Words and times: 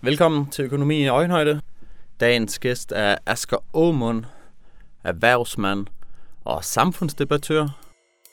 Velkommen 0.00 0.46
til 0.50 0.64
Økonomi 0.64 1.02
i 1.02 1.08
Øjenhøjde. 1.08 1.60
Dagens 2.20 2.58
gæst 2.58 2.92
er 2.96 3.16
Asger 3.26 3.56
Aumund, 3.74 4.24
erhvervsmand 5.04 5.86
og 6.44 6.64
samfundsdebattør. 6.64 7.68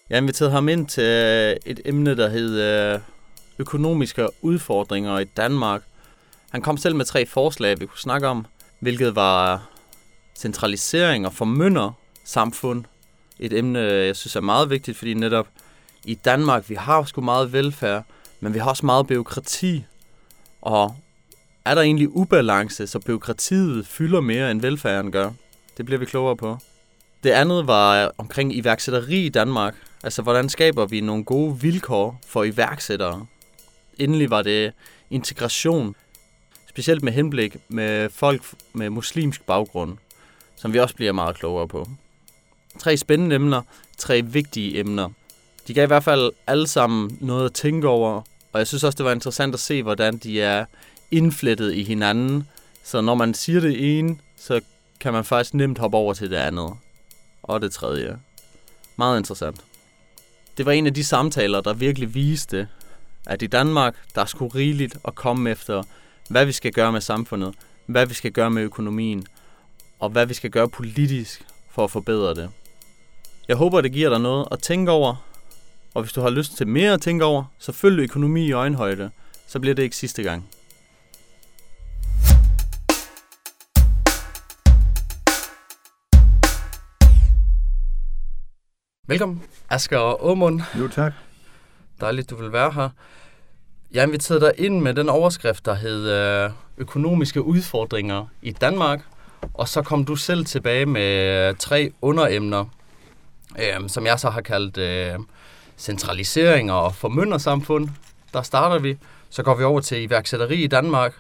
Jeg 0.09 0.17
inviterede 0.17 0.51
ham 0.51 0.69
ind 0.69 0.87
til 0.87 1.03
øh, 1.03 1.55
et 1.65 1.81
emne, 1.85 2.17
der 2.17 2.29
hedder 2.29 2.95
øh, 2.95 3.01
økonomiske 3.59 4.27
udfordringer 4.41 5.19
i 5.19 5.23
Danmark. 5.23 5.81
Han 6.49 6.61
kom 6.61 6.77
selv 6.77 6.95
med 6.95 7.05
tre 7.05 7.25
forslag, 7.25 7.79
vi 7.79 7.85
kunne 7.85 7.99
snakke 7.99 8.27
om, 8.27 8.45
hvilket 8.79 9.15
var 9.15 9.69
centralisering 10.35 11.25
og 11.25 11.33
formynder 11.33 11.91
samfund. 12.23 12.85
Et 13.39 13.53
emne, 13.53 13.79
jeg 13.79 14.15
synes 14.15 14.35
er 14.35 14.41
meget 14.41 14.69
vigtigt, 14.69 14.97
fordi 14.97 15.13
netop 15.13 15.47
i 16.03 16.15
Danmark, 16.15 16.69
vi 16.69 16.75
har 16.75 17.03
sgu 17.03 17.21
meget 17.21 17.53
velfærd, 17.53 18.03
men 18.39 18.53
vi 18.53 18.59
har 18.59 18.69
også 18.69 18.85
meget 18.85 19.07
byråkrati. 19.07 19.85
Og 20.61 20.95
er 21.65 21.75
der 21.75 21.81
egentlig 21.81 22.15
ubalance, 22.15 22.87
så 22.87 22.99
byråkratiet 22.99 23.87
fylder 23.87 24.21
mere 24.21 24.51
end 24.51 24.61
velfærden 24.61 25.11
gør? 25.11 25.31
Det 25.77 25.85
bliver 25.85 25.99
vi 25.99 26.05
klogere 26.05 26.35
på. 26.35 26.57
Det 27.23 27.29
andet 27.29 27.67
var 27.67 28.05
øh, 28.05 28.11
omkring 28.17 28.55
iværksætteri 28.55 29.25
i 29.25 29.29
Danmark. 29.29 29.75
Altså, 30.03 30.21
hvordan 30.21 30.49
skaber 30.49 30.85
vi 30.85 31.01
nogle 31.01 31.23
gode 31.23 31.59
vilkår 31.61 32.21
for 32.27 32.43
iværksættere? 32.43 33.25
Endelig 33.99 34.29
var 34.29 34.41
det 34.41 34.73
integration, 35.09 35.95
specielt 36.69 37.03
med 37.03 37.13
henblik 37.13 37.57
med 37.67 38.09
folk 38.09 38.43
med 38.73 38.89
muslimsk 38.89 39.41
baggrund, 39.41 39.97
som 40.55 40.73
vi 40.73 40.79
også 40.79 40.95
bliver 40.95 41.11
meget 41.11 41.35
klogere 41.35 41.67
på. 41.67 41.87
Tre 42.79 42.97
spændende 42.97 43.35
emner, 43.35 43.61
tre 43.97 44.21
vigtige 44.21 44.79
emner. 44.79 45.09
De 45.67 45.73
gav 45.73 45.83
i 45.83 45.87
hvert 45.87 46.03
fald 46.03 46.31
alle 46.47 46.67
sammen 46.67 47.17
noget 47.21 47.45
at 47.45 47.53
tænke 47.53 47.87
over, 47.87 48.21
og 48.53 48.59
jeg 48.59 48.67
synes 48.67 48.83
også, 48.83 48.97
det 48.97 49.05
var 49.05 49.11
interessant 49.11 49.53
at 49.53 49.59
se, 49.59 49.83
hvordan 49.83 50.17
de 50.17 50.41
er 50.41 50.65
indflettet 51.11 51.73
i 51.73 51.83
hinanden. 51.83 52.47
Så 52.83 53.01
når 53.01 53.15
man 53.15 53.33
siger 53.33 53.59
det 53.59 53.97
ene, 53.97 54.17
så 54.37 54.61
kan 54.99 55.13
man 55.13 55.25
faktisk 55.25 55.53
nemt 55.53 55.77
hoppe 55.77 55.97
over 55.97 56.13
til 56.13 56.29
det 56.29 56.35
andet. 56.35 56.73
Og 57.43 57.61
det 57.61 57.71
tredje. 57.71 58.19
Meget 58.95 59.17
interessant. 59.17 59.61
Det 60.57 60.65
var 60.65 60.71
en 60.71 60.87
af 60.87 60.93
de 60.93 61.03
samtaler, 61.03 61.61
der 61.61 61.73
virkelig 61.73 62.15
viste, 62.15 62.67
at 63.25 63.41
i 63.41 63.47
Danmark, 63.47 63.95
der 64.15 64.21
er 64.21 64.25
sgu 64.25 64.47
rigeligt 64.47 64.97
at 65.07 65.15
komme 65.15 65.49
efter, 65.49 65.83
hvad 66.29 66.45
vi 66.45 66.51
skal 66.51 66.71
gøre 66.71 66.91
med 66.91 67.01
samfundet, 67.01 67.55
hvad 67.85 68.05
vi 68.05 68.13
skal 68.13 68.31
gøre 68.31 68.51
med 68.51 68.63
økonomien, 68.63 69.27
og 69.99 70.09
hvad 70.09 70.25
vi 70.25 70.33
skal 70.33 70.49
gøre 70.49 70.69
politisk 70.69 71.45
for 71.69 71.83
at 71.83 71.91
forbedre 71.91 72.33
det. 72.33 72.49
Jeg 73.47 73.55
håber, 73.55 73.81
det 73.81 73.91
giver 73.91 74.09
dig 74.09 74.19
noget 74.19 74.47
at 74.51 74.59
tænke 74.59 74.91
over, 74.91 75.25
og 75.93 76.01
hvis 76.03 76.13
du 76.13 76.21
har 76.21 76.29
lyst 76.29 76.57
til 76.57 76.67
mere 76.67 76.93
at 76.93 77.01
tænke 77.01 77.25
over, 77.25 77.43
så 77.59 77.71
følg 77.71 77.99
økonomi 77.99 78.45
i 78.45 78.51
øjenhøjde, 78.51 79.09
så 79.47 79.59
bliver 79.59 79.75
det 79.75 79.83
ikke 79.83 79.95
sidste 79.95 80.23
gang. 80.23 80.49
Velkommen, 89.07 89.43
Asger 89.69 89.97
og 89.97 90.29
Aumund. 90.29 90.61
Jo, 90.79 90.87
tak. 90.87 91.13
Dejligt, 92.01 92.29
du 92.29 92.35
vil 92.35 92.51
være 92.51 92.71
her. 92.71 92.89
Jeg 93.91 94.03
inviterede 94.03 94.45
dig 94.45 94.53
ind 94.57 94.79
med 94.81 94.93
den 94.93 95.09
overskrift, 95.09 95.65
der 95.65 95.73
hed 95.73 96.09
øh, 96.09 96.51
økonomiske 96.77 97.41
udfordringer 97.41 98.25
i 98.41 98.51
Danmark. 98.51 99.01
Og 99.53 99.67
så 99.67 99.81
kom 99.81 100.05
du 100.05 100.15
selv 100.15 100.45
tilbage 100.45 100.85
med 100.85 101.47
øh, 101.49 101.55
tre 101.59 101.91
underemner, 102.01 102.65
øh, 103.59 103.89
som 103.89 104.05
jeg 104.05 104.19
så 104.19 104.29
har 104.29 104.41
kaldt 104.41 104.77
øh, 104.77 105.19
centralisering 105.77 106.71
og 106.71 106.95
formyndersamfund. 106.95 107.89
Der 108.33 108.41
starter 108.41 108.79
vi. 108.79 108.97
Så 109.29 109.43
går 109.43 109.55
vi 109.55 109.63
over 109.63 109.81
til 109.81 110.03
iværksætteri 110.03 110.63
i 110.63 110.67
Danmark, 110.67 111.13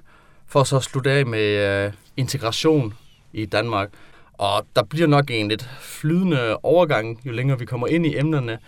for 0.47 0.63
så 0.63 0.77
at 0.77 0.83
slutte 0.83 1.11
af 1.11 1.25
med 1.25 1.85
øh, 1.85 1.93
integration 2.17 2.93
i 3.33 3.45
Danmark. 3.45 3.89
Og 4.37 4.65
der 4.75 4.83
bliver 4.83 5.07
nok 5.07 5.25
en 5.29 5.47
lidt 5.47 5.69
flydende 5.79 6.57
overgang, 6.57 7.21
jo 7.25 7.31
længere 7.31 7.59
vi 7.59 7.65
kommer 7.65 7.87
ind 7.87 8.05
i 8.05 8.17
emnerne. 8.17 8.59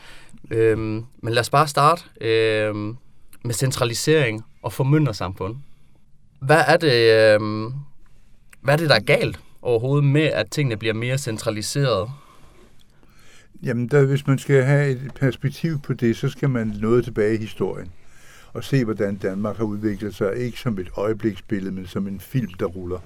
Øhm, 0.52 1.06
men 1.22 1.34
lad 1.34 1.40
os 1.40 1.50
bare 1.50 1.68
starte 1.68 2.04
øhm, 2.22 2.98
med 3.44 3.54
centralisering 3.54 4.46
og 4.62 4.74
formyndersamfund. 4.74 5.56
Hvad 6.42 6.64
er 6.68 6.78
det, 6.78 7.34
øhm, 7.34 7.74
hvad 8.62 8.74
er 8.74 8.78
det, 8.78 8.90
der 8.90 8.96
er 8.96 9.04
galt 9.04 9.40
overhovedet 9.62 10.06
med, 10.06 10.22
at 10.22 10.52
tingene 10.52 10.78
bliver 10.78 10.94
mere 10.94 11.18
centraliseret? 11.18 12.10
Jamen, 13.64 13.88
der, 13.88 14.06
hvis 14.06 14.28
man 14.28 14.40
skal 14.40 14.64
have 14.64 14.90
et 14.90 15.12
perspektiv 15.16 15.80
på 15.82 15.94
det, 15.94 16.18
så 16.18 16.30
skal 16.30 16.50
man 16.50 16.68
noget 16.68 17.04
tilbage 17.04 17.36
i 17.36 17.38
historien 17.38 17.92
og 18.54 18.64
se, 18.64 18.84
hvordan 18.84 19.16
Danmark 19.16 19.58
har 19.58 19.64
udviklet 19.64 20.16
sig, 20.16 20.36
ikke 20.36 20.60
som 20.60 20.80
et 20.80 20.90
øjebliksbillede, 20.98 21.72
men 21.72 21.88
som 21.88 22.08
en 22.08 22.20
film, 22.20 22.54
der 22.60 22.66
ruller. 22.66 23.00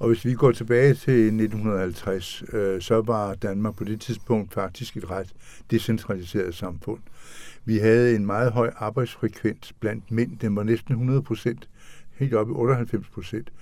Og 0.00 0.08
hvis 0.08 0.24
vi 0.24 0.34
går 0.34 0.52
tilbage 0.52 0.94
til 0.94 1.26
1950, 1.26 2.44
øh, 2.52 2.80
så 2.80 3.00
var 3.00 3.34
Danmark 3.34 3.76
på 3.76 3.84
det 3.84 4.00
tidspunkt 4.00 4.52
faktisk 4.54 4.96
et 4.96 5.10
ret 5.10 5.32
decentraliseret 5.70 6.54
samfund. 6.54 7.00
Vi 7.64 7.78
havde 7.78 8.16
en 8.16 8.26
meget 8.26 8.52
høj 8.52 8.70
arbejdsfrekvens 8.76 9.72
blandt 9.80 10.10
mænd. 10.10 10.38
Den 10.38 10.56
var 10.56 10.62
næsten 10.62 10.92
100 10.92 11.22
procent, 11.22 11.68
helt 12.14 12.34
op 12.34 12.48
i 12.48 12.52
98 12.52 13.08
procent. 13.08 13.52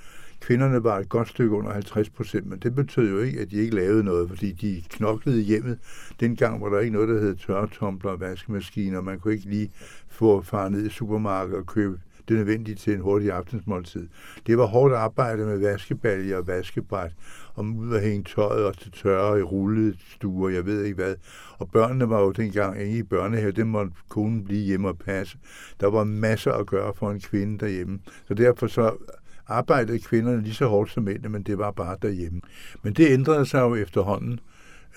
Kvinderne 0.41 0.85
var 0.85 0.99
et 0.99 1.09
godt 1.09 1.29
stykke 1.29 1.57
under 1.57 1.73
50 1.73 2.11
procent, 2.11 2.47
men 2.47 2.59
det 2.59 2.75
betød 2.75 3.11
jo 3.11 3.19
ikke, 3.21 3.41
at 3.41 3.51
de 3.51 3.57
ikke 3.57 3.75
lavede 3.75 4.05
noget, 4.05 4.29
fordi 4.29 4.53
de 4.53 4.83
knoklede 4.91 5.41
hjemmet. 5.41 5.79
Dengang 6.21 6.63
var 6.63 6.69
der 6.69 6.79
ikke 6.79 6.93
noget, 6.93 7.09
der 7.09 7.21
hed 7.21 7.37
tørretumbler 7.37 8.11
og 8.11 8.21
vaskemaskiner. 8.21 9.01
Man 9.01 9.21
kunne 9.21 9.35
ikke 9.35 9.51
lige 9.51 9.71
få 10.09 10.43
far 10.43 10.69
ned 10.69 10.87
i 10.87 10.91
supermarkedet 10.91 11.59
og 11.59 11.67
købe 11.67 12.01
det 12.29 12.37
nødvendige 12.37 12.75
til 12.75 12.95
en 12.95 13.01
hurtig 13.01 13.31
aftensmåltid. 13.31 14.09
Det 14.47 14.59
var 14.59 14.67
hårdt 14.67 14.95
arbejde 14.95 15.45
med 15.45 15.59
vaskebalje 15.59 16.37
og 16.37 16.47
vaskebræt, 16.47 17.13
og 17.55 17.65
ud 17.65 17.95
at 17.95 18.03
hænge 18.03 18.25
tøjet 18.25 18.65
og 18.67 18.79
til 18.79 18.93
tørre 18.93 19.39
i 19.39 19.43
rullestuer, 19.43 20.49
jeg 20.49 20.67
ved 20.67 20.85
ikke 20.85 20.95
hvad. 20.95 21.15
Og 21.59 21.71
børnene 21.71 22.09
var 22.09 22.21
jo 22.21 22.33
dengang 22.33 22.81
inde 22.81 22.99
i 22.99 23.03
børnehave, 23.03 23.53
det 23.53 23.67
måtte 23.67 23.93
konen 24.09 24.45
blive 24.45 24.65
hjemme 24.65 24.89
og 24.89 24.99
passe. 24.99 25.39
Der 25.81 25.87
var 25.87 26.05
masser 26.05 26.53
at 26.53 26.67
gøre 26.67 26.95
for 26.95 27.11
en 27.11 27.21
kvinde 27.21 27.59
derhjemme. 27.59 27.99
Så 28.29 28.35
derfor 28.35 28.67
så 28.67 28.93
arbejdede 29.47 29.99
kvinderne 29.99 30.43
lige 30.43 30.55
så 30.55 30.67
hårdt 30.67 30.91
som 30.91 31.03
mændene, 31.03 31.29
men 31.29 31.43
det 31.43 31.59
var 31.59 31.71
bare 31.71 31.97
derhjemme. 32.03 32.41
Men 32.83 32.93
det 32.93 33.13
ændrede 33.13 33.47
sig 33.47 33.61
jo 33.61 33.75
efterhånden. 33.75 34.41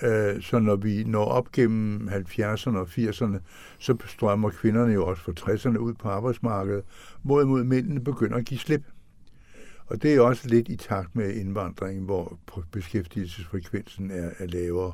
Øh, 0.02 0.42
så 0.42 0.58
når 0.58 0.76
vi 0.76 1.04
når 1.04 1.24
op 1.24 1.52
gennem 1.52 2.08
70'erne 2.08 2.76
og 2.76 2.88
80'erne, 2.98 3.38
så 3.78 3.96
strømmer 4.06 4.50
kvinderne 4.50 4.92
jo 4.92 5.06
også 5.06 5.22
fra 5.22 5.32
60'erne 5.40 5.78
ud 5.78 5.94
på 5.94 6.08
arbejdsmarkedet, 6.08 6.84
hvorimod 7.22 7.64
mændene 7.64 8.00
begynder 8.00 8.36
at 8.36 8.44
give 8.44 8.60
slip. 8.60 8.82
Og 9.86 10.02
det 10.02 10.14
er 10.14 10.20
også 10.20 10.48
lidt 10.48 10.68
i 10.68 10.76
takt 10.76 11.16
med 11.16 11.34
indvandringen, 11.34 12.04
hvor 12.04 12.38
beskæftigelsesfrekvensen 12.72 14.10
er, 14.10 14.30
er 14.38 14.46
lavere. 14.46 14.92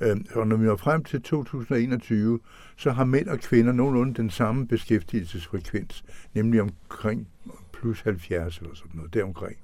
Øh, 0.00 0.16
og 0.34 0.46
når 0.46 0.56
vi 0.56 0.64
når 0.64 0.76
frem 0.76 1.04
til 1.04 1.22
2021, 1.22 2.40
så 2.76 2.90
har 2.90 3.04
mænd 3.04 3.28
og 3.28 3.38
kvinder 3.38 3.72
nogenlunde 3.72 4.14
den 4.14 4.30
samme 4.30 4.68
beskæftigelsesfrekvens, 4.68 6.04
nemlig 6.34 6.60
omkring 6.60 7.28
plus 7.72 8.00
70 8.00 8.58
eller 8.58 8.74
sådan 8.74 8.90
noget, 8.94 9.14
deromkring. 9.14 9.56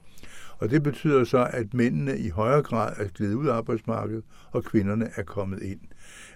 Og 0.58 0.70
det 0.70 0.82
betyder 0.82 1.24
så, 1.24 1.48
at 1.50 1.74
mændene 1.74 2.18
i 2.18 2.28
højere 2.28 2.62
grad 2.62 2.92
er 2.96 3.08
glædet 3.08 3.34
ud 3.34 3.46
af 3.46 3.54
arbejdsmarkedet, 3.54 4.24
og 4.50 4.64
kvinderne 4.64 5.10
er 5.16 5.22
kommet 5.22 5.62
ind. 5.62 5.80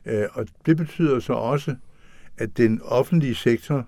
Øh, 0.07 0.25
og 0.33 0.47
det 0.67 0.77
betyder 0.77 1.21
så 1.21 1.33
også, 1.33 1.77
at 2.39 2.57
den 2.57 2.81
offentlige 2.85 3.35
sektor 3.35 3.87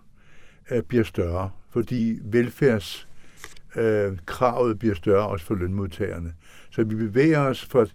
øh, 0.71 0.83
bliver 0.83 1.05
større, 1.05 1.51
fordi 1.71 2.19
velfærdskravet 2.25 4.71
øh, 4.71 4.77
bliver 4.77 4.95
større 4.95 5.29
også 5.29 5.47
for 5.47 5.55
lønmodtagerne. 5.55 6.35
Så 6.71 6.85
vi 6.85 6.95
bevæger 6.95 7.41
os 7.41 7.65
fra 7.65 7.87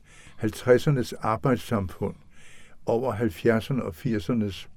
50'ernes 0.41 1.13
arbejdssamfund 1.21 2.15
over 2.85 3.13
70'erne 3.13 3.81
og 3.81 3.95
80'ernes 3.97 4.67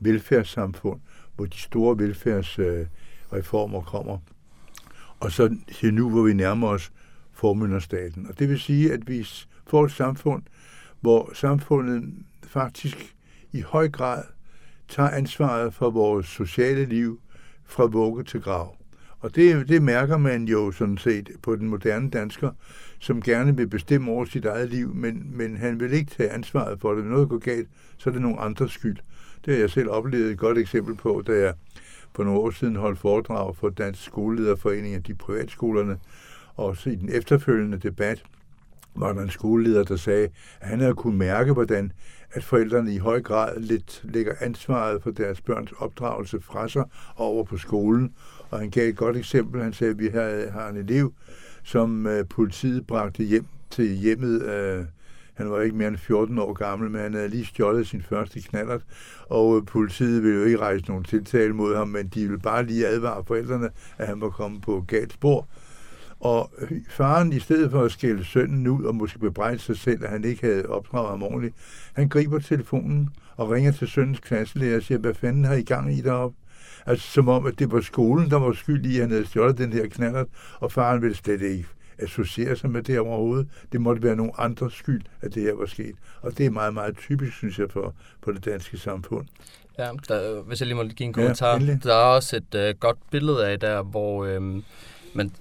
velfærdssamfund, 0.00 1.00
hvor 1.36 1.46
de 1.46 1.58
store 1.58 1.98
velfærdsreformer 1.98 3.80
kommer. 3.80 4.18
Og 5.20 5.32
så 5.32 5.56
til 5.72 5.94
nu, 5.94 6.10
hvor 6.10 6.22
vi 6.22 6.32
nærmer 6.32 6.68
os 6.68 6.92
formynderstaten. 7.42 8.26
Og 8.28 8.38
det 8.38 8.48
vil 8.48 8.60
sige, 8.60 8.92
at 8.92 9.08
vi 9.08 9.28
får 9.66 9.84
et 9.84 9.92
samfund, 9.92 10.42
hvor 11.00 11.30
samfundet 11.34 12.14
faktisk 12.46 13.14
i 13.52 13.60
høj 13.60 13.88
grad 13.88 14.22
tager 14.88 15.10
ansvaret 15.10 15.74
for 15.74 15.90
vores 15.90 16.26
sociale 16.26 16.84
liv 16.84 17.20
fra 17.64 17.86
vugge 17.86 18.24
til 18.24 18.40
grav. 18.40 18.76
Og 19.20 19.34
det, 19.34 19.68
det 19.68 19.82
mærker 19.82 20.16
man 20.16 20.44
jo 20.44 20.72
sådan 20.72 20.98
set 20.98 21.30
på 21.42 21.56
den 21.56 21.68
moderne 21.68 22.10
dansker, 22.10 22.50
som 22.98 23.22
gerne 23.22 23.56
vil 23.56 23.68
bestemme 23.68 24.10
over 24.10 24.24
sit 24.24 24.44
eget 24.44 24.70
liv, 24.70 24.94
men, 24.94 25.26
men 25.36 25.56
han 25.56 25.80
vil 25.80 25.92
ikke 25.92 26.10
tage 26.10 26.30
ansvaret 26.30 26.80
for 26.80 26.94
det. 26.94 27.04
Når 27.04 27.10
noget 27.10 27.28
går 27.28 27.38
galt, 27.38 27.68
så 27.98 28.10
er 28.10 28.12
det 28.12 28.22
nogen 28.22 28.38
andres 28.40 28.72
skyld. 28.72 28.96
Det 29.44 29.54
har 29.54 29.60
jeg 29.60 29.70
selv 29.70 29.90
oplevet 29.90 30.30
et 30.30 30.38
godt 30.38 30.58
eksempel 30.58 30.94
på, 30.94 31.22
da 31.26 31.32
jeg 31.32 31.54
for 32.14 32.24
nogle 32.24 32.40
år 32.40 32.50
siden 32.50 32.76
holdt 32.76 32.98
foredrag 32.98 33.56
for 33.56 33.68
Dansk 33.68 34.04
Skolelederforening 34.04 34.94
af 34.94 35.02
de 35.02 35.14
privatskolerne, 35.14 35.98
også 36.62 36.90
i 36.90 36.94
den 36.94 37.08
efterfølgende 37.08 37.78
debat 37.78 38.22
var 38.94 39.12
der 39.12 39.22
en 39.22 39.30
skoleleder, 39.30 39.84
der 39.84 39.96
sagde, 39.96 40.28
at 40.60 40.68
han 40.68 40.80
havde 40.80 40.94
kunne 40.94 41.18
mærke, 41.18 41.52
hvordan 41.52 41.92
at 42.32 42.44
forældrene 42.44 42.94
i 42.94 42.98
høj 42.98 43.22
grad 43.22 43.60
lidt 43.60 44.00
lægger 44.04 44.32
ansvaret 44.40 45.02
for 45.02 45.10
deres 45.10 45.40
børns 45.40 45.72
opdragelse 45.78 46.40
fra 46.40 46.68
sig 46.68 46.84
over 47.16 47.44
på 47.44 47.56
skolen, 47.56 48.12
Og 48.50 48.58
han 48.58 48.70
gav 48.70 48.88
et 48.88 48.96
godt 48.96 49.16
eksempel. 49.16 49.62
Han 49.62 49.72
sagde, 49.72 49.90
at 49.90 49.98
vi 49.98 50.08
har, 50.08 50.50
har 50.50 50.68
en 50.68 50.76
elev, 50.76 51.12
som 51.62 52.06
øh, 52.06 52.28
politiet 52.28 52.86
bragte 52.86 53.22
hjem 53.22 53.46
til 53.70 53.86
hjemmet. 53.86 54.42
Øh, 54.42 54.84
han 55.34 55.50
var 55.50 55.60
ikke 55.60 55.76
mere 55.76 55.88
end 55.88 55.96
14 55.96 56.38
år 56.38 56.52
gammel, 56.52 56.90
men 56.90 57.00
han 57.00 57.14
havde 57.14 57.28
lige 57.28 57.44
stjålet 57.44 57.86
sin 57.86 58.02
første 58.02 58.40
knallert, 58.40 58.82
og 59.26 59.56
øh, 59.56 59.66
politiet 59.66 60.22
ville 60.22 60.38
jo 60.38 60.44
ikke 60.44 60.58
rejse 60.58 60.84
nogen 60.88 61.04
tiltale 61.04 61.52
mod 61.52 61.76
ham, 61.76 61.88
men 61.88 62.08
de 62.08 62.20
ville 62.20 62.38
bare 62.38 62.66
lige 62.66 62.86
advare 62.86 63.24
forældrene, 63.24 63.70
at 63.98 64.06
han 64.06 64.20
var 64.20 64.30
kommet 64.30 64.62
på 64.62 64.84
galt 64.88 65.12
spor. 65.12 65.48
Og 66.22 66.50
faren, 66.88 67.32
i 67.32 67.40
stedet 67.40 67.70
for 67.70 67.82
at 67.82 67.92
skælde 67.92 68.24
sønnen 68.24 68.66
ud 68.66 68.84
og 68.84 68.94
måske 68.94 69.18
bebrejde 69.18 69.58
sig 69.58 69.76
selv, 69.76 70.04
at 70.04 70.10
han 70.10 70.24
ikke 70.24 70.46
havde 70.46 70.66
opdraget 70.66 71.10
ham 71.10 71.22
ordentligt, 71.22 71.54
han 71.92 72.08
griber 72.08 72.38
telefonen 72.38 73.10
og 73.36 73.50
ringer 73.50 73.72
til 73.72 73.88
sønnens 73.88 74.20
klasselærer 74.20 74.76
og 74.76 74.82
siger, 74.82 74.98
hvad 74.98 75.14
fanden 75.14 75.44
har 75.44 75.54
I 75.54 75.62
gang 75.62 75.98
i 75.98 76.00
deroppe? 76.00 76.36
Altså 76.86 77.08
som 77.08 77.28
om, 77.28 77.46
at 77.46 77.58
det 77.58 77.72
var 77.72 77.80
skolen, 77.80 78.30
der 78.30 78.38
var 78.38 78.52
skyld 78.52 78.86
i, 78.86 78.96
at 78.96 79.00
han 79.00 79.10
havde 79.10 79.26
stjålet 79.26 79.58
den 79.58 79.72
her 79.72 79.86
knallert, 79.86 80.26
og 80.60 80.72
faren 80.72 81.02
ville 81.02 81.16
slet 81.16 81.42
ikke 81.42 81.66
associere 81.98 82.56
sig 82.56 82.70
med 82.70 82.82
det 82.82 82.98
overhovedet. 82.98 83.48
Det 83.72 83.80
måtte 83.80 84.02
være 84.02 84.16
nogle 84.16 84.40
andre 84.40 84.70
skyld, 84.70 85.02
at 85.20 85.34
det 85.34 85.42
her 85.42 85.54
var 85.54 85.66
sket. 85.66 85.94
Og 86.20 86.38
det 86.38 86.46
er 86.46 86.50
meget, 86.50 86.74
meget 86.74 86.96
typisk, 86.96 87.36
synes 87.36 87.58
jeg, 87.58 87.70
for, 87.70 87.94
for 88.24 88.32
det 88.32 88.44
danske 88.44 88.78
samfund. 88.78 89.26
Ja, 89.78 89.90
der, 90.08 90.42
hvis 90.42 90.60
jeg 90.60 90.66
lige 90.66 90.76
må 90.76 90.84
give 90.84 91.06
en 91.06 91.12
kommentar. 91.12 91.60
Ja, 91.60 91.78
der 91.82 91.94
er 91.94 92.04
også 92.04 92.36
et 92.36 92.70
uh, 92.74 92.80
godt 92.80 92.98
billede 93.10 93.48
af 93.48 93.60
der, 93.60 93.82
hvor... 93.82 94.24
Øhm, 94.24 94.64
men 95.14 95.32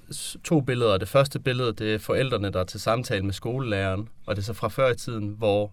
to 0.44 0.62
billeder. 0.62 0.98
Det 0.98 1.08
første 1.08 1.40
billede, 1.40 1.74
det 1.74 1.94
er 1.94 2.00
forældrene, 2.00 2.50
der 2.50 2.60
er 2.60 2.64
til 2.64 2.80
samtale 2.80 3.26
med 3.26 3.34
skolelæreren, 3.34 4.10
og 4.26 4.36
det 4.36 4.42
er 4.42 4.46
så 4.46 4.54
fra 4.54 4.68
før 4.68 4.92
i 4.92 4.96
tiden, 4.96 5.36
hvor 5.38 5.72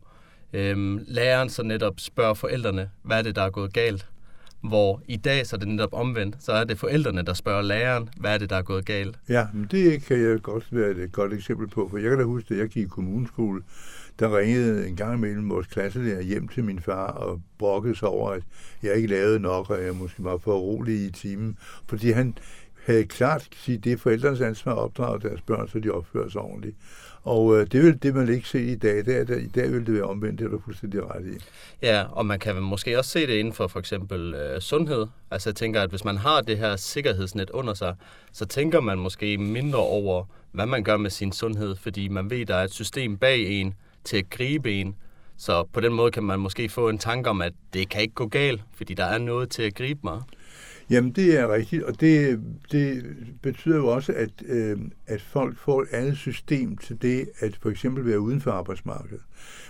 øhm, 0.53 1.05
læreren 1.07 1.49
så 1.49 1.63
netop 1.63 1.95
spørger 2.01 2.35
forældrene, 2.35 2.91
hvad 3.03 3.19
er 3.19 3.23
det, 3.23 3.37
der 3.37 3.43
er 3.43 3.51
gået 3.51 3.73
galt? 3.73 4.07
Hvor 4.61 5.03
i 5.09 5.17
dag 5.17 5.47
så 5.47 5.57
er 5.57 5.59
det 5.59 5.69
netop 5.69 5.93
omvendt, 5.93 6.37
så 6.41 6.53
er 6.53 6.65
det 6.65 6.79
forældrene, 6.79 7.23
der 7.23 7.35
spørger 7.35 7.63
læreren, 7.63 8.09
hvad 8.17 8.35
er 8.35 8.39
det, 8.39 8.51
der 8.51 8.57
er 8.57 8.63
gået 8.63 8.85
galt? 8.85 9.19
Ja, 9.29 9.47
men 9.55 9.69
det 9.71 10.03
kan 10.03 10.17
jeg 10.17 10.27
øh, 10.27 10.41
godt 10.41 10.67
være 10.71 10.91
et 10.91 11.13
godt 11.13 11.33
eksempel 11.33 11.69
på, 11.69 11.89
for 11.91 11.99
jeg 11.99 12.09
kan 12.11 12.19
da 12.19 12.25
huske, 12.25 12.55
at 12.55 12.61
jeg 12.61 12.69
gik 12.69 12.85
i 12.85 12.89
kommuneskole, 12.89 13.63
der 14.19 14.39
ringede 14.39 14.89
en 14.89 14.97
gang 14.97 15.15
imellem 15.15 15.51
vores 15.51 15.67
klasselærer 15.67 16.23
hjem 16.23 16.49
til 16.49 16.65
min 16.65 16.81
far 16.81 17.07
og 17.07 17.41
brokkede 17.59 17.97
sig 17.97 18.09
over, 18.09 18.31
at 18.31 18.43
jeg 18.83 18.95
ikke 18.95 19.09
lavede 19.09 19.41
nok, 19.41 19.71
og 19.71 19.85
jeg 19.85 19.95
måske 19.95 20.25
var 20.25 20.37
for 20.37 20.59
rolig 20.59 21.05
i 21.05 21.11
timen, 21.11 21.59
fordi 21.89 22.11
han, 22.11 22.35
havde 22.93 23.07
klart 23.07 23.49
sige, 23.57 23.79
det 23.79 23.93
er 23.93 23.97
forældrenes 23.97 24.41
ansvar 24.41 24.73
at 24.73 24.79
opdrage 24.79 25.21
deres 25.21 25.41
børn, 25.41 25.69
så 25.69 25.79
de 25.79 25.91
opfører 25.91 26.29
sig 26.29 26.41
ordentligt. 26.41 26.77
Og 27.23 27.57
øh, 27.57 27.67
det 27.73 27.83
vil 27.83 28.03
det, 28.03 28.15
man 28.15 28.29
ikke 28.29 28.49
se 28.49 28.65
i 28.65 28.75
dag. 28.75 28.97
Det 28.97 29.17
er, 29.17 29.25
der, 29.25 29.37
I 29.37 29.47
dag 29.47 29.73
vil 29.73 29.87
det 29.87 29.95
være 29.95 30.03
omvendt, 30.03 30.39
det 30.39 30.45
er 30.45 30.49
du 30.49 30.61
fuldstændig 30.65 31.11
ret 31.11 31.27
i. 31.27 31.45
Ja, 31.83 32.05
og 32.13 32.27
man 32.27 32.39
kan 32.39 32.63
måske 32.63 32.99
også 32.99 33.11
se 33.11 33.27
det 33.27 33.35
inden 33.35 33.53
for 33.53 33.67
for 33.67 33.79
eksempel 33.79 34.35
øh, 34.35 34.61
sundhed. 34.61 35.07
Altså 35.31 35.51
jeg 35.51 35.57
tænker, 35.57 35.83
at 35.83 35.91
hvis 35.91 36.05
man 36.05 36.17
har 36.17 36.41
det 36.41 36.59
her 36.59 36.77
sikkerhedsnet 36.77 37.51
under 37.51 37.75
sig, 37.75 37.95
så 38.33 38.47
tænker 38.47 38.81
man 38.81 38.99
måske 38.99 39.39
mindre 39.39 39.79
over, 39.79 40.25
hvad 40.53 40.67
man 40.67 40.85
gør 40.85 40.97
med 40.97 41.11
sin 41.11 41.33
sundhed, 41.33 41.77
fordi 41.77 42.09
man 42.09 42.31
ved, 42.31 42.47
der 42.47 42.55
er 42.55 42.65
et 42.65 42.73
system 42.73 43.17
bag 43.17 43.47
en 43.47 43.75
til 44.05 44.17
at 44.17 44.31
gribe 44.31 44.73
en. 44.73 44.97
Så 45.37 45.65
på 45.73 45.81
den 45.81 45.93
måde 45.93 46.11
kan 46.11 46.23
man 46.23 46.41
måske 46.41 46.69
få 46.69 46.89
en 46.89 46.99
tanke 46.99 47.31
om, 47.31 47.43
at 47.43 47.53
det 47.73 47.89
kan 47.89 48.03
ikke 48.03 48.15
gå 48.15 48.27
galt, 48.27 48.63
fordi 48.77 48.95
der 48.95 49.05
er 49.05 49.19
noget 49.19 49.51
til 49.51 49.63
at 49.63 49.75
gribe 49.75 50.01
mig. 50.05 50.23
Jamen, 50.91 51.13
det 51.13 51.39
er 51.39 51.53
rigtigt, 51.53 51.83
og 51.83 52.01
det, 52.01 52.41
det 52.73 53.17
betyder 53.43 53.77
jo 53.77 53.87
også, 53.87 54.13
at, 54.13 54.31
øh, 54.47 54.79
at 55.07 55.23
folk 55.23 55.59
får 55.59 55.83
et 55.83 55.89
andet 55.93 56.17
system 56.17 56.77
til 56.77 57.03
det, 57.03 57.31
at 57.39 57.57
for 57.63 57.71
eksempel 57.71 58.07
være 58.07 58.21
uden 58.21 58.41
for 58.41 58.51
arbejdsmarkedet. 58.51 59.23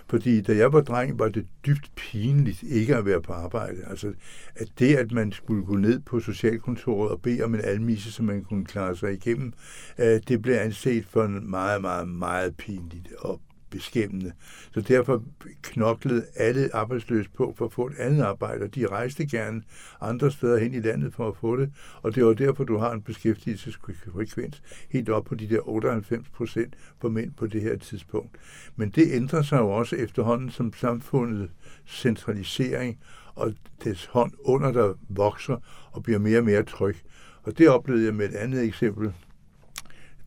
Fordi 0.08 0.40
da 0.40 0.56
jeg 0.56 0.72
var 0.72 0.80
dreng, 0.80 1.18
var 1.18 1.28
det 1.28 1.46
dybt 1.66 1.90
pinligt 1.96 2.62
ikke 2.62 2.96
at 2.96 3.06
være 3.06 3.22
på 3.22 3.32
arbejde. 3.32 3.76
Altså, 3.86 4.12
at 4.56 4.68
det, 4.78 4.96
at 4.96 5.12
man 5.12 5.32
skulle 5.32 5.64
gå 5.64 5.76
ned 5.76 6.00
på 6.00 6.20
socialkontoret 6.20 7.10
og 7.10 7.22
bede 7.22 7.42
om 7.42 7.54
en 7.54 7.60
almisse, 7.64 8.12
så 8.12 8.22
man 8.22 8.44
kunne 8.44 8.64
klare 8.64 8.96
sig 8.96 9.12
igennem, 9.12 9.52
øh, 9.98 10.20
det 10.28 10.42
blev 10.42 10.54
anset 10.54 11.06
for 11.06 11.26
meget, 11.26 11.80
meget, 11.80 12.08
meget 12.08 12.56
pinligt 12.56 13.12
og 13.18 13.40
beskæmmende. 13.70 14.32
Så 14.74 14.80
derfor 14.80 15.22
knoklede 15.62 16.26
alle 16.36 16.74
arbejdsløse 16.74 17.30
på 17.30 17.54
for 17.56 17.64
at 17.64 17.72
få 17.72 17.86
et 17.86 17.98
andet 17.98 18.22
arbejde, 18.22 18.64
og 18.64 18.74
de 18.74 18.86
rejste 18.86 19.26
gerne 19.26 19.62
andre 20.00 20.30
steder 20.30 20.58
hen 20.58 20.74
i 20.74 20.80
landet 20.80 21.14
for 21.14 21.28
at 21.28 21.36
få 21.36 21.56
det, 21.56 21.72
og 22.02 22.14
det 22.14 22.24
var 22.24 22.32
derfor, 22.32 22.64
du 22.64 22.76
har 22.76 22.92
en 22.92 23.02
beskæftigelsesfrekvens 23.02 24.62
helt 24.90 25.08
op 25.08 25.24
på 25.24 25.34
de 25.34 25.48
der 25.48 25.68
98 25.68 26.28
procent 26.28 26.74
for 27.00 27.08
mænd 27.08 27.32
på 27.32 27.46
det 27.46 27.62
her 27.62 27.76
tidspunkt. 27.76 28.36
Men 28.76 28.90
det 28.90 29.12
ændrer 29.12 29.42
sig 29.42 29.58
jo 29.58 29.70
også 29.70 29.96
efterhånden 29.96 30.50
som 30.50 30.72
samfundet 30.72 31.50
centralisering 31.86 32.98
og 33.34 33.54
dets 33.84 34.04
hånd 34.06 34.32
under 34.40 34.72
der 34.72 34.94
vokser 35.08 35.56
og 35.92 36.02
bliver 36.02 36.18
mere 36.18 36.38
og 36.38 36.44
mere 36.44 36.62
tryg. 36.62 36.96
Og 37.42 37.58
det 37.58 37.68
oplevede 37.68 38.04
jeg 38.04 38.14
med 38.14 38.28
et 38.28 38.34
andet 38.34 38.64
eksempel, 38.64 39.12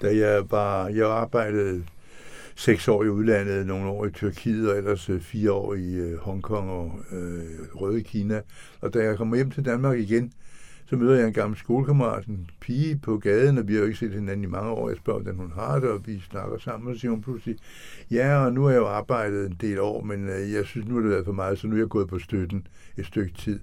da 0.02 0.16
jeg 0.16 0.52
var, 0.52 0.88
jeg 0.88 1.08
arbejdede 1.08 1.86
seks 2.62 2.88
år 2.88 3.04
i 3.04 3.10
udlandet, 3.10 3.68
nogle 3.68 3.90
år 3.90 4.06
i 4.06 4.12
Tyrkiet 4.12 4.72
og 4.72 4.78
ellers 4.78 5.10
øh, 5.10 5.22
fire 5.22 5.52
år 5.52 5.74
i 5.74 5.94
øh, 5.94 6.18
Hongkong 6.18 6.70
og 6.70 7.00
øh, 7.12 7.76
Røde 7.76 8.04
Kina. 8.04 8.42
Og 8.82 8.94
da 8.94 9.04
jeg 9.04 9.18
kommer 9.18 9.36
hjem 9.36 9.52
til 9.52 9.66
Danmark 9.66 10.00
igen, 10.00 10.32
så 10.86 10.96
møder 10.96 11.16
jeg 11.16 11.28
en 11.28 11.34
gammel 11.34 11.60
skolekammerat, 11.60 12.26
en 12.26 12.50
pige 12.60 13.00
på 13.04 13.18
gaden, 13.18 13.58
og 13.58 13.68
vi 13.68 13.74
har 13.74 13.80
jo 13.80 13.86
ikke 13.86 14.00
set 14.00 14.14
hinanden 14.14 14.44
i 14.44 14.48
mange 14.48 14.72
år. 14.72 14.90
Jeg 14.90 14.98
spørger, 14.98 15.20
hvordan 15.20 15.40
hun 15.40 15.52
har 15.56 15.80
det, 15.80 15.90
og 15.90 16.08
vi 16.08 16.20
snakker 16.20 16.58
sammen, 16.58 16.90
og 16.90 16.96
så 16.96 17.02
siger 17.02 17.12
hun 17.12 17.22
pludselig, 17.22 17.58
ja, 18.12 18.46
og 18.46 18.54
nu 18.54 18.64
har 18.64 18.72
jeg 18.72 18.80
jo 18.80 18.88
arbejdet 18.88 19.46
en 19.46 19.58
del 19.62 19.80
år, 19.80 20.04
men 20.04 20.30
øh, 20.30 20.54
jeg 20.54 20.66
synes, 20.66 20.88
nu 20.88 20.96
har 20.96 21.02
det 21.02 21.12
været 21.12 21.26
for 21.26 21.32
meget, 21.32 21.60
så 21.60 21.68
nu 21.68 21.76
er 21.76 21.80
jeg 21.80 21.88
gået 21.88 22.08
på 22.08 22.20
støtten 22.20 22.68
et 22.98 23.06
stykke 23.06 23.34
tid. 23.34 23.60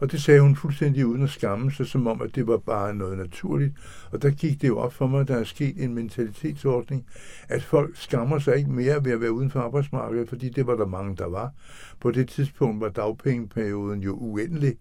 Og 0.00 0.12
det 0.12 0.22
sagde 0.22 0.40
hun 0.40 0.56
fuldstændig 0.56 1.06
uden 1.06 1.22
at 1.22 1.30
skamme 1.30 1.72
sig, 1.72 1.86
som 1.86 2.06
om, 2.06 2.22
at 2.22 2.34
det 2.34 2.46
var 2.46 2.56
bare 2.56 2.94
noget 2.94 3.18
naturligt. 3.18 3.74
Og 4.12 4.22
der 4.22 4.30
gik 4.30 4.62
det 4.62 4.68
jo 4.68 4.78
op 4.78 4.92
for 4.92 5.06
mig, 5.06 5.20
at 5.20 5.28
der 5.28 5.36
er 5.36 5.44
sket 5.44 5.84
en 5.84 5.94
mentalitetsordning, 5.94 7.06
at 7.48 7.62
folk 7.62 7.96
skammer 7.96 8.38
sig 8.38 8.56
ikke 8.56 8.70
mere 8.70 9.04
ved 9.04 9.12
at 9.12 9.20
være 9.20 9.32
uden 9.32 9.50
for 9.50 9.60
arbejdsmarkedet, 9.60 10.28
fordi 10.28 10.48
det 10.48 10.66
var 10.66 10.76
der 10.76 10.86
mange, 10.86 11.16
der 11.16 11.28
var. 11.28 11.52
På 12.00 12.10
det 12.10 12.28
tidspunkt 12.28 12.80
var 12.80 12.88
dagpengeperioden 12.88 14.00
jo 14.00 14.12
uendelig 14.12 14.76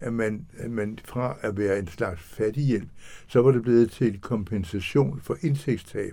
at 0.00 0.12
man, 0.12 0.46
at 0.58 0.70
man 0.70 0.98
fra 1.04 1.36
at 1.40 1.58
være 1.58 1.78
en 1.78 1.86
slags 1.86 2.22
fattighjælp, 2.22 2.88
så 3.26 3.42
var 3.42 3.52
det 3.52 3.62
blevet 3.62 3.90
til 3.90 4.20
kompensation 4.20 5.20
for 5.22 5.36
indtægtstab. 5.40 6.12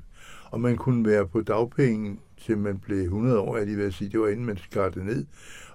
Og 0.52 0.62
man 0.62 0.76
kunne 0.76 1.06
være 1.06 1.28
på 1.28 1.42
dagpenge, 1.42 2.18
til 2.38 2.58
man 2.58 2.80
blev 2.80 3.04
100 3.04 3.40
år, 3.40 3.58
er 3.58 3.66
de 3.66 3.78
ved 3.78 3.86
at 3.86 3.94
sige. 3.94 4.10
Det 4.10 4.20
var 4.20 4.28
inden 4.28 4.46
man 4.46 4.58
skar 4.58 4.90
det 4.90 5.06
ned. 5.06 5.26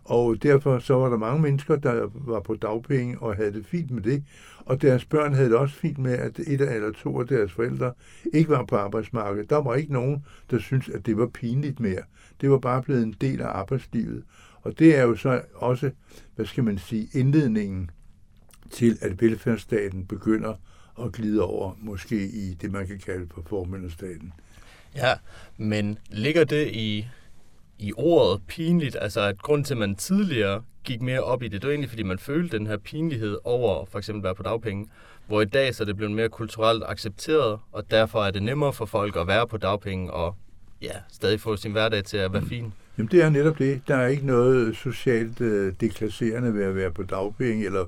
Og 0.05 0.43
derfor 0.43 0.79
så 0.79 0.95
var 0.95 1.09
der 1.09 1.17
mange 1.17 1.43
mennesker, 1.43 1.77
der 1.77 2.09
var 2.15 2.41
på 2.41 2.55
dagpenge 2.55 3.19
og 3.19 3.37
havde 3.37 3.53
det 3.53 3.67
fint 3.67 3.91
med 3.91 4.03
det. 4.03 4.25
Og 4.59 4.83
deres 4.83 5.05
børn 5.05 5.35
havde 5.35 5.49
det 5.49 5.57
også 5.57 5.75
fint 5.75 5.99
med, 5.99 6.13
at 6.13 6.39
et 6.39 6.61
eller 6.61 6.93
to 6.93 7.21
af 7.21 7.27
deres 7.27 7.53
forældre 7.53 7.93
ikke 8.33 8.51
var 8.51 8.65
på 8.65 8.77
arbejdsmarkedet. 8.77 9.51
Der 9.51 9.63
var 9.63 9.75
ikke 9.75 9.93
nogen, 9.93 10.25
der 10.51 10.59
syntes, 10.59 10.89
at 10.89 11.07
det 11.07 11.17
var 11.19 11.27
pinligt 11.27 11.81
mere. 11.81 12.03
Det 12.41 12.51
var 12.51 12.59
bare 12.59 12.83
blevet 12.83 13.03
en 13.03 13.15
del 13.21 13.41
af 13.41 13.49
arbejdslivet. 13.49 14.23
Og 14.63 14.79
det 14.79 14.97
er 14.97 15.03
jo 15.03 15.15
så 15.15 15.43
også, 15.55 15.91
hvad 16.35 16.47
skal 16.47 16.65
man 16.65 16.79
sige, 16.79 17.09
indledningen 17.13 17.91
til, 18.73 18.99
at 19.01 19.23
velfærdsstaten 19.23 20.07
begynder 20.07 20.55
at 21.05 21.13
glide 21.13 21.43
over, 21.43 21.73
måske 21.81 22.27
i 22.27 22.55
det, 22.55 22.73
man 22.73 22.87
kan 22.87 22.99
kalde 22.99 23.27
for 23.35 23.43
formænderstaten. 23.47 24.33
Ja, 24.97 25.13
men 25.57 25.99
ligger 26.11 26.45
det 26.45 26.69
i 26.69 27.07
i 27.79 27.93
ordet 27.97 28.43
pinligt, 28.47 28.97
altså 29.01 29.21
at 29.21 29.39
grund 29.39 29.65
til, 29.65 29.75
at 29.75 29.79
man 29.79 29.97
tidligere 29.97 30.63
gik 30.85 31.03
mere 31.03 31.21
op 31.21 31.43
i 31.43 31.49
det, 31.49 31.63
det 31.63 31.69
var 31.69 31.73
egentlig, 31.73 31.91
fordi 31.91 32.03
man 32.03 32.19
følte 32.19 32.59
den 32.59 32.67
her 32.67 32.77
pinlighed 32.77 33.39
over 33.45 33.85
for 33.91 33.99
eksempel 33.99 34.21
at 34.21 34.25
være 34.25 34.35
på 34.35 34.43
dagpenge, 34.43 34.89
hvor 35.27 35.41
i 35.41 35.45
dag 35.45 35.75
så 35.75 35.83
er 35.83 35.85
det 35.85 35.97
blevet 35.97 36.15
mere 36.15 36.29
kulturelt 36.29 36.85
accepteret, 36.87 37.59
og 37.73 37.91
derfor 37.91 38.25
er 38.25 38.31
det 38.31 38.43
nemmere 38.43 38.73
for 38.73 38.87
folk 38.87 39.17
at 39.17 39.27
være 39.27 39.47
på 39.47 39.57
dagpenge 39.57 40.11
og 40.11 40.35
ja, 40.83 40.93
stadig 41.13 41.41
få 41.41 41.57
sin 41.57 41.73
hverdag 41.73 42.05
til 42.05 42.17
at 42.17 42.33
være 42.33 42.47
fin. 42.47 42.73
Jamen 42.99 43.11
det 43.11 43.23
er 43.23 43.31
netop 43.31 43.59
det. 43.59 43.83
Der 43.89 43.97
er 43.97 44.07
ikke 44.07 44.27
noget 44.27 44.77
socialt 44.77 45.41
øh, 45.41 45.73
deklasserende 45.81 46.55
ved 46.55 46.65
at 46.65 46.77
være 46.77 46.91
på 46.91 47.03
dagpenge, 47.03 47.65
eller 47.65 47.85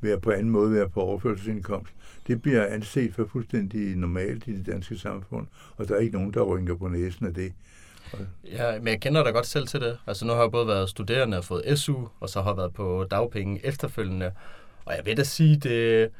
være 0.00 0.20
på 0.20 0.30
anden 0.30 0.50
måde 0.50 0.72
være 0.72 0.88
på 0.88 1.00
overførselsindkomst. 1.00 1.92
Det 2.26 2.42
bliver 2.42 2.66
anset 2.66 3.14
for 3.14 3.28
fuldstændig 3.32 3.96
normalt 3.96 4.46
i 4.46 4.56
det 4.56 4.66
danske 4.66 4.98
samfund, 4.98 5.46
og 5.76 5.88
der 5.88 5.94
er 5.94 6.00
ikke 6.00 6.16
nogen, 6.16 6.34
der 6.34 6.42
rynker 6.42 6.74
på 6.74 6.88
næsen 6.88 7.26
af 7.26 7.34
det. 7.34 7.52
Ja, 8.44 8.78
men 8.78 8.88
jeg 8.88 9.00
kender 9.00 9.24
da 9.24 9.30
godt 9.30 9.46
selv 9.46 9.66
til 9.66 9.80
det. 9.80 9.98
Altså 10.06 10.26
nu 10.26 10.32
har 10.32 10.40
jeg 10.40 10.50
både 10.50 10.66
været 10.66 10.88
studerende 10.88 11.38
og 11.38 11.44
fået 11.44 11.78
SU, 11.78 11.94
og 12.20 12.28
så 12.28 12.42
har 12.42 12.50
jeg 12.50 12.56
været 12.56 12.74
på 12.74 13.06
dagpenge 13.10 13.66
efterfølgende. 13.66 14.32
Og 14.84 14.94
jeg 14.96 15.06
vil 15.06 15.16
da 15.16 15.24
sige, 15.24 15.56
det 15.56 16.10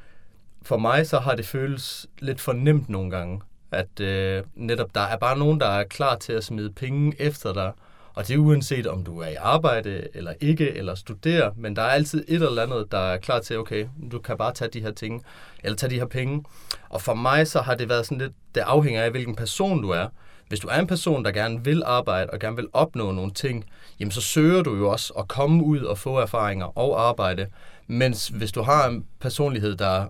for 0.63 0.77
mig 0.77 1.07
så 1.07 1.19
har 1.19 1.35
det 1.35 1.47
føles 1.47 2.07
lidt 2.19 2.41
for 2.41 2.53
nemt 2.53 2.89
nogle 2.89 3.11
gange. 3.11 3.41
At 3.71 4.01
øh, 4.01 4.43
netop 4.55 4.95
der 4.95 5.01
er 5.01 5.17
bare 5.17 5.39
nogen, 5.39 5.61
der 5.61 5.67
er 5.67 5.85
klar 5.85 6.17
til 6.17 6.33
at 6.33 6.45
smide 6.45 6.73
penge 6.73 7.15
efter 7.19 7.53
dig. 7.53 7.73
Og 8.17 8.29
det 8.29 8.35
er 8.35 8.39
uanset 8.39 8.87
om 8.87 9.05
du 9.05 9.19
er 9.21 9.29
i 9.29 9.35
arbejde 9.35 10.09
eller 10.15 10.33
ikke, 10.41 10.71
eller 10.71 10.95
studerer, 10.95 11.51
men 11.57 11.77
der 11.77 11.83
er 11.83 11.87
altid 11.91 12.25
et 12.29 12.43
eller 12.43 12.63
andet, 12.63 12.93
der 12.93 12.99
er 12.99 13.17
klar 13.17 13.41
til, 13.41 13.59
okay, 13.59 13.87
du 14.13 14.19
kan 14.19 14.37
bare 14.37 14.53
tage 14.53 14.71
de 14.73 14.81
her 14.81 14.91
ting, 14.91 15.25
eller 15.65 15.77
tage 15.77 15.91
de 15.91 15.99
her 15.99 16.07
penge. 16.07 16.45
Og 16.89 17.03
for 17.03 17.15
mig 17.15 17.47
så 17.47 17.61
har 17.61 17.75
det 17.75 17.89
været 17.89 18.07
sådan 18.07 18.19
lidt, 18.19 18.33
det 18.55 18.61
afhænger 18.61 19.03
af, 19.03 19.11
hvilken 19.11 19.35
person 19.35 19.83
du 19.83 19.91
er. 19.91 20.07
Hvis 20.49 20.61
du 20.61 20.69
er 20.69 20.81
en 20.81 20.87
person, 20.87 21.25
der 21.25 21.31
gerne 21.31 21.65
vil 21.65 21.83
arbejde 21.87 22.31
og 22.31 22.39
gerne 22.39 22.57
vil 22.57 22.67
opnå 22.73 23.13
nogle 23.13 23.31
ting, 23.31 23.65
jamen 24.01 24.13
så 24.13 24.21
søger 24.21 24.63
du 24.63 24.77
jo 24.77 24.91
også 24.91 25.13
at 25.13 25.29
komme 25.29 25.65
ud 25.65 25.81
og 25.81 25.99
få 25.99 26.19
erfaringer 26.19 26.79
og 26.79 27.09
arbejde. 27.09 27.47
Mens 27.87 28.29
hvis 28.29 28.53
du 28.53 28.63
har 28.63 28.89
en 28.89 29.05
personlighed, 29.21 29.77
der 29.77 30.07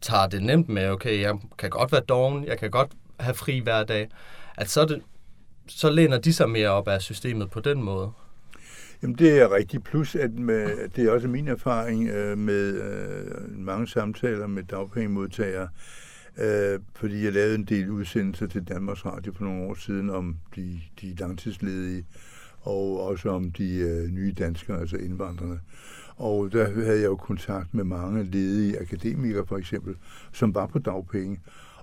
tager 0.00 0.26
det 0.26 0.42
nemt 0.42 0.68
med, 0.68 0.88
okay, 0.88 1.20
jeg 1.20 1.34
kan 1.58 1.70
godt 1.70 1.92
være 1.92 2.00
doven, 2.00 2.44
jeg 2.44 2.58
kan 2.58 2.70
godt 2.70 2.90
have 3.20 3.34
fri 3.34 3.58
hver 3.58 3.84
dag, 3.84 4.08
at 4.56 4.70
så, 4.70 4.84
det, 4.84 5.02
så 5.70 5.90
læner 5.90 6.18
de 6.18 6.32
sig 6.32 6.50
mere 6.50 6.68
op 6.68 6.88
af 6.88 7.02
systemet 7.02 7.50
på 7.50 7.60
den 7.60 7.82
måde. 7.82 8.12
Jamen 9.02 9.16
det 9.18 9.40
er 9.40 9.54
rigtigt. 9.54 9.84
plus, 9.84 10.14
at 10.14 10.32
med, 10.32 10.88
det 10.96 11.04
er 11.04 11.10
også 11.10 11.28
min 11.28 11.48
erfaring 11.48 12.08
øh, 12.08 12.38
med 12.38 12.82
øh, 12.82 13.58
mange 13.58 13.88
samtaler 13.88 14.46
med 14.46 14.62
dagpengemodtagere, 14.62 15.68
øh, 16.38 16.80
fordi 16.94 17.24
jeg 17.24 17.32
lavede 17.32 17.54
en 17.54 17.64
del 17.64 17.90
udsendelser 17.90 18.46
til 18.46 18.68
Danmarks 18.68 19.06
Radio 19.06 19.32
for 19.32 19.44
nogle 19.44 19.62
år 19.62 19.74
siden 19.74 20.10
om 20.10 20.36
de, 20.56 20.80
de 21.00 21.14
langtidsledige, 21.18 22.04
og 22.60 23.06
også 23.06 23.30
om 23.30 23.50
de 23.50 23.74
øh, 23.74 24.08
nye 24.08 24.34
danskere, 24.38 24.80
altså 24.80 24.96
indvandrerne. 24.96 25.60
Og 26.16 26.52
der 26.52 26.70
havde 26.84 27.00
jeg 27.00 27.06
jo 27.06 27.16
kontakt 27.16 27.74
med 27.74 27.84
mange 27.84 28.24
ledige 28.24 28.80
akademikere 28.80 29.46
for 29.46 29.56
eksempel, 29.56 29.94
som 30.32 30.54
var 30.54 30.66
på 30.66 30.78
dagpenge. 30.78 31.40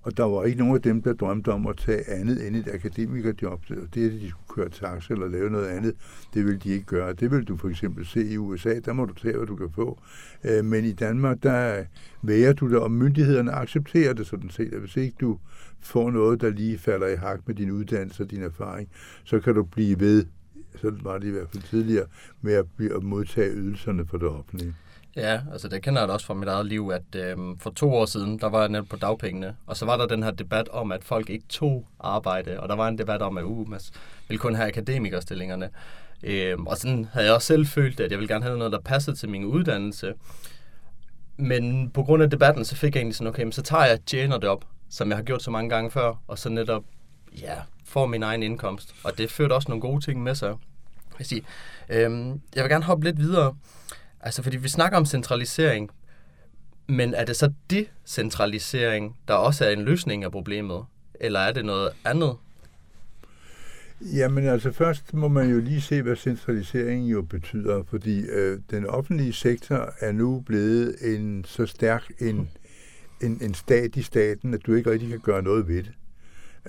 Og 0.07 0.17
der 0.17 0.23
var 0.23 0.43
ikke 0.43 0.59
nogen 0.59 0.75
af 0.75 0.81
dem, 0.81 1.01
der 1.01 1.13
drømte 1.13 1.49
om 1.49 1.67
at 1.67 1.77
tage 1.77 2.09
andet 2.09 2.47
end 2.47 2.55
et 2.55 2.67
akademikerjob. 2.73 3.61
Det, 3.67 4.05
at 4.05 4.11
de 4.21 4.29
skulle 4.29 4.47
køre 4.55 4.69
taxa 4.69 5.13
eller 5.13 5.27
lave 5.27 5.49
noget 5.49 5.67
andet, 5.67 5.95
det 6.33 6.45
vil 6.45 6.63
de 6.63 6.69
ikke 6.69 6.85
gøre. 6.85 7.13
Det 7.13 7.31
vil 7.31 7.43
du 7.43 7.57
for 7.57 7.69
eksempel 7.69 8.05
se 8.05 8.27
i 8.27 8.37
USA. 8.37 8.79
Der 8.85 8.93
må 8.93 9.05
du 9.05 9.13
tage, 9.13 9.37
hvad 9.37 9.47
du 9.47 9.55
kan 9.55 9.69
få. 9.75 9.99
Øh, 10.43 10.65
men 10.65 10.85
i 10.85 10.91
Danmark, 10.91 11.43
der 11.43 11.83
værer 12.21 12.53
du 12.53 12.69
det, 12.69 12.77
og 12.77 12.91
myndighederne 12.91 13.51
accepterer 13.51 14.13
det 14.13 14.27
sådan 14.27 14.49
set. 14.49 14.73
At 14.73 14.79
hvis 14.79 14.97
ikke 14.97 15.15
du 15.21 15.39
får 15.79 16.11
noget, 16.11 16.41
der 16.41 16.49
lige 16.49 16.77
falder 16.77 17.07
i 17.07 17.15
hak 17.15 17.39
med 17.47 17.55
din 17.55 17.71
uddannelse 17.71 18.23
og 18.23 18.31
din 18.31 18.41
erfaring, 18.41 18.89
så 19.23 19.39
kan 19.39 19.55
du 19.55 19.63
blive 19.63 19.99
ved 19.99 20.25
sådan 20.75 20.99
var 21.03 21.17
det 21.17 21.27
i 21.27 21.31
hvert 21.31 21.49
fald 21.49 21.63
tidligere, 21.63 22.05
med 22.41 22.53
at, 22.53 22.65
at 22.95 23.03
modtage 23.03 23.51
ydelserne 23.51 24.05
for 24.05 24.17
det 24.17 24.27
offentlige. 24.27 24.75
Ja, 25.17 25.41
altså 25.51 25.67
det 25.67 25.81
kender 25.81 26.01
jeg 26.01 26.09
også 26.09 26.25
fra 26.25 26.33
mit 26.33 26.47
eget 26.47 26.65
liv, 26.65 26.91
at 26.93 27.15
øh, 27.15 27.37
for 27.59 27.69
to 27.69 27.93
år 27.93 28.05
siden, 28.05 28.39
der 28.39 28.49
var 28.49 28.59
jeg 28.59 28.69
netop 28.69 28.87
på 28.87 28.95
dagpengene, 28.95 29.55
og 29.65 29.77
så 29.77 29.85
var 29.85 29.97
der 29.97 30.05
den 30.07 30.23
her 30.23 30.31
debat 30.31 30.69
om, 30.69 30.91
at 30.91 31.03
folk 31.03 31.29
ikke 31.29 31.45
tog 31.49 31.87
arbejde, 31.99 32.59
og 32.59 32.69
der 32.69 32.75
var 32.75 32.87
en 32.87 32.97
debat 32.97 33.21
om, 33.21 33.37
at 33.37 33.43
uh, 33.43 33.69
man 33.69 33.79
ville 34.27 34.39
kun 34.39 34.55
have 34.55 34.67
akademikerstillingerne. 34.67 35.69
Øh, 36.23 36.59
og 36.59 36.77
sådan 36.77 37.05
havde 37.13 37.25
jeg 37.25 37.35
også 37.35 37.47
selv 37.47 37.65
følt, 37.65 37.99
at 37.99 38.11
jeg 38.11 38.19
ville 38.19 38.33
gerne 38.33 38.45
have 38.45 38.57
noget, 38.57 38.73
der 38.73 38.79
passede 38.79 39.15
til 39.15 39.29
min 39.29 39.45
uddannelse. 39.45 40.13
Men 41.37 41.89
på 41.89 42.03
grund 42.03 42.23
af 42.23 42.29
debatten, 42.29 42.65
så 42.65 42.75
fik 42.75 42.95
jeg 42.95 42.99
egentlig 42.99 43.15
sådan, 43.15 43.29
okay, 43.29 43.43
men 43.43 43.51
så 43.51 43.61
tager 43.61 43.85
jeg 43.85 43.99
tjener 44.05 44.37
det 44.37 44.49
op, 44.49 44.65
som 44.89 45.09
jeg 45.09 45.17
har 45.17 45.23
gjort 45.23 45.43
så 45.43 45.51
mange 45.51 45.69
gange 45.69 45.91
før, 45.91 46.13
og 46.27 46.39
så 46.39 46.49
netop, 46.49 46.83
ja, 47.41 47.55
får 47.85 48.05
min 48.05 48.23
egen 48.23 48.43
indkomst. 48.43 48.95
Og 49.03 49.17
det 49.17 49.31
førte 49.31 49.53
også 49.53 49.69
nogle 49.69 49.81
gode 49.81 50.05
ting 50.05 50.23
med 50.23 50.35
sig. 50.35 50.55
Jeg, 51.19 51.25
sige. 51.25 51.41
Øhm, 51.89 52.41
jeg 52.55 52.63
vil 52.63 52.69
gerne 52.69 52.83
hoppe 52.83 53.05
lidt 53.05 53.17
videre. 53.17 53.55
Altså, 54.21 54.43
fordi 54.43 54.57
vi 54.57 54.69
snakker 54.69 54.97
om 54.97 55.05
centralisering, 55.05 55.89
men 56.87 57.13
er 57.13 57.25
det 57.25 57.35
så 57.35 57.51
decentralisering, 57.69 59.17
der 59.27 59.33
også 59.33 59.65
er 59.65 59.69
en 59.69 59.81
løsning 59.81 60.23
af 60.23 60.31
problemet? 60.31 60.85
Eller 61.19 61.39
er 61.39 61.51
det 61.51 61.65
noget 61.65 61.89
andet? 62.05 62.35
Jamen 64.01 64.47
altså 64.47 64.71
først 64.71 65.13
må 65.13 65.27
man 65.27 65.49
jo 65.49 65.59
lige 65.59 65.81
se, 65.81 66.01
hvad 66.01 66.15
centralisering 66.15 67.11
jo 67.11 67.21
betyder, 67.21 67.83
fordi 67.83 68.21
øh, 68.21 68.59
den 68.71 68.85
offentlige 68.85 69.33
sektor 69.33 69.93
er 69.99 70.11
nu 70.11 70.43
blevet 70.45 70.95
en 71.01 71.45
så 71.47 71.65
stærk 71.65 72.11
en, 72.19 72.49
en, 73.21 73.39
en 73.41 73.53
stat 73.53 73.95
i 73.95 74.01
staten, 74.01 74.53
at 74.53 74.65
du 74.65 74.73
ikke 74.73 74.91
rigtig 74.91 75.09
kan 75.09 75.19
gøre 75.19 75.41
noget 75.41 75.67
ved 75.67 75.83
det. 75.83 75.91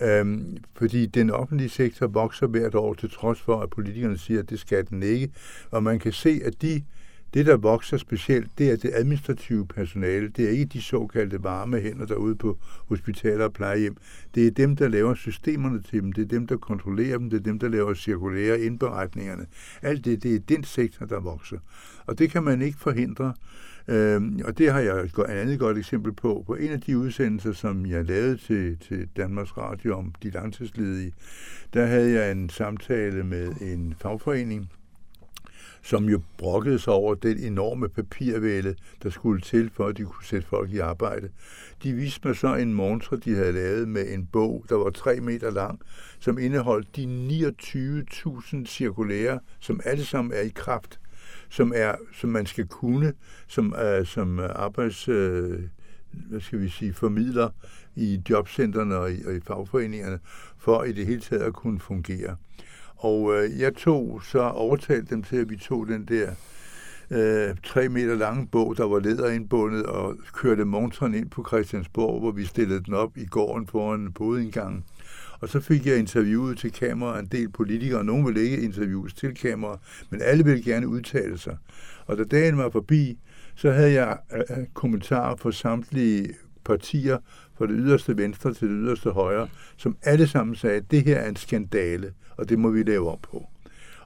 Øhm, 0.00 0.56
fordi 0.74 1.06
den 1.06 1.30
offentlige 1.30 1.68
sektor 1.68 2.06
vokser 2.06 2.46
hvert 2.46 2.74
år, 2.74 2.94
til 2.94 3.10
trods 3.10 3.40
for, 3.40 3.60
at 3.60 3.70
politikerne 3.70 4.18
siger, 4.18 4.40
at 4.40 4.50
det 4.50 4.60
skal 4.60 4.86
den 4.88 5.02
ikke. 5.02 5.30
Og 5.70 5.82
man 5.82 5.98
kan 5.98 6.12
se, 6.12 6.40
at 6.44 6.62
de, 6.62 6.82
det, 7.34 7.46
der 7.46 7.56
vokser 7.56 7.96
specielt, 7.96 8.50
det 8.58 8.70
er 8.70 8.76
det 8.76 8.90
administrative 8.94 9.66
personale. 9.66 10.28
Det 10.28 10.44
er 10.44 10.50
ikke 10.50 10.64
de 10.64 10.82
såkaldte 10.82 11.44
varme 11.44 11.80
hænder 11.80 12.06
derude 12.06 12.36
på 12.36 12.58
hospitaler 12.62 13.44
og 13.44 13.52
plejehjem. 13.52 13.96
Det 14.34 14.46
er 14.46 14.50
dem, 14.50 14.76
der 14.76 14.88
laver 14.88 15.14
systemerne 15.14 15.82
til 15.82 16.02
dem. 16.02 16.12
Det 16.12 16.22
er 16.22 16.28
dem, 16.28 16.46
der 16.46 16.56
kontrollerer 16.56 17.18
dem. 17.18 17.30
Det 17.30 17.38
er 17.38 17.42
dem, 17.42 17.58
der 17.58 17.68
laver 17.68 17.94
cirkulære 17.94 18.60
indberetningerne. 18.60 19.46
Alt 19.82 20.04
det, 20.04 20.22
det 20.22 20.34
er 20.34 20.38
den 20.38 20.64
sektor, 20.64 21.06
der 21.06 21.20
vokser. 21.20 21.58
Og 22.06 22.18
det 22.18 22.30
kan 22.30 22.42
man 22.42 22.62
ikke 22.62 22.78
forhindre. 22.78 23.34
Øhm, 23.88 24.40
og 24.44 24.58
det 24.58 24.72
har 24.72 24.80
jeg 24.80 25.00
et 25.00 25.18
andet 25.28 25.58
godt 25.58 25.78
eksempel 25.78 26.12
på. 26.12 26.44
På 26.46 26.54
en 26.54 26.70
af 26.70 26.80
de 26.80 26.98
udsendelser, 26.98 27.52
som 27.52 27.86
jeg 27.86 28.04
lavede 28.04 28.36
til, 28.36 28.78
til 28.78 29.08
Danmarks 29.16 29.56
Radio 29.56 29.98
om 29.98 30.14
de 30.22 30.30
langtidsledige, 30.30 31.12
der 31.74 31.86
havde 31.86 32.12
jeg 32.12 32.32
en 32.32 32.48
samtale 32.48 33.24
med 33.24 33.52
en 33.60 33.94
fagforening, 33.98 34.70
som 35.82 36.04
jo 36.04 36.20
brokkede 36.38 36.78
sig 36.78 36.92
over 36.92 37.14
den 37.14 37.38
enorme 37.38 37.88
papirvæle, 37.88 38.76
der 39.02 39.10
skulle 39.10 39.40
til, 39.40 39.70
for 39.74 39.86
at 39.86 39.96
de 39.96 40.04
kunne 40.04 40.24
sætte 40.24 40.48
folk 40.48 40.70
i 40.70 40.78
arbejde. 40.78 41.28
De 41.82 41.92
viste 41.92 42.28
mig 42.28 42.36
så 42.36 42.54
en 42.54 42.74
montre, 42.74 43.16
de 43.16 43.34
havde 43.34 43.52
lavet 43.52 43.88
med 43.88 44.08
en 44.08 44.26
bog, 44.26 44.64
der 44.68 44.74
var 44.74 44.90
3 44.90 45.20
meter 45.20 45.50
lang, 45.50 45.80
som 46.20 46.38
indeholdt 46.38 46.96
de 46.96 47.04
29.000 47.64 48.66
cirkulære, 48.66 49.40
som 49.60 49.80
alle 49.84 50.04
sammen 50.04 50.32
er 50.32 50.42
i 50.42 50.52
kraft 50.54 51.00
som 51.50 51.72
er 51.76 51.94
som 52.12 52.30
man 52.30 52.46
skal 52.46 52.66
kunne 52.66 53.12
som 53.46 53.74
uh, 54.00 54.06
som 54.06 54.38
arbejds 54.38 55.08
uh, 55.08 55.14
hvad 56.10 56.40
skal 56.40 56.60
vi 56.60 56.68
sige 56.68 56.92
formidler 56.92 57.50
i 57.96 58.22
jobcentrene 58.30 58.96
og 58.96 59.12
i, 59.12 59.24
og 59.24 59.34
i 59.34 59.40
fagforeningerne 59.40 60.18
for 60.58 60.84
i 60.84 60.92
det 60.92 61.06
hele 61.06 61.20
taget 61.20 61.42
at 61.42 61.52
kunne 61.52 61.80
fungere. 61.80 62.36
Og 62.98 63.34
øh, 63.34 63.60
jeg 63.60 63.74
tog 63.74 64.20
så 64.24 64.40
overtalte 64.40 65.14
dem 65.14 65.22
til 65.22 65.36
at 65.36 65.50
vi 65.50 65.56
tog 65.56 65.88
den 65.88 66.04
der 66.04 66.30
øh, 67.10 67.56
tre 67.64 67.88
meter 67.88 68.14
lange 68.14 68.46
bog, 68.46 68.76
der 68.76 68.84
var 68.84 68.98
lederindbundet, 68.98 69.82
og 69.86 70.16
kørte 70.32 70.64
montren 70.64 71.14
ind 71.14 71.30
på 71.30 71.44
Christiansborg, 71.48 72.20
hvor 72.20 72.30
vi 72.30 72.44
stillede 72.44 72.84
den 72.84 72.94
op 72.94 73.16
i 73.16 73.26
gården 73.26 73.66
foran 73.66 74.12
bådindgangen. 74.12 74.84
Og 75.40 75.48
så 75.48 75.60
fik 75.60 75.86
jeg 75.86 75.98
interviewet 75.98 76.58
til 76.58 76.72
kamera 76.72 77.18
en 77.18 77.26
del 77.26 77.48
politikere. 77.48 78.04
Nogle 78.04 78.24
ville 78.24 78.40
ikke 78.40 78.60
interviews 78.60 79.14
til 79.14 79.34
kamera, 79.34 79.78
men 80.10 80.22
alle 80.22 80.44
ville 80.44 80.62
gerne 80.62 80.88
udtale 80.88 81.38
sig. 81.38 81.56
Og 82.06 82.18
da 82.18 82.24
dagen 82.24 82.58
var 82.58 82.70
forbi, 82.70 83.18
så 83.54 83.70
havde 83.70 83.92
jeg 83.92 84.18
øh, 84.32 84.66
kommentarer 84.74 85.36
fra 85.36 85.52
samtlige 85.52 86.34
partier, 86.64 87.18
fra 87.58 87.66
det 87.66 87.74
yderste 87.78 88.16
venstre 88.16 88.54
til 88.54 88.68
det 88.68 88.76
yderste 88.80 89.10
højre, 89.10 89.48
som 89.76 89.96
alle 90.02 90.26
sammen 90.26 90.56
sagde, 90.56 90.76
at 90.76 90.90
det 90.90 91.04
her 91.04 91.16
er 91.16 91.28
en 91.28 91.36
skandale, 91.36 92.12
og 92.38 92.48
det 92.48 92.58
må 92.58 92.70
vi 92.70 92.82
lave 92.82 93.10
om 93.10 93.18
på. 93.22 93.48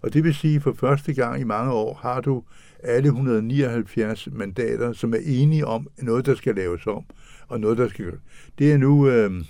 Og 0.02 0.12
det 0.12 0.24
vil 0.24 0.34
sige, 0.34 0.56
at 0.56 0.62
for 0.62 0.72
første 0.72 1.14
gang 1.14 1.40
i 1.40 1.44
mange 1.44 1.72
år 1.72 1.94
har 2.02 2.20
du 2.20 2.42
alle 2.82 3.06
179 3.06 4.28
mandater, 4.32 4.92
som 4.92 5.14
er 5.14 5.20
enige 5.24 5.66
om 5.66 5.88
noget, 5.98 6.26
der 6.26 6.34
skal 6.34 6.54
laves 6.54 6.86
om, 6.86 7.04
og 7.48 7.60
noget, 7.60 7.78
der 7.78 7.88
skal... 7.88 8.12
Det 8.58 8.72
er 8.72 8.76
nu 8.76 9.08
øh, 9.08 9.44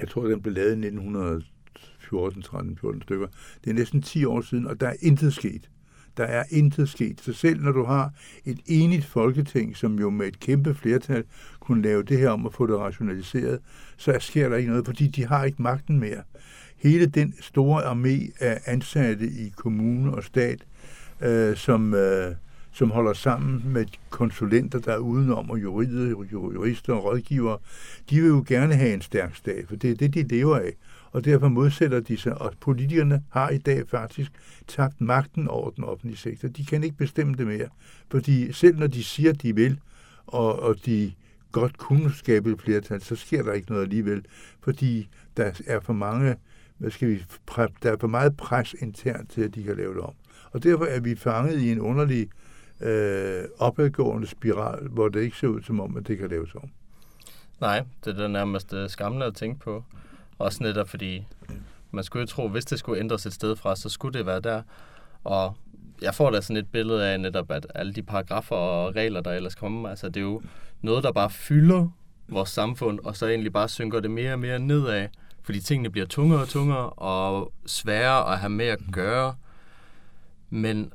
jeg 0.00 0.08
tror, 0.08 0.26
den 0.26 0.42
blev 0.42 0.54
lavet 0.54 0.68
i 0.68 0.86
1914, 0.86 2.42
13, 2.42 2.76
14 2.76 3.02
stykker. 3.02 3.26
Det 3.64 3.70
er 3.70 3.74
næsten 3.74 4.02
10 4.02 4.24
år 4.24 4.40
siden, 4.40 4.66
og 4.66 4.80
der 4.80 4.88
er 4.88 4.96
intet 5.00 5.34
sket. 5.34 5.70
Der 6.16 6.24
er 6.24 6.44
intet 6.50 6.88
sket. 6.88 7.20
Så 7.20 7.32
selv 7.32 7.60
når 7.60 7.72
du 7.72 7.84
har 7.84 8.12
et 8.44 8.60
enigt 8.66 9.04
folketing, 9.04 9.76
som 9.76 9.98
jo 9.98 10.10
med 10.10 10.26
et 10.26 10.40
kæmpe 10.40 10.74
flertal 10.74 11.24
kunne 11.62 11.82
lave 11.82 12.02
det 12.02 12.18
her 12.18 12.30
om 12.30 12.46
at 12.46 12.54
få 12.54 12.66
det 12.66 12.76
rationaliseret, 12.76 13.58
så 13.96 14.16
sker 14.20 14.48
der 14.48 14.56
ikke 14.56 14.70
noget, 14.70 14.86
fordi 14.86 15.06
de 15.06 15.26
har 15.26 15.44
ikke 15.44 15.62
magten 15.62 16.00
mere. 16.00 16.22
Hele 16.76 17.06
den 17.06 17.34
store 17.40 17.82
armé 17.82 18.44
af 18.44 18.60
ansatte 18.66 19.26
i 19.26 19.52
kommune 19.56 20.14
og 20.14 20.24
stat, 20.24 20.64
øh, 21.20 21.56
som, 21.56 21.94
øh, 21.94 22.34
som 22.72 22.90
holder 22.90 23.12
sammen 23.12 23.62
med 23.72 23.86
konsulenter, 24.10 24.78
der 24.78 24.92
er 24.92 24.98
udenom, 24.98 25.50
og 25.50 25.62
jurister, 25.62 26.26
jurister 26.32 26.92
og 26.92 27.04
rådgivere, 27.04 27.58
de 28.10 28.20
vil 28.20 28.28
jo 28.28 28.44
gerne 28.48 28.74
have 28.74 28.94
en 28.94 29.02
stærk 29.02 29.36
stat, 29.36 29.64
for 29.68 29.76
det 29.76 29.90
er 29.90 29.94
det, 29.94 30.14
de 30.14 30.22
lever 30.22 30.56
af. 30.56 30.72
Og 31.10 31.24
derfor 31.24 31.48
modsætter 31.48 32.00
de 32.00 32.16
sig, 32.16 32.42
og 32.42 32.52
politikerne 32.60 33.22
har 33.30 33.50
i 33.50 33.58
dag 33.58 33.88
faktisk 33.88 34.32
tabt 34.68 35.00
magten 35.00 35.48
over 35.48 35.70
den 35.70 35.84
offentlige 35.84 36.18
sektor. 36.18 36.48
De 36.48 36.64
kan 36.64 36.84
ikke 36.84 36.96
bestemme 36.96 37.34
det 37.34 37.46
mere, 37.46 37.68
fordi 38.10 38.52
selv 38.52 38.78
når 38.78 38.86
de 38.86 39.04
siger, 39.04 39.32
de 39.32 39.54
vil, 39.54 39.78
og, 40.26 40.60
og 40.62 40.86
de 40.86 41.12
godt 41.52 41.78
kunne 41.78 42.14
skabe 42.14 42.52
et 42.52 42.60
flertal, 42.60 43.02
så 43.02 43.16
sker 43.16 43.42
der 43.42 43.52
ikke 43.52 43.70
noget 43.70 43.82
alligevel, 43.82 44.24
fordi 44.60 45.08
der 45.36 45.52
er 45.66 45.80
for 45.80 45.92
mange, 45.92 46.36
hvad 46.78 46.90
skal 46.90 47.08
vi, 47.08 47.24
der 47.82 47.92
er 47.92 47.96
for 48.00 48.06
meget 48.06 48.36
pres 48.36 48.74
internt 48.78 49.30
til, 49.30 49.40
at 49.40 49.54
de 49.54 49.62
kan 49.62 49.76
lave 49.76 49.94
det 49.94 50.02
om. 50.02 50.14
Og 50.50 50.62
derfor 50.62 50.84
er 50.84 51.00
vi 51.00 51.16
fanget 51.16 51.60
i 51.60 51.72
en 51.72 51.80
underlig 51.80 52.28
øh, 52.80 53.44
opadgående 53.58 54.26
spiral, 54.26 54.88
hvor 54.88 55.08
det 55.08 55.22
ikke 55.22 55.36
ser 55.36 55.48
ud 55.48 55.62
som 55.62 55.80
om, 55.80 55.96
at 55.96 56.08
det 56.08 56.18
kan 56.18 56.28
laves 56.28 56.54
om. 56.54 56.70
Nej, 57.60 57.84
det 58.04 58.20
er 58.20 58.28
nærmest 58.28 58.72
uh, 58.72 58.88
skræmmende 58.88 59.26
at 59.26 59.34
tænke 59.34 59.60
på. 59.60 59.84
Også 60.38 60.62
netop 60.62 60.88
fordi, 60.88 61.26
man 61.90 62.04
skulle 62.04 62.20
jo 62.20 62.26
tro, 62.26 62.48
hvis 62.48 62.64
det 62.64 62.78
skulle 62.78 63.00
ændres 63.00 63.26
et 63.26 63.32
sted 63.32 63.56
fra, 63.56 63.76
så 63.76 63.88
skulle 63.88 64.18
det 64.18 64.26
være 64.26 64.40
der. 64.40 64.62
Og 65.24 65.56
jeg 66.02 66.14
får 66.14 66.30
da 66.30 66.40
sådan 66.40 66.56
et 66.56 66.68
billede 66.72 67.08
af 67.08 67.20
netop, 67.20 67.50
at 67.50 67.66
alle 67.74 67.92
de 67.92 68.02
paragrafer 68.02 68.56
og 68.56 68.96
regler, 68.96 69.20
der 69.20 69.32
ellers 69.32 69.54
kommer, 69.54 69.88
altså 69.88 70.08
det 70.08 70.16
er 70.16 70.24
jo 70.24 70.42
noget, 70.82 71.04
der 71.04 71.12
bare 71.12 71.30
fylder 71.30 71.88
vores 72.28 72.50
samfund, 72.50 72.98
og 73.04 73.16
så 73.16 73.26
egentlig 73.26 73.52
bare 73.52 73.68
synker 73.68 74.00
det 74.00 74.10
mere 74.10 74.32
og 74.32 74.38
mere 74.38 74.58
nedad, 74.58 75.08
fordi 75.42 75.60
tingene 75.60 75.90
bliver 75.90 76.06
tungere 76.06 76.40
og 76.40 76.48
tungere 76.48 76.90
og 76.90 77.52
sværere 77.66 78.32
at 78.32 78.38
have 78.38 78.50
med 78.50 78.66
at 78.66 78.78
gøre. 78.92 79.34
Men 80.50 80.92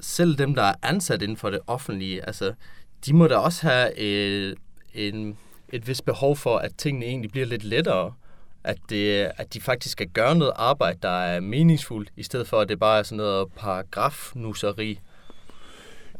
selv 0.00 0.38
dem, 0.38 0.54
der 0.54 0.62
er 0.62 0.74
ansat 0.82 1.22
inden 1.22 1.36
for 1.36 1.50
det 1.50 1.60
offentlige, 1.66 2.26
altså, 2.26 2.54
de 3.06 3.12
må 3.14 3.26
da 3.26 3.36
også 3.36 3.66
have 3.66 3.98
et, 3.98 4.54
en, 4.94 5.38
et 5.68 5.88
vist 5.88 6.04
behov 6.04 6.36
for, 6.36 6.58
at 6.58 6.74
tingene 6.78 7.06
egentlig 7.06 7.30
bliver 7.30 7.46
lidt 7.46 7.64
lettere. 7.64 8.12
At, 8.64 8.78
det, 8.88 9.30
at 9.36 9.54
de 9.54 9.60
faktisk 9.60 9.92
skal 9.92 10.08
gøre 10.08 10.34
noget 10.36 10.52
arbejde, 10.56 10.98
der 11.02 11.08
er 11.08 11.40
meningsfuldt, 11.40 12.10
i 12.16 12.22
stedet 12.22 12.48
for, 12.48 12.60
at 12.60 12.68
det 12.68 12.78
bare 12.78 12.98
er 12.98 13.02
sådan 13.02 13.16
noget 13.16 13.52
paragrafnusseri. 13.52 15.00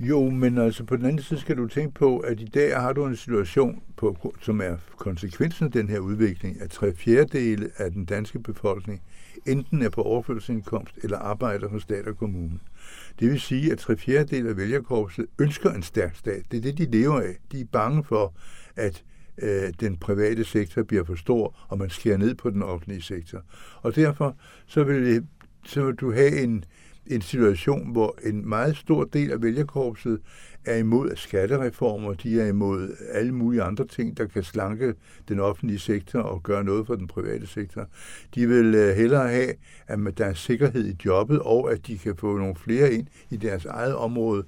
Jo, 0.00 0.31
men 0.31 0.59
altså 0.59 0.85
på 0.85 0.97
den 0.97 1.05
anden 1.05 1.23
side 1.23 1.41
skal 1.41 1.57
du 1.57 1.69
tænke 1.69 1.95
på, 1.95 2.19
at 2.19 2.41
i 2.41 2.45
dag 2.45 2.81
har 2.81 2.93
du 2.93 3.07
en 3.07 3.17
situation, 3.17 3.83
på, 3.97 4.35
som 4.43 4.61
er 4.61 4.76
konsekvensen 4.97 5.65
af 5.65 5.73
den 5.73 5.88
her 5.88 5.99
udvikling, 5.99 6.61
at 6.61 6.71
tre 6.71 6.95
fjerdedele 6.95 7.71
af 7.76 7.91
den 7.91 8.05
danske 8.05 8.38
befolkning 8.38 9.03
enten 9.47 9.83
er 9.83 9.88
på 9.88 10.03
overførselsindkomst 10.03 10.99
eller 11.03 11.19
arbejder 11.19 11.69
hos 11.69 11.83
stat 11.83 12.07
og 12.07 12.17
kommune. 12.17 12.59
Det 13.21 13.31
vil 13.31 13.41
sige, 13.41 13.73
at 13.73 13.79
tre 13.79 13.97
fjerdedele 13.97 14.49
af 14.49 14.57
vælgerkorpset 14.57 15.26
ønsker 15.38 15.71
en 15.73 15.83
stærk 15.83 16.17
stat. 16.17 16.43
Det 16.50 16.57
er 16.57 16.62
det, 16.62 16.79
de 16.79 16.85
lever 16.85 17.21
af. 17.21 17.37
De 17.53 17.61
er 17.61 17.65
bange 17.73 18.05
for, 18.05 18.35
at 18.76 19.05
øh, 19.43 19.73
den 19.81 19.97
private 19.97 20.45
sektor 20.45 20.83
bliver 20.83 21.05
for 21.05 21.15
stor, 21.15 21.67
og 21.69 21.79
man 21.79 21.91
skærer 21.91 22.17
ned 22.17 22.35
på 22.35 22.50
den 22.50 22.62
offentlige 22.62 23.03
sektor. 23.03 23.43
Og 23.83 23.97
derfor 23.97 24.37
så 24.67 24.85
vil, 24.85 25.26
så 25.65 25.85
vil 25.85 25.95
du 25.95 26.12
have 26.12 26.41
en, 26.41 26.65
en 27.06 27.20
situation, 27.20 27.92
hvor 27.92 28.18
en 28.22 28.48
meget 28.48 28.76
stor 28.76 29.04
del 29.04 29.32
af 29.32 29.42
vælgerkorpset 29.42 30.20
er 30.64 30.76
imod 30.76 31.16
skattereformer, 31.16 32.14
de 32.14 32.40
er 32.40 32.46
imod 32.46 32.96
alle 33.12 33.32
mulige 33.34 33.62
andre 33.62 33.86
ting, 33.86 34.16
der 34.16 34.26
kan 34.26 34.42
slanke 34.42 34.94
den 35.28 35.40
offentlige 35.40 35.78
sektor 35.78 36.20
og 36.20 36.42
gøre 36.42 36.64
noget 36.64 36.86
for 36.86 36.94
den 36.94 37.06
private 37.06 37.46
sektor. 37.46 37.88
De 38.34 38.48
vil 38.48 38.75
øh, 38.75 38.96
hellere 38.96 39.28
have, 39.28 39.52
at 39.86 40.18
der 40.18 40.25
er 40.25 40.34
sikkerhed 40.34 40.86
i 40.86 40.96
jobbet, 41.04 41.38
og 41.38 41.72
at 41.72 41.86
de 41.86 41.98
kan 41.98 42.16
få 42.16 42.38
nogle 42.38 42.56
flere 42.56 42.92
ind 42.92 43.06
i 43.30 43.36
deres 43.36 43.64
eget 43.64 43.94
område, 43.94 44.44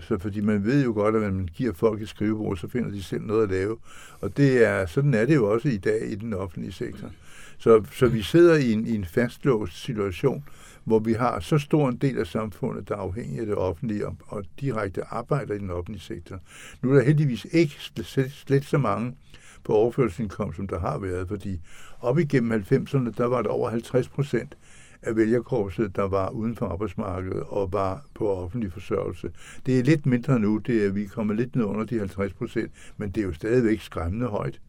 så 0.00 0.18
fordi 0.18 0.40
man 0.40 0.64
ved 0.64 0.84
jo 0.84 0.92
godt, 0.92 1.16
at 1.16 1.22
når 1.22 1.30
man 1.30 1.48
giver 1.54 1.72
folk 1.72 2.02
et 2.02 2.08
skrivebord, 2.08 2.56
så 2.56 2.68
finder 2.68 2.90
de 2.90 3.02
selv 3.02 3.22
noget 3.22 3.42
at 3.42 3.50
lave. 3.50 3.76
Og 4.20 4.36
det 4.36 4.64
er, 4.64 4.86
sådan 4.86 5.14
er 5.14 5.26
det 5.26 5.34
jo 5.34 5.52
også 5.52 5.68
i 5.68 5.76
dag 5.76 6.10
i 6.10 6.14
den 6.14 6.34
offentlige 6.34 6.72
sektor. 6.72 7.10
Så, 7.58 7.84
så 7.92 8.06
vi 8.06 8.22
sidder 8.22 8.54
i 8.54 8.72
en, 8.72 8.86
i 8.86 8.94
en 8.94 9.04
fastlåst 9.04 9.84
situation, 9.84 10.44
hvor 10.84 10.98
vi 10.98 11.12
har 11.12 11.40
så 11.40 11.58
stor 11.58 11.88
en 11.88 11.96
del 11.96 12.18
af 12.18 12.26
samfundet, 12.26 12.88
der 12.88 12.94
er 12.94 12.98
afhængig 12.98 13.40
af 13.40 13.46
det 13.46 13.54
offentlige 13.54 14.06
og, 14.06 14.16
og 14.26 14.44
direkte 14.60 15.04
arbejder 15.04 15.54
i 15.54 15.58
den 15.58 15.70
offentlige 15.70 16.02
sektor. 16.02 16.40
Nu 16.82 16.90
er 16.90 16.94
der 16.94 17.02
heldigvis 17.02 17.46
ikke 17.52 17.74
slet, 17.80 18.32
slet 18.32 18.64
så 18.64 18.78
mange 18.78 19.16
på 19.64 19.72
overførselsindkomst, 19.72 20.56
som 20.56 20.68
der 20.68 20.78
har 20.78 20.98
været, 20.98 21.28
fordi 21.28 21.60
op 22.00 22.18
igennem 22.18 22.64
90'erne, 22.70 23.10
der 23.16 23.26
var 23.26 23.42
der 23.42 23.50
over 23.50 23.70
50 23.70 24.08
procent 24.08 24.56
af 25.02 25.16
vælgerkorpset, 25.16 25.96
der 25.96 26.02
var 26.02 26.28
uden 26.28 26.56
for 26.56 26.66
arbejdsmarkedet 26.66 27.42
og 27.42 27.72
var 27.72 28.04
på 28.14 28.28
offentlig 28.28 28.72
forsørgelse. 28.72 29.30
Det 29.66 29.78
er 29.78 29.82
lidt 29.82 30.06
mindre 30.06 30.38
nu, 30.38 30.58
det 30.58 30.86
er, 30.86 30.90
vi 30.90 31.04
kommer 31.04 31.34
lidt 31.34 31.56
ned 31.56 31.64
under 31.64 31.84
de 31.84 31.98
50 31.98 32.32
procent, 32.32 32.72
men 32.96 33.10
det 33.10 33.20
er 33.20 33.24
jo 33.24 33.32
stadigvæk 33.32 33.80
skræmmende 33.80 34.26
højt. 34.26 34.60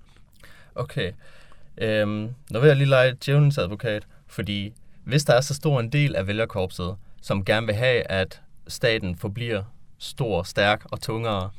Okay. 0.76 1.12
Øhm, 1.78 2.30
nu 2.52 2.60
vil 2.60 2.68
jeg 2.68 2.76
lige 2.76 2.90
lege 2.90 3.18
djævelens 3.26 3.58
advokat, 3.58 4.08
fordi 4.28 4.74
hvis 5.06 5.24
der 5.24 5.34
er 5.34 5.42
så 5.42 5.54
stor 5.54 5.80
en 5.80 5.90
del 5.92 6.16
af 6.16 6.28
vælgerkorpset, 6.28 6.96
som 7.22 7.46
gerne 7.46 7.66
vil 7.66 7.76
have, 7.76 8.12
at 8.12 8.42
staten 8.68 9.16
forbliver 9.16 9.64
stor, 9.98 10.44
stærk 10.44 10.86
og 10.92 11.02
tungere, 11.02 11.50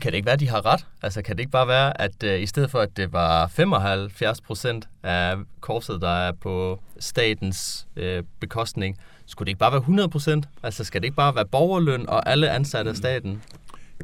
kan 0.00 0.12
det 0.12 0.14
ikke 0.14 0.26
være, 0.26 0.32
at 0.32 0.40
de 0.40 0.48
har 0.48 0.66
ret? 0.66 0.86
Altså, 1.02 1.22
kan 1.22 1.36
det 1.36 1.40
ikke 1.40 1.52
bare 1.52 1.68
være, 1.68 2.00
at 2.00 2.22
uh, 2.24 2.42
i 2.42 2.46
stedet 2.46 2.70
for, 2.70 2.78
at 2.78 2.96
det 2.96 3.12
var 3.12 3.46
75 3.46 4.40
procent 4.40 4.88
af 5.02 5.36
korpset, 5.60 6.00
der 6.00 6.08
er 6.08 6.32
på 6.32 6.80
statens 6.98 7.86
uh, 7.96 8.24
bekostning, 8.40 8.96
skulle 9.26 9.46
det 9.46 9.50
ikke 9.50 9.58
bare 9.58 9.72
være 9.72 9.78
100 9.78 10.08
procent? 10.08 10.48
Altså, 10.62 10.84
skal 10.84 11.00
det 11.00 11.06
ikke 11.06 11.16
bare 11.16 11.34
være 11.34 11.46
borgerløn 11.46 12.08
og 12.08 12.28
alle 12.28 12.50
ansatte 12.50 12.90
af 12.90 12.96
staten? 12.96 13.42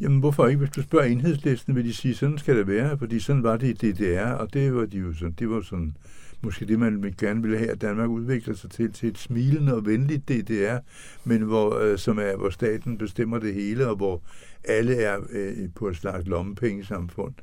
Jamen, 0.00 0.20
hvorfor 0.20 0.46
ikke? 0.46 0.58
Hvis 0.58 0.70
du 0.70 0.82
spørger 0.82 1.06
enhedslisten, 1.06 1.76
vil 1.76 1.84
de 1.84 1.94
sige, 1.94 2.14
sådan 2.14 2.38
skal 2.38 2.56
det 2.56 2.66
være, 2.66 2.98
fordi 2.98 3.20
sådan 3.20 3.42
var 3.42 3.56
det 3.56 3.82
i 3.82 3.92
DDR, 3.92 4.32
og 4.32 4.54
det 4.54 4.74
var 4.74 4.86
de 4.86 4.98
jo 4.98 5.14
sådan, 5.14 5.32
det 5.38 5.50
var 5.50 5.60
sådan 5.60 5.96
måske 6.42 6.66
det, 6.66 6.78
man 6.78 7.14
gerne 7.18 7.42
ville 7.42 7.58
have, 7.58 7.70
at 7.70 7.80
Danmark 7.80 8.10
udvikler 8.10 8.54
sig 8.54 8.70
til, 8.70 8.92
til 8.92 9.08
et 9.08 9.18
smilende 9.18 9.74
og 9.74 9.86
venligt 9.86 10.28
DDR, 10.28 10.78
men 11.24 11.42
hvor, 11.42 11.78
øh, 11.78 11.98
som 11.98 12.18
er, 12.18 12.36
hvor 12.36 12.50
staten 12.50 12.98
bestemmer 12.98 13.38
det 13.38 13.54
hele, 13.54 13.88
og 13.88 13.96
hvor 13.96 14.22
alle 14.64 14.94
er 14.94 15.18
øh, 15.30 15.68
på 15.74 15.88
et 15.88 15.96
slags 15.96 16.26
lommepengesamfund. 16.26 17.34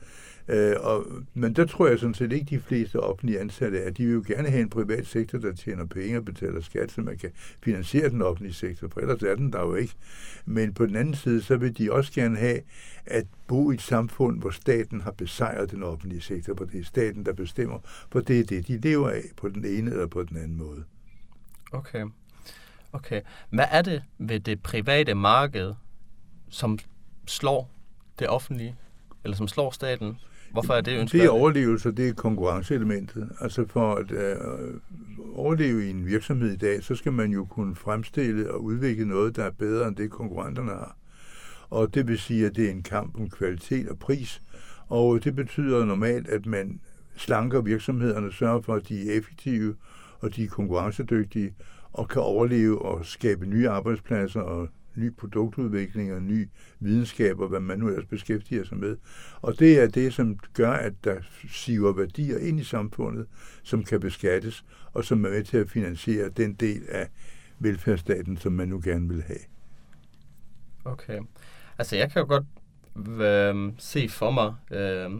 Øh, 0.49 0.75
og, 0.79 1.05
men 1.33 1.53
der 1.53 1.65
tror 1.65 1.87
jeg 1.87 1.99
sådan 1.99 2.13
set 2.13 2.31
ikke, 2.31 2.45
de 2.55 2.59
fleste 2.59 2.99
offentlige 2.99 3.39
ansatte 3.39 3.79
er. 3.79 3.91
De 3.91 4.05
vil 4.05 4.13
jo 4.13 4.23
gerne 4.27 4.49
have 4.49 4.61
en 4.61 4.69
privat 4.69 5.07
sektor, 5.07 5.37
der 5.37 5.53
tjener 5.53 5.85
penge 5.85 6.17
og 6.17 6.25
betaler 6.25 6.61
skat, 6.61 6.91
så 6.91 7.01
man 7.01 7.17
kan 7.17 7.31
finansiere 7.63 8.09
den 8.09 8.21
offentlige 8.21 8.53
sektor, 8.53 8.87
for 8.87 8.99
ellers 8.99 9.23
er 9.23 9.35
den 9.35 9.53
der 9.53 9.59
jo 9.59 9.75
ikke. 9.75 9.93
Men 10.45 10.73
på 10.73 10.85
den 10.85 10.95
anden 10.95 11.13
side, 11.13 11.41
så 11.41 11.57
vil 11.57 11.77
de 11.77 11.91
også 11.91 12.11
gerne 12.13 12.37
have 12.37 12.59
at 13.05 13.25
bo 13.47 13.71
i 13.71 13.73
et 13.73 13.81
samfund, 13.81 14.39
hvor 14.39 14.49
staten 14.49 15.01
har 15.01 15.11
besejret 15.11 15.71
den 15.71 15.83
offentlige 15.83 16.21
sektor, 16.21 16.53
hvor 16.53 16.65
det 16.65 16.79
er 16.79 16.85
staten, 16.85 17.25
der 17.25 17.33
bestemmer, 17.33 17.79
for 18.11 18.19
det 18.19 18.39
er 18.39 18.43
det, 18.43 18.67
de 18.67 18.77
lever 18.77 19.09
af 19.09 19.23
på 19.37 19.49
den 19.49 19.65
ene 19.65 19.91
eller 19.91 20.07
på 20.07 20.23
den 20.23 20.37
anden 20.37 20.57
måde. 20.57 20.83
Okay. 21.71 22.05
Okay. 22.91 23.21
Hvad 23.49 23.65
er 23.71 23.81
det 23.81 24.03
ved 24.17 24.39
det 24.39 24.63
private 24.63 25.13
marked, 25.13 25.73
som 26.49 26.79
slår 27.27 27.71
det 28.19 28.29
offentlige, 28.29 28.75
eller 29.23 29.37
som 29.37 29.47
slår 29.47 29.71
staten? 29.71 30.17
Hvorfor 30.51 30.73
er 30.73 30.81
det 30.81 30.99
ønsket? 30.99 31.19
Det 31.19 31.25
er 31.25 31.29
overlevelse, 31.29 31.91
det 31.91 32.09
er 32.09 32.13
konkurrenceelementet. 32.13 33.29
Altså 33.41 33.65
for 33.67 33.95
at 33.95 34.11
øh, 34.11 34.35
overleve 35.33 35.87
i 35.87 35.89
en 35.89 36.05
virksomhed 36.05 36.51
i 36.51 36.57
dag, 36.57 36.83
så 36.83 36.95
skal 36.95 37.13
man 37.13 37.31
jo 37.31 37.45
kunne 37.45 37.75
fremstille 37.75 38.51
og 38.51 38.63
udvikle 38.63 39.05
noget, 39.05 39.35
der 39.35 39.43
er 39.43 39.51
bedre 39.51 39.87
end 39.87 39.95
det, 39.95 40.09
konkurrenterne 40.09 40.71
har. 40.71 40.95
Og 41.69 41.93
det 41.93 42.07
vil 42.07 42.19
sige, 42.19 42.45
at 42.45 42.55
det 42.55 42.65
er 42.65 42.71
en 42.71 42.83
kamp 42.83 43.19
om 43.19 43.29
kvalitet 43.29 43.89
og 43.89 43.99
pris. 43.99 44.41
Og 44.87 45.23
det 45.23 45.35
betyder 45.35 45.85
normalt, 45.85 46.27
at 46.27 46.45
man 46.45 46.79
slanker 47.15 47.61
virksomhederne, 47.61 48.33
sørger 48.33 48.61
for, 48.61 48.75
at 48.75 48.89
de 48.89 49.09
er 49.09 49.17
effektive 49.17 49.75
og 50.19 50.35
de 50.35 50.43
er 50.43 50.47
konkurrencedygtige 50.47 51.53
og 51.93 52.07
kan 52.07 52.21
overleve 52.21 52.81
og 52.81 53.05
skabe 53.05 53.45
nye 53.45 53.69
arbejdspladser 53.69 54.41
og 54.41 54.67
ny 54.99 55.15
produktudvikling 55.15 56.13
og 56.13 56.21
ny 56.21 56.49
videnskab 56.79 57.39
og 57.39 57.47
hvad 57.47 57.59
man 57.59 57.79
nu 57.79 57.87
ellers 57.87 58.05
beskæftiger 58.05 58.63
sig 58.63 58.77
med. 58.77 58.97
Og 59.41 59.59
det 59.59 59.81
er 59.81 59.87
det, 59.87 60.13
som 60.13 60.39
gør, 60.53 60.71
at 60.71 60.93
der 61.03 61.15
siver 61.51 61.93
værdier 61.93 62.37
ind 62.37 62.59
i 62.59 62.63
samfundet, 62.63 63.27
som 63.63 63.83
kan 63.83 63.99
beskattes, 63.99 64.65
og 64.93 65.03
som 65.03 65.25
er 65.25 65.29
med 65.29 65.43
til 65.43 65.57
at 65.57 65.69
finansiere 65.69 66.29
den 66.29 66.53
del 66.53 66.83
af 66.89 67.07
velfærdsstaten, 67.59 68.37
som 68.37 68.53
man 68.53 68.67
nu 68.67 68.81
gerne 68.83 69.09
vil 69.09 69.23
have. 69.23 69.39
Okay. 70.85 71.19
Altså, 71.77 71.95
jeg 71.95 72.11
kan 72.11 72.21
jo 72.21 72.27
godt 72.27 72.45
øh, 73.21 73.73
se 73.77 74.09
for 74.09 74.31
mig, 74.31 74.53
øh, 74.71 75.11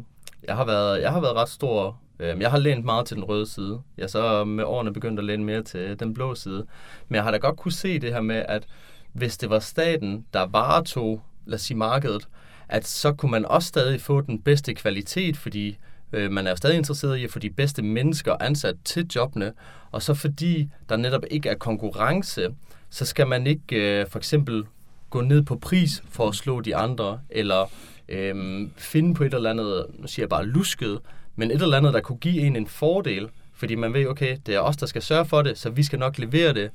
jeg, 0.44 0.56
har 0.56 0.66
været, 0.66 1.02
jeg 1.02 1.12
har 1.12 1.22
været 1.22 1.36
ret 1.36 1.50
stor 1.50 2.02
øh, 2.20 2.42
jeg 2.42 2.52
har 2.52 2.58
lænt 2.58 2.86
meget 2.86 3.06
til 3.06 3.16
den 3.16 3.24
røde 3.24 3.46
side. 3.46 3.82
Jeg 3.98 4.04
er 4.04 4.08
så 4.08 4.44
med 4.46 4.64
årene 4.64 4.94
begyndt 4.94 5.20
at 5.20 5.26
læne 5.26 5.44
mere 5.44 5.64
til 5.64 6.00
den 6.00 6.14
blå 6.14 6.36
side. 6.36 6.66
Men 7.08 7.16
jeg 7.16 7.24
har 7.24 7.32
da 7.32 7.38
godt 7.38 7.58
kunne 7.58 7.72
se 7.72 8.00
det 8.00 8.14
her 8.14 8.22
med, 8.22 8.46
at 8.48 8.68
hvis 9.14 9.38
det 9.38 9.50
var 9.50 9.60
staten, 9.60 10.26
der 10.34 10.46
varetog, 10.46 11.22
lad 11.46 11.56
os 11.56 11.62
sige 11.62 11.78
markedet, 11.78 12.28
at 12.70 12.88
så 12.88 13.14
kunne 13.14 13.32
man 13.32 13.46
også 13.46 13.68
stadig 13.68 14.02
få 14.02 14.22
den 14.22 14.42
bedste 14.42 14.74
kvalitet, 14.74 15.38
fordi 15.38 15.78
øh, 16.14 16.32
man 16.32 16.48
er 16.48 16.52
jo 16.52 16.56
stadig 16.56 16.78
interesseret 16.78 17.18
i 17.18 17.24
at 17.24 17.32
få 17.32 17.40
de 17.40 17.50
bedste 17.50 17.82
mennesker 17.82 18.36
ansat 18.40 18.76
til 18.86 19.08
jobbene, 19.16 19.54
og 19.92 20.02
så 20.02 20.14
fordi 20.14 20.70
der 20.90 20.98
netop 20.98 21.24
ikke 21.32 21.50
er 21.50 21.56
konkurrence, 21.56 22.48
så 22.90 23.06
skal 23.06 23.28
man 23.28 23.48
ikke 23.48 24.00
øh, 24.02 24.08
for 24.08 24.20
eksempel 24.20 24.64
gå 25.10 25.22
ned 25.22 25.44
på 25.44 25.56
pris 25.56 26.04
for 26.10 26.28
at 26.28 26.36
slå 26.36 26.62
de 26.62 26.76
andre, 26.76 27.20
eller 27.30 27.72
øh, 28.10 28.68
finde 28.78 29.14
på 29.14 29.24
et 29.24 29.34
eller 29.34 29.50
andet, 29.50 29.86
nu 30.00 30.08
siger 30.08 30.24
jeg 30.24 30.30
bare 30.30 30.46
lusket, 30.46 31.00
men 31.36 31.52
et 31.52 31.62
eller 31.62 31.78
andet, 31.78 31.94
der 31.94 32.02
kunne 32.02 32.18
give 32.18 32.42
en 32.42 32.56
en 32.56 32.68
fordel, 32.68 33.30
fordi 33.54 33.76
man 33.76 33.94
ved, 33.94 34.08
okay, 34.08 34.38
det 34.46 34.56
er 34.56 34.60
os, 34.60 34.78
der 34.78 34.86
skal 34.86 35.02
sørge 35.02 35.26
for 35.26 35.42
det, 35.42 35.58
så 35.58 35.70
vi 35.70 35.84
skal 35.84 36.00
nok 36.00 36.18
levere 36.18 36.54
det, 36.54 36.72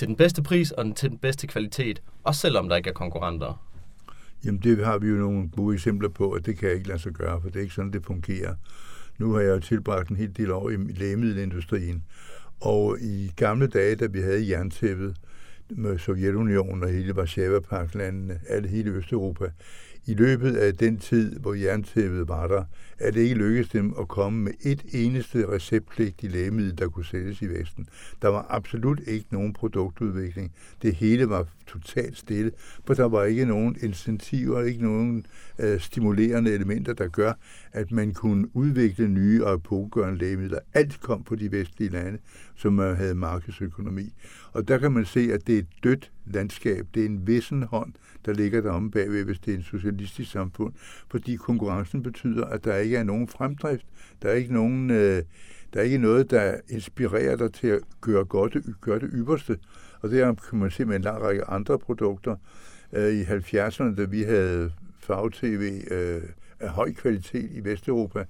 til 0.00 0.08
den 0.08 0.16
bedste 0.16 0.42
pris 0.42 0.70
og 0.70 0.96
til 0.96 1.10
den 1.10 1.18
bedste 1.18 1.46
kvalitet, 1.46 2.02
også 2.24 2.40
selvom 2.40 2.68
der 2.68 2.76
ikke 2.76 2.90
er 2.90 2.94
konkurrenter? 2.94 3.66
Jamen 4.44 4.60
det 4.60 4.84
har 4.84 4.98
vi 4.98 5.08
jo 5.08 5.16
nogle 5.16 5.48
gode 5.48 5.74
eksempler 5.74 6.08
på, 6.08 6.32
at 6.32 6.46
det 6.46 6.58
kan 6.58 6.68
jeg 6.68 6.76
ikke 6.76 6.88
lade 6.88 6.98
sig 6.98 7.12
gøre, 7.12 7.40
for 7.40 7.48
det 7.48 7.56
er 7.56 7.60
ikke 7.60 7.74
sådan, 7.74 7.92
det 7.92 8.04
fungerer. 8.04 8.54
Nu 9.18 9.32
har 9.32 9.40
jeg 9.40 9.50
jo 9.50 9.58
tilbragt 9.58 10.08
en 10.08 10.16
hel 10.16 10.36
del 10.36 10.50
år 10.50 10.70
i 10.70 10.76
lægemiddelindustrien, 10.76 12.04
og 12.60 12.98
i 13.00 13.32
gamle 13.36 13.66
dage, 13.66 13.96
da 13.96 14.06
vi 14.06 14.20
havde 14.20 14.48
jerntæppet 14.48 15.16
med 15.70 15.98
Sovjetunionen 15.98 16.82
og 16.82 16.88
hele 16.88 17.16
Varsava-paklandene, 17.16 18.40
alle 18.48 18.68
hele 18.68 18.90
Østeuropa, 18.90 19.44
i 20.10 20.14
løbet 20.14 20.56
af 20.56 20.74
den 20.74 20.98
tid, 20.98 21.38
hvor 21.38 21.54
jerntæppet 21.54 22.28
var 22.28 22.46
der, 22.46 22.64
er 22.98 23.10
det 23.10 23.20
ikke 23.20 23.34
lykkedes 23.34 23.68
dem 23.68 23.94
at 24.00 24.08
komme 24.08 24.42
med 24.42 24.52
et 24.60 24.82
eneste 24.92 25.48
receptpligtigt 25.48 26.32
lægemiddel, 26.32 26.78
der 26.78 26.88
kunne 26.88 27.04
sælges 27.04 27.42
i 27.42 27.46
Vesten. 27.46 27.86
Der 28.22 28.28
var 28.28 28.46
absolut 28.48 29.00
ikke 29.06 29.26
nogen 29.30 29.52
produktudvikling. 29.52 30.52
Det 30.82 30.94
hele 30.94 31.28
var 31.28 31.46
totalt 31.66 32.18
stille, 32.18 32.52
for 32.86 32.94
der 32.94 33.04
var 33.04 33.24
ikke 33.24 33.44
nogen 33.44 33.76
incentiver, 33.82 34.62
ikke 34.62 34.82
nogen 34.82 35.26
øh, 35.58 35.80
stimulerende 35.80 36.52
elementer, 36.52 36.92
der 36.92 37.08
gør, 37.08 37.32
at 37.72 37.92
man 37.92 38.14
kunne 38.14 38.56
udvikle 38.56 39.08
nye 39.08 39.44
og 39.44 39.62
pågørende 39.62 40.18
lægemidler. 40.18 40.58
Alt 40.74 41.00
kom 41.00 41.24
på 41.24 41.36
de 41.36 41.52
vestlige 41.52 41.90
lande, 41.90 42.18
som 42.56 42.80
øh, 42.80 42.96
havde 42.96 43.14
markedsøkonomi. 43.14 44.14
Og 44.52 44.68
der 44.68 44.78
kan 44.78 44.92
man 44.92 45.04
se, 45.04 45.30
at 45.32 45.46
det 45.46 45.54
er 45.54 45.58
et 45.58 45.68
dødt 45.84 46.10
landskab. 46.26 46.86
Det 46.94 47.02
er 47.02 47.06
en 47.06 47.26
vissen 47.26 47.62
hånd, 47.62 47.92
der 48.26 48.32
ligger 48.32 48.60
der 48.60 48.70
om 48.70 48.90
bagved, 48.90 49.24
hvis 49.24 49.38
det 49.38 49.54
er 49.54 49.58
en 49.58 49.62
socialistisk 49.62 50.30
samfund. 50.30 50.72
Fordi 51.10 51.36
konkurrencen 51.36 52.02
betyder, 52.02 52.44
at 52.44 52.64
der 52.64 52.76
ikke 52.76 52.96
er 52.96 53.04
nogen 53.04 53.28
fremdrift. 53.28 53.86
Der 54.22 54.28
er 54.28 54.34
ikke 54.34 54.54
nogen... 54.54 54.90
Øh, 54.90 55.22
der 55.74 55.80
er 55.80 55.84
ikke 55.84 55.98
noget, 55.98 56.30
der 56.30 56.54
inspirerer 56.68 57.36
dig 57.36 57.52
til 57.52 57.66
at 57.66 57.80
gøre, 58.00 58.24
godt, 58.24 58.56
gøre 58.80 58.98
det 58.98 59.10
ypperste. 59.12 59.58
Og 60.00 60.10
det 60.10 60.40
kan 60.50 60.58
man 60.58 60.70
se 60.70 60.84
med 60.84 60.96
en 60.96 61.02
lang 61.02 61.22
række 61.22 61.44
andre 61.44 61.78
produkter. 61.78 62.36
Øh, 62.92 63.14
I 63.14 63.22
70'erne, 63.22 63.96
da 63.96 64.04
vi 64.04 64.22
havde 64.22 64.72
farve-tv 65.00 65.82
øh, 65.90 66.22
af 66.60 66.68
høj 66.68 66.92
kvalitet 66.92 67.50
i 67.52 67.64
Vesteuropa, 67.64 68.24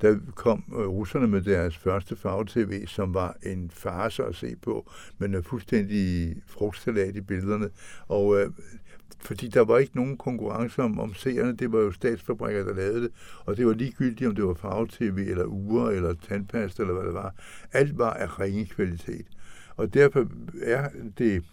der 0.00 0.18
kom 0.34 0.64
øh, 0.72 0.86
russerne 0.86 1.26
med 1.26 1.42
deres 1.42 1.76
første 1.76 2.16
farve-tv, 2.16 2.86
som 2.86 3.14
var 3.14 3.36
en 3.42 3.70
farse 3.70 4.24
at 4.24 4.34
se 4.34 4.56
på, 4.62 4.90
men 5.18 5.34
en 5.34 5.44
fuldstændig 5.44 6.36
frugtsalat 6.46 7.16
i 7.16 7.20
billederne. 7.20 7.70
Og 8.08 8.40
øh, 8.40 8.50
fordi 9.20 9.48
der 9.48 9.60
var 9.60 9.78
ikke 9.78 9.96
nogen 9.96 10.16
konkurrence 10.16 10.82
om, 10.82 11.00
om 11.00 11.14
seerne, 11.14 11.56
det 11.56 11.72
var 11.72 11.78
jo 11.78 11.92
statsfabrikker, 11.92 12.64
der 12.64 12.74
lavede 12.74 13.02
det, 13.02 13.10
og 13.44 13.56
det 13.56 13.66
var 13.66 13.72
ligegyldigt, 13.72 14.28
om 14.28 14.34
det 14.34 14.44
var 14.44 14.54
farve-tv, 14.54 15.18
eller 15.30 15.44
ure, 15.44 15.94
eller 15.94 16.14
tandpasta, 16.28 16.82
eller 16.82 16.94
hvad 16.94 17.04
det 17.04 17.14
var. 17.14 17.34
Alt 17.72 17.98
var 17.98 18.12
af 18.12 18.40
ringe 18.40 18.66
kvalitet. 18.66 19.26
Og 19.76 19.94
derfor 19.94 20.26
er 20.62 20.88
det 21.18 21.44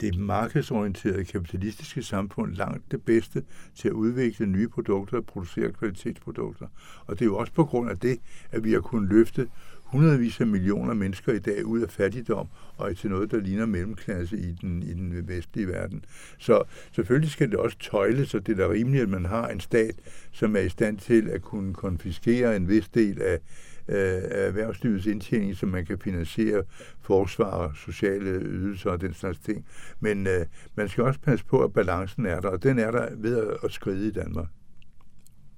det 0.00 0.18
markedsorienterede 0.18 1.24
kapitalistiske 1.24 2.02
samfund 2.02 2.54
langt 2.54 2.90
det 2.90 3.02
bedste 3.02 3.42
til 3.74 3.88
at 3.88 3.94
udvikle 3.94 4.46
nye 4.46 4.68
produkter 4.68 5.16
og 5.16 5.26
producere 5.26 5.72
kvalitetsprodukter. 5.72 6.66
Og 7.06 7.18
det 7.18 7.20
er 7.20 7.26
jo 7.26 7.36
også 7.36 7.52
på 7.52 7.64
grund 7.64 7.90
af 7.90 7.98
det, 7.98 8.18
at 8.50 8.64
vi 8.64 8.72
har 8.72 8.80
kunnet 8.80 9.08
løfte 9.08 9.48
hundredvis 9.84 10.40
af 10.40 10.46
millioner 10.46 10.94
mennesker 10.94 11.32
i 11.32 11.38
dag 11.38 11.66
ud 11.66 11.80
af 11.80 11.90
fattigdom 11.90 12.48
og 12.76 12.96
til 12.96 13.10
noget, 13.10 13.30
der 13.30 13.40
ligner 13.40 13.66
mellemklasse 13.66 14.38
i 14.38 14.52
den, 14.60 14.82
i 14.82 14.92
den 14.92 15.28
vestlige 15.28 15.68
verden. 15.68 16.04
Så 16.38 16.62
selvfølgelig 16.92 17.30
skal 17.30 17.50
det 17.50 17.58
også 17.58 17.78
tøjles, 17.78 18.34
og 18.34 18.46
det 18.46 18.52
er 18.60 18.66
da 18.66 18.72
rimeligt, 18.72 19.02
at 19.02 19.08
man 19.08 19.24
har 19.24 19.48
en 19.48 19.60
stat, 19.60 19.94
som 20.32 20.56
er 20.56 20.60
i 20.60 20.68
stand 20.68 20.98
til 20.98 21.28
at 21.28 21.42
kunne 21.42 21.74
konfiskere 21.74 22.56
en 22.56 22.68
vis 22.68 22.88
del 22.88 23.22
af, 23.22 23.40
af 23.88 24.46
erhvervslivets 24.46 25.06
indtjening, 25.06 25.56
så 25.56 25.66
man 25.66 25.86
kan 25.86 25.98
finansiere 25.98 26.64
forsvar, 27.00 27.72
sociale 27.86 28.30
ydelser 28.30 28.90
og 28.90 29.00
den 29.00 29.14
slags 29.14 29.38
ting. 29.38 29.66
Men 30.00 30.26
øh, 30.26 30.46
man 30.74 30.88
skal 30.88 31.04
også 31.04 31.20
passe 31.20 31.44
på, 31.44 31.64
at 31.64 31.72
balancen 31.72 32.26
er 32.26 32.40
der, 32.40 32.48
og 32.48 32.62
den 32.62 32.78
er 32.78 32.90
der 32.90 33.08
ved 33.16 33.56
at 33.64 33.72
skride 33.72 34.08
i 34.08 34.10
Danmark. 34.10 34.48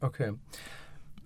Okay. 0.01 0.33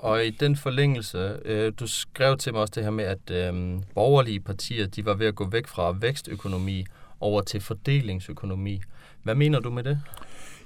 Og 0.01 0.27
i 0.27 0.31
den 0.31 0.57
forlængelse, 0.57 1.37
øh, 1.45 1.73
du 1.81 1.87
skrev 1.87 2.37
til 2.37 2.53
mig 2.53 2.61
også 2.63 2.73
det 2.75 2.83
her 2.83 2.91
med, 2.91 3.05
at 3.05 3.31
øh, 3.31 3.83
borgerlige 3.95 4.41
partier, 4.41 4.87
de 4.87 5.05
var 5.05 5.15
ved 5.15 5.27
at 5.27 5.35
gå 5.35 5.49
væk 5.49 5.67
fra 5.67 5.97
vækstøkonomi 6.01 6.87
over 7.21 7.41
til 7.41 7.61
fordelingsøkonomi. 7.61 8.81
Hvad 9.23 9.35
mener 9.35 9.61
du 9.61 9.71
med 9.71 9.85
det? 9.85 10.01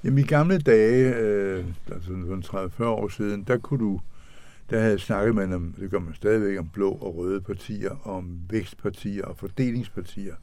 Jamen 0.05 0.19
i 0.19 0.27
gamle 0.27 0.59
dage, 0.59 1.15
øh, 1.15 1.65
altså 1.93 2.11
30-40 2.81 2.85
år 2.85 3.09
siden, 3.09 3.45
der 3.45 3.59
kunne 3.59 3.81
du 3.81 4.01
der 4.71 4.81
havde 4.81 4.99
snakket 4.99 5.35
man 5.35 5.53
om, 5.53 5.75
det 5.81 5.91
gør 5.91 5.99
man 5.99 6.15
stadigvæk, 6.15 6.59
om 6.59 6.69
blå 6.69 6.91
og 6.91 7.17
røde 7.17 7.41
partier, 7.41 8.09
om 8.09 8.39
vækstpartier 8.51 9.25
og 9.25 9.37
fordelingspartier. 9.37 10.35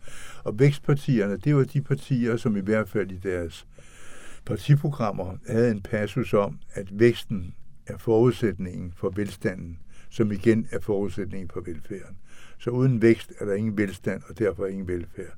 Og 0.44 0.60
vækstpartierne, 0.60 1.38
det 1.38 1.56
var 1.56 1.64
de 1.64 1.82
partier, 1.82 2.38
som 2.38 2.58
i 2.58 2.60
hvert 2.60 2.90
fald 2.90 3.12
i 3.12 3.18
deres 3.18 3.68
partiprogrammer 4.46 5.38
havde 5.48 5.72
en 5.72 5.82
passus 5.82 6.34
om, 6.34 6.60
at 6.74 6.88
væksten 7.00 7.54
er 7.88 7.98
forudsætningen 7.98 8.94
for 8.96 9.10
velstanden, 9.10 9.80
som 10.10 10.32
igen 10.32 10.68
er 10.72 10.80
forudsætningen 10.80 11.50
for 11.50 11.62
velfærden. 11.62 12.18
Så 12.60 12.70
uden 12.70 13.02
vækst 13.02 13.34
er 13.40 13.46
der 13.46 13.54
ingen 13.54 13.78
velstand, 13.78 14.22
og 14.30 14.40
derfor 14.40 14.66
ingen 14.66 14.88
velfærd. 14.88 15.34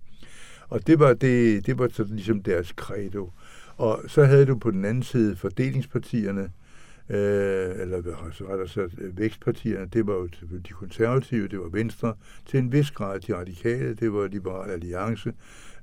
Og 0.69 0.87
det 0.87 0.99
var, 0.99 1.13
det, 1.13 1.65
det 1.65 1.77
var 1.79 1.87
så 1.87 2.03
ligesom 2.03 2.43
deres 2.43 2.67
credo. 2.67 3.31
Og 3.77 4.03
så 4.07 4.25
havde 4.25 4.45
du 4.45 4.57
på 4.57 4.71
den 4.71 4.85
anden 4.85 5.03
side 5.03 5.35
fordelingspartierne, 5.35 6.51
øh, 7.09 7.81
eller 7.81 8.01
rettere 8.49 8.67
sagt 8.67 8.93
øh, 8.97 9.17
vækstpartierne, 9.17 9.85
det 9.85 10.07
var 10.07 10.13
jo 10.13 10.27
de 10.67 10.73
konservative, 10.73 11.47
det 11.47 11.59
var 11.59 11.69
Venstre, 11.69 12.13
til 12.45 12.59
en 12.59 12.71
vis 12.71 12.91
grad 12.91 13.19
de 13.19 13.35
radikale, 13.35 13.93
det 13.93 14.13
var 14.13 14.27
Liberal 14.27 14.71
Alliance, 14.71 15.33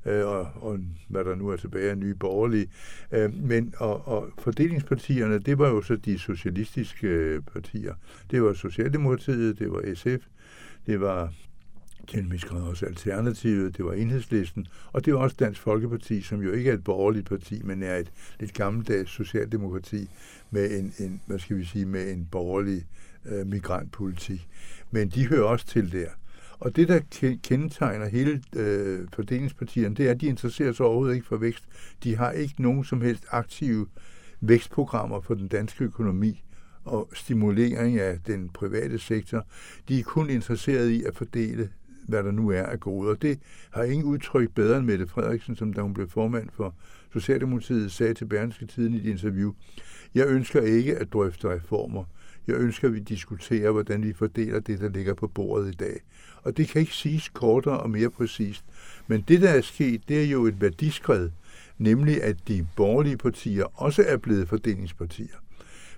øh, 0.07 0.27
og, 0.27 0.49
og 0.61 0.79
hvad 1.09 1.25
der 1.25 1.35
nu 1.35 1.49
er 1.49 1.57
tilbage 1.57 1.91
af 1.91 1.99
nye 1.99 2.15
borgerlige. 2.15 2.67
Øh, 3.13 3.35
men, 3.35 3.75
og, 3.77 4.09
og 4.09 4.29
fordelingspartierne, 4.39 5.39
det 5.39 5.59
var 5.59 5.69
jo 5.69 5.83
så 5.83 5.97
de 5.97 6.19
socialistiske 6.19 7.07
øh, 7.07 7.43
partier. 7.53 7.95
Det 8.31 8.43
var 8.43 8.53
Socialdemokratiet, 8.53 9.59
det 9.59 9.71
var 9.73 9.95
SF, 9.95 10.27
det 10.87 11.01
var 11.01 11.33
den 12.13 12.33
en 12.53 12.63
også 12.63 12.87
Alternativet, 12.87 13.77
det 13.77 13.85
var 13.85 13.93
Enhedslisten, 13.93 14.67
og 14.93 15.05
det 15.05 15.15
var 15.15 15.21
også 15.21 15.37
Dansk 15.39 15.61
Folkeparti, 15.61 16.21
som 16.21 16.43
jo 16.43 16.53
ikke 16.53 16.71
er 16.71 16.75
et 16.75 16.85
borgerligt 16.85 17.29
parti, 17.29 17.63
men 17.65 17.83
er 17.83 17.97
et 17.97 18.13
lidt 18.41 18.55
gammeldags 18.55 19.11
socialdemokrati 19.11 20.11
med 20.51 20.79
en, 20.79 20.93
en 20.99 21.21
hvad 21.27 21.39
skal 21.39 21.57
vi 21.57 21.65
sige, 21.65 21.87
med 21.87 22.13
en 22.13 22.29
borgerlig 22.31 22.87
øh, 23.25 23.47
migrantpolitik. 23.47 24.49
Men 24.91 25.09
de 25.09 25.27
hører 25.27 25.45
også 25.45 25.67
til 25.67 25.93
der. 25.93 26.09
Og 26.61 26.77
det, 26.77 26.89
der 26.89 27.01
kendetegner 27.43 28.09
hele 28.09 28.43
øh, 28.57 29.09
fordelingspartierne, 29.15 29.95
det 29.95 30.07
er, 30.07 30.11
at 30.11 30.21
de 30.21 30.27
interesserer 30.27 30.73
sig 30.73 30.87
overhovedet 30.87 31.15
ikke 31.15 31.27
for 31.27 31.37
vækst. 31.37 31.65
De 32.05 32.17
har 32.17 32.31
ikke 32.31 32.63
nogen 32.63 32.85
som 32.85 33.01
helst 33.01 33.25
aktive 33.31 33.87
vækstprogrammer 34.41 35.21
for 35.21 35.35
den 35.35 35.49
danske 35.49 35.85
økonomi 35.85 36.43
og 36.85 37.11
stimulering 37.15 37.99
af 37.99 38.19
den 38.27 38.49
private 38.49 38.99
sektor. 38.99 39.47
De 39.89 39.99
er 39.99 40.03
kun 40.03 40.31
interesseret 40.31 40.89
i 40.89 41.05
at 41.05 41.17
fordele 41.17 41.69
hvad 42.11 42.23
der 42.23 42.31
nu 42.31 42.51
er 42.51 42.63
af 42.63 42.87
Og 42.87 43.23
Det 43.23 43.39
har 43.71 43.83
ingen 43.83 44.05
udtryk 44.05 44.51
bedre 44.55 44.79
end 44.79 44.87
Mette 44.87 45.07
Frederiksen, 45.07 45.57
som 45.57 45.73
da 45.73 45.81
hun 45.81 45.95
blev 45.95 46.09
formand 46.09 46.49
for 46.53 46.75
Socialdemokratiet, 47.13 47.93
sagde 47.93 48.15
til 48.15 48.25
Berlingske 48.25 48.67
Tiden 48.67 48.95
i 48.95 48.97
et 48.97 49.07
interview. 49.07 49.53
Jeg 50.15 50.27
ønsker 50.27 50.61
ikke 50.61 50.97
at 50.97 51.13
drøfte 51.13 51.49
reformer. 51.49 52.05
Jeg 52.47 52.57
ønsker, 52.57 52.89
at 52.89 52.95
vi 52.95 53.01
diskuterer, 53.01 53.71
hvordan 53.71 54.03
vi 54.03 54.13
fordeler 54.13 54.61
det, 54.61 54.81
der 54.81 54.89
ligger 54.89 55.15
på 55.15 55.27
bordet 55.27 55.73
i 55.73 55.77
dag. 55.77 56.01
Og 56.43 56.57
det 56.57 56.69
kan 56.69 56.81
ikke 56.81 56.95
siges 56.95 57.29
kortere 57.29 57.81
og 57.81 57.91
mere 57.91 58.11
præcist. 58.11 58.65
Men 59.07 59.25
det, 59.29 59.41
der 59.41 59.49
er 59.49 59.61
sket, 59.61 60.09
det 60.09 60.25
er 60.25 60.27
jo 60.27 60.47
et 60.47 60.61
værdiskred, 60.61 61.31
nemlig 61.79 62.23
at 62.23 62.49
de 62.49 62.67
borgerlige 62.77 63.17
partier 63.17 63.65
også 63.83 64.05
er 64.07 64.17
blevet 64.17 64.49
fordelingspartier. 64.49 65.37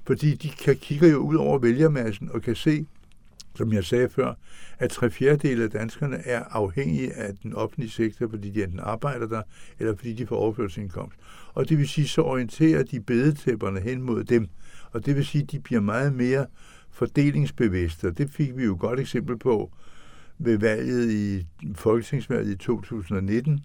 Fordi 0.07 0.35
de 0.35 0.48
kan, 0.48 0.77
kigger 0.77 1.09
jo 1.09 1.18
ud 1.18 1.37
over 1.37 1.59
vælgermassen 1.59 2.31
og 2.33 2.42
kan 2.42 2.57
se, 2.57 2.87
som 3.55 3.73
jeg 3.73 3.85
sagde 3.85 4.09
før, 4.09 4.35
at 4.79 4.91
tre 4.91 5.11
fjerdedele 5.11 5.65
af 5.65 5.71
danskerne 5.71 6.17
er 6.17 6.45
afhængige 6.51 7.12
af 7.12 7.37
den 7.43 7.55
offentlige 7.55 7.91
sektor, 7.91 8.29
fordi 8.29 8.51
de 8.51 8.65
enten 8.65 8.81
arbejder 8.83 9.27
der, 9.27 9.43
eller 9.79 9.97
fordi 9.97 10.12
de 10.12 10.27
får 10.27 10.37
overførselsindkomst. 10.37 11.19
Og 11.55 11.69
det 11.69 11.79
vil 11.79 11.88
sige, 11.88 12.09
så 12.09 12.23
orienterer 12.23 12.83
de 12.83 13.01
bedetæpperne 13.01 13.81
hen 13.81 14.03
mod 14.03 14.25
dem. 14.25 14.49
Og 14.91 15.07
det 15.07 15.17
vil 15.17 15.27
sige, 15.27 15.43
at 15.43 15.53
de 15.53 15.61
bliver 15.61 15.81
meget 15.81 16.15
mere 16.15 16.47
fordelingsbevidste. 16.91 18.07
Og 18.07 18.19
det 18.19 18.31
fik 18.31 18.57
vi 18.57 18.65
jo 18.65 18.75
et 18.75 18.81
godt 18.81 19.01
eksempel 19.01 19.38
på 19.38 19.73
ved 20.38 20.59
valget 20.59 21.11
i 21.12 21.47
Folketingsvalget 21.75 22.53
i 22.53 22.57
2019, 22.57 23.61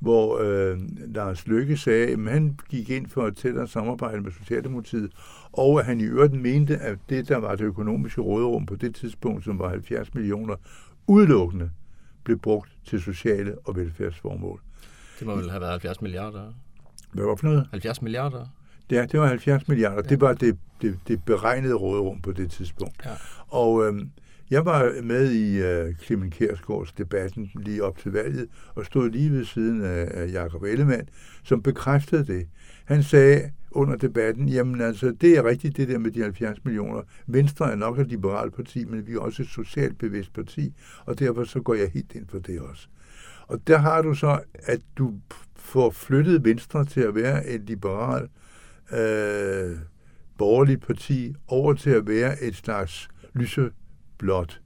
hvor 0.00 0.38
øh, 0.38 0.78
Lars 1.14 1.46
Løkke 1.46 1.76
sagde, 1.76 2.12
at 2.12 2.32
han 2.32 2.58
gik 2.68 2.90
ind 2.90 3.06
for 3.06 3.26
et 3.26 3.36
tættere 3.36 3.68
samarbejde 3.68 4.20
med 4.20 4.32
Socialdemokratiet, 4.32 5.12
og 5.52 5.80
at 5.80 5.86
han 5.86 6.00
i 6.00 6.04
øvrigt 6.04 6.32
mente, 6.32 6.76
at 6.76 6.98
det, 7.08 7.28
der 7.28 7.36
var 7.36 7.54
det 7.54 7.64
økonomiske 7.64 8.20
råderum 8.20 8.66
på 8.66 8.76
det 8.76 8.94
tidspunkt, 8.94 9.44
som 9.44 9.58
var 9.58 9.68
70 9.68 10.14
millioner, 10.14 10.54
udelukkende 11.06 11.70
blev 12.24 12.38
brugt 12.38 12.70
til 12.86 13.00
sociale 13.00 13.54
og 13.64 13.76
velfærdsformål. 13.76 14.60
Det 15.18 15.26
må 15.26 15.36
vel 15.36 15.50
have 15.50 15.60
været 15.60 15.72
70 15.72 16.02
milliarder? 16.02 16.52
Hvad 17.12 17.24
var 17.24 17.36
for 17.36 17.46
noget? 17.46 17.66
70 17.70 18.02
milliarder? 18.02 18.46
Ja, 18.90 19.06
det 19.12 19.20
var 19.20 19.26
70 19.26 19.68
milliarder. 19.68 20.02
Ja. 20.04 20.08
Det 20.08 20.20
var 20.20 20.32
det, 20.32 20.58
det, 20.82 20.98
det 21.08 21.24
beregnede 21.24 21.74
råderum 21.74 22.20
på 22.20 22.32
det 22.32 22.50
tidspunkt. 22.50 23.02
Ja. 23.04 23.10
Og 23.48 23.86
øh, 23.86 24.00
jeg 24.50 24.64
var 24.64 25.02
med 25.02 25.32
i 25.32 25.62
uh, 25.62 25.96
Clement 25.96 26.34
Kærsgaards 26.34 26.92
debatten 26.92 27.50
lige 27.54 27.84
op 27.84 27.98
til 27.98 28.12
valget, 28.12 28.48
og 28.74 28.86
stod 28.86 29.10
lige 29.10 29.32
ved 29.32 29.44
siden 29.44 29.84
af, 29.84 30.08
af 30.10 30.32
Jakob 30.32 30.62
Ellemann, 30.62 31.08
som 31.42 31.62
bekræftede 31.62 32.26
det. 32.26 32.48
Han 32.84 33.02
sagde 33.02 33.50
under 33.70 33.96
debatten, 33.96 34.48
jamen 34.48 34.80
altså, 34.80 35.10
det 35.20 35.38
er 35.38 35.44
rigtigt 35.44 35.76
det 35.76 35.88
der 35.88 35.98
med 35.98 36.10
de 36.10 36.22
70 36.22 36.64
millioner. 36.64 37.02
Venstre 37.26 37.72
er 37.72 37.76
nok 37.76 37.98
et 37.98 38.06
liberalt 38.06 38.54
parti, 38.54 38.84
men 38.84 39.06
vi 39.06 39.12
er 39.12 39.18
også 39.18 39.42
et 39.42 39.48
socialt 39.48 39.98
bevidst 39.98 40.32
parti, 40.32 40.74
og 41.04 41.18
derfor 41.18 41.44
så 41.44 41.60
går 41.60 41.74
jeg 41.74 41.90
helt 41.94 42.14
ind 42.14 42.26
for 42.28 42.38
det 42.38 42.60
også. 42.60 42.88
Og 43.46 43.66
der 43.66 43.78
har 43.78 44.02
du 44.02 44.14
så, 44.14 44.40
at 44.54 44.80
du 44.98 45.14
får 45.56 45.90
flyttet 45.90 46.44
Venstre 46.44 46.84
til 46.84 47.00
at 47.00 47.14
være 47.14 47.46
et 47.46 47.60
liberal 47.60 48.28
øh, 48.92 49.78
borgerligt 50.38 50.86
parti 50.86 51.34
over 51.48 51.74
til 51.74 51.90
at 51.90 52.08
være 52.08 52.42
et 52.42 52.56
slags 52.56 53.08
lyse 53.34 53.70
blåt 54.20 54.60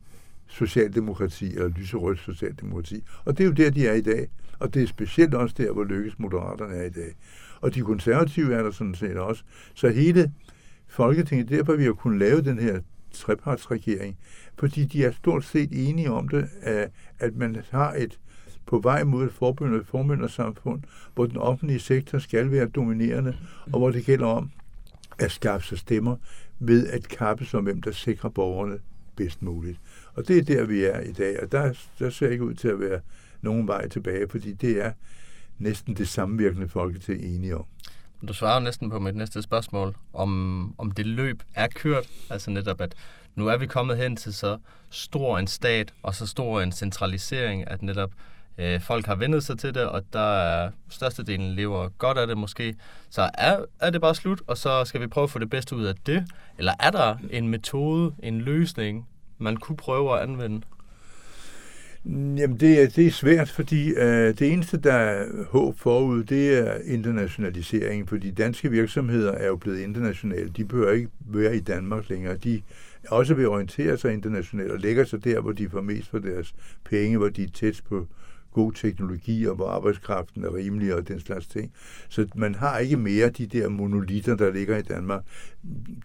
socialdemokrati, 0.46 1.54
eller 1.54 1.68
lyserødt 1.68 2.18
socialdemokrati. 2.18 3.04
Og 3.24 3.38
det 3.38 3.44
er 3.44 3.48
jo 3.48 3.54
der, 3.54 3.70
de 3.70 3.86
er 3.86 3.94
i 3.94 4.00
dag. 4.00 4.28
Og 4.58 4.74
det 4.74 4.82
er 4.82 4.86
specielt 4.86 5.34
også 5.34 5.54
der, 5.58 5.72
hvor 5.72 5.84
lykkes 5.84 6.18
moderaterne 6.18 6.74
er 6.74 6.84
i 6.84 6.90
dag. 6.90 7.14
Og 7.60 7.74
de 7.74 7.80
konservative 7.80 8.54
er 8.54 8.62
der 8.62 8.70
sådan 8.70 8.94
set 8.94 9.16
også. 9.16 9.42
Så 9.74 9.88
hele 9.88 10.32
Folketinget, 10.88 11.48
derfor 11.48 11.76
vi 11.76 11.84
har 11.84 11.92
kunnet 11.92 12.18
lave 12.18 12.42
den 12.42 12.58
her 12.58 12.80
trepartsregering, 13.12 14.18
fordi 14.58 14.84
de 14.84 15.04
er 15.04 15.12
stort 15.12 15.44
set 15.44 15.68
enige 15.72 16.10
om 16.10 16.28
det, 16.28 16.48
at 17.18 17.36
man 17.36 17.56
har 17.70 17.92
et 17.92 18.18
på 18.66 18.78
vej 18.78 19.04
mod 19.04 19.24
et 19.24 19.32
forbundet 19.32 19.86
formyndersamfund, 19.86 20.82
hvor 21.14 21.26
den 21.26 21.36
offentlige 21.36 21.78
sektor 21.78 22.18
skal 22.18 22.50
være 22.50 22.66
dominerende, 22.66 23.36
og 23.72 23.78
hvor 23.78 23.90
det 23.90 24.04
gælder 24.04 24.26
om 24.26 24.50
at 25.18 25.30
skaffe 25.30 25.68
sig 25.68 25.78
stemmer 25.78 26.16
ved 26.58 26.86
at 26.88 27.08
kappes 27.08 27.54
om, 27.54 27.64
hvem 27.64 27.82
der 27.82 27.90
sikrer 27.90 28.30
borgerne 28.30 28.78
bedst 29.16 29.42
muligt. 29.42 29.80
Og 30.14 30.28
det 30.28 30.38
er 30.38 30.42
der, 30.42 30.64
vi 30.64 30.84
er 30.84 31.00
i 31.00 31.12
dag, 31.12 31.42
og 31.42 31.52
der, 31.52 31.72
der 31.98 32.10
ser 32.10 32.28
ikke 32.28 32.44
ud 32.44 32.54
til 32.54 32.68
at 32.68 32.80
være 32.80 33.00
nogen 33.42 33.68
vej 33.68 33.88
tilbage, 33.88 34.28
fordi 34.28 34.52
det 34.52 34.84
er 34.84 34.92
næsten 35.58 35.96
det 35.96 36.08
samvirkende 36.08 36.68
folketing 36.68 37.22
enige 37.22 37.56
om. 37.56 37.64
Du 38.28 38.34
svarer 38.34 38.60
næsten 38.60 38.90
på 38.90 38.98
mit 38.98 39.16
næste 39.16 39.42
spørgsmål, 39.42 39.96
om, 40.12 40.74
om 40.78 40.90
det 40.90 41.06
løb 41.06 41.42
er 41.54 41.68
kørt, 41.74 42.10
altså 42.30 42.50
netop 42.50 42.80
at 42.80 42.94
nu 43.34 43.46
er 43.46 43.56
vi 43.56 43.66
kommet 43.66 43.96
hen 43.96 44.16
til 44.16 44.34
så 44.34 44.58
stor 44.90 45.38
en 45.38 45.46
stat 45.46 45.94
og 46.02 46.14
så 46.14 46.26
stor 46.26 46.60
en 46.60 46.72
centralisering, 46.72 47.68
at 47.68 47.82
netop 47.82 48.12
øh, 48.58 48.80
folk 48.80 49.06
har 49.06 49.14
vendet 49.14 49.44
sig 49.44 49.58
til 49.58 49.74
det, 49.74 49.82
og 49.82 50.02
der 50.12 50.38
er 50.38 50.70
størstedelen 50.88 51.54
lever 51.54 51.88
godt 51.88 52.18
af 52.18 52.26
det 52.26 52.38
måske. 52.38 52.74
Så 53.10 53.30
er, 53.34 53.64
er 53.80 53.90
det 53.90 54.00
bare 54.00 54.14
slut, 54.14 54.42
og 54.46 54.58
så 54.58 54.84
skal 54.84 55.00
vi 55.00 55.06
prøve 55.06 55.24
at 55.24 55.30
få 55.30 55.38
det 55.38 55.50
bedste 55.50 55.76
ud 55.76 55.84
af 55.84 55.94
det? 56.06 56.24
Eller 56.58 56.72
er 56.80 56.90
der 56.90 57.16
en 57.30 57.48
metode, 57.48 58.14
en 58.22 58.40
løsning, 58.40 59.08
man 59.38 59.56
kunne 59.56 59.76
prøve 59.76 60.16
at 60.16 60.22
anvende? 60.22 60.60
Jamen, 62.06 62.60
det 62.60 62.82
er, 62.82 62.88
det 62.88 63.06
er 63.06 63.10
svært, 63.10 63.48
fordi 63.48 63.88
øh, 63.88 64.38
det 64.38 64.52
eneste, 64.52 64.76
der 64.76 64.92
er 64.92 65.26
håb 65.50 65.78
forud, 65.78 66.24
det 66.24 66.58
er 66.58 66.78
internationalisering, 66.84 68.08
fordi 68.08 68.30
danske 68.30 68.70
virksomheder 68.70 69.32
er 69.32 69.46
jo 69.46 69.56
blevet 69.56 69.78
internationale. 69.78 70.48
De 70.48 70.64
behøver 70.64 70.92
ikke 70.92 71.08
være 71.20 71.56
i 71.56 71.60
Danmark 71.60 72.08
længere. 72.08 72.36
De 72.36 72.62
også 73.08 73.34
vil 73.34 73.48
orientere 73.48 73.96
sig 73.96 74.12
internationalt 74.12 74.70
og 74.70 74.78
lægger 74.78 75.04
sig 75.04 75.24
der, 75.24 75.40
hvor 75.40 75.52
de 75.52 75.68
får 75.68 75.80
mest 75.80 76.10
for 76.10 76.18
deres 76.18 76.54
penge, 76.84 77.18
hvor 77.18 77.28
de 77.28 77.44
er 77.44 77.48
tæt 77.54 77.80
på 77.88 78.06
god 78.54 78.72
teknologi, 78.72 79.44
og 79.44 79.54
hvor 79.54 79.68
arbejdskraften 79.68 80.44
er 80.44 80.54
rimelig 80.54 80.94
og 80.94 81.08
den 81.08 81.20
slags 81.20 81.46
ting. 81.46 81.72
Så 82.08 82.26
man 82.34 82.54
har 82.54 82.78
ikke 82.78 82.96
mere 82.96 83.28
de 83.30 83.46
der 83.46 83.68
monolitter, 83.68 84.36
der 84.36 84.52
ligger 84.52 84.76
i 84.76 84.82
Danmark. 84.82 85.22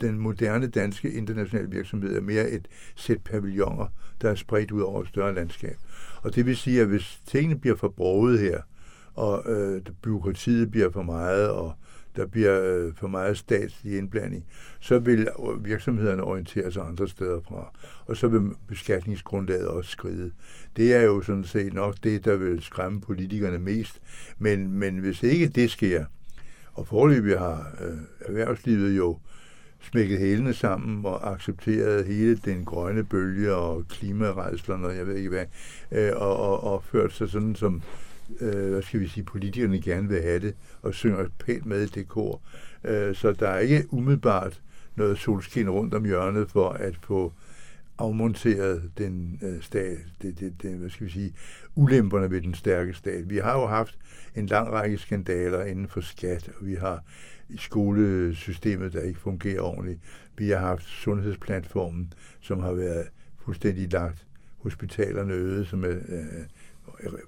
Den 0.01 0.19
moderne 0.19 0.67
danske 0.67 1.12
internationale 1.12 1.69
virksomhed 1.69 2.15
er 2.17 2.21
mere 2.21 2.49
et 2.49 2.67
sæt 2.95 3.21
pavilloner, 3.21 3.88
der 4.21 4.29
er 4.29 4.35
spredt 4.35 4.71
ud 4.71 4.81
over 4.81 5.01
et 5.01 5.07
større 5.07 5.33
landskab. 5.33 5.77
Og 6.21 6.35
det 6.35 6.45
vil 6.45 6.57
sige, 6.57 6.81
at 6.81 6.88
hvis 6.88 7.19
tingene 7.25 7.59
bliver 7.59 7.75
forbruget 7.75 8.39
her, 8.39 8.62
og 9.13 9.43
øh, 9.51 9.81
byråkratiet 10.01 10.71
bliver 10.71 10.91
for 10.91 11.03
meget, 11.03 11.49
og 11.49 11.73
der 12.19 12.25
bliver 12.25 12.62
øh, 12.63 12.93
for 12.95 13.08
meget 13.08 13.38
statslig 13.38 13.97
indblanding, 13.97 14.45
så 14.79 14.99
vil 14.99 15.27
virksomhederne 15.62 16.23
orientere 16.23 16.71
sig 16.71 16.84
andre 16.84 17.08
steder 17.08 17.41
fra. 17.41 17.73
Og 18.05 18.17
så 18.17 18.27
vil 18.27 18.41
beskatningsgrundlaget 18.67 19.67
også 19.67 19.91
skride. 19.91 20.32
Det 20.77 20.93
er 20.93 21.01
jo 21.01 21.21
sådan 21.21 21.43
set 21.43 21.73
nok 21.73 21.95
det, 22.03 22.25
der 22.25 22.36
vil 22.36 22.62
skræmme 22.62 23.01
politikerne 23.01 23.60
mest. 23.60 24.01
Men, 24.38 24.71
men 24.71 24.97
hvis 24.97 25.23
ikke 25.23 25.47
det 25.47 25.71
sker, 25.71 26.05
og 26.73 26.88
forløbig 26.88 27.39
har 27.39 27.71
øh, 27.82 27.97
erhvervslivet 28.21 28.97
jo 28.97 29.17
smækket 29.82 30.19
hælene 30.19 30.53
sammen 30.53 31.05
og 31.05 31.32
accepteret 31.32 32.05
hele 32.05 32.36
den 32.36 32.65
grønne 32.65 33.03
bølge 33.03 33.53
og 33.53 33.86
klimarejslerne 33.89 34.88
og 34.88 34.95
jeg 34.95 35.08
ved 35.08 35.15
ikke 35.15 35.29
hvad, 35.29 35.45
øh, 35.91 36.12
og, 36.15 36.38
og, 36.38 36.63
og 36.63 36.84
ført 36.84 37.13
sig 37.13 37.29
sådan 37.29 37.55
som 37.55 37.82
øh, 38.41 38.69
hvad 38.69 38.81
skal 38.81 38.99
vi 38.99 39.07
sige, 39.07 39.23
politikerne 39.23 39.81
gerne 39.81 40.07
vil 40.07 40.21
have 40.21 40.39
det, 40.39 40.55
og 40.81 40.93
synger 40.93 41.27
pænt 41.39 41.65
med 41.65 41.81
i 41.81 41.85
det 41.85 42.07
kor. 42.07 42.41
Øh, 42.83 43.15
så 43.15 43.31
der 43.31 43.47
er 43.47 43.59
ikke 43.59 43.85
umiddelbart 43.89 44.61
noget 44.95 45.17
solskin 45.17 45.69
rundt 45.69 45.93
om 45.93 46.05
hjørnet 46.05 46.49
for 46.49 46.69
at 46.69 46.95
få 47.03 47.33
afmonteret 47.97 48.91
den 48.97 49.39
øh, 49.43 49.61
stat, 49.61 49.97
det, 50.21 50.39
det, 50.39 50.61
det, 50.61 50.71
hvad 50.71 50.89
skal 50.89 51.07
vi 51.07 51.11
sige, 51.11 51.33
ulemperne 51.75 52.31
ved 52.31 52.41
den 52.41 52.53
stærke 52.53 52.93
stat. 52.93 53.29
Vi 53.29 53.37
har 53.37 53.59
jo 53.59 53.67
haft 53.67 53.97
en 54.35 54.45
lang 54.45 54.71
række 54.71 54.97
skandaler 54.97 55.63
inden 55.63 55.87
for 55.87 56.01
skat, 56.01 56.49
og 56.59 56.67
vi 56.67 56.75
har 56.75 57.03
skolesystemet, 57.57 58.93
der 58.93 59.01
ikke 59.01 59.19
fungerer 59.19 59.61
ordentligt. 59.61 59.99
Vi 60.37 60.49
har 60.49 60.57
haft 60.57 60.83
sundhedsplatformen, 60.83 62.13
som 62.41 62.59
har 62.59 62.73
været 62.73 63.07
fuldstændig 63.45 63.91
lagt 63.93 64.25
hospitalerne 64.57 65.33
øde, 65.33 65.65
som 65.65 65.83
er 65.83 65.89
øh, 65.89 66.45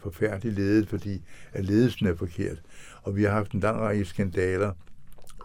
forfærdeligt 0.01 0.55
ledet, 0.55 0.89
fordi 0.89 1.21
at 1.53 1.65
ledelsen 1.65 2.07
er 2.07 2.15
forkert. 2.15 2.61
Og 3.01 3.15
vi 3.15 3.23
har 3.23 3.31
haft 3.31 3.51
en 3.51 3.59
lang 3.59 3.79
række 3.79 4.05
skandaler, 4.05 4.71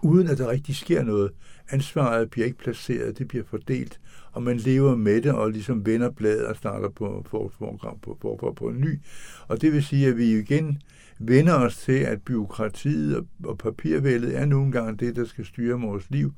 uden 0.03 0.29
at 0.29 0.39
der 0.39 0.51
rigtig 0.51 0.77
sker 0.77 1.03
noget. 1.03 1.31
Ansvaret 1.71 2.31
bliver 2.31 2.47
ikke 2.47 2.59
placeret, 2.59 3.19
det 3.19 3.29
bliver 3.29 3.45
fordelt, 3.45 4.01
og 4.33 4.43
man 4.43 4.57
lever 4.57 4.97
med 4.97 5.23
det 5.23 5.33
og 5.33 5.51
ligesom 5.51 5.87
vender 5.87 6.11
bladet 6.11 6.47
og 6.47 6.57
starter 6.57 6.89
på 6.89 7.27
for, 7.31 7.53
for, 7.59 7.99
på, 8.03 8.19
for, 8.23 8.37
for, 8.41 8.53
på 8.53 8.69
en 8.69 8.81
ny. 8.81 9.01
Og 9.49 9.61
det 9.61 9.73
vil 9.73 9.85
sige, 9.85 10.09
at 10.09 10.17
vi 10.17 10.39
igen 10.39 10.83
vender 11.19 11.55
os 11.55 11.77
til, 11.77 11.99
at 11.99 12.23
byråkratiet 12.23 13.17
og, 13.17 13.27
og 13.45 13.59
papirvældet 13.59 14.39
er 14.39 14.45
nogle 14.45 14.73
gange 14.73 15.07
det, 15.07 15.17
der 15.17 15.25
skal 15.25 15.47
styre 15.47 15.81
vores 15.81 16.11
liv, 16.11 16.33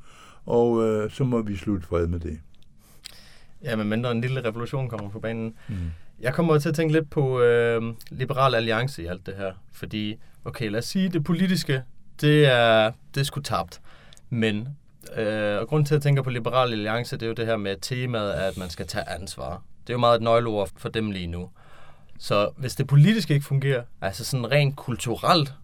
og 0.46 0.88
øh, 0.88 1.10
så 1.10 1.24
må 1.24 1.42
vi 1.42 1.56
slutte 1.56 1.86
fred 1.86 2.06
med 2.06 2.20
det. 2.20 2.40
Ja, 3.62 3.76
men 3.76 3.88
mindre 3.88 4.12
en 4.12 4.20
lille 4.20 4.44
revolution 4.44 4.88
kommer 4.88 5.10
på 5.10 5.20
banen. 5.20 5.54
Mm. 5.68 5.74
Jeg 6.20 6.34
kommer 6.34 6.58
til 6.58 6.68
at 6.68 6.74
tænke 6.74 6.92
lidt 6.92 7.10
på 7.10 7.40
øh, 7.40 7.82
Liberal 8.10 8.54
Alliance 8.54 9.02
i 9.02 9.06
alt 9.06 9.26
det 9.26 9.34
her. 9.36 9.52
Fordi, 9.72 10.16
okay, 10.44 10.70
lad 10.70 10.78
os 10.78 10.84
sige, 10.84 11.08
det 11.08 11.24
politiske, 11.24 11.82
det 12.20 12.46
er, 12.46 12.92
det 13.14 13.20
er 13.20 13.24
sgu 13.24 13.40
tabt. 13.40 13.80
Men, 14.30 14.68
øh, 15.16 15.58
og 15.60 15.68
grund 15.68 15.86
til 15.86 15.94
at 15.94 16.02
tænke 16.02 16.22
på 16.22 16.30
Liberal 16.30 16.72
Alliance, 16.72 17.16
det 17.16 17.22
er 17.22 17.26
jo 17.26 17.32
det 17.32 17.46
her 17.46 17.56
med 17.56 17.76
temaet, 17.80 18.32
at 18.32 18.56
man 18.56 18.70
skal 18.70 18.86
tage 18.86 19.08
ansvar. 19.08 19.62
Det 19.86 19.90
er 19.90 19.94
jo 19.94 19.98
meget 19.98 20.16
et 20.16 20.22
nøgleord 20.22 20.70
for 20.76 20.88
dem 20.88 21.10
lige 21.10 21.26
nu. 21.26 21.50
Så 22.18 22.50
hvis 22.56 22.74
det 22.74 22.86
politiske 22.86 23.34
ikke 23.34 23.46
fungerer, 23.46 23.82
altså 24.00 24.24
sådan 24.24 24.50
rent 24.50 24.76
kulturelt, 24.76 25.54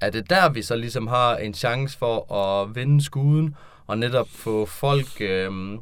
er 0.00 0.10
det 0.10 0.30
der, 0.30 0.48
vi 0.48 0.62
så 0.62 0.76
ligesom 0.76 1.06
har 1.06 1.36
en 1.36 1.54
chance 1.54 1.98
for 1.98 2.32
at 2.34 2.74
vende 2.74 3.04
skuden, 3.04 3.56
og 3.86 3.98
netop 3.98 4.28
få 4.28 4.66
folk 4.66 5.20
øh, 5.20 5.78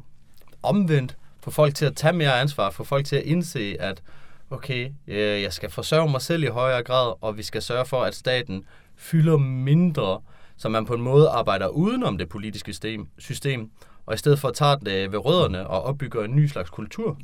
omvendt 0.63 1.17
få 1.39 1.51
folk 1.51 1.75
til 1.75 1.85
at 1.85 1.95
tage 1.95 2.13
mere 2.13 2.39
ansvar, 2.39 2.69
få 2.69 2.83
folk 2.83 3.05
til 3.05 3.15
at 3.15 3.23
indse, 3.23 3.75
at 3.79 4.01
okay, 4.49 4.89
øh, 5.07 5.41
jeg 5.41 5.53
skal 5.53 5.69
forsørge 5.69 6.11
mig 6.11 6.21
selv 6.21 6.43
i 6.43 6.47
højere 6.47 6.83
grad, 6.83 7.13
og 7.21 7.37
vi 7.37 7.43
skal 7.43 7.61
sørge 7.61 7.85
for, 7.85 8.01
at 8.01 8.15
staten 8.15 8.65
fylder 8.95 9.37
mindre, 9.37 10.21
så 10.57 10.69
man 10.69 10.85
på 10.85 10.93
en 10.93 11.01
måde 11.01 11.29
arbejder 11.29 11.67
udenom 11.67 12.17
det 12.17 12.29
politiske 12.29 12.73
system, 12.73 13.07
system 13.17 13.71
og 14.05 14.13
i 14.13 14.17
stedet 14.17 14.39
for 14.39 14.47
at 14.47 14.53
tage 14.53 14.77
det 14.85 15.11
ved 15.11 15.25
rødderne 15.25 15.67
og 15.67 15.83
opbygger 15.83 16.23
en 16.23 16.35
ny 16.35 16.47
slags 16.47 16.69
kultur? 16.69 17.17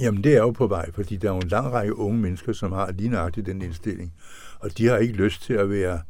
Jamen, 0.00 0.24
det 0.24 0.32
er 0.32 0.38
jo 0.38 0.50
på 0.50 0.66
vej, 0.66 0.92
fordi 0.92 1.16
der 1.16 1.28
er 1.30 1.34
jo 1.34 1.40
en 1.40 1.48
lang 1.48 1.72
række 1.72 1.96
unge 1.96 2.20
mennesker, 2.20 2.52
som 2.52 2.72
har 2.72 2.92
lige 2.92 3.08
nøjagtigt 3.08 3.46
den 3.46 3.62
indstilling. 3.62 4.12
Og 4.60 4.78
de 4.78 4.86
har 4.86 4.96
ikke 4.96 5.14
lyst 5.14 5.42
til 5.42 5.54
at 5.54 5.70
være, 5.70 6.00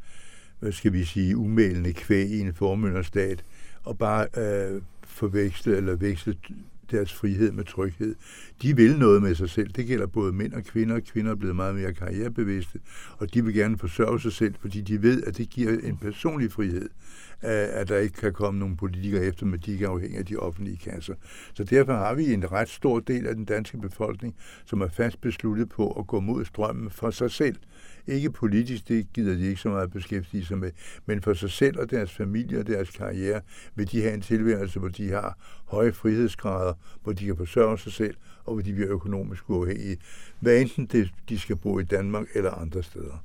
hvad 0.59 0.71
skal 0.71 0.93
vi 0.93 1.05
sige, 1.05 1.37
umælende 1.37 1.93
kvæg 1.93 2.29
i 2.29 2.39
en 2.39 2.53
formynderstat, 2.53 3.43
og 3.83 3.97
bare 3.97 4.27
øh, 4.37 4.81
forveksle 5.03 5.77
eller 5.77 5.95
veksle 5.95 6.35
deres 6.91 7.13
frihed 7.13 7.51
med 7.51 7.63
tryghed. 7.63 8.15
De 8.61 8.75
vil 8.75 8.97
noget 8.97 9.21
med 9.21 9.35
sig 9.35 9.49
selv. 9.49 9.69
Det 9.69 9.87
gælder 9.87 10.05
både 10.05 10.33
mænd 10.33 10.53
og 10.53 10.63
kvinder. 10.63 10.99
Kvinder 10.99 11.31
er 11.31 11.35
blevet 11.35 11.55
meget 11.55 11.75
mere 11.75 11.93
karrierebevidste, 11.93 12.79
og 13.17 13.33
de 13.33 13.45
vil 13.45 13.53
gerne 13.53 13.77
forsørge 13.77 14.19
sig 14.19 14.31
selv, 14.31 14.55
fordi 14.59 14.81
de 14.81 15.01
ved, 15.01 15.23
at 15.23 15.37
det 15.37 15.49
giver 15.49 15.71
en 15.83 15.97
personlig 15.97 16.51
frihed, 16.51 16.89
at 17.41 17.89
der 17.89 17.97
ikke 17.97 18.15
kan 18.15 18.33
komme 18.33 18.59
nogen 18.59 18.77
politikere 18.77 19.25
efter, 19.25 19.45
men 19.45 19.59
de 19.59 19.71
ikke 19.71 19.85
er 19.85 19.89
afhængige 19.89 20.19
af 20.19 20.25
de 20.25 20.37
offentlige 20.37 20.77
kasser. 20.77 21.13
Så 21.53 21.63
derfor 21.63 21.93
har 21.93 22.13
vi 22.13 22.33
en 22.33 22.51
ret 22.51 22.69
stor 22.69 22.99
del 22.99 23.27
af 23.27 23.35
den 23.35 23.45
danske 23.45 23.77
befolkning, 23.77 24.35
som 24.65 24.81
er 24.81 24.87
fast 24.87 25.21
besluttet 25.21 25.69
på 25.69 25.91
at 25.91 26.07
gå 26.07 26.19
mod 26.19 26.45
strømmen 26.45 26.89
for 26.89 27.11
sig 27.11 27.31
selv. 27.31 27.55
Ikke 28.07 28.31
politisk, 28.31 28.87
det 28.87 29.13
gider 29.13 29.35
de 29.35 29.47
ikke 29.47 29.61
så 29.61 29.69
meget 29.69 29.91
beskæftige 29.91 30.45
sig 30.45 30.57
med, 30.57 30.71
men 31.05 31.21
for 31.21 31.33
sig 31.33 31.51
selv 31.51 31.79
og 31.79 31.91
deres 31.91 32.11
familie 32.11 32.59
og 32.59 32.67
deres 32.67 32.89
karriere 32.89 33.41
vil 33.75 33.91
de 33.91 34.01
have 34.01 34.13
en 34.13 34.21
tilværelse, 34.21 34.79
hvor 34.79 34.89
de 34.89 35.11
har 35.11 35.37
høje 35.65 35.93
frihedsgrader, 35.93 36.73
hvor 37.03 37.13
de 37.13 37.25
kan 37.25 37.37
forsørge 37.37 37.77
sig 37.77 37.91
selv, 37.91 38.15
og 38.45 38.53
hvor 38.53 38.61
de 38.61 38.73
bliver 38.73 38.91
økonomisk 38.91 39.49
uafhængige, 39.49 39.97
hvad 40.39 40.61
enten 40.61 40.85
det, 40.85 41.09
de 41.29 41.39
skal 41.39 41.55
bo 41.55 41.79
i 41.79 41.83
Danmark 41.83 42.27
eller 42.33 42.51
andre 42.51 42.83
steder. 42.83 43.23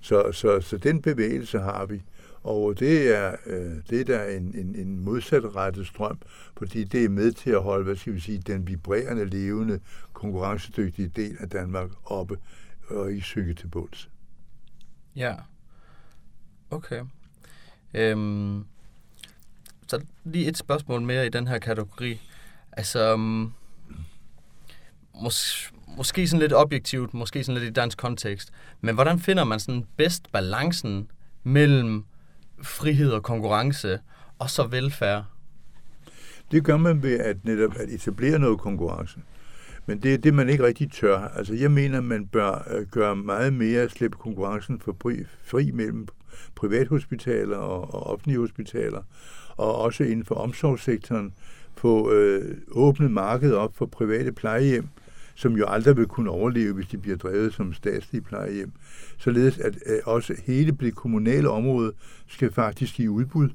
Så, 0.00 0.32
så, 0.32 0.60
så 0.60 0.76
den 0.76 1.02
bevægelse 1.02 1.58
har 1.58 1.86
vi, 1.86 2.02
og 2.42 2.78
det 2.78 3.16
er, 3.16 3.36
øh, 3.46 3.76
det 3.90 4.00
er 4.00 4.04
der 4.04 4.24
en, 4.24 4.54
en, 4.54 4.74
en 4.76 5.04
modsatrettet 5.04 5.86
strøm, 5.86 6.18
fordi 6.58 6.84
det 6.84 7.04
er 7.04 7.08
med 7.08 7.32
til 7.32 7.50
at 7.50 7.62
holde, 7.62 7.84
hvad 7.84 7.96
skal 7.96 8.14
vi 8.14 8.20
sige, 8.20 8.38
den 8.38 8.66
vibrerende, 8.66 9.24
levende, 9.24 9.80
konkurrencedygtige 10.12 11.08
del 11.16 11.36
af 11.40 11.48
Danmark 11.50 11.90
oppe 12.04 12.36
og 12.86 13.10
ikke 13.10 13.22
synke 13.22 13.54
til 13.54 13.66
bunds. 13.66 14.11
Ja. 15.16 15.34
Okay. 16.70 17.02
Øhm, 17.94 18.64
så 19.88 20.00
lige 20.24 20.48
et 20.48 20.56
spørgsmål 20.56 21.02
mere 21.02 21.26
i 21.26 21.28
den 21.28 21.48
her 21.48 21.58
kategori. 21.58 22.20
Altså, 22.72 23.14
um, 23.14 23.52
mås- 25.14 25.72
måske 25.96 26.28
sådan 26.28 26.40
lidt 26.40 26.52
objektivt, 26.52 27.14
måske 27.14 27.44
sådan 27.44 27.60
lidt 27.60 27.70
i 27.70 27.72
dansk 27.72 27.98
kontekst, 27.98 28.50
men 28.80 28.94
hvordan 28.94 29.18
finder 29.18 29.44
man 29.44 29.60
sådan 29.60 29.86
bedst 29.96 30.32
balancen 30.32 31.10
mellem 31.42 32.04
frihed 32.62 33.10
og 33.10 33.22
konkurrence 33.22 34.00
og 34.38 34.50
så 34.50 34.66
velfærd? 34.66 35.24
Det 36.50 36.64
gør 36.64 36.76
man 36.76 37.02
ved 37.02 37.18
at 37.18 37.44
netop 37.44 37.76
at 37.76 37.88
etablere 37.88 38.38
noget 38.38 38.58
konkurrence. 38.60 39.20
Men 39.86 39.98
det 39.98 40.14
er 40.14 40.18
det, 40.18 40.34
man 40.34 40.48
ikke 40.48 40.64
rigtig 40.64 40.92
tør. 40.92 41.18
Altså, 41.18 41.54
jeg 41.54 41.70
mener, 41.70 42.00
man 42.00 42.26
bør 42.26 42.68
øh, 42.70 42.86
gøre 42.86 43.16
meget 43.16 43.52
mere 43.52 43.82
at 43.82 43.90
slippe 43.90 44.16
konkurrencen 44.16 44.80
for 44.80 44.96
fri 45.44 45.70
mellem 45.70 46.08
privathospitaler 46.54 47.56
og, 47.56 47.94
og 47.94 48.06
offentlige 48.06 48.38
hospitaler, 48.38 49.02
og 49.56 49.78
også 49.78 50.04
inden 50.04 50.24
for 50.24 50.34
omsorgssektoren 50.34 51.32
få 51.76 52.12
øh, 52.12 52.56
åbnet 52.70 53.10
markedet 53.10 53.54
op 53.54 53.76
for 53.76 53.86
private 53.86 54.32
plejehjem, 54.32 54.88
som 55.34 55.52
jo 55.52 55.66
aldrig 55.66 55.96
vil 55.96 56.06
kunne 56.06 56.30
overleve, 56.30 56.74
hvis 56.74 56.86
de 56.86 56.98
bliver 56.98 57.16
drevet 57.16 57.54
som 57.54 57.72
statslige 57.72 58.22
plejehjem. 58.22 58.72
Således 59.18 59.58
at 59.58 59.78
øh, 59.86 59.98
også 60.04 60.34
hele 60.44 60.76
det 60.80 60.94
kommunale 60.94 61.50
område 61.50 61.92
skal 62.26 62.52
faktisk 62.52 63.00
i 63.00 63.08
udbud, 63.08 63.48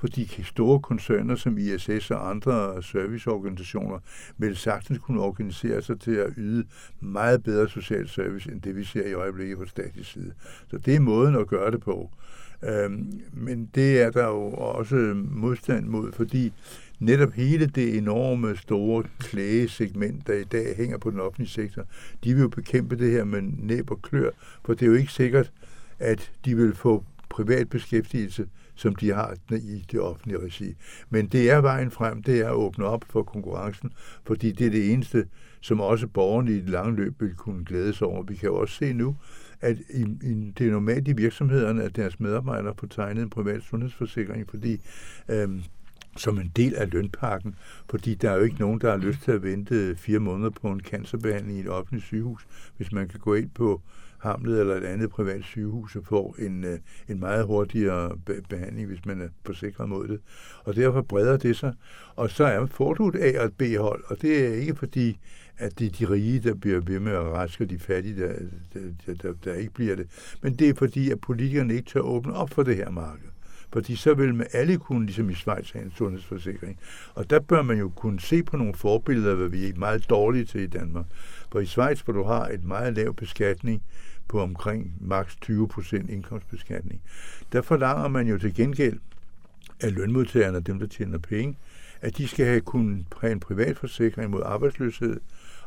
fordi 0.00 0.42
store 0.44 0.80
koncerner 0.80 1.36
som 1.36 1.58
ISS 1.58 2.10
og 2.10 2.30
andre 2.30 2.82
serviceorganisationer 2.82 3.98
vil 4.38 4.56
sagtens 4.56 4.98
kunne 4.98 5.20
organisere 5.20 5.82
sig 5.82 6.00
til 6.00 6.14
at 6.14 6.32
yde 6.36 6.64
meget 7.00 7.42
bedre 7.42 7.68
social 7.68 8.08
service, 8.08 8.52
end 8.52 8.60
det 8.60 8.76
vi 8.76 8.84
ser 8.84 9.06
i 9.06 9.12
øjeblikket 9.12 9.58
på 9.58 9.66
statisk 9.66 10.12
side. 10.12 10.32
Så 10.70 10.78
det 10.78 10.94
er 10.94 11.00
måden 11.00 11.34
at 11.34 11.46
gøre 11.46 11.70
det 11.70 11.80
på. 11.80 12.10
Øhm, 12.64 13.20
men 13.32 13.70
det 13.74 14.02
er 14.02 14.10
der 14.10 14.26
jo 14.26 14.50
også 14.50 14.96
modstand 15.30 15.86
mod, 15.86 16.12
fordi 16.12 16.52
netop 16.98 17.32
hele 17.32 17.66
det 17.66 17.98
enorme, 17.98 18.56
store 18.56 19.04
klægesegment, 19.18 20.26
der 20.26 20.34
i 20.34 20.44
dag 20.44 20.76
hænger 20.76 20.98
på 20.98 21.10
den 21.10 21.20
offentlige 21.20 21.48
sektor, 21.48 21.82
de 22.24 22.34
vil 22.34 22.42
jo 22.42 22.48
bekæmpe 22.48 22.96
det 22.96 23.10
her 23.10 23.24
med 23.24 23.42
næb 23.42 23.90
og 23.90 24.02
klør, 24.02 24.30
for 24.64 24.74
det 24.74 24.82
er 24.82 24.86
jo 24.86 24.94
ikke 24.94 25.12
sikkert, 25.12 25.52
at 25.98 26.32
de 26.44 26.56
vil 26.56 26.74
få 26.74 27.04
privat 27.28 27.68
beskæftigelse, 27.68 28.46
som 28.80 28.94
de 28.94 29.12
har 29.12 29.36
i 29.50 29.84
det 29.92 30.00
offentlige 30.00 30.38
regi. 30.44 30.74
Men 31.10 31.26
det 31.26 31.50
er 31.50 31.60
vejen 31.60 31.90
frem, 31.90 32.22
det 32.22 32.40
er 32.40 32.48
at 32.48 32.54
åbne 32.54 32.84
op 32.84 33.04
for 33.08 33.22
konkurrencen, 33.22 33.92
fordi 34.24 34.52
det 34.52 34.66
er 34.66 34.70
det 34.70 34.92
eneste, 34.92 35.26
som 35.60 35.80
også 35.80 36.06
borgerne 36.06 36.50
i 36.50 36.54
det 36.54 36.68
lange 36.68 36.96
løb 36.96 37.20
vil 37.20 37.34
kunne 37.34 37.64
glæde 37.64 37.92
sig 37.92 38.06
over. 38.06 38.22
Vi 38.22 38.34
kan 38.34 38.48
jo 38.48 38.56
også 38.56 38.74
se 38.74 38.92
nu, 38.92 39.16
at 39.60 39.76
i, 39.90 40.00
i, 40.22 40.52
det 40.58 40.66
er 40.66 40.70
normalt 40.70 41.08
i 41.08 41.12
virksomhederne, 41.12 41.82
at 41.82 41.96
deres 41.96 42.20
medarbejdere 42.20 42.74
får 42.78 42.86
tegnet 42.86 43.22
en 43.22 43.30
privat 43.30 43.62
sundhedsforsikring, 43.62 44.50
fordi 44.50 44.80
øhm, 45.28 45.62
som 46.16 46.38
en 46.38 46.52
del 46.56 46.74
af 46.74 46.90
lønpakken, 46.92 47.54
fordi 47.90 48.14
der 48.14 48.30
er 48.30 48.36
jo 48.36 48.42
ikke 48.42 48.60
nogen, 48.60 48.80
der 48.80 48.90
har 48.90 48.98
lyst 48.98 49.22
til 49.22 49.32
at 49.32 49.42
vente 49.42 49.74
øh, 49.74 49.96
fire 49.96 50.18
måneder 50.18 50.50
på 50.50 50.68
en 50.68 50.80
cancerbehandling 50.80 51.58
i 51.58 51.60
et 51.60 51.68
offentligt 51.68 52.04
sygehus, 52.04 52.46
hvis 52.76 52.92
man 52.92 53.08
kan 53.08 53.20
gå 53.20 53.34
ind 53.34 53.50
på 53.50 53.82
Hamlet 54.20 54.60
eller 54.60 54.74
et 54.74 54.84
andet 54.84 55.10
privat 55.10 55.44
sygehus 55.44 55.96
og 55.96 56.04
får 56.04 56.36
en, 56.38 56.64
øh, 56.64 56.78
en 57.08 57.20
meget 57.20 57.46
hurtigere 57.46 58.16
behandling, 58.48 58.88
hvis 58.88 59.06
man 59.06 59.20
er 59.20 59.28
forsikret 59.46 59.88
mod 59.88 60.08
det. 60.08 60.20
Og 60.64 60.76
derfor 60.76 61.02
breder 61.02 61.36
det 61.36 61.56
sig. 61.56 61.74
Og 62.16 62.30
så 62.30 62.44
er, 62.44 62.66
får 62.66 62.94
du 62.94 63.08
et 63.08 63.16
A- 63.16 63.40
og 63.40 63.46
et 63.46 63.54
B-hold, 63.58 64.04
og 64.06 64.22
det 64.22 64.46
er 64.46 64.54
ikke 64.54 64.74
fordi, 64.74 65.18
at 65.58 65.78
det 65.78 65.86
er 65.86 65.90
de 65.90 66.12
rige, 66.12 66.40
der 66.40 66.54
bliver 66.54 66.80
ved 66.80 67.00
med 67.00 67.12
at 67.12 67.24
raske, 67.24 67.64
og 67.64 67.70
de 67.70 67.78
fattige, 67.78 68.20
der, 68.20 68.32
der, 69.06 69.14
der, 69.14 69.32
der 69.44 69.54
ikke 69.54 69.72
bliver 69.72 69.96
det. 69.96 70.06
Men 70.42 70.54
det 70.54 70.68
er 70.68 70.74
fordi, 70.74 71.10
at 71.10 71.20
politikerne 71.20 71.74
ikke 71.74 71.90
tør 71.90 72.00
åbne 72.00 72.32
op 72.32 72.50
for 72.50 72.62
det 72.62 72.76
her 72.76 72.90
marked. 72.90 73.28
Fordi 73.72 73.96
så 73.96 74.14
vil 74.14 74.34
man 74.34 74.46
alle 74.52 74.78
kunne, 74.78 75.06
ligesom 75.06 75.30
i 75.30 75.34
Schweiz, 75.34 75.70
have 75.72 75.84
en 75.84 75.92
sundhedsforsikring. 75.96 76.78
Og 77.14 77.30
der 77.30 77.40
bør 77.40 77.62
man 77.62 77.78
jo 77.78 77.88
kunne 77.88 78.20
se 78.20 78.42
på 78.42 78.56
nogle 78.56 78.74
forbilleder, 78.74 79.34
hvad 79.34 79.48
vi 79.48 79.68
er 79.68 79.74
meget 79.76 80.10
dårlige 80.10 80.44
til 80.44 80.60
i 80.60 80.66
Danmark. 80.66 81.06
For 81.52 81.60
i 81.60 81.66
Schweiz, 81.66 82.00
hvor 82.00 82.12
du 82.12 82.22
har 82.22 82.48
et 82.48 82.64
meget 82.64 82.94
lav 82.94 83.14
beskatning 83.14 83.82
på 84.28 84.40
omkring 84.40 84.94
maks 85.00 85.36
20 85.36 85.68
procent 85.68 86.10
indkomstbeskatning, 86.10 87.02
der 87.52 87.62
forlanger 87.62 88.08
man 88.08 88.26
jo 88.26 88.38
til 88.38 88.54
gengæld 88.54 88.98
af 89.80 89.94
lønmodtagerne, 89.94 90.60
dem 90.60 90.78
der 90.78 90.86
tjener 90.86 91.18
penge, 91.18 91.58
at 92.00 92.18
de 92.18 92.28
skal 92.28 92.46
have 92.46 92.60
kunnet 92.60 93.06
have 93.20 93.32
en 93.32 93.40
privat 93.40 93.78
forsikring 93.78 94.30
mod 94.30 94.42
arbejdsløshed 94.44 95.20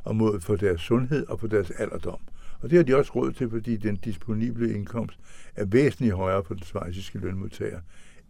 og 0.03 0.15
mod 0.15 0.41
for 0.41 0.55
deres 0.55 0.81
sundhed 0.81 1.25
og 1.27 1.39
for 1.39 1.47
deres 1.47 1.71
alderdom. 1.71 2.19
Og 2.61 2.69
det 2.69 2.77
har 2.77 2.83
de 2.83 2.95
også 2.95 3.11
råd 3.15 3.31
til, 3.31 3.49
fordi 3.49 3.77
den 3.77 3.95
disponible 3.95 4.73
indkomst 4.73 5.19
er 5.55 5.65
væsentligt 5.65 6.15
højere 6.15 6.43
for 6.43 6.53
den 6.53 6.63
svejsiske 6.63 7.17
lønmodtager 7.19 7.79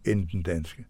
end 0.04 0.28
den 0.28 0.42
danske. 0.42 0.84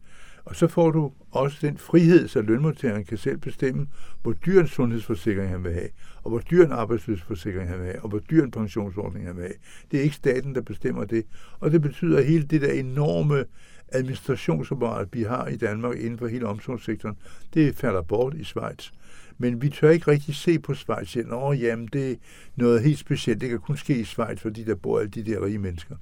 Og 0.45 0.57
så 0.57 0.69
får 0.69 0.91
du 0.91 1.13
også 1.31 1.59
den 1.61 1.79
frihed, 1.79 2.29
så 2.29 2.43
lønmodtageren 2.43 3.05
kan 3.05 3.19
selv 3.19 3.39
bestemme, 3.39 3.87
hvor 4.23 4.33
dyr 4.33 4.61
en 4.61 4.69
sundhedsforsikring 4.69 5.49
han 5.49 5.65
vil 5.65 5.73
have, 5.73 5.89
og 6.23 6.31
hvor 6.31 6.39
dyr 6.39 6.67
en 6.67 6.73
arbejdsløsforsikring 6.73 7.69
han 7.69 7.79
vil 7.79 7.87
have, 7.87 8.03
og 8.03 8.09
hvor 8.09 8.19
dyr 8.19 8.45
en 8.45 8.51
pensionsordning 8.51 9.27
han 9.27 9.37
vil 9.37 9.43
have. 9.43 9.55
Det 9.91 9.99
er 9.99 10.03
ikke 10.03 10.17
staten, 10.17 10.55
der 10.55 10.61
bestemmer 10.61 11.05
det. 11.05 11.25
Og 11.61 11.71
det 11.71 11.83
betyder, 11.83 12.19
at 12.19 12.27
hele 12.27 12.45
det 12.45 12.61
der 12.61 12.73
enorme 12.73 13.45
administrationsapparat, 13.89 15.09
vi 15.13 15.23
har 15.23 15.47
i 15.47 15.57
Danmark 15.57 15.97
inden 15.97 16.19
for 16.19 16.27
hele 16.27 16.47
omsorgssektoren, 16.47 17.17
det 17.55 17.75
falder 17.75 18.03
bort 18.03 18.35
i 18.35 18.45
Schweiz. 18.45 18.91
Men 19.39 19.63
vi 19.63 19.69
tør 19.69 19.91
ikke 19.91 20.11
rigtig 20.11 20.35
se 20.35 20.59
på 20.59 20.75
Schweiz. 20.75 21.17
Nå, 21.17 21.53
jamen, 21.53 21.89
det 21.93 22.11
er 22.11 22.17
noget 22.57 22.83
helt 22.83 22.99
specielt. 22.99 23.41
Det 23.41 23.49
kan 23.49 23.59
kun 23.59 23.77
ske 23.77 23.97
i 23.97 24.05
Schweiz, 24.05 24.41
fordi 24.41 24.65
der 24.65 24.75
bor 24.75 24.99
alle 24.99 25.11
de 25.11 25.25
der 25.25 25.45
rige 25.45 25.59
mennesker. 25.59 25.97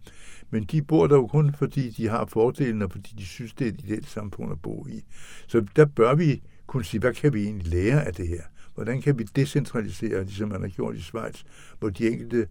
Men 0.52 0.64
de 0.64 0.82
bor 0.82 1.06
der 1.06 1.16
jo 1.16 1.26
kun, 1.26 1.54
fordi 1.54 1.90
de 1.90 2.08
har 2.08 2.24
fordelen, 2.26 2.82
og 2.82 2.90
fordi 2.90 3.14
de 3.18 3.26
synes, 3.26 3.54
det 3.54 3.64
er 3.64 3.68
et 3.68 3.80
ideelt 3.84 4.08
samfund 4.08 4.52
at 4.52 4.62
bo 4.62 4.86
i. 4.88 5.04
Så 5.46 5.66
der 5.76 5.84
bør 5.84 6.14
vi 6.14 6.42
kunne 6.66 6.84
sige, 6.84 7.00
hvad 7.00 7.14
kan 7.14 7.34
vi 7.34 7.44
egentlig 7.44 7.66
lære 7.66 8.04
af 8.04 8.14
det 8.14 8.28
her? 8.28 8.42
Hvordan 8.74 9.02
kan 9.02 9.18
vi 9.18 9.24
decentralisere, 9.24 10.24
ligesom 10.24 10.48
man 10.48 10.60
har 10.60 10.68
gjort 10.68 10.96
i 10.96 11.00
Schweiz, 11.02 11.42
hvor 11.78 11.88
de 11.88 12.08
enkelte 12.08 12.46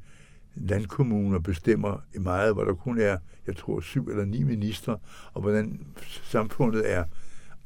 landkommuner 0.56 1.40
bestemmer 1.40 2.04
meget, 2.20 2.54
hvor 2.54 2.64
der 2.64 2.74
kun 2.74 3.00
er, 3.00 3.18
jeg 3.48 3.58
tror, 3.58 3.80
syv 3.80 4.08
eller 4.10 4.26
ni 4.26 4.44
ministre, 4.44 4.98
og 5.34 5.42
hvordan 5.42 5.80
samfundet 6.24 6.92
er 6.92 7.04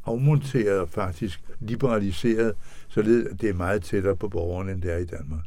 afmonteret 0.06 0.80
og 0.80 0.90
faktisk 0.90 1.44
liberaliseret, 1.60 2.54
så 2.88 3.02
det 3.42 3.50
er 3.50 3.54
meget 3.54 3.84
tættere 3.84 4.16
på 4.16 4.30
borgerne, 4.30 4.72
end 4.72 4.82
det 4.82 4.94
er 4.94 4.98
i 4.98 5.06
Danmark. 5.06 5.46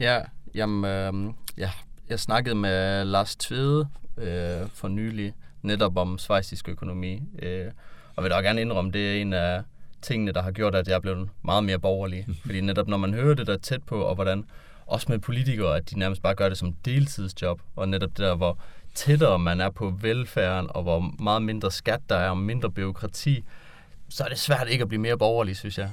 Ja, 0.00 0.22
jamen, 0.54 0.84
øh, 0.84 1.34
ja, 1.58 1.70
jeg 2.08 2.20
snakkede 2.20 2.54
med 2.54 3.04
Lars 3.04 3.36
Tvede 3.36 3.88
øh, 4.16 4.68
for 4.74 4.88
nylig, 4.88 5.34
netop 5.62 5.96
om 5.96 6.18
svejsisk 6.18 6.68
økonomi, 6.68 7.22
øh, 7.42 7.70
og 8.16 8.22
vil 8.22 8.30
da 8.30 8.36
gerne 8.36 8.60
indrømme, 8.60 8.92
det 8.92 9.16
er 9.16 9.20
en 9.20 9.32
af 9.32 9.62
tingene, 10.02 10.32
der 10.32 10.42
har 10.42 10.50
gjort, 10.50 10.74
at 10.74 10.88
jeg 10.88 10.94
er 10.94 11.00
blevet 11.00 11.28
meget 11.42 11.64
mere 11.64 11.78
borgerlig. 11.78 12.26
Fordi 12.46 12.60
netop 12.60 12.88
når 12.88 12.96
man 12.96 13.14
hører 13.14 13.34
det 13.34 13.46
der 13.46 13.56
tæt 13.56 13.82
på, 13.82 14.00
og 14.00 14.14
hvordan 14.14 14.44
også 14.86 15.06
med 15.08 15.18
politikere, 15.18 15.76
at 15.76 15.90
de 15.90 15.98
nærmest 15.98 16.22
bare 16.22 16.34
gør 16.34 16.48
det 16.48 16.58
som 16.58 16.72
deltidsjob, 16.72 17.60
og 17.76 17.88
netop 17.88 18.10
det 18.10 18.18
der, 18.18 18.34
hvor 18.34 18.58
tættere 18.94 19.38
man 19.38 19.60
er 19.60 19.70
på 19.70 19.94
velfærden, 20.00 20.66
og 20.70 20.82
hvor 20.82 21.14
meget 21.22 21.42
mindre 21.42 21.70
skat 21.70 22.00
der 22.08 22.16
er, 22.16 22.30
og 22.30 22.38
mindre 22.38 22.70
byråkrati, 22.70 23.44
så 24.08 24.24
er 24.24 24.28
det 24.28 24.38
svært 24.38 24.68
ikke 24.68 24.82
at 24.82 24.88
blive 24.88 25.00
mere 25.00 25.18
borgerlig, 25.18 25.56
synes 25.56 25.78
jeg. 25.78 25.90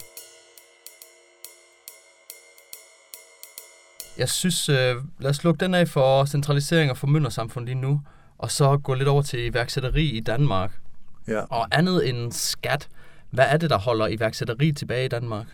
Jeg 4.17 4.29
synes, 4.29 4.69
øh, 4.69 4.95
lad 5.19 5.29
os 5.29 5.43
lukke 5.43 5.65
den 5.65 5.73
af 5.73 5.87
for 5.87 6.25
centralisering 6.25 6.91
og 6.91 6.97
formyndersamfund 6.97 7.65
lige 7.65 7.75
nu, 7.75 8.01
og 8.37 8.51
så 8.51 8.77
gå 8.77 8.93
lidt 8.93 9.07
over 9.07 9.21
til 9.21 9.45
iværksætteri 9.45 10.05
i 10.05 10.19
Danmark. 10.19 10.71
Ja. 11.27 11.39
Og 11.39 11.67
andet 11.71 12.09
end 12.09 12.31
skat, 12.31 12.87
hvad 13.29 13.45
er 13.47 13.57
det, 13.57 13.69
der 13.69 13.77
holder 13.77 14.07
iværksætteri 14.07 14.71
tilbage 14.71 15.05
i 15.05 15.07
Danmark? 15.07 15.45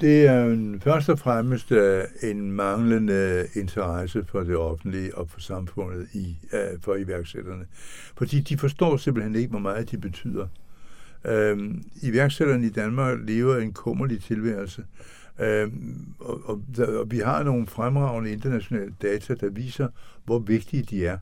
Det 0.00 0.26
er 0.26 0.56
først 0.82 1.08
og 1.08 1.18
fremmest 1.18 1.72
øh, 1.72 2.04
en 2.22 2.52
manglende 2.52 3.46
interesse 3.54 4.24
for 4.28 4.40
det 4.40 4.56
offentlige 4.56 5.18
og 5.18 5.30
for 5.30 5.40
samfundet 5.40 6.08
i, 6.12 6.36
uh, 6.52 6.82
for 6.82 6.94
iværksætterne. 6.94 7.64
Fordi 8.16 8.40
de 8.40 8.58
forstår 8.58 8.96
simpelthen 8.96 9.34
ikke, 9.34 9.50
hvor 9.50 9.58
meget 9.58 9.90
de 9.90 9.98
betyder. 9.98 10.46
Øhm, 11.24 11.84
iværksætterne 12.02 12.66
i 12.66 12.70
Danmark 12.70 13.18
lever 13.22 13.56
en 13.56 13.72
kummerlig 13.72 14.22
tilværelse. 14.22 14.84
Øh, 15.38 15.72
og, 16.18 16.40
og, 16.44 16.62
og 16.78 17.10
vi 17.10 17.18
har 17.18 17.42
nogle 17.42 17.66
fremragende 17.66 18.32
internationale 18.32 18.94
data, 19.02 19.34
der 19.34 19.50
viser, 19.50 19.88
hvor 20.24 20.38
vigtige 20.38 20.82
de 20.82 21.06
er. 21.06 21.18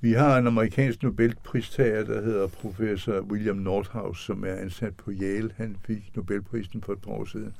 Vi 0.00 0.12
har 0.12 0.38
en 0.38 0.46
amerikansk 0.46 1.02
Nobelpristager, 1.02 2.04
der 2.04 2.22
hedder 2.22 2.46
professor 2.46 3.20
William 3.20 3.56
Nordhaus, 3.56 4.24
som 4.24 4.44
er 4.44 4.52
ansat 4.54 4.96
på 4.96 5.10
Yale. 5.10 5.50
Han 5.56 5.76
fik 5.84 6.12
Nobelprisen 6.16 6.82
for 6.82 6.92
et 6.92 7.02
par 7.02 7.10
år 7.10 7.24
siden. 7.24 7.54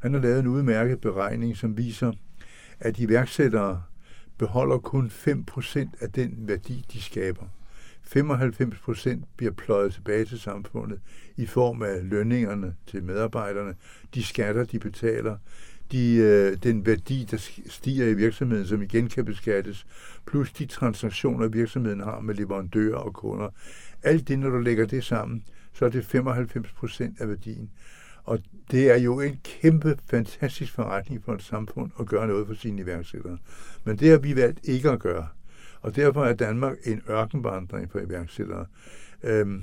Han 0.00 0.14
har 0.14 0.20
lavet 0.20 0.38
en 0.38 0.46
udmærket 0.46 1.00
beregning, 1.00 1.56
som 1.56 1.76
viser, 1.76 2.12
at 2.80 2.98
iværksættere 2.98 3.82
beholder 4.38 4.78
kun 4.78 5.06
5% 5.06 5.88
af 6.00 6.10
den 6.10 6.34
værdi, 6.38 6.84
de 6.92 7.02
skaber. 7.02 7.44
95 8.06 8.78
procent 8.78 9.24
bliver 9.36 9.52
pløjet 9.52 9.94
tilbage 9.94 10.24
til 10.24 10.40
samfundet 10.40 11.00
i 11.36 11.46
form 11.46 11.82
af 11.82 11.98
lønningerne 12.02 12.74
til 12.86 13.04
medarbejderne, 13.04 13.74
de 14.14 14.24
skatter, 14.24 14.64
de 14.64 14.78
betaler, 14.78 15.36
de, 15.92 16.14
øh, 16.14 16.56
den 16.62 16.86
værdi, 16.86 17.26
der 17.30 17.48
stiger 17.66 18.06
i 18.06 18.14
virksomheden, 18.14 18.66
som 18.66 18.82
igen 18.82 19.08
kan 19.08 19.24
beskattes, 19.24 19.86
plus 20.26 20.52
de 20.52 20.66
transaktioner, 20.66 21.48
virksomheden 21.48 22.00
har 22.00 22.20
med 22.20 22.34
leverandører 22.34 22.96
og 22.96 23.14
kunder. 23.14 23.48
Alt 24.02 24.28
det, 24.28 24.38
når 24.38 24.50
du 24.50 24.58
lægger 24.58 24.86
det 24.86 25.04
sammen, 25.04 25.44
så 25.72 25.84
er 25.84 25.88
det 25.88 26.04
95 26.04 26.72
procent 26.72 27.20
af 27.20 27.28
værdien. 27.28 27.70
Og 28.24 28.38
det 28.70 28.90
er 28.90 28.96
jo 28.96 29.20
en 29.20 29.40
kæmpe, 29.44 29.98
fantastisk 30.10 30.72
forretning 30.72 31.24
for 31.24 31.34
et 31.34 31.42
samfund 31.42 31.90
at 32.00 32.06
gøre 32.06 32.26
noget 32.26 32.46
for 32.46 32.54
sine 32.54 32.82
iværksættere. 32.82 33.38
Men 33.84 33.96
det 33.96 34.10
har 34.10 34.18
vi 34.18 34.36
valgt 34.36 34.60
ikke 34.64 34.90
at 34.90 35.00
gøre. 35.00 35.28
Og 35.80 35.96
derfor 35.96 36.24
er 36.24 36.34
Danmark 36.34 36.76
en 36.84 37.02
ørkenvandring 37.10 37.92
for 37.92 37.98
iværksættere. 37.98 38.66
Øhm, 39.22 39.62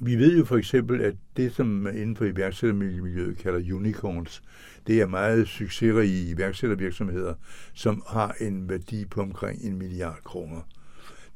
Vi 0.00 0.16
ved 0.16 0.38
jo 0.38 0.44
for 0.44 0.56
eksempel, 0.56 1.00
at 1.00 1.14
det, 1.36 1.52
som 1.52 1.86
inden 1.86 2.16
for 2.16 2.24
iværksættermiljøet 2.24 3.38
kalder 3.38 3.74
unicorns, 3.74 4.42
det 4.86 5.00
er 5.00 5.06
meget 5.06 5.48
succesrige 5.48 6.30
iværksættervirksomheder, 6.30 7.34
som 7.74 8.02
har 8.08 8.36
en 8.40 8.68
værdi 8.68 9.04
på 9.04 9.20
omkring 9.20 9.62
en 9.62 9.78
milliard 9.78 10.18
kroner. 10.24 10.60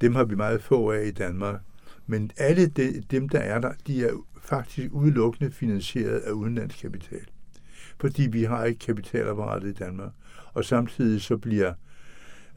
Dem 0.00 0.14
har 0.14 0.24
vi 0.24 0.34
meget 0.34 0.62
få 0.62 0.90
af 0.90 1.06
i 1.06 1.10
Danmark. 1.10 1.60
Men 2.06 2.30
alle 2.36 2.66
de, 2.66 3.02
dem, 3.10 3.28
der 3.28 3.38
er 3.38 3.60
der, 3.60 3.72
de 3.86 4.04
er 4.04 4.12
faktisk 4.42 4.88
udelukkende 4.92 5.50
finansieret 5.50 6.18
af 6.18 6.30
udenlandsk 6.30 6.80
kapital. 6.82 7.26
Fordi 8.00 8.22
vi 8.22 8.42
har 8.42 8.64
ikke 8.64 8.78
kapitalapparatet 8.78 9.68
i 9.68 9.72
Danmark. 9.72 10.12
Og 10.52 10.64
samtidig 10.64 11.20
så 11.20 11.36
bliver 11.36 11.72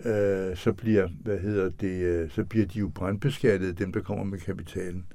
øh, 0.06 0.58
så 0.58 0.74
bliver, 0.74 1.08
hvad 1.24 1.40
hedder 1.40 1.70
det, 1.70 2.04
øh, 2.04 2.30
så 2.30 2.44
bliver 2.44 2.66
de 2.66 2.80
jo 2.80 2.88
brandbeskattet, 2.88 3.80
dem 3.80 3.94
der 3.94 4.02
kommer 4.02 4.24
med 4.24 4.40
kapitalen. 4.40 5.06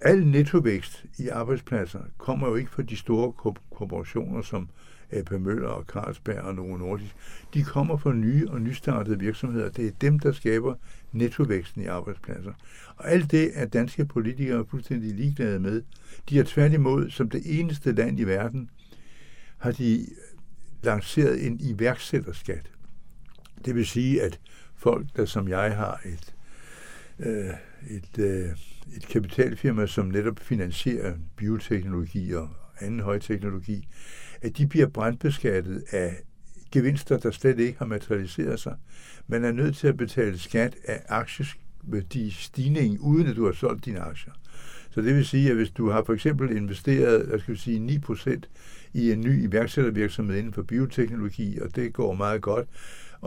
Al 0.00 0.26
nettovækst 0.26 1.04
i 1.18 1.28
arbejdspladser 1.28 2.00
kommer 2.18 2.48
jo 2.48 2.54
ikke 2.54 2.70
fra 2.70 2.82
de 2.82 2.96
store 2.96 3.32
korporationer 3.70 4.42
som 4.42 4.68
AP 5.10 5.30
Møller 5.30 5.68
og 5.68 5.84
Carlsberg 5.84 6.40
og 6.40 6.54
Novo 6.54 6.76
Nordisk. 6.76 7.14
De 7.54 7.62
kommer 7.62 7.96
fra 7.96 8.12
nye 8.12 8.48
og 8.48 8.60
nystartede 8.60 9.18
virksomheder. 9.18 9.68
Det 9.68 9.86
er 9.86 9.90
dem, 10.00 10.18
der 10.18 10.32
skaber 10.32 10.74
nettovæksten 11.12 11.82
i 11.82 11.86
arbejdspladser. 11.86 12.52
Og 12.96 13.10
alt 13.10 13.30
det 13.30 13.50
er 13.54 13.66
danske 13.66 14.04
politikere 14.04 14.66
fuldstændig 14.70 15.14
ligeglade 15.14 15.60
med. 15.60 15.82
De 16.28 16.36
har 16.36 16.44
tværtimod, 16.44 17.10
som 17.10 17.30
det 17.30 17.60
eneste 17.60 17.92
land 17.92 18.20
i 18.20 18.24
verden, 18.24 18.70
har 19.58 19.72
de 19.72 20.06
lanceret 20.82 21.46
en 21.46 21.60
iværksætterskat. 21.60 22.70
Det 23.66 23.74
vil 23.74 23.86
sige, 23.86 24.22
at 24.22 24.40
folk, 24.76 25.06
der 25.16 25.24
som 25.24 25.48
jeg 25.48 25.76
har 25.76 26.00
et, 26.04 26.34
øh, 27.18 27.54
et, 27.90 28.18
øh, 28.18 28.48
et 28.96 29.08
kapitalfirma, 29.08 29.86
som 29.86 30.06
netop 30.06 30.38
finansierer 30.38 31.14
bioteknologi 31.36 32.32
og 32.32 32.48
anden 32.80 33.00
højteknologi, 33.00 33.88
at 34.42 34.58
de 34.58 34.66
bliver 34.66 34.86
brandbeskattet 34.86 35.84
af 35.90 36.16
gevinster, 36.72 37.18
der 37.18 37.30
slet 37.30 37.58
ikke 37.58 37.78
har 37.78 37.86
materialiseret 37.86 38.60
sig. 38.60 38.76
Man 39.26 39.44
er 39.44 39.52
nødt 39.52 39.76
til 39.76 39.88
at 39.88 39.96
betale 39.96 40.38
skat 40.38 40.76
af 40.84 41.02
aktiestigning, 41.08 43.00
uden 43.00 43.26
at 43.26 43.36
du 43.36 43.44
har 43.44 43.52
solgt 43.52 43.84
dine 43.84 44.00
aktier. 44.00 44.32
Så 44.90 45.02
det 45.02 45.14
vil 45.14 45.26
sige, 45.26 45.50
at 45.50 45.56
hvis 45.56 45.70
du 45.70 45.90
har 45.90 46.02
for 46.04 46.12
eksempel 46.12 46.56
investeret, 46.56 47.28
jeg 47.32 47.40
skal 47.40 47.58
sige 47.58 48.00
9% 48.06 48.40
i 48.92 49.12
en 49.12 49.20
ny 49.20 49.44
iværksættervirksomhed 49.44 50.36
inden 50.36 50.52
for 50.52 50.62
bioteknologi, 50.62 51.58
og 51.58 51.76
det 51.76 51.92
går 51.92 52.14
meget 52.14 52.42
godt, 52.42 52.68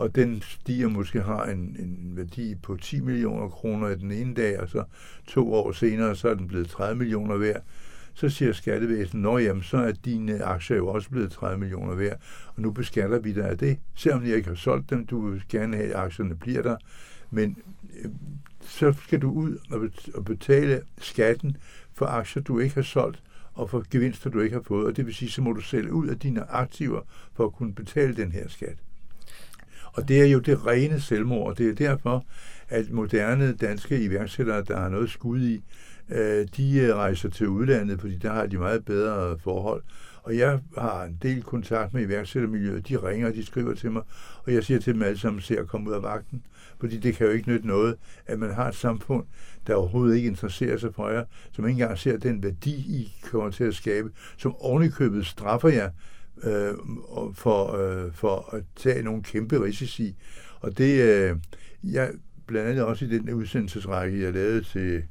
og 0.00 0.14
den 0.14 0.42
stiger 0.42 0.88
måske 0.88 1.22
har 1.22 1.44
en, 1.44 1.76
en 1.78 2.12
værdi 2.16 2.54
på 2.54 2.76
10 2.76 3.00
millioner 3.00 3.48
kroner 3.48 3.88
i 3.88 3.94
den 3.94 4.12
ene 4.12 4.34
dag, 4.34 4.60
og 4.60 4.68
så 4.68 4.84
to 5.26 5.54
år 5.54 5.72
senere, 5.72 6.16
så 6.16 6.28
er 6.28 6.34
den 6.34 6.48
blevet 6.48 6.68
30 6.68 6.98
millioner 6.98 7.36
værd. 7.36 7.62
Så 8.14 8.28
siger 8.28 8.52
skattevæsenet, 8.52 9.22
nå 9.22 9.38
jamen, 9.38 9.62
så 9.62 9.76
er 9.76 9.92
dine 9.92 10.44
aktier 10.44 10.76
jo 10.76 10.88
også 10.88 11.10
blevet 11.10 11.30
30 11.30 11.58
millioner 11.58 11.94
værd, 11.94 12.20
og 12.56 12.62
nu 12.62 12.70
beskatter 12.70 13.18
vi 13.18 13.32
dig 13.32 13.44
af 13.44 13.58
det. 13.58 13.78
Selvom 13.94 14.26
jeg 14.26 14.36
ikke 14.36 14.48
har 14.48 14.54
solgt 14.54 14.90
dem, 14.90 15.06
du 15.06 15.28
vil 15.28 15.42
gerne 15.48 15.76
have, 15.76 15.88
at 15.88 15.96
aktierne 15.96 16.36
bliver 16.36 16.62
der, 16.62 16.76
men 17.30 17.56
øh, 18.04 18.10
så 18.60 18.92
skal 18.92 19.22
du 19.22 19.30
ud 19.30 19.58
og 20.14 20.24
betale 20.24 20.82
skatten 20.98 21.56
for 21.94 22.06
aktier, 22.06 22.42
du 22.42 22.58
ikke 22.58 22.74
har 22.74 22.82
solgt, 22.82 23.22
og 23.54 23.70
for 23.70 23.84
gevinster, 23.90 24.30
du 24.30 24.40
ikke 24.40 24.56
har 24.56 24.62
fået. 24.62 24.86
Og 24.86 24.96
det 24.96 25.06
vil 25.06 25.14
sige, 25.14 25.30
så 25.30 25.42
må 25.42 25.52
du 25.52 25.60
sælge 25.60 25.92
ud 25.92 26.08
af 26.08 26.18
dine 26.18 26.50
aktiver 26.50 27.00
for 27.32 27.44
at 27.44 27.52
kunne 27.52 27.74
betale 27.74 28.16
den 28.16 28.32
her 28.32 28.48
skat. 28.48 28.76
Og 29.92 30.08
det 30.08 30.20
er 30.20 30.26
jo 30.26 30.38
det 30.38 30.66
rene 30.66 31.00
selvmord, 31.00 31.46
og 31.50 31.58
det 31.58 31.68
er 31.68 31.74
derfor, 31.74 32.24
at 32.68 32.90
moderne 32.90 33.52
danske 33.52 34.02
iværksættere, 34.02 34.64
der 34.64 34.80
har 34.80 34.88
noget 34.88 35.10
skud 35.10 35.40
i, 35.40 35.62
øh, 36.10 36.46
de 36.56 36.78
øh, 36.78 36.94
rejser 36.94 37.28
til 37.28 37.48
udlandet, 37.48 38.00
fordi 38.00 38.16
der 38.16 38.32
har 38.32 38.46
de 38.46 38.58
meget 38.58 38.84
bedre 38.84 39.38
forhold. 39.38 39.82
Og 40.22 40.36
jeg 40.36 40.60
har 40.78 41.04
en 41.04 41.18
del 41.22 41.42
kontakt 41.42 41.94
med 41.94 42.02
iværksættermiljøet. 42.02 42.88
De 42.88 42.96
ringer, 42.96 43.32
de 43.32 43.46
skriver 43.46 43.74
til 43.74 43.90
mig, 43.90 44.02
og 44.44 44.54
jeg 44.54 44.64
siger 44.64 44.80
til 44.80 44.94
dem 44.94 45.02
alle 45.02 45.18
sammen, 45.18 45.42
se 45.42 45.58
at 45.58 45.68
komme 45.68 45.90
ud 45.90 45.94
af 45.94 46.02
vagten. 46.02 46.42
Fordi 46.80 46.98
det 46.98 47.16
kan 47.16 47.26
jo 47.26 47.32
ikke 47.32 47.48
nytte 47.48 47.66
noget, 47.66 47.96
at 48.26 48.38
man 48.38 48.54
har 48.54 48.68
et 48.68 48.74
samfund, 48.74 49.24
der 49.66 49.74
overhovedet 49.74 50.16
ikke 50.16 50.28
interesserer 50.28 50.76
sig 50.78 50.94
for 50.94 51.08
jer, 51.08 51.24
som 51.52 51.68
ikke 51.68 51.82
engang 51.82 51.98
ser 51.98 52.16
den 52.16 52.42
værdi, 52.42 52.70
I 52.70 53.12
kommer 53.30 53.50
til 53.50 53.64
at 53.64 53.74
skabe, 53.74 54.10
som 54.36 54.56
ovenikøbet 54.56 55.26
straffer 55.26 55.68
jer 55.68 55.90
øh, 56.44 56.74
for, 57.34 57.76
øh, 57.76 58.12
for 58.12 58.54
at 58.54 58.62
tage 58.76 59.02
nogle 59.02 59.22
kæmpe 59.22 59.62
risici. 59.62 60.16
Og 60.60 60.78
det, 60.78 61.02
øh, 61.02 61.36
jeg 61.84 62.10
blandt 62.46 62.68
andet 62.68 62.84
også 62.84 63.04
i 63.04 63.08
den 63.08 63.30
udsendelsesrække, 63.30 64.22
jeg 64.22 64.32
lavede 64.32 64.62
til, 64.62 65.02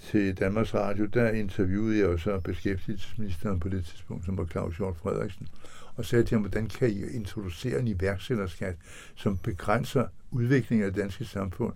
til 0.00 0.38
Danmarks 0.38 0.74
Radio, 0.74 1.04
der 1.06 1.30
interviewede 1.30 1.98
jeg 1.98 2.04
jo 2.04 2.18
så 2.18 2.40
beskæftigelsesministeren 2.40 3.60
på 3.60 3.68
det 3.68 3.84
tidspunkt, 3.84 4.24
som 4.24 4.38
var 4.38 4.44
Claus 4.44 4.76
Hjort 4.76 4.96
Frederiksen, 4.96 5.48
og 5.96 6.04
sagde 6.04 6.24
til 6.24 6.34
ham, 6.34 6.42
hvordan 6.42 6.66
kan 6.66 6.90
I 6.90 7.02
introducere 7.14 7.80
en 7.80 7.88
iværksætterskat, 7.88 8.76
som 9.14 9.38
begrænser 9.38 10.06
udviklingen 10.30 10.86
af 10.86 10.92
det 10.92 11.02
danske 11.02 11.24
samfund? 11.24 11.72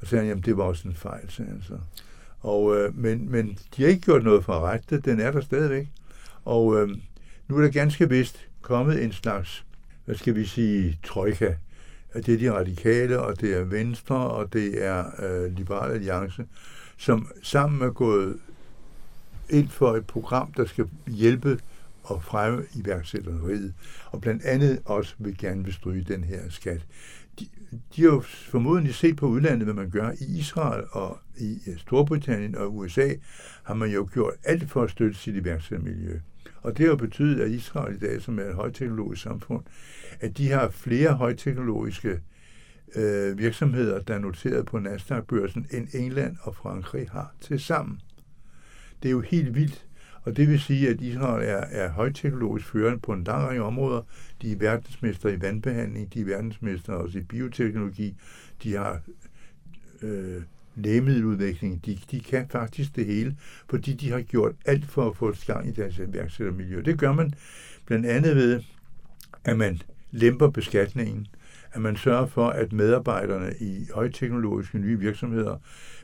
Og 0.00 0.06
så 0.06 0.06
sagde 0.06 0.20
han, 0.20 0.28
jamen 0.28 0.44
det 0.44 0.56
var 0.56 0.64
også 0.64 0.88
en 0.88 0.94
fejl, 0.94 1.30
sagde 1.30 1.50
han 1.50 1.62
så. 1.62 1.78
Og, 2.40 2.76
øh, 2.76 2.96
men, 2.96 3.30
men 3.30 3.58
de 3.76 3.82
har 3.82 3.88
ikke 3.88 4.02
gjort 4.02 4.24
noget 4.24 4.44
for 4.44 4.52
at 4.52 4.62
rette 4.62 4.96
det, 4.96 5.04
den 5.04 5.20
er 5.20 5.30
der 5.30 5.40
stadigvæk. 5.40 5.88
Og 6.44 6.80
øh, 6.80 6.88
nu 7.48 7.56
er 7.56 7.60
der 7.60 7.68
ganske 7.68 8.08
vist 8.08 8.48
kommet 8.62 9.04
en 9.04 9.12
slags, 9.12 9.64
hvad 10.04 10.16
skal 10.16 10.34
vi 10.34 10.44
sige, 10.44 10.98
trojka. 11.04 11.54
Det 12.14 12.28
er 12.28 12.38
de 12.38 12.52
radikale, 12.52 13.20
og 13.20 13.40
det 13.40 13.54
er 13.54 13.64
Venstre, 13.64 14.16
og 14.16 14.52
det 14.52 14.84
er 14.84 15.04
øh, 15.18 15.56
Liberal 15.56 15.92
Alliance, 15.92 16.44
som 16.96 17.28
sammen 17.42 17.82
er 17.82 17.90
gået 17.90 18.38
ind 19.50 19.68
for 19.68 19.96
et 19.96 20.06
program, 20.06 20.52
der 20.52 20.64
skal 20.64 20.88
hjælpe 21.06 21.58
og 22.02 22.22
fremme 22.22 22.64
iværksætteriet, 22.74 23.74
og 24.06 24.20
blandt 24.20 24.44
andet 24.44 24.78
også 24.84 25.14
vil 25.18 25.38
gerne 25.38 25.64
bestryge 25.64 26.04
den 26.08 26.24
her 26.24 26.40
skat. 26.50 26.80
De, 27.40 27.48
de 27.96 28.02
har 28.02 28.08
jo 28.08 28.20
formodentlig 28.20 28.94
set 28.94 29.16
på 29.16 29.26
udlandet, 29.26 29.64
hvad 29.64 29.74
man 29.74 29.90
gør. 29.90 30.10
I 30.20 30.38
Israel 30.38 30.84
og 30.90 31.18
i 31.38 31.58
øh, 31.66 31.78
Storbritannien 31.78 32.54
og 32.54 32.76
USA 32.76 33.08
har 33.62 33.74
man 33.74 33.90
jo 33.90 34.08
gjort 34.12 34.34
alt 34.44 34.70
for 34.70 34.82
at 34.82 34.90
støtte 34.90 35.18
sit 35.18 35.34
iværksættermiljø. 35.34 36.20
Og 36.64 36.78
det 36.78 36.88
har 36.88 36.96
betydet, 36.96 37.40
at 37.40 37.50
Israel 37.50 37.94
i 37.94 37.98
dag, 37.98 38.22
som 38.22 38.38
er 38.38 38.42
et 38.42 38.54
højteknologisk 38.54 39.22
samfund, 39.22 39.64
at 40.20 40.38
de 40.38 40.50
har 40.50 40.68
flere 40.68 41.12
højteknologiske 41.12 42.20
øh, 42.96 43.38
virksomheder, 43.38 44.00
der 44.00 44.14
er 44.14 44.18
noteret 44.18 44.66
på 44.66 44.78
Nasdaq-børsen, 44.78 45.66
end 45.70 45.88
England 45.94 46.36
og 46.40 46.56
Frankrig 46.56 47.08
har 47.10 47.34
til 47.40 47.60
sammen. 47.60 48.00
Det 49.02 49.08
er 49.08 49.12
jo 49.12 49.20
helt 49.20 49.54
vildt. 49.54 49.86
Og 50.22 50.36
det 50.36 50.48
vil 50.48 50.60
sige, 50.60 50.88
at 50.88 51.00
Israel 51.00 51.48
er, 51.48 51.82
er 51.84 51.90
højteknologisk 51.90 52.66
førende 52.66 52.98
på 52.98 53.12
en 53.12 53.24
lang 53.24 53.48
række 53.48 53.62
områder. 53.62 54.02
De 54.42 54.52
er 54.52 54.56
verdensmester 54.56 55.28
i 55.28 55.40
vandbehandling, 55.40 56.14
de 56.14 56.20
er 56.20 56.24
verdensmester 56.24 56.92
også 56.92 57.18
i 57.18 57.22
bioteknologi, 57.22 58.16
de 58.62 58.72
har 58.72 59.00
øh, 60.02 60.42
lægemiddeludvikling. 60.76 61.86
De, 61.86 61.98
de 62.10 62.20
kan 62.20 62.48
faktisk 62.50 62.96
det 62.96 63.06
hele, 63.06 63.36
fordi 63.70 63.92
de 63.92 64.10
har 64.10 64.20
gjort 64.20 64.52
alt 64.64 64.86
for 64.86 65.10
at 65.10 65.16
få 65.16 65.28
et 65.28 65.44
gang 65.46 65.68
i 65.68 65.72
deres 65.72 65.98
iværksættermiljø. 65.98 66.80
Det 66.80 66.98
gør 66.98 67.12
man 67.12 67.34
blandt 67.86 68.06
andet 68.06 68.36
ved, 68.36 68.62
at 69.44 69.58
man 69.58 69.82
lemper 70.10 70.50
beskatningen, 70.50 71.26
at 71.72 71.80
man 71.80 71.96
sørger 71.96 72.26
for, 72.26 72.48
at 72.48 72.72
medarbejderne 72.72 73.54
i 73.60 73.86
højteknologiske 73.94 74.78
nye 74.78 74.98
virksomheder 74.98 75.56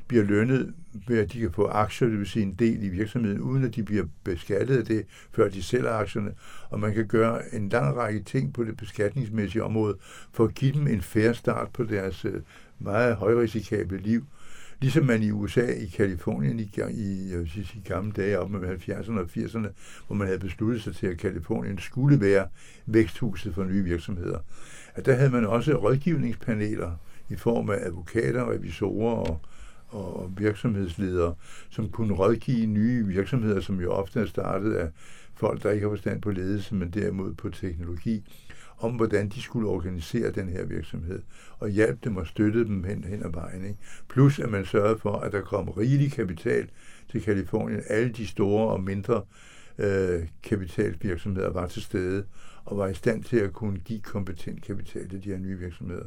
bliver 0.09 0.25
lønnet 0.25 0.75
ved, 1.09 1.19
at 1.19 1.33
de 1.33 1.41
kan 1.41 1.53
få 1.53 1.67
aktier, 1.67 2.09
det 2.09 2.19
vil 2.19 2.27
sige 2.27 2.43
en 2.43 2.55
del 2.55 2.83
i 2.83 2.89
virksomheden, 2.89 3.41
uden 3.41 3.65
at 3.65 3.77
de 3.77 3.83
bliver 3.83 4.05
beskattet 4.25 4.79
af 4.79 4.85
det, 4.85 5.07
før 5.33 5.49
de 5.49 5.63
sælger 5.63 5.91
aktierne. 5.91 6.33
Og 6.71 6.81
man 6.81 6.95
kan 6.95 7.07
gøre 7.07 7.55
en 7.55 7.69
lang 7.69 7.97
række 7.97 8.23
ting 8.23 8.55
på 8.55 8.65
det 8.65 8.77
beskatningsmæssige 8.77 9.65
område, 9.65 9.97
for 10.33 10.45
at 10.45 10.55
give 10.55 10.73
dem 10.73 10.87
en 10.87 11.01
færre 11.03 11.35
start 11.35 11.69
på 11.73 11.85
deres 11.85 12.25
øh, 12.25 12.43
meget 12.79 13.17
højrisikable 13.17 13.99
liv, 13.99 14.27
Ligesom 14.81 15.05
man 15.05 15.23
i 15.23 15.31
USA, 15.31 15.67
i 15.73 15.87
Kalifornien, 15.87 16.61
i, 16.61 16.71
i, 16.91 17.31
jeg 17.31 17.39
vil 17.39 17.51
sige, 17.51 17.67
i 17.75 17.89
gamle 17.89 18.13
dage 18.13 18.39
op 18.39 18.51
med 18.51 18.61
70'erne 18.61 19.19
og 19.19 19.29
80'erne, 19.37 19.69
hvor 20.07 20.17
man 20.17 20.27
havde 20.27 20.39
besluttet 20.39 20.83
sig 20.83 20.97
til, 20.97 21.07
at 21.07 21.19
Kalifornien 21.19 21.79
skulle 21.79 22.21
være 22.21 22.49
væksthuset 22.87 23.55
for 23.55 23.65
nye 23.65 23.85
virksomheder. 23.85 24.39
At 24.95 25.07
der 25.07 25.15
havde 25.15 25.31
man 25.31 25.47
også 25.47 25.75
rådgivningspaneler 25.75 26.93
i 27.29 27.37
form 27.37 27.71
af 27.71 27.77
advokater, 27.81 28.51
revisorer 28.51 29.15
og, 29.15 29.41
og 29.89 30.33
virksomhedsledere, 30.39 31.35
som 31.71 31.89
kunne 31.89 32.15
rådgive 32.15 32.67
nye 32.67 33.07
virksomheder, 33.07 33.61
som 33.61 33.81
jo 33.81 33.91
ofte 33.93 34.21
er 34.21 34.27
startet 34.27 34.73
af 34.73 34.89
folk, 35.35 35.63
der 35.63 35.71
ikke 35.71 35.87
har 35.87 35.91
forstand 35.91 36.23
på 36.23 36.31
ledelse, 36.31 36.75
men 36.75 36.91
derimod 36.91 37.35
på 37.35 37.49
teknologi 37.49 38.25
om, 38.81 38.93
hvordan 38.93 39.29
de 39.29 39.43
skulle 39.43 39.69
organisere 39.69 40.31
den 40.31 40.49
her 40.49 40.65
virksomhed, 40.65 41.23
og 41.59 41.69
hjælpe 41.69 41.99
dem 42.05 42.17
og 42.17 42.27
støtte 42.27 42.65
dem 42.65 42.85
hen, 42.85 43.05
hen 43.05 43.23
ad 43.25 43.33
vejen. 43.33 43.65
Ikke? 43.65 43.79
Plus 44.09 44.39
at 44.39 44.51
man 44.51 44.65
sørgede 44.65 44.99
for, 44.99 45.13
at 45.13 45.33
der 45.33 45.41
kom 45.41 45.69
rigelig 45.69 46.13
kapital 46.13 46.69
til 47.11 47.23
Kalifornien. 47.23 47.83
Alle 47.89 48.13
de 48.13 48.27
store 48.27 48.73
og 48.73 48.83
mindre 48.83 49.23
øh, 49.79 50.29
kapitalvirksomheder 50.43 51.51
var 51.51 51.67
til 51.67 51.83
stede, 51.83 52.25
og 52.65 52.79
var 52.79 52.89
i 52.89 52.95
stand 52.95 53.25
til 53.25 53.37
at 53.37 53.53
kunne 53.53 53.79
give 53.79 54.01
kompetent 54.01 54.65
kapital 54.65 55.09
til 55.09 55.25
de 55.25 55.31
her 55.31 55.39
nye 55.39 55.59
virksomheder. 55.59 56.07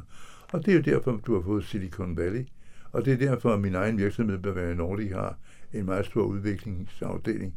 Og 0.52 0.66
det 0.66 0.72
er 0.72 0.76
jo 0.76 0.82
derfor, 0.82 1.20
du 1.26 1.34
har 1.34 1.42
fået 1.42 1.64
Silicon 1.64 2.16
Valley, 2.16 2.46
Og 2.92 3.04
det 3.04 3.12
er 3.12 3.16
derfor, 3.16 3.54
at 3.54 3.60
min 3.60 3.74
egen 3.74 3.98
virksomhed, 3.98 4.38
Bavaria 4.38 4.74
Nordic, 4.74 5.12
har 5.12 5.38
en 5.72 5.84
meget 5.84 6.06
stor 6.06 6.22
udviklingsafdeling, 6.22 7.54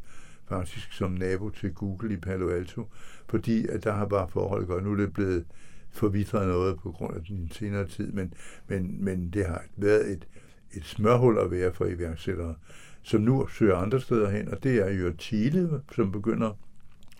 faktisk 0.48 0.94
som 0.94 1.12
nabo 1.12 1.50
til 1.50 1.74
Google 1.74 2.14
i 2.14 2.18
Palo 2.18 2.50
Alto, 2.50 2.88
fordi 3.30 3.68
at 3.68 3.84
der 3.84 3.92
har 3.92 4.06
bare 4.06 4.28
forhold 4.30 4.66
godt. 4.66 4.84
Nu 4.84 4.92
er 4.92 4.96
det 4.96 5.14
blevet 5.14 5.46
forvidret 5.92 6.48
noget 6.48 6.80
på 6.80 6.92
grund 6.92 7.16
af 7.16 7.24
den 7.24 7.50
senere 7.52 7.88
tid, 7.88 8.12
men, 8.12 8.34
men, 8.68 9.04
men 9.04 9.30
det 9.30 9.46
har 9.46 9.64
været 9.76 10.12
et, 10.12 10.28
et 10.74 10.86
smørhul 10.86 11.38
at 11.38 11.52
være 11.52 11.74
for 11.74 11.86
iværksættere, 11.86 12.56
som 13.04 13.22
nu 13.22 13.48
søger 13.48 13.76
andre 13.76 14.02
steder 14.02 14.30
hen, 14.30 14.48
og 14.48 14.64
det 14.64 14.76
er 14.76 14.92
jo 14.92 15.14
Chile, 15.20 15.82
som 15.96 16.12
begynder 16.12 16.52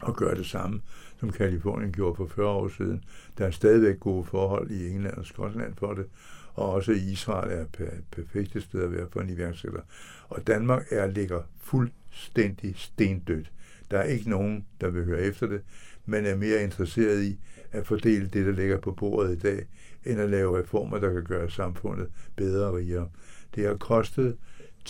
at 0.08 0.16
gøre 0.16 0.36
det 0.36 0.46
samme, 0.46 0.82
som 1.20 1.32
Kalifornien 1.32 1.92
gjorde 1.92 2.16
for 2.16 2.28
40 2.28 2.48
år 2.48 2.68
siden. 2.68 3.04
Der 3.38 3.46
er 3.46 3.52
stadigvæk 3.52 4.00
gode 4.00 4.24
forhold 4.24 4.72
i 4.72 4.90
England 4.90 5.14
og 5.14 5.26
Skotland 5.26 5.76
for 5.76 5.94
det, 5.94 6.06
og 6.54 6.70
også 6.70 6.92
Israel 6.92 7.52
er 7.52 7.62
et 7.62 8.04
perfekte 8.12 8.62
sted 8.62 8.84
at 8.84 8.92
være 8.92 9.08
for 9.12 9.22
en 9.22 9.30
iværksætter. 9.30 9.82
Og 10.30 10.48
Danmark 10.48 10.86
er 10.92 11.08
ligger 11.08 11.42
fuldstændig 12.10 12.74
stendødt. 12.78 13.52
Der 13.92 13.98
er 13.98 14.04
ikke 14.04 14.30
nogen, 14.30 14.66
der 14.82 14.90
vil 14.90 15.06
høre 15.06 15.22
efter 15.22 15.48
det, 15.48 15.62
men 16.06 16.26
er 16.26 16.36
mere 16.36 16.64
interesseret 16.64 17.24
i 17.24 17.40
at 17.72 17.88
fordele 17.88 18.28
det, 18.28 18.46
der 18.46 18.52
ligger 18.52 18.80
på 18.80 18.92
bordet 18.92 19.36
i 19.36 19.40
dag, 19.40 19.66
end 20.06 20.20
at 20.20 20.30
lave 20.30 20.60
reformer, 20.60 21.00
der 21.00 21.14
kan 21.14 21.24
gøre 21.24 21.52
samfundet 21.52 22.08
bedre 22.36 22.68
og 22.68 22.74
rigere. 22.74 23.10
Det 23.56 23.68
har 23.68 23.76
kostet 23.76 24.38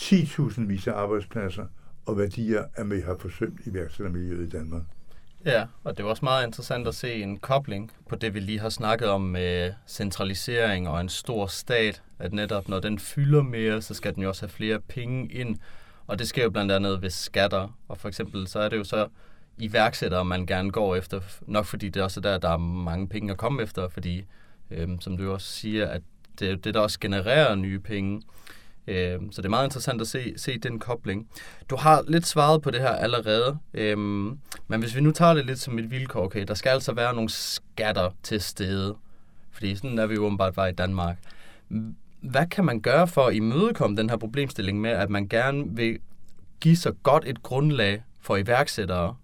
10.000 0.00 0.60
vis 0.60 0.86
af 0.86 0.92
arbejdspladser 0.92 1.66
og 2.06 2.18
værdier, 2.18 2.64
at 2.74 2.90
vi 2.90 3.00
har 3.00 3.16
forsømt 3.20 3.60
iværksættermiljøet 3.66 4.46
i 4.46 4.48
Danmark. 4.48 4.82
Ja, 5.44 5.66
og 5.84 5.96
det 5.96 6.04
var 6.04 6.10
også 6.10 6.24
meget 6.24 6.46
interessant 6.46 6.88
at 6.88 6.94
se 6.94 7.14
en 7.14 7.38
kobling 7.38 7.92
på 8.08 8.16
det, 8.16 8.34
vi 8.34 8.40
lige 8.40 8.60
har 8.60 8.68
snakket 8.68 9.08
om 9.08 9.20
med 9.20 9.72
centralisering 9.86 10.88
og 10.88 11.00
en 11.00 11.08
stor 11.08 11.46
stat, 11.46 12.02
at 12.18 12.32
netop 12.32 12.68
når 12.68 12.80
den 12.80 12.98
fylder 12.98 13.42
mere, 13.42 13.82
så 13.82 13.94
skal 13.94 14.14
den 14.14 14.22
jo 14.22 14.28
også 14.28 14.42
have 14.42 14.50
flere 14.50 14.80
penge 14.80 15.32
ind, 15.32 15.58
og 16.08 16.18
det 16.18 16.28
sker 16.28 16.42
jo 16.42 16.50
blandt 16.50 16.72
andet 16.72 17.02
ved 17.02 17.10
skatter, 17.10 17.68
og 17.88 17.98
for 17.98 18.08
eksempel 18.08 18.48
så 18.48 18.58
er 18.58 18.68
det 18.68 18.76
jo 18.76 18.84
så 18.84 19.08
iværksættere, 19.58 20.24
man 20.24 20.46
gerne 20.46 20.70
går 20.70 20.96
efter, 20.96 21.20
nok 21.46 21.66
fordi 21.66 21.88
det 21.88 22.02
også 22.02 22.20
er 22.20 22.22
der, 22.22 22.38
der 22.38 22.50
er 22.50 22.56
mange 22.56 23.08
penge 23.08 23.30
at 23.30 23.36
komme 23.36 23.62
efter, 23.62 23.88
fordi, 23.88 24.24
øhm, 24.70 25.00
som 25.00 25.16
du 25.16 25.32
også 25.32 25.46
siger, 25.46 25.86
at 25.86 26.02
det 26.38 26.50
er 26.50 26.56
det, 26.56 26.74
der 26.74 26.80
også 26.80 27.00
genererer 27.00 27.54
nye 27.54 27.78
penge. 27.78 28.22
Øhm, 28.86 29.32
så 29.32 29.42
det 29.42 29.46
er 29.46 29.50
meget 29.50 29.66
interessant 29.66 30.00
at 30.00 30.08
se, 30.08 30.34
se 30.36 30.58
den 30.58 30.78
kobling. 30.78 31.28
Du 31.70 31.76
har 31.76 32.04
lidt 32.08 32.26
svaret 32.26 32.62
på 32.62 32.70
det 32.70 32.80
her 32.80 32.88
allerede, 32.88 33.58
øhm, 33.74 34.38
men 34.68 34.80
hvis 34.80 34.96
vi 34.96 35.00
nu 35.00 35.10
tager 35.10 35.34
det 35.34 35.46
lidt 35.46 35.58
som 35.58 35.78
et 35.78 35.90
vilkår, 35.90 36.24
okay, 36.24 36.44
der 36.44 36.54
skal 36.54 36.70
altså 36.70 36.92
være 36.92 37.14
nogle 37.14 37.30
skatter 37.30 38.10
til 38.22 38.40
stede, 38.40 38.96
fordi 39.52 39.76
sådan 39.76 39.98
er 39.98 40.06
vi 40.06 40.14
jo 40.14 40.24
åbenbart 40.24 40.54
bare 40.54 40.68
i 40.68 40.74
Danmark. 40.74 41.16
Hvad 42.20 42.46
kan 42.46 42.64
man 42.64 42.80
gøre 42.80 43.08
for 43.08 43.26
at 43.26 43.34
imødekomme 43.34 43.96
den 43.96 44.10
her 44.10 44.16
problemstilling 44.16 44.80
med, 44.80 44.90
at 44.90 45.10
man 45.10 45.28
gerne 45.28 45.64
vil 45.76 45.98
give 46.60 46.76
så 46.76 46.92
godt 46.92 47.24
et 47.26 47.42
grundlag 47.42 48.02
for 48.20 48.36
iværksættere, 48.36 49.16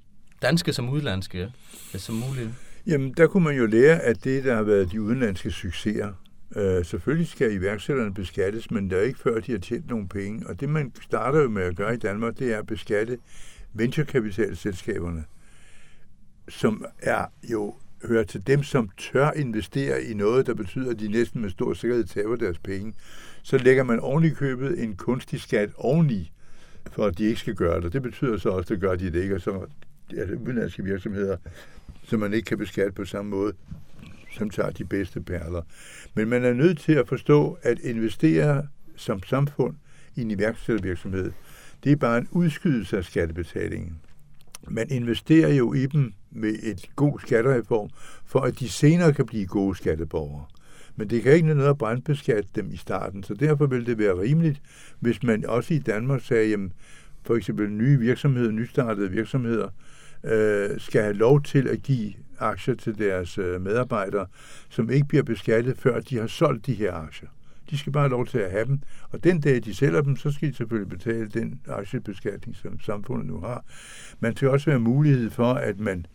danske 0.43 0.73
som 0.73 0.89
udlandske, 0.89 1.53
øh, 1.95 2.01
som 2.01 2.15
muligt? 2.15 2.51
Jamen, 2.87 3.15
der 3.17 3.27
kunne 3.27 3.45
man 3.45 3.57
jo 3.57 3.67
lære, 3.67 4.01
at 4.01 4.25
det, 4.25 4.45
der 4.45 4.55
har 4.55 4.63
været 4.63 4.93
de 4.93 5.03
udenlandske 5.03 5.51
succeser, 5.51 6.13
Øh, 6.57 6.85
selvfølgelig 6.85 7.29
skal 7.29 7.53
iværksætterne 7.53 8.15
beskattes, 8.15 8.71
men 8.71 8.91
der 8.91 8.97
er 8.97 9.03
ikke 9.03 9.19
før, 9.19 9.41
de 9.41 9.53
har 9.53 9.59
tjent 9.59 9.89
nogle 9.89 10.09
penge. 10.09 10.47
Og 10.47 10.61
det, 10.61 10.69
man 10.69 10.93
starter 11.03 11.41
jo 11.41 11.49
med 11.49 11.63
at 11.63 11.77
gøre 11.77 11.95
i 11.95 11.97
Danmark, 11.97 12.39
det 12.39 12.53
er 12.53 12.59
at 12.59 12.67
beskatte 12.67 13.19
venturekapitalselskaberne, 13.73 15.25
som 16.49 16.85
er 17.03 17.27
jo 17.51 17.75
hører 18.09 18.25
til 18.25 18.47
dem, 18.47 18.63
som 18.63 18.91
tør 18.99 19.31
investere 19.31 20.03
i 20.03 20.15
noget, 20.15 20.47
der 20.47 20.55
betyder, 20.55 20.91
at 20.91 21.01
de 21.01 21.09
næsten 21.09 21.41
med 21.41 21.51
stor 21.51 21.75
sikkerhed 21.75 22.05
taber 22.05 22.37
deres 22.37 22.59
penge. 22.59 22.95
Så 23.43 23.59
lægger 23.59 23.83
man 23.83 24.01
oven 24.01 24.25
i 24.25 24.31
købet 24.31 24.83
en 24.83 24.97
kunstig 24.97 25.41
skat 25.41 25.71
oveni, 25.77 26.33
for 26.93 27.07
at 27.07 27.19
de 27.19 27.25
ikke 27.25 27.41
skal 27.41 27.55
gøre 27.55 27.81
det. 27.81 27.93
Det 27.93 28.03
betyder 28.03 28.37
så 28.37 28.49
også, 28.49 28.75
at 28.75 28.81
gør 28.81 28.95
de 28.95 29.13
det 29.13 29.23
ikke, 29.23 29.35
og 29.35 29.41
så 29.41 29.67
er 30.17 30.27
det 30.27 30.39
udenlandske 30.39 30.85
virksomheder, 30.85 31.37
som 32.05 32.21
man 32.21 32.33
ikke 32.33 32.47
kan 32.47 32.59
beskatte 32.59 32.93
på 32.93 33.05
samme 33.05 33.31
måde, 33.31 33.53
som 34.37 34.51
tager 34.51 34.71
de 34.71 34.85
bedste 34.85 35.21
perler. 35.21 35.63
Men 36.15 36.29
man 36.29 36.45
er 36.45 36.53
nødt 36.53 36.79
til 36.79 36.93
at 36.93 37.09
forstå, 37.09 37.59
at 37.63 37.79
investere 37.79 38.67
som 38.97 39.23
samfund 39.23 39.77
i 40.17 40.23
en 40.23 40.31
iværksættervirksomhed, 40.31 41.33
det 41.85 41.93
er 41.93 41.97
bare 41.97 42.19
en 42.19 42.29
udskydelse 42.31 42.97
af 42.97 43.05
skattebetalingen. 43.05 44.01
Man 44.69 44.87
investerer 44.91 45.55
jo 45.55 45.75
i 45.75 45.87
dem 45.87 46.13
med 46.31 46.55
et 46.63 46.87
god 46.97 47.21
skattereform, 47.21 47.91
for 48.27 48.41
at 48.41 48.59
de 48.59 48.69
senere 48.69 49.13
kan 49.13 49.27
blive 49.27 49.47
gode 49.47 49.77
skatteborgere. 49.77 50.45
Men 50.97 51.11
det 51.11 51.23
kan 51.23 51.33
ikke 51.33 51.55
noget 51.55 51.71
at 51.71 51.79
brandbeskatte 51.79 52.49
dem 52.55 52.71
i 52.73 52.77
starten, 52.77 53.23
så 53.23 53.35
derfor 53.35 53.67
vil 53.67 53.87
det 53.87 53.99
være 53.99 54.21
rimeligt, 54.21 54.63
hvis 55.01 55.23
man 55.23 55.47
også 55.47 55.75
i 55.75 55.79
Danmark 55.79 56.25
sagde, 56.25 56.49
jamen, 56.49 56.73
for 57.23 57.37
eksempel 57.37 57.71
nye 57.71 57.99
virksomheder, 57.99 58.51
nystartede 58.51 59.11
virksomheder, 59.11 59.69
øh, 60.25 60.81
skal 60.81 61.03
have 61.03 61.15
lov 61.15 61.43
til 61.43 61.69
at 61.69 61.83
give 61.83 62.13
aktier 62.39 62.75
til 62.75 62.99
deres 62.99 63.39
øh, 63.39 63.61
medarbejdere, 63.61 64.27
som 64.69 64.91
ikke 64.91 65.09
bliver 65.09 65.23
beskattet, 65.23 65.79
før 65.79 66.01
de 66.01 66.19
har 66.19 66.27
solgt 66.27 66.67
de 66.67 66.75
her 66.75 66.93
aktier. 66.93 67.29
De 67.71 67.79
skal 67.79 67.93
bare 67.93 68.03
have 68.03 68.11
lov 68.11 68.27
til 68.27 68.39
at 68.39 68.51
have 68.51 68.65
dem, 68.65 68.81
og 69.11 69.25
den 69.25 69.41
dag, 69.41 69.65
de 69.65 69.75
sælger 69.75 70.01
dem, 70.01 70.17
så 70.17 70.31
skal 70.31 70.49
de 70.49 70.55
selvfølgelig 70.55 70.89
betale 70.89 71.29
den 71.29 71.61
aktiebeskatning, 71.69 72.57
som 72.57 72.81
samfundet 72.81 73.27
nu 73.27 73.41
har. 73.41 73.65
Man 74.21 74.37
skal 74.37 74.49
også 74.49 74.71
være 74.71 74.81
mulighed 74.81 75.31
for, 75.31 75.55
at 75.55 75.81
man 75.81 76.07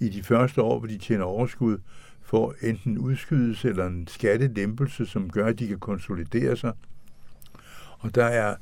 i 0.00 0.08
de 0.08 0.22
første 0.22 0.62
år, 0.62 0.78
hvor 0.78 0.88
de 0.88 0.98
tjener 0.98 1.24
overskud, 1.24 1.78
får 2.22 2.54
enten 2.62 2.98
udskydelse 2.98 3.68
eller 3.68 3.86
en 3.86 4.06
skattelempelse, 4.06 5.06
som 5.06 5.30
gør, 5.30 5.46
at 5.46 5.58
de 5.58 5.68
kan 5.68 5.78
konsolidere 5.78 6.56
sig. 6.56 6.72
Og 7.98 8.14
der 8.14 8.24
er 8.24 8.56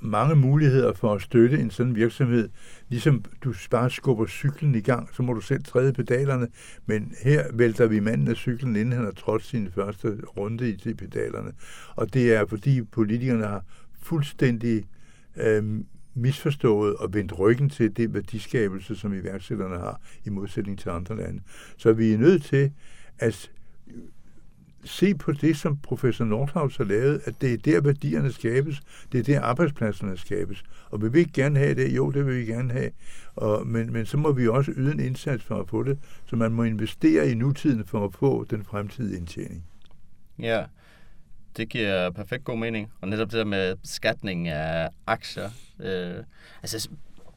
mange 0.00 0.36
muligheder 0.36 0.92
for 0.92 1.14
at 1.14 1.22
støtte 1.22 1.58
en 1.58 1.70
sådan 1.70 1.94
virksomhed. 1.94 2.48
Ligesom 2.88 3.24
du 3.44 3.54
bare 3.70 3.90
skubber 3.90 4.26
cyklen 4.26 4.74
i 4.74 4.80
gang, 4.80 5.08
så 5.12 5.22
må 5.22 5.32
du 5.32 5.40
selv 5.40 5.64
træde 5.64 5.92
pedalerne, 5.92 6.48
men 6.86 7.14
her 7.22 7.44
vælter 7.52 7.86
vi 7.86 8.00
manden 8.00 8.28
af 8.28 8.36
cyklen, 8.36 8.76
inden 8.76 8.92
han 8.92 9.04
har 9.04 9.12
trådt 9.12 9.44
sin 9.44 9.70
første 9.70 10.18
runde 10.36 10.70
i 10.70 10.76
de 10.76 10.94
pedalerne. 10.94 11.52
Og 11.96 12.14
det 12.14 12.34
er, 12.34 12.46
fordi 12.46 12.82
politikerne 12.82 13.46
har 13.46 13.64
fuldstændig 14.02 14.84
øh, 15.36 15.64
misforstået 16.14 16.96
og 16.96 17.14
vendt 17.14 17.38
ryggen 17.38 17.70
til 17.70 17.96
det 17.96 18.14
værdiskabelse, 18.14 18.96
som 18.96 19.12
iværksætterne 19.14 19.76
har, 19.76 20.00
i 20.24 20.30
modsætning 20.30 20.78
til 20.78 20.88
andre 20.88 21.16
lande. 21.16 21.40
Så 21.76 21.92
vi 21.92 22.12
er 22.12 22.18
nødt 22.18 22.44
til 22.44 22.72
at 23.18 23.50
se 24.88 25.14
på 25.14 25.32
det, 25.32 25.56
som 25.56 25.76
professor 25.76 26.24
Nordhaus 26.24 26.76
har 26.76 26.84
lavet, 26.84 27.20
at 27.24 27.34
det 27.40 27.52
er 27.52 27.56
der 27.56 27.80
værdierne 27.80 28.32
skabes, 28.32 28.80
det 29.12 29.18
er 29.18 29.22
der 29.22 29.40
arbejdspladserne 29.40 30.16
skabes. 30.16 30.62
Og 30.90 31.02
vil 31.02 31.12
vi 31.12 31.18
ikke 31.18 31.32
gerne 31.32 31.58
have 31.58 31.74
det? 31.74 31.96
Jo, 31.96 32.10
det 32.10 32.26
vil 32.26 32.36
vi 32.36 32.44
gerne 32.44 32.72
have. 32.72 32.90
Og, 33.36 33.66
men, 33.66 33.92
men 33.92 34.06
så 34.06 34.16
må 34.16 34.32
vi 34.32 34.48
også 34.48 34.72
yde 34.76 34.92
en 34.92 35.00
indsats 35.00 35.44
for 35.44 35.60
at 35.60 35.68
få 35.68 35.82
det, 35.82 35.98
så 36.26 36.36
man 36.36 36.52
må 36.52 36.62
investere 36.62 37.30
i 37.30 37.34
nutiden 37.34 37.84
for 37.84 38.04
at 38.04 38.14
få 38.14 38.44
den 38.44 38.64
fremtidige 38.64 39.18
indtjening. 39.18 39.64
Ja, 40.38 40.64
det 41.56 41.68
giver 41.68 42.10
perfekt 42.10 42.44
god 42.44 42.58
mening. 42.58 42.92
Og 43.00 43.08
netop 43.08 43.30
det 43.30 43.38
der 43.38 43.44
med 43.44 43.76
skatning 43.84 44.48
af 44.48 44.88
aktier. 45.06 45.50
Øh, 45.80 46.24
altså, 46.62 46.88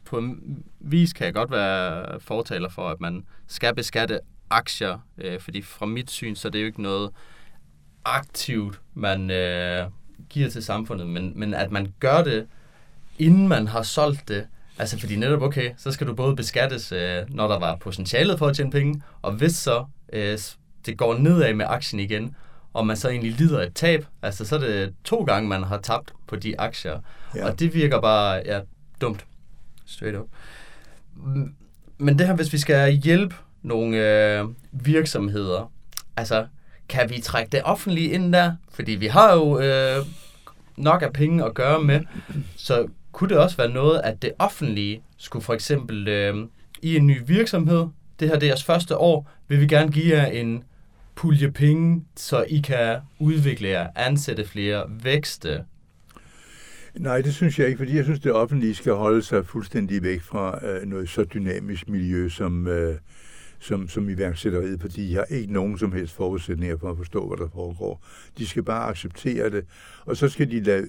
på 0.06 0.18
en 0.18 0.64
vis 0.80 1.14
kan 1.14 1.26
jeg 1.26 1.34
godt 1.34 1.52
være 1.52 2.20
fortaler 2.20 2.70
for, 2.70 2.90
at 2.90 3.02
man 3.02 3.26
skal 3.48 3.76
beskatte 3.76 4.20
aktier, 4.50 5.00
øh, 5.18 5.40
fordi 5.40 5.62
fra 5.62 5.86
mit 5.86 6.12
syn, 6.12 6.36
så 6.36 6.48
er 6.48 6.52
det 6.52 6.62
jo 6.62 6.66
ikke 6.66 6.82
noget, 6.82 7.12
aktivt 8.18 8.80
man 8.94 9.32
øh, 9.32 9.86
giver 10.30 10.50
til 10.50 10.64
samfundet, 10.64 11.08
men, 11.08 11.34
men 11.36 11.54
at 11.54 11.72
man 11.72 11.94
gør 12.00 12.24
det, 12.24 12.48
inden 13.20 13.48
man 13.48 13.68
har 13.68 13.84
solgt 13.84 14.28
det. 14.28 14.48
Altså 14.80 15.00
fordi 15.00 15.16
netop, 15.16 15.42
okay, 15.42 15.72
så 15.78 15.92
skal 15.92 16.08
du 16.08 16.14
både 16.14 16.36
beskattes, 16.36 16.92
øh, 16.92 17.22
når 17.30 17.48
der 17.48 17.60
var 17.60 17.76
potentialet 17.76 18.40
for 18.40 18.48
at 18.48 18.56
tjene 18.56 18.72
penge, 18.72 19.02
og 19.22 19.32
hvis 19.34 19.56
så 19.56 19.86
øh, 20.14 20.40
det 20.86 20.98
går 20.98 21.18
nedad 21.18 21.54
med 21.54 21.66
aktien 21.70 22.00
igen, 22.00 22.36
og 22.74 22.88
man 22.88 22.98
så 22.98 23.10
egentlig 23.10 23.32
lider 23.32 23.62
et 23.62 23.74
tab, 23.74 24.06
altså 24.22 24.46
så 24.46 24.56
er 24.56 24.60
det 24.60 24.94
to 25.04 25.24
gange, 25.24 25.50
man 25.50 25.64
har 25.64 25.78
tabt 25.78 26.14
på 26.28 26.36
de 26.36 26.60
aktier. 26.60 27.00
Ja. 27.36 27.46
Og 27.46 27.60
det 27.60 27.74
virker 27.74 28.02
bare, 28.02 28.42
ja, 28.46 28.60
dumt. 29.02 29.26
Straight 29.86 30.18
up. 30.18 30.28
Men 31.98 32.20
det 32.20 32.28
her, 32.28 32.36
hvis 32.36 32.54
vi 32.54 32.58
skal 32.58 32.92
hjælpe 32.92 33.36
nogle 33.62 33.98
øh, 33.98 34.46
virksomheder, 34.72 35.72
altså 36.18 36.48
kan 36.90 37.10
vi 37.10 37.22
trække 37.22 37.52
det 37.52 37.62
offentlige 37.64 38.10
ind 38.12 38.34
der? 38.34 38.54
Fordi 38.72 38.92
vi 38.92 39.08
har 39.08 39.34
jo 39.34 39.60
øh, 39.60 40.06
nok 40.78 41.02
af 41.02 41.14
penge 41.14 41.46
at 41.46 41.54
gøre 41.54 41.84
med, 41.84 42.02
så 42.56 42.88
kunne 43.12 43.30
det 43.30 43.38
også 43.38 43.58
være 43.58 43.70
noget, 43.70 44.02
at 44.04 44.22
det 44.22 44.32
offentlige 44.40 45.02
skulle 45.18 45.46
for 45.46 45.54
eksempel 45.54 46.08
øh, 46.08 46.36
i 46.82 46.96
en 46.96 47.08
ny 47.08 47.22
virksomhed, 47.26 47.88
det 48.20 48.28
her 48.28 48.36
det 48.36 48.44
er 48.44 48.48
jeres 48.48 48.64
første 48.64 48.98
år, 48.98 49.32
vil 49.48 49.62
vi 49.62 49.68
gerne 49.68 49.92
give 49.92 50.18
jer 50.18 50.26
en 50.26 50.64
pulje 51.16 51.52
penge, 51.52 52.06
så 52.16 52.46
I 52.48 52.62
kan 52.62 52.98
udvikle 53.20 53.68
jer, 53.68 53.88
ansætte 53.96 54.46
flere, 54.46 54.84
vækste? 55.04 55.64
Nej, 56.96 57.22
det 57.22 57.34
synes 57.34 57.60
jeg 57.60 57.68
ikke, 57.68 57.78
fordi 57.78 57.96
jeg 57.96 58.04
synes, 58.04 58.20
det 58.20 58.32
offentlige 58.32 58.76
skal 58.76 58.94
holde 58.94 59.22
sig 59.22 59.46
fuldstændig 59.46 60.04
væk 60.04 60.22
fra 60.22 60.66
øh, 60.66 60.88
noget 60.88 61.10
så 61.10 61.24
dynamisk 61.24 61.90
miljø, 61.90 62.30
som, 62.30 62.68
øh, 62.68 62.96
som, 63.60 63.88
som 63.88 64.10
iværksætteriet, 64.10 64.82
fordi 64.82 65.08
de 65.10 65.16
har 65.16 65.24
ikke 65.24 65.54
nogen 65.54 65.78
som 65.78 65.92
helst 65.92 66.16
forudsætninger 66.16 66.78
for 66.78 66.92
at 66.92 66.98
forstå, 66.98 67.28
hvad 67.28 67.38
der 67.38 67.50
foregår. 67.54 68.06
De 68.38 68.48
skal 68.48 68.64
bare 68.64 68.90
acceptere 68.90 69.50
det, 69.50 69.66
og 70.06 70.18
så 70.18 70.30
skal 70.30 70.52
de 70.52 70.64
lade 70.64 70.88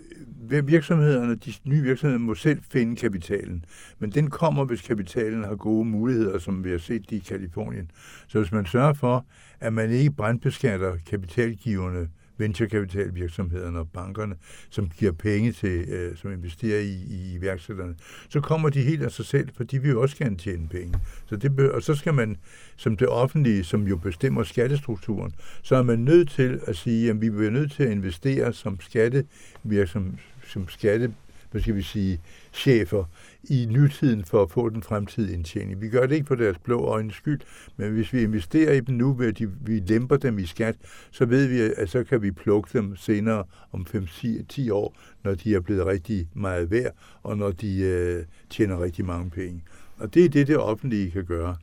virksomhederne, 0.65 1.35
de 1.35 1.53
nye 1.65 1.83
virksomheder 1.83 2.19
må 2.19 2.35
selv 2.35 2.61
finde 2.71 2.97
kapitalen. 2.97 3.65
Men 3.99 4.11
den 4.11 4.31
kommer, 4.31 4.65
hvis 4.65 4.83
kapitalen 4.83 5.45
har 5.45 5.55
gode 5.55 5.85
muligheder, 5.85 6.39
som 6.39 6.65
vi 6.65 6.71
har 6.71 6.79
set 6.79 7.05
i 7.11 7.19
Kalifornien. 7.19 7.91
Så 8.29 8.39
hvis 8.39 8.53
man 8.53 8.67
sørger 8.67 8.93
for, 8.93 9.27
at 9.61 9.73
man 9.73 9.91
ikke 9.91 10.11
brandbeskatter 10.11 10.97
kapitalgiverne, 11.07 12.09
venturekapitalvirksomhederne 12.41 13.79
og 13.79 13.89
bankerne, 13.89 14.35
som 14.71 14.91
giver 14.99 15.13
penge 15.13 15.53
til, 15.53 15.89
øh, 15.89 16.17
som 16.17 16.33
investerer 16.33 16.81
i, 16.81 16.93
i 16.93 17.35
iværksætterne, 17.35 17.95
så 18.29 18.41
kommer 18.41 18.69
de 18.69 18.83
helt 18.83 19.03
af 19.03 19.13
sig 19.13 19.25
selv, 19.25 19.49
for 19.57 19.65
de 19.65 19.83
vil 19.83 19.91
jo 19.91 20.03
også 20.03 20.17
gerne 20.17 20.37
tjene 20.37 20.69
penge. 20.69 20.99
Så 21.27 21.37
det, 21.37 21.71
og 21.71 21.83
så 21.83 21.95
skal 21.95 22.15
man, 22.15 22.37
som 22.77 22.97
det 22.97 23.09
offentlige, 23.09 23.65
som 23.65 23.89
jo 23.89 23.97
bestemmer 23.97 24.43
skattestrukturen, 24.43 25.33
så 25.63 25.77
er 25.77 25.83
man 25.83 25.99
nødt 25.99 26.31
til 26.31 26.61
at 26.67 26.77
sige, 26.77 27.11
at 27.11 27.21
vi 27.21 27.31
bliver 27.31 27.51
nødt 27.51 27.73
til 27.73 27.83
at 27.83 27.91
investere 27.91 28.53
som 28.53 28.81
skattevirksomhed, 28.81 30.13
som 30.47 30.69
skatte, 30.69 31.13
hvad 31.51 31.61
skal 31.61 31.75
vi 31.75 31.83
sige, 31.83 32.21
chefer 32.53 33.05
i 33.45 33.67
nutiden 33.71 34.25
for 34.25 34.43
at 34.43 34.51
få 34.51 34.69
den 34.69 34.83
fremtidige 34.83 35.35
indtjening. 35.35 35.81
Vi 35.81 35.89
gør 35.89 36.07
det 36.07 36.15
ikke 36.15 36.27
på 36.27 36.35
deres 36.35 36.59
blå 36.59 36.81
øjnes 36.81 37.15
skyld, 37.15 37.41
men 37.77 37.93
hvis 37.93 38.13
vi 38.13 38.23
investerer 38.23 38.73
i 38.73 38.81
dem 38.81 38.95
nu, 38.95 39.13
ved 39.13 39.29
at 39.29 39.43
vi 39.61 39.79
lemper 39.79 40.17
dem 40.17 40.39
i 40.39 40.47
skat, 40.47 40.77
så 41.11 41.25
ved 41.25 41.47
vi, 41.47 41.61
at 41.77 41.89
så 41.89 42.05
kan 42.05 42.23
vi 42.23 42.31
plukke 42.31 42.79
dem 42.79 42.97
senere 42.97 43.45
om 43.73 43.87
5-10 43.95 44.73
år, 44.73 44.97
når 45.25 45.35
de 45.35 45.55
er 45.55 45.61
blevet 45.61 45.87
rigtig 45.87 46.29
meget 46.35 46.71
værd, 46.71 46.93
og 47.23 47.39
når 47.39 47.51
de 47.51 47.81
øh, 47.81 48.25
tjener 48.51 48.83
rigtig 48.83 49.05
mange 49.05 49.31
penge. 49.31 49.63
Og 49.97 50.15
det 50.15 50.25
er 50.25 50.29
det, 50.29 50.47
det 50.47 50.59
offentlige 50.59 51.11
kan 51.11 51.25
gøre. 51.25 51.57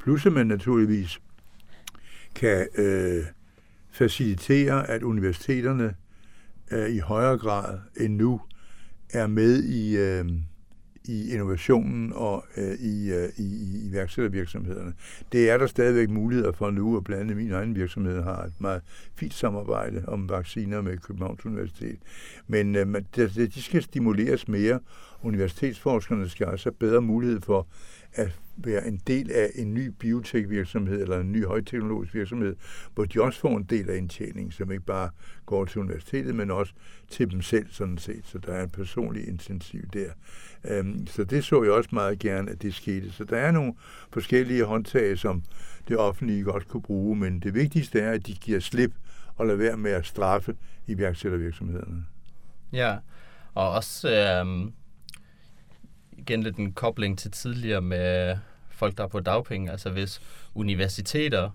Plus 0.00 0.26
at 0.26 0.32
man 0.32 0.46
naturligvis 0.46 1.20
kan 2.34 2.68
øh, 2.78 3.24
facilitere, 3.90 4.90
at 4.90 5.02
universiteterne 5.02 5.94
øh, 6.70 6.90
i 6.90 6.98
højere 6.98 7.38
grad 7.38 7.78
end 7.96 8.16
nu 8.16 8.40
er 9.12 9.26
med 9.26 9.62
i, 9.62 9.96
øh, 9.96 10.24
i 11.04 11.32
innovationen 11.32 12.12
og 12.14 12.44
øh, 12.56 12.74
i, 12.74 13.12
øh, 13.12 13.28
i, 13.36 13.42
i 13.42 13.88
iværksættervirksomhederne. 13.88 14.92
Det 15.32 15.50
er 15.50 15.58
der 15.58 15.66
stadigvæk 15.66 16.10
muligheder 16.10 16.52
for 16.52 16.70
nu, 16.70 16.96
og 16.96 17.04
blandt 17.04 17.22
andet 17.22 17.36
min 17.36 17.52
egen 17.52 17.74
virksomhed 17.74 18.22
har 18.22 18.42
et 18.42 18.52
meget 18.58 18.82
fint 19.14 19.34
samarbejde 19.34 20.04
om 20.06 20.28
vacciner 20.28 20.80
med 20.82 20.98
Københavns 20.98 21.46
Universitet. 21.46 21.98
Men 22.46 22.76
øh, 22.76 22.86
de 23.36 23.62
skal 23.62 23.82
stimuleres 23.82 24.48
mere. 24.48 24.80
Universitetsforskerne 25.22 26.28
skal 26.28 26.46
også 26.46 26.70
have 26.70 26.76
bedre 26.90 27.02
mulighed 27.02 27.40
for 27.40 27.66
at 28.14 28.40
være 28.56 28.86
en 28.86 29.00
del 29.06 29.30
af 29.32 29.50
en 29.54 29.74
ny 29.74 29.86
biotekvirksomhed 29.86 31.02
eller 31.02 31.20
en 31.20 31.32
ny 31.32 31.46
højteknologisk 31.46 32.14
virksomhed, 32.14 32.56
hvor 32.94 33.04
de 33.04 33.22
også 33.22 33.40
får 33.40 33.56
en 33.56 33.64
del 33.64 33.90
af 33.90 33.96
indtjeningen, 33.96 34.52
som 34.52 34.72
ikke 34.72 34.84
bare 34.84 35.10
går 35.46 35.64
til 35.64 35.80
universitetet, 35.80 36.34
men 36.34 36.50
også 36.50 36.72
til 37.08 37.30
dem 37.30 37.42
selv 37.42 37.66
sådan 37.70 37.98
set. 37.98 38.26
Så 38.26 38.38
der 38.38 38.52
er 38.52 38.62
en 38.62 38.70
personlig 38.70 39.28
intensiv 39.28 39.82
der. 39.92 40.10
Øhm, 40.64 41.06
så 41.06 41.24
det 41.24 41.44
så 41.44 41.62
jeg 41.62 41.72
også 41.72 41.90
meget 41.92 42.18
gerne, 42.18 42.50
at 42.50 42.62
det 42.62 42.74
skete. 42.74 43.12
Så 43.12 43.24
der 43.24 43.36
er 43.36 43.50
nogle 43.50 43.74
forskellige 44.12 44.64
håndtag, 44.64 45.18
som 45.18 45.42
det 45.88 45.96
offentlige 45.96 46.42
godt 46.42 46.68
kunne 46.68 46.82
bruge, 46.82 47.16
men 47.16 47.40
det 47.40 47.54
vigtigste 47.54 48.00
er, 48.00 48.12
at 48.12 48.26
de 48.26 48.34
giver 48.34 48.60
slip 48.60 48.92
og 49.36 49.46
lader 49.46 49.58
være 49.58 49.76
med 49.76 49.90
at 49.90 50.06
straffe 50.06 50.56
iværksættervirksomhederne. 50.86 52.04
Ja, 52.72 52.96
og 53.54 53.70
også 53.70 54.08
Øh 54.10 54.70
igen 56.30 56.42
lidt 56.42 56.56
en 56.56 56.72
kobling 56.72 57.18
til 57.18 57.30
tidligere 57.30 57.80
med 57.80 58.36
folk, 58.70 58.98
der 58.98 59.04
er 59.04 59.08
på 59.08 59.20
dagpenge. 59.20 59.70
Altså 59.70 59.90
hvis 59.90 60.20
universiteter, 60.54 61.50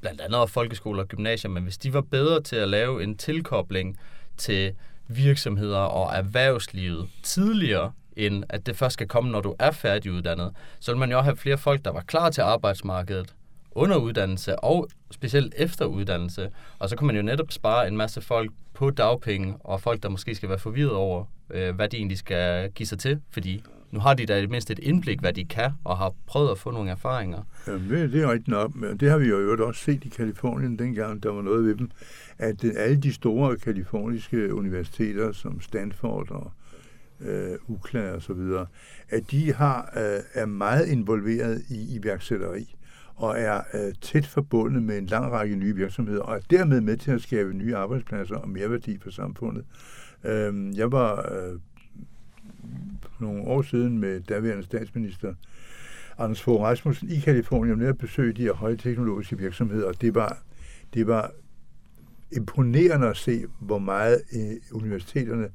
blandt 0.00 0.20
andet 0.20 0.50
folkeskoler 0.50 1.02
og 1.02 1.08
gymnasier, 1.08 1.50
men 1.50 1.62
hvis 1.62 1.78
de 1.78 1.92
var 1.92 2.00
bedre 2.00 2.42
til 2.42 2.56
at 2.56 2.68
lave 2.68 3.02
en 3.02 3.16
tilkobling 3.16 3.98
til 4.36 4.74
virksomheder 5.08 5.78
og 5.78 6.16
erhvervslivet 6.16 7.08
tidligere, 7.22 7.92
end 8.16 8.44
at 8.48 8.66
det 8.66 8.76
først 8.76 8.92
skal 8.92 9.08
komme, 9.08 9.30
når 9.30 9.40
du 9.40 9.54
er 9.58 9.70
færdiguddannet, 9.70 10.56
så 10.80 10.90
vil 10.90 10.98
man 10.98 11.10
jo 11.10 11.20
have 11.20 11.36
flere 11.36 11.58
folk, 11.58 11.84
der 11.84 11.92
var 11.92 12.00
klar 12.00 12.30
til 12.30 12.40
arbejdsmarkedet 12.40 13.34
underuddannelse 13.78 14.58
og 14.58 14.88
specielt 15.10 15.54
efteruddannelse. 15.56 16.50
Og 16.78 16.88
så 16.88 16.96
kan 16.96 17.06
man 17.06 17.16
jo 17.16 17.22
netop 17.22 17.52
spare 17.52 17.88
en 17.88 17.96
masse 17.96 18.20
folk 18.20 18.50
på 18.74 18.90
dagpenge, 18.90 19.54
og 19.60 19.80
folk, 19.80 20.02
der 20.02 20.08
måske 20.08 20.34
skal 20.34 20.48
være 20.48 20.58
forvirret 20.58 20.92
over, 20.92 21.24
øh, 21.50 21.74
hvad 21.74 21.88
de 21.88 21.96
egentlig 21.96 22.18
skal 22.18 22.70
give 22.70 22.86
sig 22.86 22.98
til, 22.98 23.20
fordi 23.30 23.62
nu 23.90 24.00
har 24.00 24.14
de 24.14 24.26
da 24.26 24.38
i 24.38 24.40
det 24.40 24.50
mindste 24.50 24.72
et 24.72 24.78
indblik, 24.78 25.20
hvad 25.20 25.32
de 25.32 25.44
kan, 25.44 25.70
og 25.84 25.98
har 25.98 26.12
prøvet 26.26 26.50
at 26.50 26.58
få 26.58 26.70
nogle 26.70 26.90
erfaringer. 26.90 27.42
Jamen, 27.66 27.90
det, 27.90 28.12
det 28.12 28.22
er 28.22 28.30
rigtigt 28.30 28.48
nok, 28.48 28.72
det 29.00 29.10
har 29.10 29.18
vi 29.18 29.26
jo 29.28 29.66
også 29.66 29.80
set 29.80 30.04
i 30.04 30.08
Kalifornien, 30.08 30.78
dengang 30.78 31.22
der 31.22 31.32
var 31.32 31.42
noget 31.42 31.64
ved 31.64 31.74
dem, 31.74 31.90
at 32.38 32.64
øh, 32.64 32.72
alle 32.76 32.96
de 32.96 33.12
store 33.12 33.56
kaliforniske 33.56 34.54
universiteter, 34.54 35.32
som 35.32 35.60
Stanford 35.60 36.30
og 36.30 36.52
øh, 37.20 37.56
UCLA 37.66 38.12
og 38.12 38.22
så 38.22 38.32
videre, 38.32 38.66
at 39.08 39.30
de 39.30 39.52
har, 39.52 39.92
øh, 39.96 40.20
er 40.34 40.46
meget 40.46 40.88
involveret 40.88 41.62
i 41.70 41.96
iværksætteri 41.96 42.74
og 43.18 43.38
er 43.38 43.60
øh, 43.74 43.92
tæt 44.00 44.26
forbundet 44.26 44.82
med 44.82 44.98
en 44.98 45.06
lang 45.06 45.32
række 45.32 45.56
nye 45.56 45.74
virksomheder, 45.74 46.20
og 46.20 46.36
er 46.36 46.40
dermed 46.50 46.80
med 46.80 46.96
til 46.96 47.10
at 47.10 47.22
skabe 47.22 47.52
nye 47.52 47.76
arbejdspladser 47.76 48.36
og 48.36 48.48
mere 48.48 48.70
værdi 48.70 48.98
for 48.98 49.10
samfundet. 49.10 49.64
Øh, 50.24 50.76
jeg 50.76 50.92
var 50.92 51.32
øh, 51.32 51.60
nogle 53.20 53.42
år 53.42 53.62
siden 53.62 53.98
med 53.98 54.20
daværende 54.20 54.64
statsminister 54.64 55.34
Anders 56.18 56.42
Fogh 56.42 56.62
Rasmussen 56.62 57.10
i 57.10 57.18
Kalifornien 57.18 57.78
med 57.78 57.86
at 57.86 57.98
besøge 57.98 58.32
de 58.32 58.42
her 58.42 58.52
højteknologiske 58.52 59.38
virksomheder, 59.38 59.86
og 59.86 60.00
det 60.00 60.14
var, 60.14 60.38
det 60.94 61.06
var 61.06 61.32
imponerende 62.32 63.08
at 63.08 63.16
se, 63.16 63.44
hvor 63.60 63.78
meget 63.78 64.22
øh, 64.36 64.56
universiteterne 64.72 65.48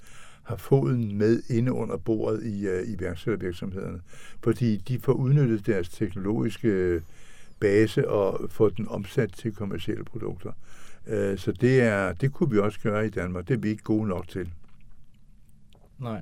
har 0.44 0.56
foden 0.56 1.18
med 1.18 1.44
inde 1.50 1.72
under 1.72 1.98
bordet 1.98 2.44
i, 2.44 2.68
øh, 2.68 2.82
uh, 2.82 2.90
i 2.90 3.36
virksomhederne, 3.40 4.02
fordi 4.44 4.78
de 4.78 5.00
får 5.00 5.14
udnyttet 5.14 5.66
deres 5.66 5.90
teknologiske 5.90 7.02
base 7.64 8.10
og 8.10 8.50
får 8.50 8.70
den 8.70 8.88
omsat 8.90 9.32
til 9.34 9.56
kommersielle 9.56 10.04
produkter. 10.04 10.52
Uh, 11.08 11.38
så 11.38 11.54
det, 11.62 11.82
er, 11.82 12.14
det 12.14 12.34
kunne 12.34 12.52
vi 12.52 12.60
også 12.60 12.80
gøre 12.80 13.06
i 13.06 13.10
Danmark. 13.10 13.48
Det 13.48 13.54
er 13.54 13.58
vi 13.58 13.70
ikke 13.70 13.84
gode 13.84 14.08
nok 14.08 14.28
til. 14.28 14.50
Nej. 16.00 16.22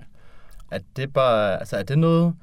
Er 0.71 0.79
det 0.95 1.13
bare, 1.13 1.59
altså 1.59 1.77
er 1.77 1.83
det 1.83 1.97
noget, 1.97 2.35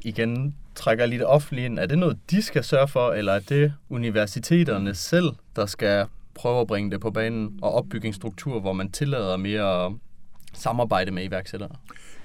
igen 0.00 0.56
trækker 0.74 1.06
lidt 1.06 1.22
offentligt 1.22 1.64
ind, 1.64 1.78
er 1.78 1.86
det 1.86 1.98
noget, 1.98 2.18
de 2.30 2.42
skal 2.42 2.64
sørge 2.64 2.88
for, 2.88 3.12
eller 3.12 3.32
er 3.32 3.40
det 3.40 3.72
universiteterne 3.88 4.94
selv, 4.94 5.32
der 5.56 5.66
skal 5.66 6.06
prøve 6.34 6.60
at 6.60 6.66
bringe 6.66 6.90
det 6.90 7.00
på 7.00 7.10
banen 7.10 7.58
og 7.62 7.74
opbygge 7.74 8.06
en 8.06 8.12
struktur, 8.12 8.60
hvor 8.60 8.72
man 8.72 8.90
tillader 8.90 9.36
mere 9.36 9.98
samarbejde 10.52 11.10
med 11.10 11.24
iværksættere? 11.24 11.70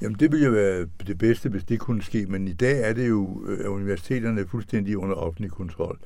Jamen 0.02 0.20
det 0.20 0.32
ville 0.32 0.46
jo 0.46 0.52
være 0.52 0.88
det 1.08 1.18
bedste, 1.18 1.50
hvis 1.50 1.64
det 1.64 1.80
kunne 1.80 2.04
ske, 2.04 2.26
men 2.26 2.48
i 2.48 2.54
dag 2.54 2.90
er 2.90 2.94
det 2.94 3.10
jo, 3.10 3.44
øh, 3.48 3.60
at 3.60 3.66
universiteterne 3.66 4.42
er 4.42 4.46
fuldstændig 4.46 4.98
under 4.98 5.16
offentlig 5.16 5.52
kontrol. 5.52 6.00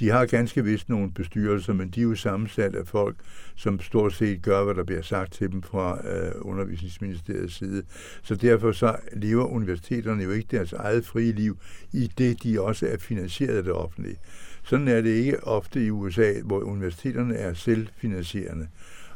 De 0.00 0.08
har 0.08 0.26
ganske 0.26 0.64
vist 0.64 0.88
nogle 0.88 1.12
bestyrelser, 1.12 1.72
men 1.72 1.88
de 1.88 2.00
er 2.00 2.04
jo 2.04 2.14
sammensat 2.14 2.74
af 2.74 2.86
folk, 2.86 3.16
som 3.56 3.80
stort 3.80 4.14
set 4.14 4.42
gør, 4.42 4.64
hvad 4.64 4.74
der 4.74 4.84
bliver 4.84 5.02
sagt 5.02 5.32
til 5.32 5.52
dem 5.52 5.62
fra 5.62 6.08
øh, 6.08 6.32
undervisningsministeriets 6.40 7.54
side. 7.54 7.82
Så 8.22 8.34
derfor 8.34 8.72
så 8.72 8.96
lever 9.12 9.44
universiteterne 9.44 10.22
jo 10.22 10.30
ikke 10.30 10.48
deres 10.50 10.72
eget 10.72 11.06
frie 11.06 11.32
liv, 11.32 11.58
i 11.92 12.12
det 12.18 12.42
de 12.42 12.60
også 12.60 12.86
er 12.86 12.98
finansieret 12.98 13.56
af 13.56 13.62
det 13.62 13.72
offentlige. 13.72 14.16
Sådan 14.64 14.88
er 14.88 15.00
det 15.00 15.10
ikke 15.10 15.44
ofte 15.44 15.84
i 15.84 15.90
USA, 15.90 16.32
hvor 16.44 16.60
universiteterne 16.60 17.34
er 17.34 17.54
selvfinansierende 17.54 18.68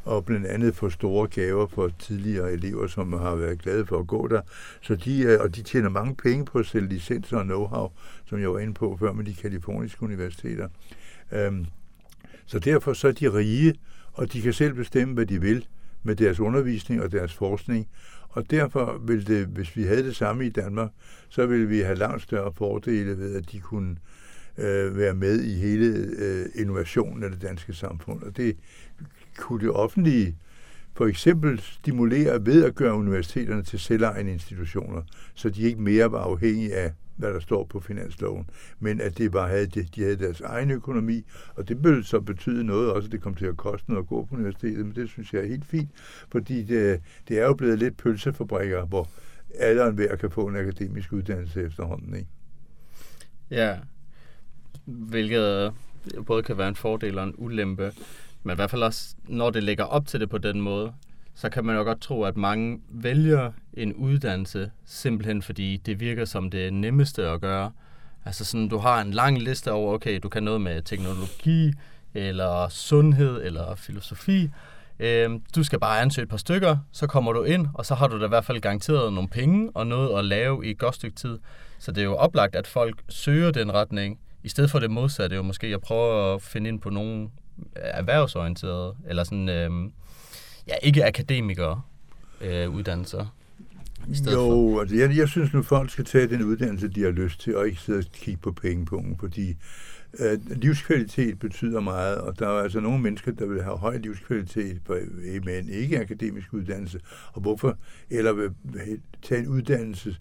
og 0.05 0.24
blandt 0.24 0.46
andet 0.46 0.74
få 0.74 0.90
store 0.90 1.28
gaver 1.28 1.66
for 1.66 1.90
tidligere 1.98 2.53
elever, 2.53 2.86
som 2.86 3.12
har 3.12 3.34
været 3.34 3.62
glade 3.62 3.86
for 3.86 3.98
at 3.98 4.07
gå 4.07 4.28
der. 4.28 4.40
Så 4.80 4.94
de, 4.94 5.22
øh, 5.22 5.40
og 5.40 5.57
de 5.57 5.62
tjener 5.62 5.88
mange 5.88 6.14
penge 6.14 6.44
på 6.44 6.59
at 6.59 6.66
sælge 6.66 6.88
licenser 6.88 7.36
og 7.36 7.44
know-how, 7.44 7.98
som 8.24 8.40
jeg 8.40 8.53
var 8.53 8.59
inde 8.59 8.74
på 8.74 8.96
før 9.01 9.12
med 9.12 9.24
de 9.24 9.34
kaliforniske 9.34 10.03
universiteter. 10.03 10.68
Øhm, 11.32 11.66
så 12.46 12.59
derfor 12.59 12.92
så 12.92 13.09
er 13.09 13.12
de 13.12 13.32
rige, 13.32 13.74
og 14.12 14.32
de 14.32 14.42
kan 14.42 14.53
selv 14.53 14.74
bestemme, 14.74 15.14
hvad 15.14 15.26
de 15.26 15.40
vil 15.40 15.66
med 16.03 16.16
deres 16.16 16.40
undervisning 16.40 17.03
og 17.03 17.12
deres 17.12 17.34
forskning. 17.34 17.88
Og 18.28 18.51
derfor 18.51 19.01
ville 19.07 19.24
det, 19.24 19.46
hvis 19.46 19.76
vi 19.76 19.82
havde 19.82 20.03
det 20.03 20.16
samme 20.16 20.46
i 20.46 20.51
Danmark, 20.51 20.90
så 21.28 21.46
ville 21.46 21.66
vi 21.66 21.80
have 21.80 21.98
langt 21.98 22.22
større 22.22 22.53
fordele 22.57 23.18
ved, 23.18 23.36
at 23.36 23.53
de 23.53 23.61
kunne 23.61 23.96
øh, 24.59 24.96
være 24.96 25.14
med 25.14 25.40
i 25.40 25.55
hele 25.55 25.86
øh, 26.18 26.46
innovationen 26.55 27.22
af 27.22 27.30
det 27.30 27.42
danske 27.42 27.72
samfund. 27.72 28.22
Og 28.22 28.36
det 28.36 28.57
kunne 29.36 29.60
det 29.60 29.70
offentlige 29.70 30.36
for 30.94 31.06
eksempel 31.06 31.60
stimulere 31.60 32.46
ved 32.46 32.64
at 32.64 32.74
gøre 32.74 32.94
universiteterne 32.94 33.62
til 33.62 33.78
selvejende 33.78 34.32
institutioner, 34.32 35.02
så 35.34 35.50
de 35.50 35.62
ikke 35.62 35.80
mere 35.80 36.12
var 36.12 36.18
afhængige 36.18 36.74
af, 36.74 36.92
hvad 37.16 37.32
der 37.32 37.40
står 37.40 37.64
på 37.64 37.80
finansloven, 37.80 38.50
men 38.80 39.00
at 39.00 39.18
det 39.18 39.32
bare 39.32 39.48
havde, 39.48 39.66
de 39.66 40.02
havde 40.02 40.16
deres 40.16 40.40
egen 40.40 40.70
økonomi, 40.70 41.24
og 41.54 41.68
det 41.68 41.84
ville 41.84 42.04
så 42.04 42.20
betyde 42.20 42.64
noget 42.64 42.92
også, 42.92 43.06
at 43.06 43.12
det 43.12 43.20
kom 43.20 43.34
til 43.34 43.46
at 43.46 43.56
koste 43.56 43.90
noget 43.90 44.02
at 44.04 44.08
gå 44.08 44.24
på 44.24 44.34
universitetet, 44.34 44.86
men 44.86 44.94
det 44.94 45.08
synes 45.08 45.34
jeg 45.34 45.42
er 45.42 45.46
helt 45.46 45.64
fint, 45.64 45.90
fordi 46.28 46.62
det, 46.62 47.00
det 47.28 47.38
er 47.38 47.46
jo 47.46 47.54
blevet 47.54 47.78
lidt 47.78 47.96
pølsefabrikker, 47.96 48.86
hvor 48.86 49.08
alle 49.58 49.82
og 49.82 49.88
enhver 49.88 50.16
kan 50.16 50.30
få 50.30 50.46
en 50.46 50.56
akademisk 50.56 51.12
uddannelse 51.12 51.62
efterhånden, 51.62 52.14
ikke? 52.14 52.28
Ja, 53.50 53.76
hvilket 54.84 55.72
både 56.26 56.42
kan 56.42 56.58
være 56.58 56.68
en 56.68 56.74
fordel 56.74 57.18
og 57.18 57.24
en 57.24 57.34
ulempe. 57.38 57.92
Men 58.43 58.55
i 58.55 58.57
hvert 58.57 58.70
fald 58.70 58.82
også, 58.82 59.14
når 59.24 59.51
det 59.51 59.62
lægger 59.62 59.84
op 59.84 60.07
til 60.07 60.20
det 60.20 60.30
på 60.30 60.38
den 60.38 60.61
måde, 60.61 60.93
så 61.34 61.49
kan 61.49 61.64
man 61.64 61.76
jo 61.76 61.82
godt 61.82 62.01
tro, 62.01 62.22
at 62.22 62.36
mange 62.36 62.80
vælger 62.88 63.53
en 63.74 63.95
uddannelse, 63.95 64.70
simpelthen 64.84 65.43
fordi 65.43 65.76
det 65.76 66.01
virker 66.01 66.24
som 66.24 66.51
det 66.51 66.72
nemmeste 66.72 67.26
at 67.26 67.41
gøre. 67.41 67.72
Altså 68.24 68.45
sådan, 68.45 68.68
du 68.68 68.78
har 68.78 69.01
en 69.01 69.11
lang 69.11 69.43
liste 69.43 69.72
over, 69.72 69.95
okay, 69.95 70.20
du 70.22 70.28
kan 70.28 70.43
noget 70.43 70.61
med 70.61 70.82
teknologi, 70.82 71.72
eller 72.14 72.68
sundhed, 72.68 73.43
eller 73.43 73.74
filosofi. 73.74 74.51
Øhm, 74.99 75.43
du 75.55 75.64
skal 75.64 75.80
bare 75.80 76.01
ansøge 76.01 76.22
et 76.22 76.28
par 76.28 76.36
stykker, 76.36 76.76
så 76.93 77.07
kommer 77.07 77.32
du 77.32 77.43
ind, 77.43 77.66
og 77.74 77.86
så 77.86 77.95
har 77.95 78.09
du 78.09 78.20
da 78.20 78.24
i 78.24 78.28
hvert 78.28 78.45
fald 78.45 78.61
garanteret 78.61 79.12
nogle 79.12 79.28
penge 79.28 79.70
og 79.74 79.86
noget 79.86 80.18
at 80.18 80.24
lave 80.24 80.66
i 80.66 80.70
et 80.70 80.78
godt 80.78 80.95
stykke 80.95 81.16
tid. 81.16 81.38
Så 81.78 81.93
det 81.93 82.01
er 82.01 82.05
jo 82.05 82.16
oplagt, 82.16 82.57
at 82.57 82.66
folk 82.66 83.03
søger 83.09 83.51
den 83.51 83.74
retning, 83.74 84.18
i 84.43 84.49
stedet 84.49 84.70
for 84.70 84.78
det 84.78 84.91
modsatte 84.91 85.36
jo 85.36 85.43
måske 85.43 85.66
at 85.66 85.80
prøve 85.80 86.34
at 86.34 86.43
finde 86.43 86.68
ind 86.68 86.80
på 86.80 86.91
nogle 86.91 87.28
erhvervsorienterede, 87.74 88.94
eller 89.09 89.24
sådan, 89.24 89.48
øhm, 89.48 89.92
ja, 90.68 90.74
ikke 90.82 91.05
akademikere 91.05 91.82
øh, 92.40 92.70
uddannelser. 92.70 93.36
I 94.09 94.30
jo, 94.32 94.32
for. 94.32 94.80
altså 94.80 94.96
jeg, 94.96 95.16
jeg 95.16 95.28
synes 95.28 95.53
nu, 95.53 95.62
folk 95.62 95.90
skal 95.90 96.05
tage 96.05 96.26
den 96.26 96.42
uddannelse, 96.42 96.88
de 96.88 97.03
har 97.03 97.11
lyst 97.11 97.40
til, 97.40 97.57
og 97.57 97.66
ikke 97.66 97.80
sidde 97.80 97.98
og 97.98 98.05
kigge 98.12 98.40
på 98.40 98.53
pengepunkten, 98.53 99.16
fordi 99.18 99.57
øh, 100.18 100.38
livskvalitet 100.57 101.38
betyder 101.38 101.80
meget, 101.80 102.18
og 102.18 102.38
der 102.38 102.48
er 102.48 102.62
altså 102.62 102.80
nogle 102.80 103.03
mennesker, 103.03 103.32
der 103.32 103.46
vil 103.46 103.62
have 103.62 103.78
høj 103.78 103.96
livskvalitet 103.96 104.80
med 105.44 105.59
en 105.59 105.68
ikke-akademisk 105.68 106.53
uddannelse, 106.53 107.01
og 107.32 107.40
hvorfor, 107.40 107.78
eller 108.11 108.32
vil 108.32 108.51
tage 109.22 109.40
en 109.40 109.48
uddannelse, 109.48 110.16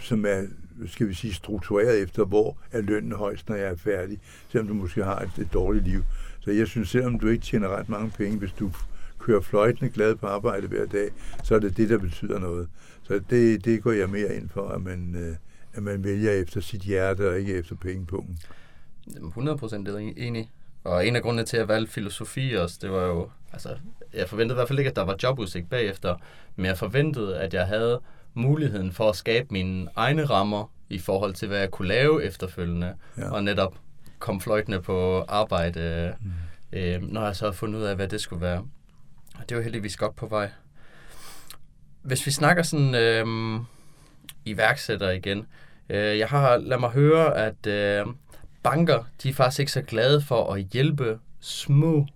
som 0.00 0.26
er, 0.26 0.42
skal 0.86 1.08
vi 1.08 1.14
sige, 1.14 1.34
struktureret 1.34 2.02
efter, 2.02 2.24
hvor 2.24 2.58
er 2.72 2.80
lønnen 2.80 3.12
højst, 3.12 3.48
når 3.48 3.56
jeg 3.56 3.70
er 3.70 3.76
færdig, 3.76 4.18
selvom 4.48 4.68
du 4.68 4.74
måske 4.74 5.04
har 5.04 5.18
et, 5.18 5.38
et 5.38 5.52
dårligt 5.52 5.84
liv. 5.84 6.02
Så 6.44 6.50
jeg 6.50 6.66
synes, 6.66 6.88
selvom 6.88 7.18
du 7.18 7.28
ikke 7.28 7.44
tjener 7.44 7.68
ret 7.68 7.88
mange 7.88 8.10
penge, 8.10 8.38
hvis 8.38 8.52
du 8.52 8.70
kører 9.18 9.40
fløjtende 9.40 9.90
glad 9.90 10.14
på 10.14 10.26
arbejde 10.26 10.66
hver 10.66 10.86
dag, 10.86 11.10
så 11.44 11.54
er 11.54 11.58
det 11.58 11.76
det, 11.76 11.88
der 11.88 11.98
betyder 11.98 12.38
noget. 12.38 12.68
Så 13.02 13.20
det, 13.30 13.64
det 13.64 13.82
går 13.82 13.92
jeg 13.92 14.10
mere 14.10 14.36
ind 14.36 14.48
for, 14.48 14.68
at 14.68 14.82
man, 14.82 15.16
øh, 15.16 15.36
at 15.74 15.82
man 15.82 16.04
vælger 16.04 16.32
efter 16.32 16.60
sit 16.60 16.80
hjerte 16.80 17.30
og 17.30 17.38
ikke 17.38 17.54
efter 17.54 17.74
pengepunkten. 17.74 18.38
100% 19.06 19.98
enig. 20.16 20.50
Og 20.84 21.06
en 21.06 21.16
af 21.16 21.22
grundene 21.22 21.44
til 21.44 21.56
at 21.56 21.68
valgte 21.68 21.92
filosofi 21.92 22.54
også, 22.54 22.78
det 22.82 22.90
var 22.90 23.06
jo, 23.06 23.30
altså, 23.52 23.68
jeg 24.14 24.28
forventede 24.28 24.54
i 24.54 24.58
hvert 24.58 24.68
fald 24.68 24.78
ikke, 24.78 24.90
at 24.90 24.96
der 24.96 25.04
var 25.04 25.16
jobudsigt 25.22 25.70
bagefter, 25.70 26.16
men 26.56 26.66
jeg 26.66 26.78
forventede, 26.78 27.38
at 27.38 27.54
jeg 27.54 27.66
havde 27.66 28.00
muligheden 28.34 28.92
for 28.92 29.08
at 29.08 29.16
skabe 29.16 29.46
mine 29.50 29.88
egne 29.96 30.24
rammer 30.24 30.72
i 30.88 30.98
forhold 30.98 31.34
til, 31.34 31.48
hvad 31.48 31.58
jeg 31.58 31.70
kunne 31.70 31.88
lave 31.88 32.24
efterfølgende, 32.24 32.94
ja. 33.18 33.30
og 33.30 33.44
netop 33.44 33.74
komme 34.22 34.40
fløjtende 34.40 34.82
på 34.82 35.24
arbejde, 35.28 36.14
mm. 36.20 36.32
øh, 36.78 37.02
når 37.02 37.24
jeg 37.24 37.36
så 37.36 37.44
havde 37.44 37.56
fundet 37.56 37.78
ud 37.78 37.84
af, 37.84 37.96
hvad 37.96 38.08
det 38.08 38.20
skulle 38.20 38.42
være. 38.42 38.66
Og 39.34 39.48
det 39.48 39.56
var 39.56 39.62
heldigvis 39.62 39.96
godt 39.96 40.16
på 40.16 40.26
vej. 40.26 40.50
Hvis 42.02 42.26
vi 42.26 42.30
snakker 42.30 42.62
sådan 42.62 42.94
øh, 42.94 43.26
iværksætter 44.44 45.10
igen, 45.10 45.46
øh, 45.88 46.18
jeg 46.18 46.28
har 46.28 46.56
lad 46.56 46.78
mig 46.78 46.90
høre, 46.90 47.36
at 47.36 47.66
øh, 47.66 48.06
banker, 48.62 49.04
de 49.22 49.28
er 49.28 49.32
faktisk 49.32 49.60
ikke 49.60 49.72
så 49.72 49.82
glade 49.82 50.22
for 50.22 50.54
at 50.54 50.62
hjælpe 50.72 51.18
små 51.40 52.06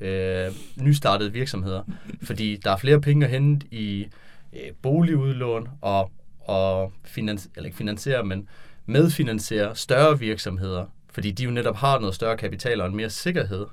øh, 0.00 0.52
nystartede 0.76 1.32
virksomheder, 1.32 1.82
fordi 2.22 2.56
der 2.64 2.70
er 2.72 2.76
flere 2.76 3.00
penge 3.00 3.26
at 3.26 3.32
hente 3.32 3.66
i 3.70 4.08
øh, 4.52 4.72
boligudlån 4.82 5.68
og, 5.80 6.10
og 6.40 6.92
finans, 7.04 7.48
eller 7.56 7.66
ikke 7.66 7.78
finansiere, 7.78 8.24
men 8.24 8.48
medfinansiere 8.86 9.76
større 9.76 10.18
virksomheder, 10.18 10.86
fordi 11.12 11.30
de 11.30 11.44
jo 11.44 11.50
netop 11.50 11.76
har 11.76 11.98
noget 11.98 12.14
større 12.14 12.36
kapital 12.36 12.80
og 12.80 12.86
en 12.86 12.96
mere 12.96 13.10
sikkerhed. 13.10 13.66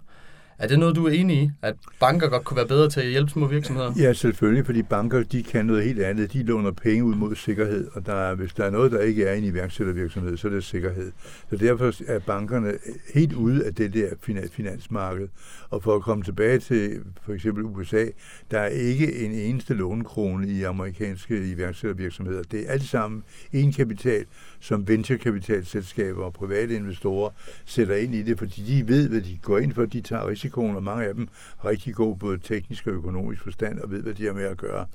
Er 0.58 0.68
det 0.68 0.80
noget, 0.80 0.96
du 0.96 1.06
er 1.06 1.12
enig 1.12 1.38
i, 1.38 1.52
at 1.62 1.76
banker 2.00 2.30
godt 2.30 2.44
kunne 2.44 2.58
være 2.58 2.68
bedre 2.68 2.90
til 2.90 3.02
at 3.02 3.08
hjælpe 3.08 3.32
små 3.32 3.48
virksomheder? 3.48 3.94
Ja, 3.98 4.14
selvfølgelig, 4.14 4.66
fordi 4.66 4.84
banker 4.84 5.24
de 5.24 5.44
kan 5.44 5.66
noget 5.66 5.84
helt 5.84 6.02
andet. 6.02 6.34
De 6.34 6.44
låner 6.44 6.72
penge 6.72 7.04
ud 7.04 7.16
mod 7.16 7.36
sikkerhed, 7.36 7.88
og 7.94 8.06
der 8.06 8.14
er, 8.14 8.36
hvis 8.36 8.54
der 8.54 8.64
er 8.64 8.70
noget, 8.70 8.92
der 8.92 9.02
ikke 9.02 9.26
er 9.26 9.34
i 9.34 9.38
en 9.38 9.44
iværksættervirksomhed, 9.44 10.38
så 10.38 10.48
er 10.48 10.52
det 10.52 10.64
sikkerhed. 10.64 11.12
Så 11.50 11.56
derfor 11.56 11.94
er 12.08 12.20
bankerne 12.20 12.74
helt 13.14 13.34
ude 13.34 13.66
af 13.66 13.76
det 13.76 13.94
der 13.94 14.10
finansmarked. 14.52 15.28
Og 15.70 15.84
for 15.84 15.96
at 15.96 16.02
komme 16.02 16.24
tilbage 16.24 16.60
til 16.60 17.00
for 17.26 17.34
eksempel 17.34 17.64
USA, 17.64 18.06
der 18.52 18.60
er 18.60 18.68
ikke 18.68 19.26
en 19.26 19.32
eneste 19.32 19.74
lånekrone 19.74 20.48
i 20.48 20.64
amerikanske 20.64 21.52
iværksættervirksomheder. 21.52 22.44
Det 22.44 22.60
er 22.68 22.72
alt 22.72 22.84
sammen 22.84 23.24
en 23.54 23.74
kapital, 23.74 24.26
som 24.60 24.88
venturekapitalselskaber 24.88 26.24
og 26.24 26.34
private 26.34 26.76
investorer 26.76 27.30
sætter 27.66 27.96
ind 27.96 28.16
i 28.16 28.24
det, 28.24 28.38
fordi 28.38 28.64
de 28.64 28.88
ved, 28.88 29.10
hvad 29.10 29.22
de 29.22 29.40
går 29.42 29.58
ind 29.58 29.74
for, 29.74 29.86
de 29.86 30.02
tager 30.02 30.28
risikoen, 30.28 30.76
og 30.76 30.84
mange 30.84 31.06
af 31.06 31.14
dem 31.14 31.28
har 31.58 31.70
rigtig 31.70 31.96
god 31.96 32.18
både 32.18 32.38
teknisk 32.38 32.88
og 32.88 32.94
økonomisk 32.94 33.42
forstand 33.42 33.80
og 33.80 33.92
ved, 33.92 34.02
hvad 34.02 34.14
de 34.14 34.26
har 34.26 34.34
med 34.34 34.44
at 34.44 34.58
gøre. 34.58 34.86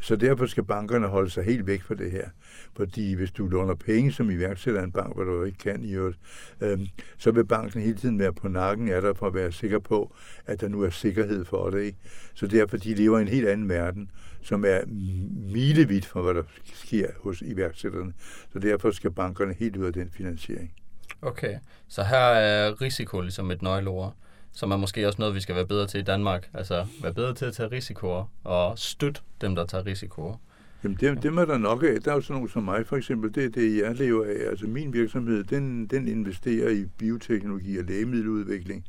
Så 0.00 0.16
derfor 0.16 0.46
skal 0.46 0.64
bankerne 0.64 1.06
holde 1.06 1.30
sig 1.30 1.44
helt 1.44 1.66
væk 1.66 1.82
fra 1.82 1.94
det 1.94 2.10
her. 2.10 2.28
Fordi 2.76 3.14
hvis 3.14 3.30
du 3.30 3.46
låner 3.46 3.74
penge 3.74 4.12
som 4.12 4.30
iværksætter 4.30 4.82
en 4.82 4.92
bank, 4.92 5.16
hvad 5.16 5.26
du 5.26 5.44
ikke 5.44 5.58
kan 5.58 5.84
i 5.84 5.92
øvrigt, 5.92 6.18
øhm, 6.60 6.86
så 7.18 7.30
vil 7.30 7.44
banken 7.44 7.82
hele 7.82 7.96
tiden 7.96 8.18
være 8.18 8.32
på 8.32 8.48
nakken 8.48 8.88
af 8.88 9.02
dig 9.02 9.16
for 9.16 9.26
at 9.26 9.34
være 9.34 9.52
sikker 9.52 9.78
på, 9.78 10.14
at 10.46 10.60
der 10.60 10.68
nu 10.68 10.82
er 10.82 10.90
sikkerhed 10.90 11.44
for 11.44 11.70
det. 11.70 11.82
Ikke? 11.82 11.98
Så 12.34 12.46
derfor, 12.46 12.76
de 12.76 12.94
lever 12.94 13.18
i 13.18 13.22
en 13.22 13.28
helt 13.28 13.48
anden 13.48 13.68
verden, 13.68 14.10
som 14.42 14.64
er 14.64 14.80
milevidt 15.52 16.06
fra, 16.06 16.20
hvad 16.20 16.34
der 16.34 16.42
sker 16.74 17.06
hos 17.20 17.42
iværksætterne. 17.42 18.12
Så 18.52 18.58
derfor 18.58 18.90
skal 18.90 19.10
bankerne 19.10 19.54
helt 19.58 19.76
ud 19.76 19.86
af 19.86 19.92
den 19.92 20.10
finansiering. 20.10 20.72
Okay, 21.22 21.58
så 21.88 22.02
her 22.02 22.16
er 22.16 22.82
risiko 22.82 23.20
ligesom 23.20 23.50
et 23.50 23.62
nøgleord 23.62 24.16
som 24.52 24.70
er 24.70 24.76
måske 24.76 25.06
også 25.06 25.16
noget, 25.18 25.34
vi 25.34 25.40
skal 25.40 25.54
være 25.54 25.66
bedre 25.66 25.86
til 25.86 26.00
i 26.00 26.02
Danmark. 26.02 26.48
Altså 26.54 26.86
være 27.02 27.14
bedre 27.14 27.34
til 27.34 27.44
at 27.44 27.54
tage 27.54 27.70
risikoer 27.70 28.24
og 28.44 28.78
støtte 28.78 29.20
dem, 29.40 29.54
der 29.54 29.66
tager 29.66 29.86
risikoer. 29.86 30.36
Jamen 30.84 30.98
det, 31.00 31.22
det 31.22 31.38
er 31.38 31.44
der 31.44 31.58
nok 31.58 31.82
af. 31.82 32.00
Der 32.00 32.10
er 32.10 32.14
jo 32.14 32.20
sådan 32.20 32.34
nogle 32.34 32.50
som 32.50 32.62
mig 32.62 32.86
for 32.86 32.96
eksempel. 32.96 33.34
Det 33.34 33.44
er 33.44 33.48
det, 33.48 33.76
jeg 33.76 33.94
lever 33.94 34.24
af. 34.24 34.50
Altså 34.50 34.66
min 34.66 34.92
virksomhed, 34.92 35.44
den, 35.44 35.86
den 35.86 36.08
investerer 36.08 36.70
i 36.70 36.84
bioteknologi 36.98 37.78
og 37.78 37.84
lægemiddeludvikling. 37.84 38.84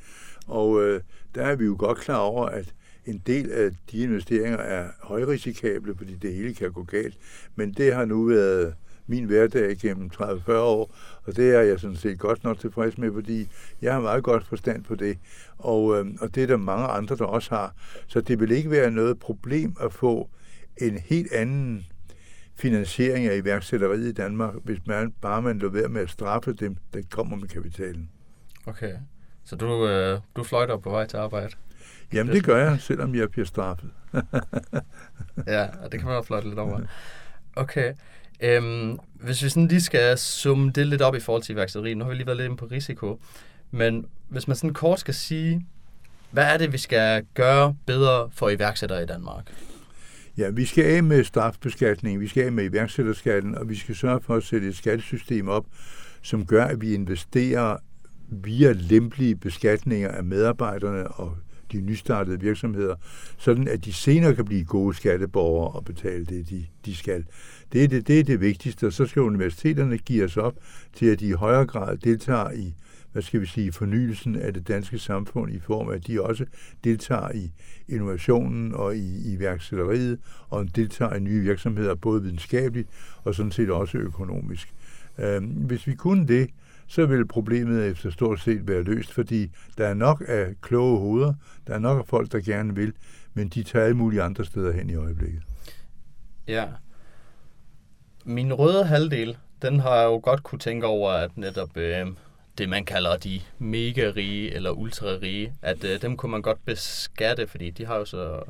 Og 0.47 0.83
øh, 0.83 1.01
der 1.35 1.41
er 1.41 1.55
vi 1.55 1.65
jo 1.65 1.75
godt 1.79 1.97
klar 1.97 2.17
over, 2.17 2.45
at 2.45 2.73
en 3.05 3.21
del 3.27 3.51
af 3.51 3.71
de 3.91 3.97
investeringer 3.97 4.57
er 4.57 4.87
højrisikable, 4.99 5.95
fordi 5.97 6.15
det 6.15 6.33
hele 6.33 6.53
kan 6.53 6.71
gå 6.71 6.83
galt. 6.83 7.17
Men 7.55 7.73
det 7.73 7.93
har 7.93 8.05
nu 8.05 8.25
været 8.25 8.73
min 9.07 9.25
hverdag 9.25 9.77
gennem 9.77 10.09
30-40 10.13 10.51
år, 10.51 10.95
og 11.23 11.35
det 11.35 11.55
er 11.55 11.61
jeg 11.61 11.79
sådan 11.79 11.95
set 11.95 12.19
godt 12.19 12.43
nok 12.43 12.59
tilfreds 12.59 12.97
med, 12.97 13.11
fordi 13.13 13.47
jeg 13.81 13.93
har 13.93 14.01
meget 14.01 14.23
godt 14.23 14.45
forstand 14.47 14.83
på 14.83 14.95
det, 14.95 15.17
og, 15.57 15.99
øh, 15.99 16.05
og 16.21 16.35
det 16.35 16.43
er 16.43 16.47
der 16.47 16.57
mange 16.57 16.85
andre, 16.85 17.15
der 17.15 17.25
også 17.25 17.55
har. 17.55 17.75
Så 18.07 18.21
det 18.21 18.39
vil 18.39 18.51
ikke 18.51 18.71
være 18.71 18.91
noget 18.91 19.19
problem 19.19 19.75
at 19.81 19.93
få 19.93 20.29
en 20.78 20.97
helt 20.97 21.32
anden 21.32 21.86
finansiering 22.55 23.28
af 23.28 23.38
iværksætteriet 23.38 24.07
i 24.07 24.13
Danmark, 24.13 24.53
hvis 24.63 24.80
man 24.86 25.13
bare 25.22 25.41
man 25.41 25.59
lader 25.59 25.72
være 25.72 25.89
med 25.89 26.01
at 26.01 26.09
straffe 26.09 26.53
dem, 26.53 26.76
der 26.93 27.01
kommer 27.09 27.38
med 27.38 27.47
kapitalen. 27.47 28.09
Okay, 28.65 28.93
så 29.43 29.55
du, 29.55 29.88
øh, 29.88 30.19
du 30.36 30.43
fløjter 30.43 30.78
på 30.78 30.89
vej 30.89 31.07
til 31.07 31.17
arbejde? 31.17 31.51
Jamen 32.13 32.36
det 32.36 32.43
gør 32.43 32.69
jeg, 32.69 32.82
selvom 32.82 33.15
jeg 33.15 33.32
bliver 33.32 33.45
straffet. 33.45 33.89
ja, 35.47 35.67
og 35.84 35.91
det 35.91 35.99
kan 35.99 36.07
man 36.07 36.17
også 36.17 36.28
fløjte 36.28 36.47
lidt 36.47 36.59
over. 36.59 36.80
Okay, 37.55 37.93
Øhm, 38.41 38.99
hvis 39.13 39.43
vi 39.43 39.49
sådan 39.49 39.67
lige 39.67 39.82
skal 39.82 40.17
summe 40.17 40.72
det 40.72 40.88
lidt 40.88 41.01
op 41.01 41.15
i 41.15 41.19
forhold 41.19 41.43
til 41.43 41.53
iværksætteri, 41.53 41.93
nu 41.93 42.03
har 42.03 42.09
vi 42.09 42.15
lige 42.15 42.26
været 42.26 42.38
lidt 42.38 42.45
inde 42.45 42.57
på 42.57 42.65
risiko, 42.65 43.19
men 43.72 44.05
hvis 44.30 44.47
man 44.47 44.57
sådan 44.57 44.74
kort 44.74 44.99
skal 44.99 45.13
sige, 45.13 45.65
hvad 46.32 46.53
er 46.53 46.57
det, 46.57 46.74
vi 46.74 46.78
skal 46.78 47.26
gøre 47.34 47.76
bedre 47.86 48.30
for 48.34 48.49
iværksættere 48.49 49.03
i 49.03 49.05
Danmark? 49.05 49.53
Ja, 50.38 50.49
vi 50.49 50.65
skal 50.65 50.84
af 50.84 51.03
med 51.03 51.23
strafbeskatning, 51.23 52.19
vi 52.19 52.27
skal 52.27 52.43
af 52.43 52.51
med 52.51 52.63
iværksætterskatten, 52.63 53.55
og 53.55 53.69
vi 53.69 53.75
skal 53.75 53.95
sørge 53.95 54.21
for 54.21 54.36
at 54.36 54.43
sætte 54.43 54.67
et 54.67 54.75
skattesystem 54.75 55.47
op, 55.47 55.65
som 56.21 56.45
gør, 56.45 56.65
at 56.65 56.82
vi 56.82 56.93
investerer 56.93 57.77
via 58.32 58.71
lempelige 58.71 59.36
beskatninger 59.36 60.09
af 60.09 60.23
medarbejderne 60.23 61.07
og 61.07 61.38
de 61.71 61.82
nystartede 61.82 62.39
virksomheder, 62.39 62.95
sådan 63.38 63.67
at 63.67 63.86
de 63.86 63.93
senere 63.93 64.36
kan 64.36 64.45
blive 64.45 64.65
gode 64.65 64.95
skatteborgere 64.95 65.71
og 65.71 65.86
betale 65.86 66.25
det, 66.25 66.49
de, 66.49 66.65
de 66.86 66.95
skal. 66.95 67.25
Det 67.73 67.84
er 67.84 67.88
det, 67.88 68.07
det 68.07 68.19
er 68.19 68.23
det 68.23 68.41
vigtigste, 68.41 68.88
og 68.88 68.93
så 68.93 69.05
skal 69.05 69.21
universiteterne 69.21 69.97
give 69.97 70.23
os 70.23 70.38
op 70.38 70.55
til, 70.93 71.05
at 71.05 71.19
de 71.19 71.27
i 71.27 71.32
højere 71.32 71.65
grad 71.65 71.97
deltager 71.97 72.51
i 72.51 72.73
hvad 73.12 73.22
skal 73.22 73.41
vi 73.41 73.45
sige, 73.45 73.72
fornyelsen 73.72 74.36
af 74.36 74.53
det 74.53 74.68
danske 74.68 74.99
samfund 74.99 75.53
i 75.53 75.59
form 75.59 75.89
af, 75.89 75.95
at 75.95 76.07
de 76.07 76.22
også 76.22 76.45
deltager 76.84 77.32
i 77.32 77.51
innovationen 77.88 78.74
og 78.74 78.95
i, 78.95 79.34
iværksætteriet, 79.34 80.20
og 80.49 80.76
deltager 80.76 81.14
i 81.14 81.20
nye 81.20 81.41
virksomheder, 81.41 81.95
både 81.95 82.22
videnskabeligt 82.22 82.89
og 83.24 83.36
sådan 83.36 83.51
set 83.51 83.70
også 83.70 83.97
økonomisk. 83.97 84.74
Øhm, 85.18 85.45
hvis 85.45 85.88
vi 85.88 85.95
kunne 85.95 86.28
det, 86.28 86.49
så 86.88 87.05
vil 87.05 87.28
problemet 87.28 87.88
efter 87.88 88.09
stort 88.09 88.39
set 88.39 88.68
være 88.68 88.84
løst, 88.84 89.14
fordi 89.14 89.51
der 89.78 89.88
er 89.88 89.93
nok 89.93 90.24
af 90.28 90.53
kloge 90.62 90.99
hoveder, 90.99 91.34
der 91.68 91.74
er 91.74 91.80
nok 91.80 91.99
af 91.99 92.07
folk, 92.07 92.32
der 92.32 92.39
gerne 92.39 92.76
vil, 92.76 92.93
men 93.34 93.49
de 93.49 93.64
tager 93.64 93.86
alle 93.86 93.97
mulige 93.97 94.22
andre 94.22 94.45
steder 94.45 94.72
hen 94.72 94.89
i 94.89 94.95
øjeblikket. 94.95 95.41
Ja. 96.47 96.68
Min 98.26 98.53
røde 98.53 98.86
halvdel, 98.86 99.38
den 99.62 99.80
har 99.80 99.95
jeg 99.95 100.05
jo 100.05 100.20
godt 100.24 100.43
kunne 100.43 100.59
tænke 100.59 100.88
over, 100.88 101.12
at 101.12 101.38
netop 101.38 101.78
øh, 101.78 102.07
det, 102.57 102.69
man 102.69 102.85
kalder 102.85 103.17
de 103.17 103.41
mega 103.59 104.11
rige 104.15 104.53
eller 104.53 104.71
ultra 104.71 105.07
rige, 105.07 105.53
at 105.61 105.83
øh, 105.83 106.01
dem 106.01 106.17
kunne 106.17 106.31
man 106.31 106.41
godt 106.41 106.65
beskatte, 106.65 107.47
fordi 107.47 107.69
de 107.69 107.85
har 107.85 107.97
jo 107.97 108.05
så 108.05 108.41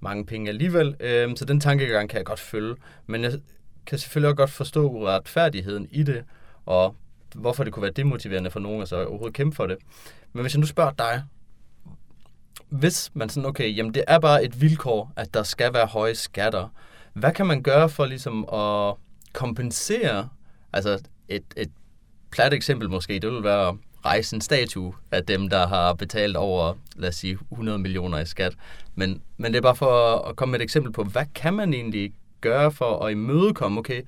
mange 0.00 0.26
penge 0.26 0.48
alligevel. 0.48 0.96
Øh, 1.00 1.36
så 1.36 1.44
den 1.44 1.60
tankegang 1.60 2.08
kan 2.08 2.16
jeg 2.16 2.26
godt 2.26 2.40
følge. 2.40 2.74
Men 3.06 3.24
jeg 3.24 3.32
kan 3.86 3.98
selvfølgelig 3.98 4.28
også 4.28 4.36
godt 4.36 4.50
forstå 4.50 4.88
uretfærdigheden 4.88 5.88
i 5.90 6.02
det, 6.02 6.24
og 6.66 6.94
hvorfor 7.34 7.64
det 7.64 7.72
kunne 7.72 7.82
være 7.82 7.92
demotiverende 7.92 8.50
for 8.50 8.60
nogen 8.60 8.82
at 8.82 8.88
så 8.88 9.06
overhovedet 9.06 9.34
kæmpe 9.34 9.56
for 9.56 9.66
det. 9.66 9.76
Men 10.32 10.42
hvis 10.42 10.54
jeg 10.54 10.60
nu 10.60 10.66
spørger 10.66 10.92
dig, 10.98 11.22
hvis 12.68 13.10
man 13.14 13.28
sådan, 13.28 13.48
okay, 13.48 13.76
jamen 13.76 13.94
det 13.94 14.04
er 14.06 14.18
bare 14.18 14.44
et 14.44 14.60
vilkår, 14.60 15.12
at 15.16 15.34
der 15.34 15.42
skal 15.42 15.74
være 15.74 15.86
høje 15.86 16.14
skatter, 16.14 16.68
hvad 17.12 17.32
kan 17.32 17.46
man 17.46 17.62
gøre 17.62 17.88
for 17.88 18.06
ligesom 18.06 18.48
at 18.52 18.94
kompensere, 19.32 20.28
altså 20.72 21.08
et, 21.28 21.44
et 21.56 21.70
plat 22.30 22.54
eksempel 22.54 22.90
måske, 22.90 23.18
det 23.18 23.30
vil 23.30 23.42
være 23.42 23.68
at 23.68 23.74
rejse 24.04 24.36
en 24.36 24.40
statue 24.40 24.92
af 25.12 25.24
dem, 25.24 25.48
der 25.48 25.66
har 25.66 25.92
betalt 25.92 26.36
over, 26.36 26.74
lad 26.96 27.08
os 27.08 27.14
sige, 27.14 27.38
100 27.52 27.78
millioner 27.78 28.18
i 28.18 28.26
skat. 28.26 28.54
Men, 28.94 29.22
men 29.36 29.52
det 29.52 29.58
er 29.58 29.62
bare 29.62 29.76
for 29.76 30.18
at 30.28 30.36
komme 30.36 30.50
med 30.52 30.60
et 30.60 30.64
eksempel 30.64 30.92
på, 30.92 31.04
hvad 31.04 31.24
kan 31.34 31.54
man 31.54 31.74
egentlig 31.74 32.12
gøre 32.40 32.72
for 32.72 33.04
at 33.04 33.12
imødekomme, 33.12 33.78
okay, 33.78 34.02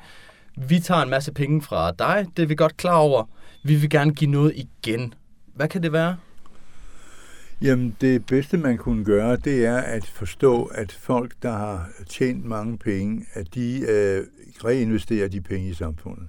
vi 0.57 0.81
tager 0.81 1.03
en 1.03 1.11
masse 1.11 1.33
penge 1.33 1.63
fra 1.63 1.93
dig, 1.93 2.27
det 2.37 2.43
er 2.43 2.47
vi 2.47 2.55
godt 2.55 2.77
klar 2.77 2.97
over, 2.97 3.25
vi 3.63 3.75
vil 3.75 3.91
gerne 3.91 4.15
give 4.15 4.31
noget 4.31 4.53
igen. 4.57 5.15
Hvad 5.55 5.69
kan 5.69 5.83
det 5.83 5.93
være? 5.93 6.17
Jamen, 7.63 7.97
det 8.01 8.27
bedste, 8.27 8.57
man 8.57 8.79
kunne 8.79 9.05
gøre, 9.05 9.37
det 9.37 9.67
er 9.67 9.77
at 9.77 10.07
forstå, 10.07 10.65
at 10.65 10.93
folk, 10.93 11.33
der 11.43 11.53
har 11.53 11.89
tjent 12.09 12.45
mange 12.45 12.79
penge, 12.79 13.27
at 13.35 13.55
de 13.55 13.81
øh, 13.89 14.27
reinvesterer 14.65 15.29
de 15.29 15.41
penge 15.41 15.69
i 15.69 15.75
samfundet. 15.75 16.29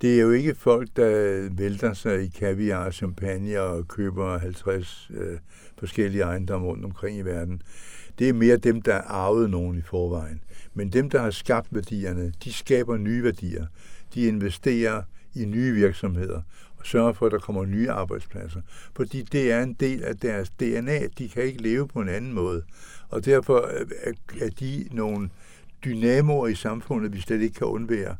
Det 0.00 0.16
er 0.16 0.20
jo 0.20 0.30
ikke 0.30 0.54
folk, 0.54 0.88
der 0.96 1.48
vælter 1.52 1.92
sig 1.92 2.22
i 2.22 2.28
kaviar 2.28 2.84
og 2.84 2.94
champagne 2.94 3.60
og 3.60 3.88
køber 3.88 4.38
50 4.38 5.10
øh, 5.14 5.38
forskellige 5.78 6.22
ejendomme 6.22 6.66
rundt 6.66 6.84
omkring 6.84 7.18
i 7.18 7.22
verden. 7.22 7.62
Det 8.18 8.28
er 8.28 8.32
mere 8.32 8.56
dem, 8.56 8.82
der 8.82 8.92
har 8.92 9.02
arvet 9.02 9.50
nogen 9.50 9.78
i 9.78 9.82
forvejen. 9.82 10.40
Men 10.74 10.92
dem, 10.92 11.10
der 11.10 11.20
har 11.20 11.30
skabt 11.30 11.74
værdierne, 11.74 12.32
de 12.44 12.52
skaber 12.52 12.96
nye 12.96 13.22
værdier. 13.22 13.66
De 14.14 14.22
investerer 14.22 15.02
i 15.34 15.44
nye 15.44 15.72
virksomheder 15.72 16.42
og 16.76 16.86
sørger 16.86 17.12
for, 17.12 17.26
at 17.26 17.32
der 17.32 17.38
kommer 17.38 17.64
nye 17.64 17.90
arbejdspladser. 17.90 18.60
Fordi 18.96 19.22
det 19.22 19.52
er 19.52 19.62
en 19.62 19.72
del 19.72 20.04
af 20.04 20.16
deres 20.16 20.50
DNA. 20.50 21.06
De 21.18 21.28
kan 21.28 21.42
ikke 21.42 21.62
leve 21.62 21.88
på 21.88 22.00
en 22.00 22.08
anden 22.08 22.32
måde. 22.32 22.62
Og 23.08 23.24
derfor 23.24 23.70
øh, 23.80 24.14
er 24.40 24.50
de 24.60 24.88
nogle 24.92 25.30
dynamoer 25.84 26.48
i 26.48 26.54
samfundet, 26.54 27.12
vi 27.12 27.20
slet 27.20 27.40
ikke 27.40 27.54
kan 27.54 27.66
undvære. 27.66 28.16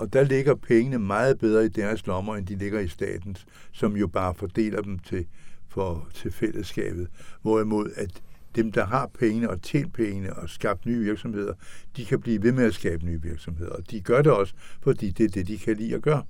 Og 0.00 0.12
der 0.12 0.22
ligger 0.22 0.54
pengene 0.54 0.98
meget 0.98 1.38
bedre 1.38 1.64
i 1.64 1.68
deres 1.68 2.06
lommer, 2.06 2.36
end 2.36 2.46
de 2.46 2.56
ligger 2.56 2.80
i 2.80 2.88
statens, 2.88 3.46
som 3.72 3.96
jo 3.96 4.06
bare 4.06 4.34
fordeler 4.34 4.82
dem 4.82 4.98
til, 4.98 5.26
for, 5.68 6.08
til 6.14 6.32
fællesskabet. 6.32 7.08
Hvorimod 7.42 7.90
at 7.96 8.10
dem, 8.56 8.72
der 8.72 8.84
har 8.84 9.10
pengene 9.18 9.50
og 9.50 9.62
tjent 9.62 9.92
pengene 9.92 10.36
og 10.36 10.50
skabt 10.50 10.86
nye 10.86 10.98
virksomheder, 10.98 11.52
de 11.96 12.04
kan 12.04 12.20
blive 12.20 12.42
ved 12.42 12.52
med 12.52 12.64
at 12.64 12.74
skabe 12.74 13.04
nye 13.04 13.22
virksomheder. 13.22 13.70
Og 13.70 13.90
de 13.90 14.00
gør 14.00 14.22
det 14.22 14.32
også, 14.32 14.54
fordi 14.82 15.10
det 15.10 15.24
er 15.24 15.28
det, 15.28 15.48
de 15.48 15.58
kan 15.58 15.76
lide 15.76 15.94
at 15.94 16.02
gøre. 16.02 16.22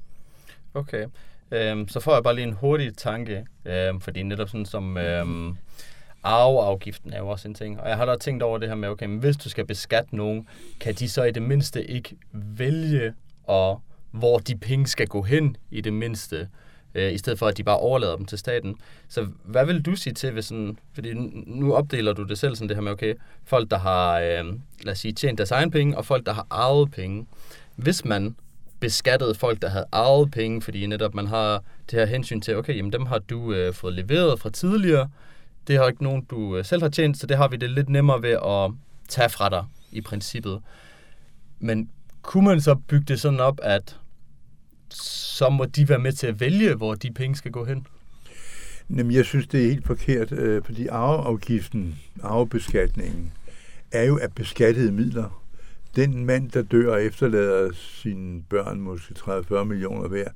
Okay. 0.75 1.07
Øhm, 1.51 1.89
så 1.89 2.01
får 2.01 2.15
jeg 2.15 2.23
bare 2.23 2.35
lige 2.35 2.47
en 2.47 2.53
hurtig 2.53 2.97
tanke, 2.97 3.47
øhm, 3.65 4.01
fordi 4.01 4.23
netop 4.23 4.49
sådan 4.49 4.67
som 4.67 4.97
øhm, 4.99 5.57
arveafgiften 6.23 7.13
er 7.13 7.19
jo 7.19 7.29
også 7.29 7.49
en 7.49 7.55
ting. 7.55 7.81
Og 7.81 7.89
jeg 7.89 7.97
har 7.97 8.05
da 8.05 8.17
tænkt 8.17 8.43
over 8.43 8.59
det 8.59 8.69
her 8.69 8.75
med, 8.75 8.89
okay, 8.89 9.07
men 9.07 9.19
hvis 9.19 9.37
du 9.37 9.49
skal 9.49 9.67
beskatte 9.67 10.17
nogen, 10.17 10.49
kan 10.81 10.95
de 10.95 11.09
så 11.09 11.25
i 11.25 11.31
det 11.31 11.43
mindste 11.43 11.91
ikke 11.91 12.17
vælge, 12.33 13.15
og 13.51 13.83
hvor 14.11 14.39
de 14.39 14.57
penge 14.57 14.87
skal 14.87 15.07
gå 15.07 15.23
hen 15.23 15.57
i 15.71 15.81
det 15.81 15.93
mindste, 15.93 16.49
øh, 16.95 17.13
i 17.13 17.19
stedet 17.19 17.39
for 17.39 17.47
at 17.47 17.57
de 17.57 17.65
bare 17.65 17.79
overlader 17.79 18.17
dem 18.17 18.27
til 18.27 18.39
staten. 18.39 18.77
Så 19.09 19.27
hvad 19.45 19.67
vil 19.67 19.83
du 19.83 19.97
sige 19.97 20.13
til, 20.15 20.33
hvis 20.33 20.45
sådan, 20.45 20.79
fordi 20.93 21.13
nu 21.47 21.75
opdeler 21.75 22.13
du 22.13 22.23
det 22.23 22.39
selv 22.39 22.57
sådan 22.57 22.69
det 22.69 22.77
her 22.77 22.83
med, 22.83 22.93
okay, 22.93 23.15
folk 23.45 23.71
der 23.71 23.79
har, 23.79 24.21
øh, 24.21 24.45
lad 24.83 24.93
os 24.93 24.99
sige, 24.99 25.13
tjent 25.13 25.39
deres 25.39 25.51
egen 25.51 25.71
penge, 25.71 25.99
og 25.99 26.07
folk 26.07 26.27
der 26.27 26.33
har 26.33 26.47
arvet 26.51 26.91
penge. 26.91 27.27
Hvis 27.77 28.05
man 28.05 28.37
beskattede 28.81 29.35
folk, 29.35 29.63
der 29.63 29.69
havde 29.69 29.87
arvet 29.93 30.31
penge, 30.31 30.63
fordi 30.63 30.87
netop 30.87 31.15
man 31.15 31.27
har 31.27 31.63
det 31.91 31.99
her 31.99 32.07
hensyn 32.07 32.41
til, 32.41 32.57
okay, 32.57 32.77
jamen 32.77 32.93
dem 32.93 33.07
har 33.07 33.19
du 33.19 33.53
øh, 33.53 33.75
fået 33.75 33.95
leveret 33.95 34.41
fra 34.41 34.51
tidligere, 34.51 35.11
det 35.67 35.79
har 35.79 35.89
ikke 35.89 36.03
nogen, 36.03 36.25
du 36.31 36.57
øh, 36.57 36.65
selv 36.65 36.83
har 36.83 36.89
tjent, 36.89 37.19
så 37.19 37.27
det 37.27 37.37
har 37.37 37.49
vi 37.49 37.57
det 37.57 37.71
lidt 37.71 37.89
nemmere 37.89 38.23
ved 38.23 38.31
at 38.47 38.71
tage 39.09 39.29
fra 39.29 39.49
dig 39.49 39.65
i 39.93 40.01
princippet. 40.01 40.61
Men 41.59 41.91
kunne 42.31 42.45
man 42.45 42.61
så 42.61 42.75
bygge 42.75 43.05
det 43.09 43.21
sådan 43.21 43.41
op, 43.41 43.61
at 43.63 43.97
så 44.91 45.49
må 45.49 45.65
de 45.65 45.89
være 45.89 45.99
med 45.99 46.13
til 46.13 46.27
at 46.27 46.41
vælge, 46.41 46.75
hvor 46.75 46.95
de 46.95 47.11
penge 47.11 47.37
skal 47.37 47.51
gå 47.51 47.65
hen? 47.65 47.87
Jamen, 48.91 49.13
jeg 49.13 49.25
synes, 49.25 49.47
det 49.47 49.65
er 49.65 49.69
helt 49.69 49.87
forkert, 49.87 50.33
øh, 50.33 50.63
fordi 50.65 50.87
arveafgiften, 50.87 51.99
arvebeskatningen, 52.23 53.33
er 53.93 54.03
jo 54.03 54.19
af 54.19 54.33
beskattede 54.33 54.93
midler. 54.93 55.43
Den 55.97 56.25
mand, 56.25 56.51
der 56.51 56.63
dør 56.63 56.93
og 56.93 57.05
efterlader 57.05 57.71
sine 57.75 58.43
børn 58.43 58.81
måske 58.81 59.15
30-40 59.15 59.65
millioner 59.65 60.09
hver, 60.09 60.29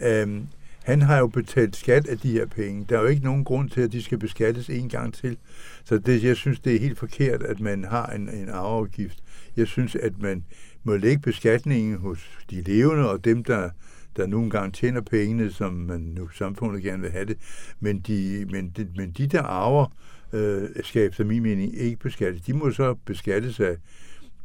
øh, 0.00 0.40
han 0.84 1.02
har 1.02 1.18
jo 1.18 1.26
betalt 1.26 1.76
skat 1.76 2.06
af 2.06 2.18
de 2.18 2.32
her 2.32 2.46
penge. 2.46 2.86
Der 2.88 2.96
er 2.96 3.00
jo 3.00 3.06
ikke 3.06 3.24
nogen 3.24 3.44
grund 3.44 3.70
til, 3.70 3.80
at 3.80 3.92
de 3.92 4.02
skal 4.02 4.18
beskattes 4.18 4.70
en 4.70 4.88
gang 4.88 5.14
til. 5.14 5.36
Så 5.84 5.98
det, 5.98 6.24
jeg 6.24 6.36
synes, 6.36 6.60
det 6.60 6.74
er 6.74 6.80
helt 6.80 6.98
forkert, 6.98 7.42
at 7.42 7.60
man 7.60 7.84
har 7.84 8.06
en, 8.06 8.28
en 8.28 8.48
arveafgift. 8.48 9.18
Jeg 9.56 9.66
synes, 9.66 9.96
at 9.96 10.12
man 10.18 10.44
må 10.84 10.96
lægge 10.96 11.22
beskatningen 11.22 11.98
hos 11.98 12.38
de 12.50 12.60
levende 12.60 13.10
og 13.10 13.24
dem, 13.24 13.44
der, 13.44 13.70
der 14.16 14.26
nogle 14.26 14.50
gange 14.50 14.72
tjener 14.72 15.00
pengene, 15.00 15.50
som 15.50 15.72
man 15.72 16.00
nu 16.00 16.28
samfundet 16.28 16.82
gerne 16.82 17.02
vil 17.02 17.10
have 17.10 17.24
det. 17.24 17.36
Men 17.80 18.00
de, 18.00 18.46
men 18.50 18.72
de, 18.76 18.88
men 18.96 19.10
de 19.10 19.26
der 19.26 19.42
arver, 19.42 19.86
øh, 20.32 20.68
skal 20.82 21.06
efter 21.06 21.24
min 21.24 21.42
mening 21.42 21.76
ikke 21.76 21.96
beskattes. 21.96 22.42
De 22.42 22.52
må 22.52 22.70
så 22.70 22.94
beskattes 22.94 23.60
af 23.60 23.76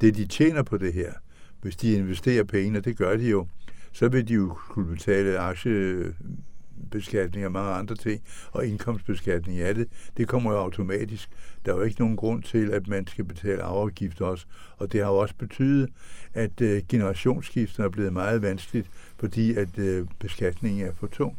det, 0.01 0.15
de 0.15 0.25
tjener 0.25 0.63
på 0.63 0.77
det 0.77 0.93
her. 0.93 1.13
Hvis 1.61 1.75
de 1.75 1.91
investerer 1.91 2.43
penge, 2.43 2.79
og 2.79 2.85
det 2.85 2.97
gør 2.97 3.17
de 3.17 3.29
jo, 3.29 3.47
så 3.91 4.09
vil 4.09 4.27
de 4.27 4.33
jo 4.33 4.57
kunne 4.69 4.85
betale 4.85 5.39
aktie 5.39 6.03
aktiebeskatning 6.86 7.45
og 7.45 7.51
mange 7.51 7.71
andre 7.71 7.95
ting, 7.95 8.21
og 8.51 8.67
indkomstbeskatning 8.67 9.59
af 9.59 9.75
det. 9.75 9.88
Det 10.17 10.27
kommer 10.27 10.51
jo 10.51 10.57
automatisk. 10.57 11.30
Der 11.65 11.71
er 11.71 11.77
jo 11.77 11.84
ikke 11.84 11.99
nogen 11.99 12.15
grund 12.15 12.43
til, 12.43 12.71
at 12.71 12.88
man 12.88 13.07
skal 13.07 13.25
betale 13.25 13.63
afgift 13.63 14.21
også. 14.21 14.45
Og 14.77 14.91
det 14.91 15.03
har 15.03 15.11
jo 15.11 15.17
også 15.17 15.36
betydet, 15.36 15.89
at 16.34 16.61
øh, 16.61 16.84
generationsskiften 16.89 17.84
er 17.84 17.89
blevet 17.89 18.13
meget 18.13 18.41
vanskeligt, 18.41 18.88
fordi 19.17 19.55
at 19.55 19.77
øh, 19.77 20.07
beskatningen 20.19 20.88
er 20.88 20.93
for 20.93 21.07
tung. 21.07 21.38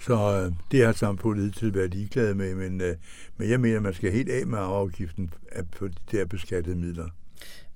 Så 0.00 0.14
øh, 0.14 0.52
det 0.70 0.86
har 0.86 0.92
samfundet 0.92 1.44
hidtil 1.44 1.74
været 1.74 1.94
ligeglade 1.94 2.34
med, 2.34 2.54
men, 2.54 2.80
øh, 2.80 2.96
men 3.36 3.50
jeg 3.50 3.60
mener, 3.60 3.76
at 3.76 3.82
man 3.82 3.94
skal 3.94 4.12
helt 4.12 4.28
af 4.30 4.46
med 4.46 4.58
afgiften 4.58 5.34
på 5.78 5.88
de 5.88 5.94
der 6.10 6.24
beskattede 6.24 6.76
midler. 6.76 7.08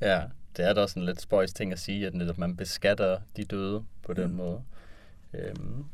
Ja, 0.01 0.23
det 0.57 0.65
er 0.65 0.73
da 0.73 0.81
også 0.81 0.99
en 0.99 1.07
lidt 1.07 1.21
spøjs 1.21 1.53
ting 1.53 1.73
at 1.73 1.79
sige, 1.79 2.07
at 2.07 2.15
netop 2.15 2.39
man 2.39 2.57
beskatter 2.57 3.19
de 3.37 3.45
døde 3.45 3.85
på 4.07 4.13
den 4.13 4.31
mm. 4.31 4.37
måde. 4.37 4.63
Øhm, 5.35 5.85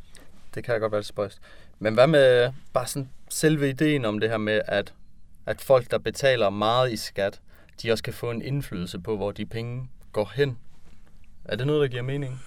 det 0.54 0.64
kan 0.64 0.72
jeg 0.72 0.80
godt 0.80 0.92
være 0.92 1.00
lidt 1.00 1.06
spøjst. 1.06 1.38
Men 1.78 1.94
hvad 1.94 2.06
med 2.06 2.52
bare 2.72 2.86
sådan 2.86 3.08
selve 3.28 3.68
ideen 3.68 4.04
om 4.04 4.20
det 4.20 4.30
her 4.30 4.38
med, 4.38 4.60
at, 4.66 4.94
at 5.46 5.60
folk, 5.60 5.90
der 5.90 5.98
betaler 5.98 6.50
meget 6.50 6.92
i 6.92 6.96
skat, 6.96 7.40
de 7.82 7.92
også 7.92 8.04
kan 8.04 8.12
få 8.12 8.30
en 8.30 8.42
indflydelse 8.42 8.98
på, 8.98 9.16
hvor 9.16 9.30
de 9.30 9.46
penge 9.46 9.88
går 10.12 10.32
hen? 10.34 10.58
Er 11.44 11.56
det 11.56 11.66
noget, 11.66 11.80
der 11.80 11.88
giver 11.88 12.02
mening? 12.02 12.40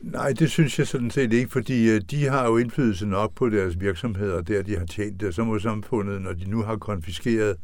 Nej, 0.00 0.32
det 0.38 0.50
synes 0.50 0.78
jeg 0.78 0.86
sådan 0.86 1.10
set 1.10 1.32
ikke, 1.32 1.50
fordi 1.50 1.90
øh, 1.90 2.00
de 2.10 2.24
har 2.24 2.46
jo 2.46 2.56
indflydelse 2.56 3.06
nok 3.06 3.34
på 3.34 3.48
deres 3.48 3.80
virksomheder, 3.80 4.42
der 4.42 4.62
de 4.62 4.78
har 4.78 4.86
tjent 4.86 5.20
det. 5.20 5.34
Så 5.34 5.44
må 5.44 5.58
samfundet, 5.58 6.22
når 6.22 6.32
de 6.32 6.50
nu 6.50 6.62
har 6.62 6.76
konfiskeret 6.76 7.56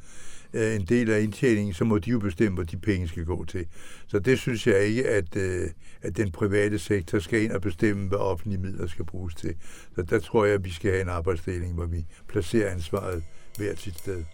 øh, 0.54 0.74
en 0.74 0.84
del 0.84 1.10
af 1.10 1.20
indtjeningen, 1.20 1.74
så 1.74 1.84
må 1.84 1.98
de 1.98 2.10
jo 2.10 2.18
bestemme, 2.18 2.54
hvor 2.54 2.64
de 2.64 2.76
penge 2.76 3.08
skal 3.08 3.24
gå 3.24 3.44
til. 3.44 3.66
Så 4.06 4.18
det 4.18 4.38
synes 4.38 4.66
jeg 4.66 4.80
ikke, 4.80 5.08
at, 5.08 5.36
øh, 5.36 5.68
at 6.02 6.16
den 6.16 6.32
private 6.32 6.78
sektor 6.78 7.18
skal 7.18 7.42
ind 7.42 7.52
og 7.52 7.60
bestemme, 7.60 8.08
hvad 8.08 8.18
offentlige 8.18 8.60
midler 8.60 8.86
skal 8.86 9.04
bruges 9.04 9.34
til. 9.34 9.54
Så 9.94 10.02
der 10.02 10.18
tror 10.18 10.44
jeg, 10.44 10.54
at 10.54 10.64
vi 10.64 10.70
skal 10.70 10.90
have 10.90 11.02
en 11.02 11.08
arbejdsdeling, 11.08 11.74
hvor 11.74 11.86
vi 11.86 12.04
placerer 12.28 12.70
ansvaret 12.70 13.22
hvert 13.56 13.78
sit 13.78 13.98
sted. 13.98 14.24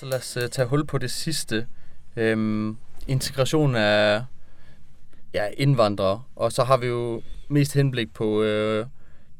Så 0.00 0.06
lad 0.06 0.18
os 0.18 0.36
uh, 0.36 0.48
tage 0.50 0.68
hul 0.68 0.86
på 0.86 0.98
det 0.98 1.10
sidste. 1.10 1.66
Øhm, 2.16 2.76
integration 3.08 3.74
af 3.74 4.24
ja, 5.34 5.48
indvandrere, 5.56 6.22
og 6.36 6.52
så 6.52 6.64
har 6.64 6.76
vi 6.76 6.86
jo 6.86 7.22
mest 7.48 7.74
henblik 7.74 8.14
på 8.14 8.42
øh, 8.42 8.86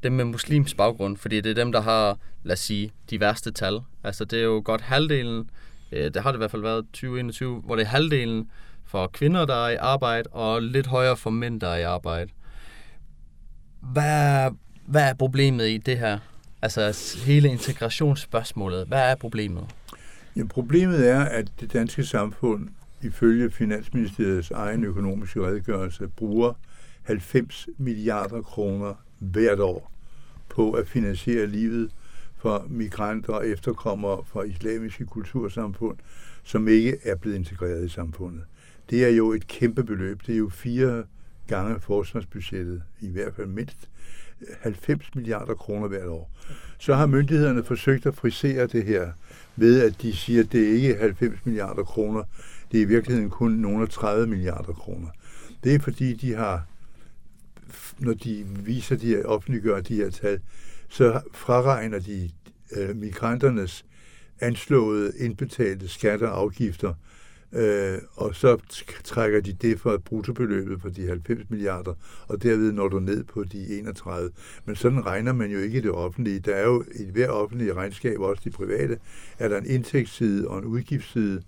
dem 0.04 0.12
med 0.12 0.24
muslims 0.24 0.74
baggrund, 0.74 1.16
fordi 1.16 1.40
det 1.40 1.50
er 1.50 1.54
dem, 1.54 1.72
der 1.72 1.80
har, 1.80 2.18
lad 2.42 2.52
os 2.52 2.60
sige, 2.60 2.92
de 3.10 3.20
værste 3.20 3.52
tal. 3.52 3.80
Altså 4.04 4.24
det 4.24 4.38
er 4.38 4.42
jo 4.42 4.62
godt 4.64 4.80
halvdelen, 4.80 5.50
øh, 5.92 6.14
det 6.14 6.22
har 6.22 6.30
det 6.30 6.36
i 6.36 6.38
hvert 6.38 6.50
fald 6.50 6.62
været 6.62 6.84
2021, 6.86 7.60
hvor 7.60 7.76
det 7.76 7.82
er 7.82 7.86
halvdelen 7.86 8.50
for 8.84 9.06
kvinder, 9.06 9.44
der 9.44 9.66
er 9.66 9.70
i 9.70 9.76
arbejde, 9.76 10.28
og 10.30 10.62
lidt 10.62 10.86
højere 10.86 11.16
for 11.16 11.30
mænd, 11.30 11.60
der 11.60 11.68
er 11.68 11.76
i 11.76 11.82
arbejde. 11.82 12.30
Hvad, 13.80 14.50
hvad 14.86 15.08
er 15.08 15.14
problemet 15.14 15.68
i 15.68 15.78
det 15.78 15.98
her? 15.98 16.18
Altså 16.62 17.16
hele 17.26 17.48
integrationsspørgsmålet. 17.48 18.86
Hvad 18.86 19.10
er 19.10 19.14
problemet? 19.14 19.64
Ja, 20.36 20.44
problemet 20.44 21.08
er, 21.10 21.20
at 21.20 21.48
det 21.60 21.72
danske 21.72 22.04
samfund 22.04 22.68
ifølge 23.02 23.50
Finansministeriets 23.50 24.50
egen 24.50 24.84
økonomiske 24.84 25.46
redegørelse 25.46 26.08
bruger 26.08 26.52
90 27.02 27.68
milliarder 27.78 28.42
kroner 28.42 28.94
hvert 29.18 29.60
år 29.60 29.93
på 30.54 30.72
at 30.72 30.88
finansiere 30.88 31.46
livet 31.46 31.90
for 32.36 32.66
migranter 32.68 33.32
og 33.32 33.48
efterkommere 33.48 34.24
fra 34.26 34.42
islamiske 34.42 35.06
kultursamfund, 35.06 35.96
som 36.42 36.68
ikke 36.68 36.96
er 37.02 37.14
blevet 37.14 37.36
integreret 37.36 37.84
i 37.84 37.88
samfundet. 37.88 38.42
Det 38.90 39.04
er 39.04 39.08
jo 39.08 39.32
et 39.32 39.46
kæmpe 39.46 39.84
beløb. 39.84 40.20
Det 40.26 40.34
er 40.34 40.38
jo 40.38 40.48
fire 40.48 41.04
gange 41.48 41.80
forsvarsbudgettet, 41.80 42.82
i 43.00 43.08
hvert 43.08 43.34
fald 43.34 43.46
mindst 43.46 43.88
90 44.60 45.14
milliarder 45.14 45.54
kroner 45.54 45.88
hvert 45.88 46.08
år. 46.08 46.30
Så 46.78 46.94
har 46.94 47.06
myndighederne 47.06 47.64
forsøgt 47.64 48.06
at 48.06 48.14
frisere 48.14 48.66
det 48.66 48.84
her 48.84 49.10
ved, 49.56 49.82
at 49.82 50.02
de 50.02 50.16
siger, 50.16 50.42
at 50.42 50.52
det 50.52 50.66
ikke 50.66 50.94
er 50.94 51.00
90 51.00 51.46
milliarder 51.46 51.82
kroner, 51.82 52.22
det 52.72 52.78
er 52.78 52.82
i 52.82 52.88
virkeligheden 52.88 53.30
kun 53.30 53.50
nogle 53.50 53.86
30 53.86 54.26
milliarder 54.26 54.72
kroner. 54.72 55.08
Det 55.64 55.74
er 55.74 55.78
fordi, 55.78 56.14
de 56.14 56.34
har, 56.34 56.66
når 57.98 58.14
de 58.14 58.46
viser, 58.64 58.96
de 58.96 59.06
her, 59.06 59.24
offentliggør 59.24 59.80
de 59.80 59.94
her 59.94 60.10
tal, 60.10 60.40
så 60.88 61.20
fraregner 61.32 61.98
de 61.98 62.30
øh, 62.76 62.96
migranternes 62.96 63.84
anslåede 64.40 65.12
indbetalte 65.18 65.88
skatter 65.88 66.28
og 66.28 66.40
afgifter, 66.40 66.94
øh, 67.52 67.98
og 68.14 68.34
så 68.34 68.56
trækker 69.04 69.40
de 69.40 69.52
det 69.52 69.80
for 69.80 69.96
bruttobeløbet 69.96 70.80
på 70.80 70.88
de 70.88 71.06
90 71.06 71.50
milliarder, 71.50 71.94
og 72.28 72.42
derved 72.42 72.72
når 72.72 72.88
du 72.88 72.98
ned 72.98 73.24
på 73.24 73.44
de 73.44 73.78
31. 73.78 74.30
Men 74.64 74.76
sådan 74.76 75.06
regner 75.06 75.32
man 75.32 75.50
jo 75.50 75.58
ikke 75.58 75.78
i 75.78 75.80
det 75.80 75.90
offentlige. 75.90 76.40
Der 76.40 76.54
er 76.54 76.64
jo 76.64 76.84
i 76.94 77.10
hver 77.10 77.28
offentlige 77.28 77.74
regnskab, 77.74 78.20
også 78.20 78.42
de 78.44 78.50
private, 78.50 78.98
er 79.38 79.48
der 79.48 79.58
en 79.58 79.66
indtægtsside 79.66 80.48
og 80.48 80.58
en 80.58 80.64
udgiftsside, 80.64 81.42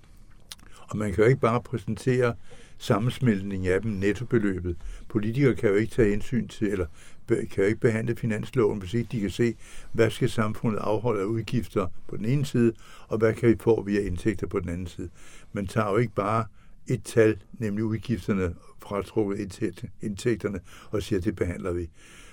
og 0.88 0.96
man 0.96 1.12
kan 1.12 1.24
jo 1.24 1.28
ikke 1.28 1.40
bare 1.40 1.62
præsentere 1.62 2.34
sammensmeltning 2.78 3.66
af 3.66 3.82
dem, 3.82 3.90
nettobeløbet. 3.90 4.76
Politikere 5.16 5.54
kan 5.54 5.68
jo 5.68 5.74
ikke 5.74 5.94
tage 5.94 6.10
hensyn 6.10 6.48
til, 6.48 6.68
eller 6.68 6.86
kan 7.28 7.48
jo 7.58 7.62
ikke 7.62 7.80
behandle 7.80 8.16
finansloven, 8.16 8.78
hvis 8.78 8.94
ikke 8.94 9.08
de 9.12 9.20
kan 9.20 9.30
se, 9.30 9.54
hvad 9.92 10.10
skal 10.10 10.30
samfundet 10.30 10.78
afholde 10.78 11.20
af 11.20 11.24
udgifter 11.24 11.86
på 12.08 12.16
den 12.16 12.24
ene 12.24 12.44
side, 12.44 12.72
og 13.08 13.18
hvad 13.18 13.34
kan 13.34 13.48
vi 13.48 13.56
få 13.60 13.82
via 13.82 14.00
indtægter 14.00 14.46
på 14.46 14.60
den 14.60 14.68
anden 14.68 14.86
side. 14.86 15.08
Man 15.52 15.66
tager 15.66 15.90
jo 15.90 15.96
ikke 15.96 16.14
bare 16.14 16.44
et 16.86 17.02
tal, 17.04 17.38
nemlig 17.58 17.84
udgifterne, 17.84 18.54
fratrukket 18.82 19.62
indtægterne, 20.02 20.60
og 20.90 21.02
siger, 21.02 21.18
at 21.18 21.24
det 21.24 21.36
behandler 21.36 21.72
vi. 21.72 21.90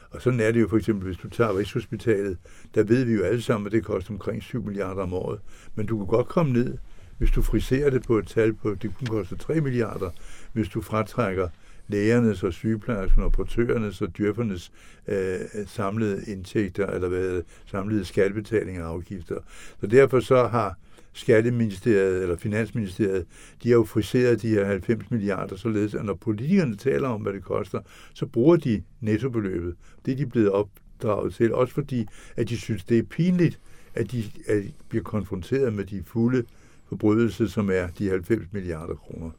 Og 0.09 0.21
sådan 0.21 0.39
er 0.39 0.51
det 0.51 0.61
jo 0.61 0.67
for 0.67 0.77
eksempel, 0.77 1.05
hvis 1.07 1.17
du 1.17 1.29
tager 1.29 1.57
Rigshospitalet, 1.57 2.37
der 2.75 2.83
ved 2.83 3.05
vi 3.05 3.13
jo 3.13 3.23
alle 3.23 3.41
sammen, 3.41 3.65
at 3.65 3.71
det 3.71 3.83
koster 3.83 4.11
omkring 4.11 4.43
7 4.43 4.63
milliarder 4.63 5.01
om 5.01 5.13
året. 5.13 5.39
Men 5.75 5.85
du 5.85 5.97
kan 5.97 6.07
godt 6.07 6.27
komme 6.27 6.53
ned, 6.53 6.77
hvis 7.17 7.31
du 7.31 7.41
friserer 7.41 7.89
det 7.89 8.03
på 8.03 8.17
et 8.17 8.27
tal 8.27 8.53
på, 8.53 8.75
det 8.75 8.91
kunne 8.97 9.07
koste 9.07 9.35
3 9.35 9.61
milliarder, 9.61 10.09
hvis 10.53 10.69
du 10.69 10.81
fratrækker 10.81 11.49
lægernes 11.93 12.43
og 12.43 12.53
sygeplejerskernes 12.53 13.25
og 13.25 13.31
portørernes 13.31 14.01
og 14.01 14.17
dyrkernes 14.17 14.71
øh, 15.07 15.39
samlede 15.67 16.23
indtægter, 16.27 16.87
eller 16.87 17.07
hvad, 17.07 17.41
samlede 17.65 18.05
skattebetalinger 18.05 18.83
og 18.83 18.93
afgifter. 18.93 19.35
Så 19.81 19.87
derfor 19.87 20.19
så 20.19 20.47
har 20.47 20.77
Skatteministeriet 21.13 22.21
eller 22.21 22.35
Finansministeriet, 22.35 23.25
de 23.63 23.69
har 23.69 23.75
jo 23.75 23.83
friseret 23.83 24.41
de 24.41 24.47
her 24.47 24.65
90 24.65 25.11
milliarder, 25.11 25.55
således 25.55 25.95
at 25.95 26.05
når 26.05 26.13
politikerne 26.13 26.75
taler 26.75 27.07
om, 27.07 27.21
hvad 27.21 27.33
det 27.33 27.43
koster, 27.43 27.79
så 28.13 28.25
bruger 28.25 28.55
de 28.55 28.83
nettobeløbet. 29.01 29.75
Det 30.05 30.11
er 30.11 30.15
de 30.15 30.25
blevet 30.25 30.51
opdraget 30.51 31.33
til, 31.33 31.53
også 31.53 31.73
fordi, 31.73 32.07
at 32.35 32.49
de 32.49 32.57
synes, 32.57 32.83
det 32.83 32.99
er 32.99 33.03
pinligt, 33.03 33.59
at 33.93 34.11
de, 34.11 34.23
at 34.47 34.63
de 34.63 34.71
bliver 34.89 35.03
konfronteret 35.03 35.73
med 35.73 35.85
de 35.85 36.03
fulde 36.05 36.43
forbrydelser, 36.89 37.47
som 37.47 37.69
er 37.69 37.87
de 37.87 38.09
90 38.09 38.47
milliarder 38.51 38.95
kroner. 38.95 39.31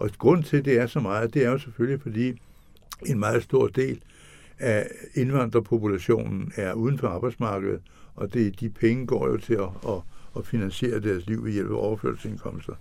Og 0.00 0.10
grund 0.18 0.44
til, 0.44 0.56
at 0.56 0.64
det 0.64 0.78
er 0.78 0.86
så 0.86 1.00
meget, 1.00 1.34
det 1.34 1.44
er 1.44 1.50
jo 1.50 1.58
selvfølgelig, 1.58 2.02
fordi 2.02 2.40
en 3.06 3.18
meget 3.18 3.42
stor 3.42 3.66
del 3.66 4.00
af 4.58 4.86
indvandrerpopulationen 5.14 6.52
er 6.56 6.72
uden 6.72 6.98
for 6.98 7.08
arbejdsmarkedet, 7.08 7.80
og 8.14 8.34
det, 8.34 8.60
de 8.60 8.68
penge 8.68 9.06
går 9.06 9.28
jo 9.28 9.36
til 9.36 9.54
at, 9.54 9.68
at, 9.88 10.00
at 10.36 10.46
finansiere 10.46 11.00
deres 11.00 11.26
liv 11.26 11.44
ved 11.44 11.52
hjælp 11.52 11.70
af 11.70 11.74
overførselsindkomster. 11.74 12.72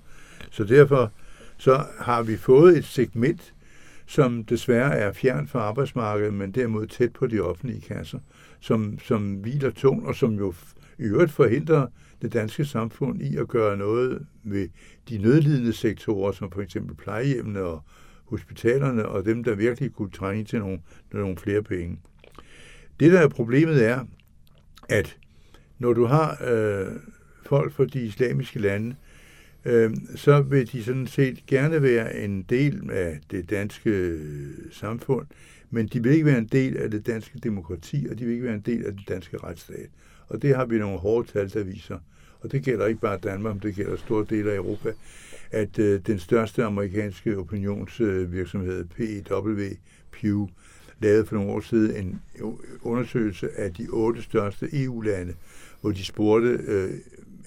Så 0.51 0.63
derfor 0.63 1.11
så 1.57 1.83
har 1.99 2.23
vi 2.23 2.37
fået 2.37 2.77
et 2.77 2.85
segment, 2.85 3.53
som 4.05 4.43
desværre 4.43 4.95
er 4.95 5.11
fjern 5.11 5.47
fra 5.47 5.59
arbejdsmarkedet, 5.59 6.33
men 6.33 6.51
derimod 6.51 6.87
tæt 6.87 7.13
på 7.13 7.27
de 7.27 7.39
offentlige 7.39 7.81
kasser, 7.81 8.19
som, 8.59 8.99
som 8.99 9.33
hviler 9.33 9.71
tungt, 9.71 10.07
og 10.07 10.15
som 10.15 10.33
jo 10.33 10.53
i 10.97 11.03
øvrigt 11.03 11.31
forhindrer 11.31 11.87
det 12.21 12.33
danske 12.33 12.65
samfund 12.65 13.21
i 13.21 13.37
at 13.37 13.47
gøre 13.47 13.77
noget 13.77 14.25
ved 14.43 14.69
de 15.09 15.17
nødlidende 15.17 15.73
sektorer, 15.73 16.31
som 16.31 16.51
for 16.51 16.61
eksempel 16.61 16.95
plejehjemmene 16.95 17.61
og 17.61 17.83
hospitalerne, 18.25 19.05
og 19.05 19.25
dem, 19.25 19.43
der 19.43 19.55
virkelig 19.55 19.93
kunne 19.93 20.11
trænge 20.11 20.43
til 20.43 20.59
nogle, 20.59 20.79
nogle 21.11 21.37
flere 21.37 21.63
penge. 21.63 21.99
Det, 22.99 23.11
der 23.11 23.19
er 23.19 23.27
problemet, 23.27 23.85
er, 23.85 24.05
at 24.89 25.17
når 25.79 25.93
du 25.93 26.05
har 26.05 26.37
øh, 26.51 26.95
folk 27.45 27.71
fra 27.71 27.85
de 27.85 28.01
islamiske 28.01 28.59
lande, 28.59 28.95
øh, 29.65 29.91
så 30.15 30.41
vil 30.41 30.71
de 30.71 30.83
sådan 30.83 31.07
set 31.07 31.45
gerne 31.45 31.81
være 31.81 32.17
en 32.17 32.41
del 32.41 32.91
af 32.91 33.19
det 33.31 33.49
danske 33.49 33.89
øh, 33.89 34.55
samfund, 34.71 35.27
men 35.69 35.87
de 35.87 36.03
vil 36.03 36.11
ikke 36.11 36.25
være 36.25 36.37
en 36.37 36.49
del 36.51 36.77
af 36.77 36.91
det 36.91 37.07
danske 37.07 37.39
demokrati, 37.39 38.07
og 38.11 38.19
de 38.19 38.25
vil 38.25 38.33
ikke 38.33 38.45
være 38.45 38.55
en 38.55 38.61
del 38.65 38.85
af 38.85 38.91
den 38.91 39.03
danske 39.07 39.37
retsstat. 39.37 39.89
Og 40.29 40.41
det 40.41 40.55
har 40.55 40.65
vi 40.65 40.77
nogle 40.77 40.99
hårde 40.99 41.27
tal, 41.27 41.53
der 41.53 41.63
viser. 41.63 41.99
Og 42.41 42.51
det 42.51 42.63
gælder 42.63 42.85
ikke 42.85 43.01
bare 43.01 43.17
Danmark, 43.17 43.55
men 43.55 43.63
det 43.63 43.75
gælder 43.75 43.97
store 43.97 44.25
dele 44.29 44.51
af 44.51 44.55
Europa, 44.55 44.93
at 45.51 45.79
øh, 45.79 46.01
den 46.07 46.19
største 46.19 46.63
amerikanske 46.63 47.37
opinionsvirksomhed, 47.37 48.85
PEW, 48.85 49.69
Pew, 50.11 50.47
lavede 50.99 51.25
for 51.25 51.35
nogle 51.35 51.51
år 51.51 51.59
siden 51.59 52.05
en 52.05 52.21
undersøgelse 52.81 53.49
af 53.59 53.73
de 53.73 53.87
otte 53.89 54.21
største 54.21 54.69
EU-lande, 54.73 55.33
hvor 55.81 55.91
de 55.91 56.05
spurgte 56.05 56.49
øh, 56.49 56.93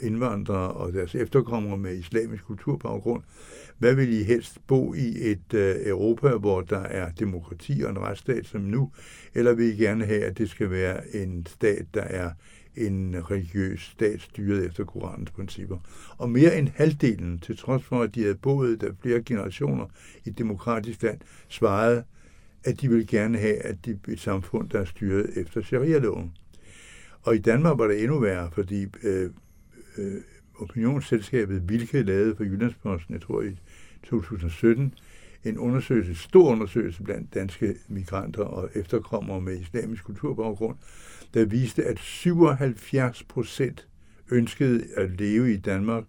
indvandrere 0.01 0.71
og 0.71 0.93
deres 0.93 1.15
efterkommere 1.15 1.79
med 1.79 1.97
islamisk 1.97 2.45
kulturbaggrund, 2.45 3.23
hvad 3.79 3.95
vil 3.95 4.21
I 4.21 4.23
helst 4.23 4.59
bo 4.67 4.95
i 4.95 5.31
et 5.31 5.55
øh, 5.55 5.77
Europa, 5.87 6.29
hvor 6.29 6.61
der 6.61 6.81
er 6.81 7.11
demokrati 7.11 7.83
og 7.85 7.91
en 7.91 7.99
retsstat 7.99 8.47
som 8.47 8.61
nu, 8.61 8.91
eller 9.35 9.55
vil 9.55 9.67
I 9.67 9.85
gerne 9.85 10.05
have, 10.05 10.25
at 10.25 10.39
det 10.39 10.51
skal 10.51 10.71
være 10.71 11.17
en 11.17 11.47
stat, 11.47 11.87
der 11.95 12.03
er 12.03 12.31
en 12.77 13.31
religiøs 13.31 13.81
stat 13.81 14.21
styret 14.21 14.67
efter 14.67 14.85
Koranens 14.85 15.31
principper. 15.31 15.79
Og 16.19 16.31
mere 16.31 16.59
end 16.59 16.69
halvdelen, 16.69 17.39
til 17.39 17.57
trods 17.57 17.85
for, 17.85 18.03
at 18.03 18.15
de 18.15 18.23
havde 18.23 18.35
boet 18.35 18.81
der 18.81 18.93
flere 19.03 19.23
generationer 19.23 19.87
i 20.25 20.29
et 20.29 20.39
demokratisk 20.39 21.03
land, 21.03 21.19
svarede, 21.49 22.05
at 22.65 22.81
de 22.81 22.89
ville 22.89 23.07
gerne 23.07 23.39
have, 23.39 23.57
at 23.57 23.85
de 23.85 23.99
et 24.09 24.21
samfund, 24.21 24.71
der 24.71 24.81
er 24.81 24.85
styret 24.85 25.31
efter 25.37 25.63
sharia-loven. 25.63 26.33
Og 27.23 27.35
i 27.35 27.39
Danmark 27.39 27.79
var 27.79 27.87
det 27.87 28.03
endnu 28.03 28.19
værre, 28.19 28.51
fordi 28.53 28.87
øh, 29.03 29.31
øh, 29.99 30.21
opinionsselskabet 30.59 31.69
Vilke 31.69 32.03
lavede 32.03 32.37
for 32.37 32.45
Jyllandsposten, 32.45 33.15
jeg 33.15 33.23
tror 33.23 33.43
i 33.43 33.57
2017, 34.03 34.95
en 35.45 35.59
undersøgelse, 35.59 36.15
stor 36.15 36.51
undersøgelse 36.51 37.03
blandt 37.03 37.35
danske 37.35 37.75
migranter 37.89 38.43
og 38.43 38.71
efterkommere 38.75 39.41
med 39.41 39.61
islamisk 39.61 40.05
kulturbaggrund, 40.05 40.77
der 41.35 41.45
viste, 41.45 41.85
at 41.85 41.99
77 41.99 43.23
procent 43.23 43.89
ønskede 44.31 44.85
at 44.97 45.11
leve 45.11 45.53
i 45.53 45.57
Danmark, 45.57 46.05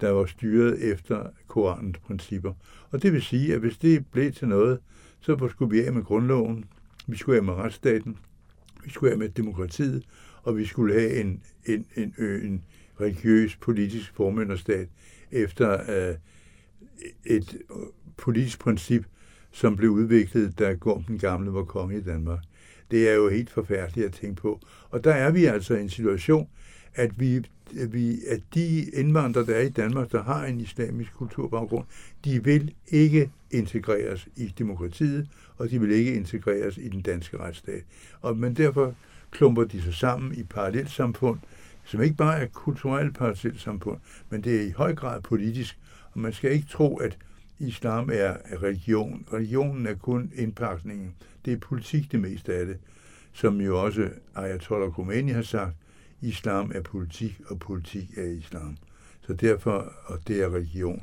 der 0.00 0.10
var 0.10 0.26
styret 0.26 0.92
efter 0.92 1.26
Koranens 1.46 1.98
principper. 1.98 2.52
Og 2.90 3.02
det 3.02 3.12
vil 3.12 3.22
sige, 3.22 3.54
at 3.54 3.60
hvis 3.60 3.78
det 3.78 4.06
blev 4.06 4.32
til 4.32 4.48
noget, 4.48 4.78
så 5.20 5.48
skulle 5.48 5.70
vi 5.70 5.84
af 5.84 5.92
med 5.92 6.02
grundloven, 6.02 6.64
vi 7.06 7.16
skulle 7.16 7.38
af 7.38 7.44
med 7.44 7.54
retsstaten, 7.54 8.18
vi 8.84 8.90
skulle 8.90 9.12
af 9.12 9.18
med 9.18 9.28
demokratiet, 9.28 10.04
og 10.42 10.56
vi 10.56 10.64
skulle 10.64 10.94
have 10.94 11.20
en, 11.20 11.42
en, 11.66 11.86
en, 11.96 12.14
en 12.18 12.64
religiøs 13.00 13.56
politisk 13.56 14.14
formynderstat 14.14 14.88
efter 15.30 15.80
øh, 16.10 16.14
et 17.24 17.58
politisk 18.16 18.58
princip, 18.60 19.04
som 19.50 19.76
blev 19.76 19.90
udviklet, 19.90 20.58
da 20.58 20.72
Gorm 20.72 21.02
den 21.02 21.18
Gamle 21.18 21.52
var 21.52 21.64
konge 21.64 21.98
i 21.98 22.02
Danmark. 22.02 22.38
Det 22.90 23.10
er 23.10 23.14
jo 23.14 23.28
helt 23.28 23.50
forfærdeligt 23.50 24.06
at 24.06 24.12
tænke 24.12 24.42
på. 24.42 24.60
Og 24.90 25.04
der 25.04 25.12
er 25.12 25.30
vi 25.30 25.44
altså 25.44 25.74
i 25.74 25.80
en 25.80 25.88
situation, 25.88 26.48
at 26.94 27.20
vi, 27.20 27.42
vi, 27.88 28.18
at 28.28 28.40
de 28.54 28.90
indvandrere, 28.90 29.46
der 29.46 29.54
er 29.54 29.62
i 29.62 29.68
Danmark, 29.68 30.12
der 30.12 30.22
har 30.22 30.44
en 30.44 30.60
islamisk 30.60 31.14
kulturbaggrund, 31.14 31.86
de 32.24 32.44
vil 32.44 32.74
ikke 32.88 33.30
integreres 33.50 34.28
i 34.36 34.54
demokratiet, 34.58 35.28
og 35.56 35.70
de 35.70 35.80
vil 35.80 35.90
ikke 35.90 36.14
integreres 36.14 36.78
i 36.78 36.88
den 36.88 37.00
danske 37.00 37.38
retsstat. 37.38 37.82
Og, 38.20 38.36
men 38.36 38.54
derfor 38.54 38.94
klumper 39.30 39.64
de 39.64 39.82
sig 39.82 39.94
sammen 39.94 40.34
i 40.34 40.42
parallelsamfund, 40.42 41.38
som 41.84 42.02
ikke 42.02 42.16
bare 42.16 42.40
er 42.40 42.46
kulturelle 42.46 43.12
parallelsamfund, 43.12 43.98
men 44.30 44.44
det 44.44 44.56
er 44.56 44.62
i 44.62 44.70
høj 44.70 44.94
grad 44.94 45.22
politisk. 45.22 45.78
Og 46.12 46.20
man 46.20 46.32
skal 46.32 46.52
ikke 46.52 46.66
tro, 46.70 46.96
at 46.96 47.18
islam 47.58 48.10
er 48.12 48.36
religion. 48.62 49.26
Religionen 49.32 49.86
er 49.86 49.94
kun 49.94 50.32
indpakningen. 50.34 51.14
Det 51.44 51.52
er 51.52 51.56
politik 51.56 52.12
det 52.12 52.20
meste 52.20 52.54
af 52.54 52.66
det, 52.66 52.78
som 53.32 53.60
jo 53.60 53.82
også 53.82 54.08
Ayatollah 54.34 54.92
Khomeini 54.92 55.32
har 55.32 55.42
sagt, 55.42 55.76
islam 56.20 56.72
er 56.74 56.80
politik, 56.80 57.40
og 57.46 57.58
politik 57.58 58.18
er 58.18 58.24
islam. 58.24 58.76
Så 59.26 59.32
derfor, 59.32 59.92
og 60.04 60.18
det 60.28 60.42
er 60.42 60.54
religion. 60.54 61.02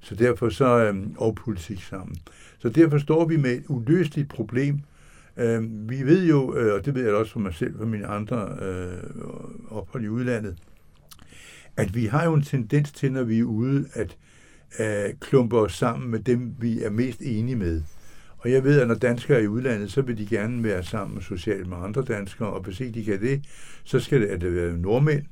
Så 0.00 0.14
derfor 0.14 0.48
så 0.48 0.64
er 0.64 0.88
øhm, 0.88 1.14
og 1.16 1.34
politik 1.34 1.82
sammen. 1.82 2.16
Så 2.58 2.68
derfor 2.68 2.98
står 2.98 3.24
vi 3.24 3.36
med 3.36 3.50
et 3.50 3.64
uløseligt 3.68 4.28
problem, 4.28 4.80
Øhm, 5.36 5.90
vi 5.90 6.02
ved 6.02 6.26
jo, 6.26 6.56
øh, 6.56 6.74
og 6.74 6.84
det 6.84 6.94
ved 6.94 7.04
jeg 7.04 7.14
også 7.14 7.32
for 7.32 7.40
mig 7.40 7.54
selv, 7.54 7.78
for 7.78 7.86
mine 7.86 8.06
andre 8.06 8.56
øh, 8.62 9.02
ophold 9.70 10.04
i 10.04 10.08
udlandet, 10.08 10.56
at 11.76 11.94
vi 11.94 12.06
har 12.06 12.24
jo 12.24 12.34
en 12.34 12.42
tendens 12.42 12.92
til, 12.92 13.12
når 13.12 13.22
vi 13.22 13.38
er 13.38 13.44
ude, 13.44 13.88
at 13.94 14.16
øh, 14.78 15.14
klumper 15.20 15.58
os 15.58 15.72
sammen 15.72 16.10
med 16.10 16.20
dem, 16.20 16.54
vi 16.58 16.82
er 16.82 16.90
mest 16.90 17.20
enige 17.20 17.56
med. 17.56 17.82
Og 18.38 18.52
jeg 18.52 18.64
ved, 18.64 18.80
at 18.80 18.88
når 18.88 18.94
danskere 18.94 19.38
er 19.38 19.42
i 19.42 19.48
udlandet, 19.48 19.92
så 19.92 20.02
vil 20.02 20.18
de 20.18 20.26
gerne 20.26 20.64
være 20.64 20.82
sammen 20.82 21.22
socialt 21.22 21.66
med 21.66 21.76
andre 21.76 22.02
danskere, 22.02 22.48
og 22.48 22.60
hvis 22.60 22.80
ikke 22.80 22.92
de 22.92 23.04
kan 23.04 23.20
det, 23.20 23.44
så 23.84 24.00
skal 24.00 24.20
det, 24.20 24.26
at 24.26 24.40
det 24.40 24.54
være 24.54 24.76
nordmænd, 24.76 25.24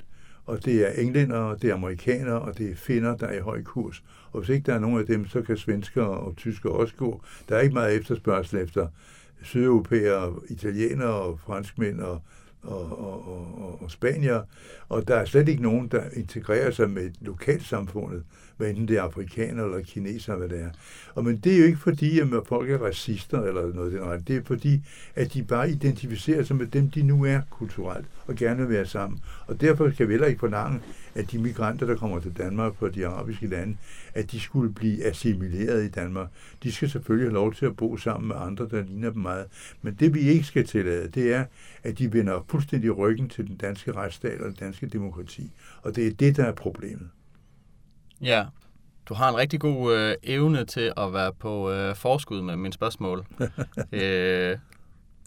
og 0.45 0.65
det 0.65 0.87
er 0.87 1.01
englænder, 1.01 1.55
det 1.55 1.69
er 1.69 1.73
amerikanere, 1.73 2.39
og 2.39 2.57
det 2.57 2.71
er 2.71 2.75
finder, 2.75 3.17
der 3.17 3.27
er 3.27 3.37
i 3.37 3.39
høj 3.39 3.63
kurs. 3.63 4.03
Og 4.31 4.39
hvis 4.39 4.49
ikke 4.49 4.65
der 4.65 4.73
er 4.73 4.79
nogen 4.79 4.99
af 4.99 5.05
dem, 5.05 5.27
så 5.27 5.41
kan 5.41 5.57
svensker 5.57 6.03
og 6.03 6.35
tysker 6.35 6.69
også 6.69 6.93
gå. 6.95 7.21
Der 7.49 7.55
er 7.55 7.59
ikke 7.59 7.73
meget 7.73 7.95
efterspørgsel 7.95 8.59
efter 8.59 8.87
sydeuropæere, 9.41 10.33
italienere 10.49 11.13
og 11.13 11.39
franskmænd 11.39 11.99
og, 11.99 12.21
og, 12.61 12.99
og, 12.99 13.27
og, 13.27 13.81
og 13.81 13.91
spanier, 13.91 14.41
og 14.89 15.07
der 15.07 15.15
er 15.15 15.25
slet 15.25 15.49
ikke 15.49 15.61
nogen, 15.61 15.87
der 15.87 16.03
integrerer 16.13 16.71
sig 16.71 16.89
med 16.89 17.11
lokalsamfundet 17.21 18.23
hvad 18.59 18.69
enten 18.69 18.87
det 18.87 18.97
er 18.97 19.01
afrikaner 19.01 19.65
eller 19.65 19.81
kineser, 19.81 20.35
hvad 20.35 20.49
det 20.49 20.61
er. 20.61 20.69
Og 21.15 21.23
men 21.23 21.37
det 21.37 21.53
er 21.53 21.59
jo 21.59 21.65
ikke 21.65 21.77
fordi, 21.77 22.19
at 22.19 22.27
folk 22.47 22.69
er 22.69 22.77
racister 22.77 23.41
eller 23.41 23.73
noget 23.73 23.91
den 23.91 24.25
Det 24.27 24.35
er 24.35 24.41
fordi, 24.45 24.81
at 25.15 25.33
de 25.33 25.43
bare 25.43 25.71
identificerer 25.71 26.43
sig 26.43 26.55
med 26.55 26.67
dem, 26.67 26.89
de 26.89 27.03
nu 27.03 27.25
er 27.25 27.41
kulturelt, 27.49 28.05
og 28.27 28.35
gerne 28.35 28.57
vil 28.57 28.69
være 28.69 28.85
sammen. 28.85 29.19
Og 29.47 29.61
derfor 29.61 29.89
kan 29.89 30.07
vi 30.07 30.13
heller 30.13 30.27
ikke 30.27 30.39
forlange, 30.39 30.79
at 31.15 31.31
de 31.31 31.39
migranter, 31.39 31.85
der 31.85 31.95
kommer 31.95 32.19
til 32.19 32.33
Danmark 32.37 32.75
fra 32.75 32.89
de 32.89 33.07
arabiske 33.07 33.47
lande, 33.47 33.77
at 34.13 34.31
de 34.31 34.39
skulle 34.39 34.73
blive 34.73 35.05
assimileret 35.05 35.83
i 35.83 35.89
Danmark. 35.89 36.27
De 36.63 36.71
skal 36.71 36.89
selvfølgelig 36.89 37.27
have 37.27 37.33
lov 37.33 37.53
til 37.53 37.65
at 37.65 37.75
bo 37.75 37.97
sammen 37.97 38.27
med 38.27 38.35
andre, 38.39 38.67
der 38.71 38.83
ligner 38.83 39.09
dem 39.09 39.21
meget. 39.21 39.45
Men 39.81 39.95
det 39.99 40.13
vi 40.13 40.19
ikke 40.19 40.43
skal 40.43 40.67
tillade, 40.67 41.07
det 41.07 41.33
er, 41.33 41.45
at 41.83 41.99
de 41.99 42.13
vender 42.13 42.45
fuldstændig 42.49 42.97
ryggen 42.97 43.29
til 43.29 43.47
den 43.47 43.55
danske 43.55 43.91
retsstat 43.91 44.41
og 44.41 44.45
den 44.45 44.57
danske 44.59 44.87
demokrati. 44.87 45.51
Og 45.81 45.95
det 45.95 46.07
er 46.07 46.11
det, 46.11 46.37
der 46.37 46.43
er 46.43 46.51
problemet. 46.51 47.09
Ja, 48.21 48.45
du 49.05 49.13
har 49.13 49.29
en 49.29 49.37
rigtig 49.37 49.59
god 49.59 49.95
øh, 49.95 50.15
evne 50.23 50.65
til 50.65 50.93
at 50.97 51.13
være 51.13 51.33
på 51.33 51.71
øh, 51.71 51.95
forskud 51.95 52.41
med 52.41 52.55
mine 52.55 52.73
spørgsmål. 52.73 53.25
øh, 53.91 54.57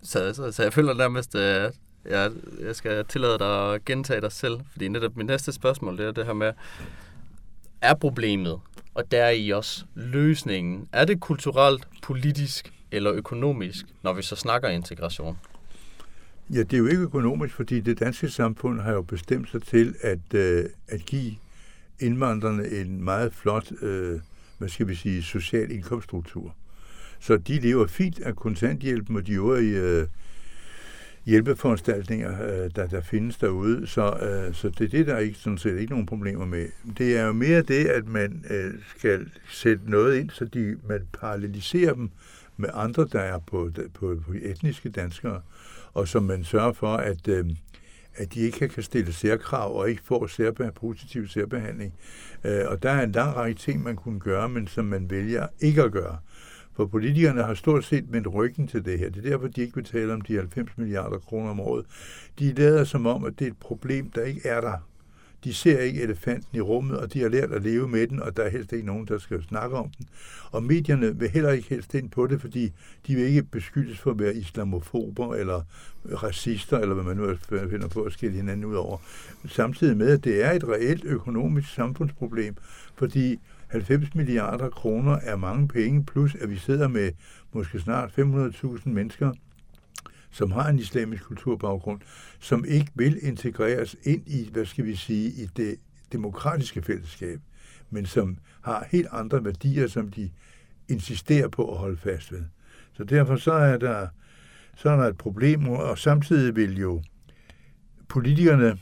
så, 0.03 0.35
så, 0.35 0.53
så 0.53 0.63
jeg 0.63 0.73
føler 0.73 0.95
nærmest, 0.95 1.35
at 1.35 1.67
øh, 1.67 1.73
jeg, 2.13 2.31
jeg 2.61 2.77
skal 2.77 3.05
tillade 3.05 3.39
dig 3.39 3.75
at 3.75 3.85
gentage 3.85 4.21
dig 4.21 4.33
selv, 4.33 4.61
fordi 4.73 4.89
netop 4.89 5.17
mit 5.17 5.27
næste 5.27 5.53
spørgsmål, 5.53 5.99
det 5.99 6.07
er 6.07 6.13
det 6.13 6.27
her 6.27 6.33
med, 6.33 6.53
er 7.81 7.95
problemet, 7.95 8.61
og 8.95 9.13
der 9.13 9.23
er 9.23 9.31
i 9.31 9.51
også 9.51 9.85
løsningen, 9.95 10.89
er 10.93 11.05
det 11.05 11.21
kulturelt, 11.21 11.89
politisk 12.03 12.73
eller 12.91 13.13
økonomisk, 13.13 13.87
når 14.03 14.13
vi 14.13 14.23
så 14.23 14.37
snakker 14.37 14.69
integration? 14.69 15.39
Ja, 16.51 16.59
det 16.59 16.73
er 16.73 16.79
jo 16.79 16.87
ikke 16.87 17.03
økonomisk, 17.03 17.55
fordi 17.55 17.81
det 17.81 18.01
danske 18.01 18.31
samfund 18.31 18.81
har 18.81 18.93
jo 18.93 19.03
bestemt 19.03 19.51
sig 19.51 19.63
til 19.63 19.95
at, 20.03 20.35
øh, 20.35 20.65
at 20.89 21.01
give 21.07 21.33
indvandrerne 22.01 22.69
en 22.69 23.05
meget 23.05 23.33
flot, 23.33 23.73
øh, 23.83 24.21
hvad 24.59 24.69
skal 24.69 24.89
vi 24.89 24.95
sige, 24.95 25.23
social 25.23 25.71
indkomststruktur. 25.71 26.55
Så 27.21 27.37
de 27.37 27.61
lever 27.61 27.87
fint 27.87 28.21
af 28.21 28.37
kontanthjælpen 28.37 29.17
og 29.17 29.27
de 29.27 29.33
øvrige 29.33 29.81
øh, 29.81 30.07
hjælpeforanstaltninger, 31.27 32.43
øh, 32.43 32.71
der, 32.77 32.87
der 32.87 33.01
findes 33.01 33.37
derude. 33.37 33.87
Så, 33.87 34.11
øh, 34.11 34.55
så 34.55 34.69
det 34.69 34.85
er 34.85 34.89
det, 34.89 35.07
der 35.07 35.15
er 35.15 35.19
ikke, 35.19 35.39
sådan 35.39 35.59
set 35.59 35.79
ikke 35.79 35.93
nogen 35.93 36.07
problemer 36.07 36.45
med. 36.45 36.67
Det 36.99 37.17
er 37.17 37.27
jo 37.27 37.33
mere 37.33 37.63
det, 37.63 37.87
at 37.87 38.09
man 38.09 38.45
øh, 38.51 38.75
skal 38.97 39.31
sætte 39.49 39.91
noget 39.91 40.19
ind, 40.19 40.31
så 40.31 40.45
de, 40.45 40.77
man 40.89 41.01
paralleliserer 41.21 41.95
dem 41.95 42.11
med 42.57 42.69
andre, 42.73 43.09
der 43.13 43.21
er 43.21 43.39
på, 43.39 43.71
på, 43.95 44.17
på 44.27 44.33
etniske 44.43 44.89
danskere, 44.89 45.41
og 45.93 46.09
som 46.09 46.23
man 46.23 46.45
sørger 46.45 46.73
for, 46.73 46.97
at 46.97 47.29
øh, 47.29 47.45
at 48.17 48.35
de 48.35 48.41
ikke 48.41 48.69
kan 48.69 48.83
stille 48.83 49.13
særkrav 49.13 49.77
og 49.77 49.91
ikke 49.91 50.03
får 50.05 50.27
særbe- 50.27 50.73
positiv 50.77 51.29
særbehandling. 51.29 51.95
Øh, 52.45 52.61
og 52.67 52.83
der 52.83 52.91
er 52.91 53.03
en 53.03 53.13
lang 53.13 53.37
række 53.37 53.59
ting, 53.59 53.83
man 53.83 53.97
kunne 53.97 54.21
gøre, 54.21 54.49
men 54.49 54.67
som 54.67 54.85
man 54.85 55.11
vælger 55.11 55.47
ikke 55.61 55.83
at 55.83 55.93
gøre. 55.93 56.19
For 56.77 56.87
politikerne 56.87 57.43
har 57.43 57.55
stort 57.55 57.85
set 57.85 58.13
vendt 58.13 58.35
ryggen 58.35 58.69
til 58.69 58.85
det 58.85 58.99
her. 58.99 59.11
Det 59.11 59.27
er 59.27 59.31
derfor, 59.31 59.49
de 59.49 59.61
ikke 59.61 59.75
vil 59.75 59.85
tale 59.85 60.13
om 60.13 60.21
de 60.21 60.37
90 60.37 60.79
milliarder 60.79 61.19
kroner 61.19 61.51
om 61.51 61.61
året. 61.61 61.87
De 62.39 62.53
lader 62.53 62.85
som 62.85 63.07
om, 63.07 63.25
at 63.25 63.39
det 63.39 63.47
er 63.47 63.51
et 63.51 63.57
problem, 63.61 64.11
der 64.11 64.23
ikke 64.23 64.49
er 64.49 64.61
der. 64.61 64.89
De 65.45 65.55
ser 65.55 65.81
ikke 65.81 66.03
elefanten 66.03 66.57
i 66.57 66.61
rummet, 66.61 66.99
og 66.99 67.13
de 67.13 67.21
har 67.21 67.29
lært 67.29 67.53
at 67.53 67.63
leve 67.63 67.89
med 67.89 68.07
den, 68.07 68.23
og 68.23 68.37
der 68.37 68.43
er 68.43 68.51
helst 68.51 68.73
ikke 68.73 68.87
nogen, 68.87 69.07
der 69.07 69.19
skal 69.19 69.43
snakke 69.43 69.77
om 69.77 69.91
den. 69.99 70.09
Og 70.51 70.63
medierne 70.63 71.19
vil 71.19 71.31
heller 71.31 71.51
ikke 71.51 71.69
helst 71.69 71.95
ind 71.95 72.11
på 72.11 72.27
det, 72.27 72.41
fordi 72.41 72.73
de 73.07 73.15
vil 73.15 73.25
ikke 73.25 73.43
beskyldes 73.43 73.99
for 73.99 74.11
at 74.11 74.19
være 74.19 74.35
islamofober 74.35 75.35
eller 75.35 75.63
racister, 76.23 76.79
eller 76.79 76.95
hvad 76.95 77.05
man 77.05 77.17
nu 77.17 77.37
finder 77.71 77.89
på 77.89 78.03
at 78.03 78.13
skille 78.13 78.37
hinanden 78.37 78.65
ud 78.65 78.75
over. 78.75 78.99
Samtidig 79.47 79.97
med, 79.97 80.09
at 80.09 80.25
det 80.25 80.45
er 80.45 80.51
et 80.51 80.69
reelt 80.69 81.05
økonomisk 81.05 81.75
samfundsproblem, 81.75 82.57
fordi 82.95 83.39
90 83.69 84.15
milliarder 84.15 84.69
kroner 84.69 85.19
er 85.23 85.37
mange 85.37 85.69
penge, 85.69 86.05
plus 86.05 86.35
at 86.35 86.51
vi 86.51 86.57
sidder 86.57 86.89
med 86.89 87.11
måske 87.53 87.81
snart 87.81 88.11
500.000 88.19 88.89
mennesker, 88.89 89.33
som 90.33 90.51
har 90.51 90.69
en 90.69 90.79
islamisk 90.79 91.25
kulturbaggrund, 91.25 92.01
som 92.41 92.65
ikke 92.65 92.91
vil 92.95 93.19
integreres 93.23 93.97
ind 94.03 94.23
i, 94.27 94.49
hvad 94.53 94.65
skal 94.65 94.85
vi 94.85 94.97
sige, 94.97 95.29
i 95.29 95.47
det 95.57 95.77
demokratiske 96.13 96.83
fællesskab, 96.83 97.41
men 97.91 98.07
som 98.07 98.39
har 98.63 98.87
helt 98.91 99.09
andre 99.13 99.45
værdier, 99.45 99.87
som 99.87 100.09
de 100.09 100.31
insisterer 100.89 101.49
på 101.49 101.73
at 101.73 101.79
holde 101.79 101.97
fast 101.97 102.33
ved. 102.33 102.45
Så 102.93 103.05
derfor 103.05 103.37
så 103.37 103.53
er 103.53 103.77
der, 103.77 104.07
så 104.77 104.91
er 104.91 104.97
der 104.97 105.05
et 105.05 105.19
problem, 105.19 105.69
og 105.69 105.99
samtidig 105.99 106.57
vil 106.57 106.79
jo 106.79 107.03
politikerne 108.09 108.79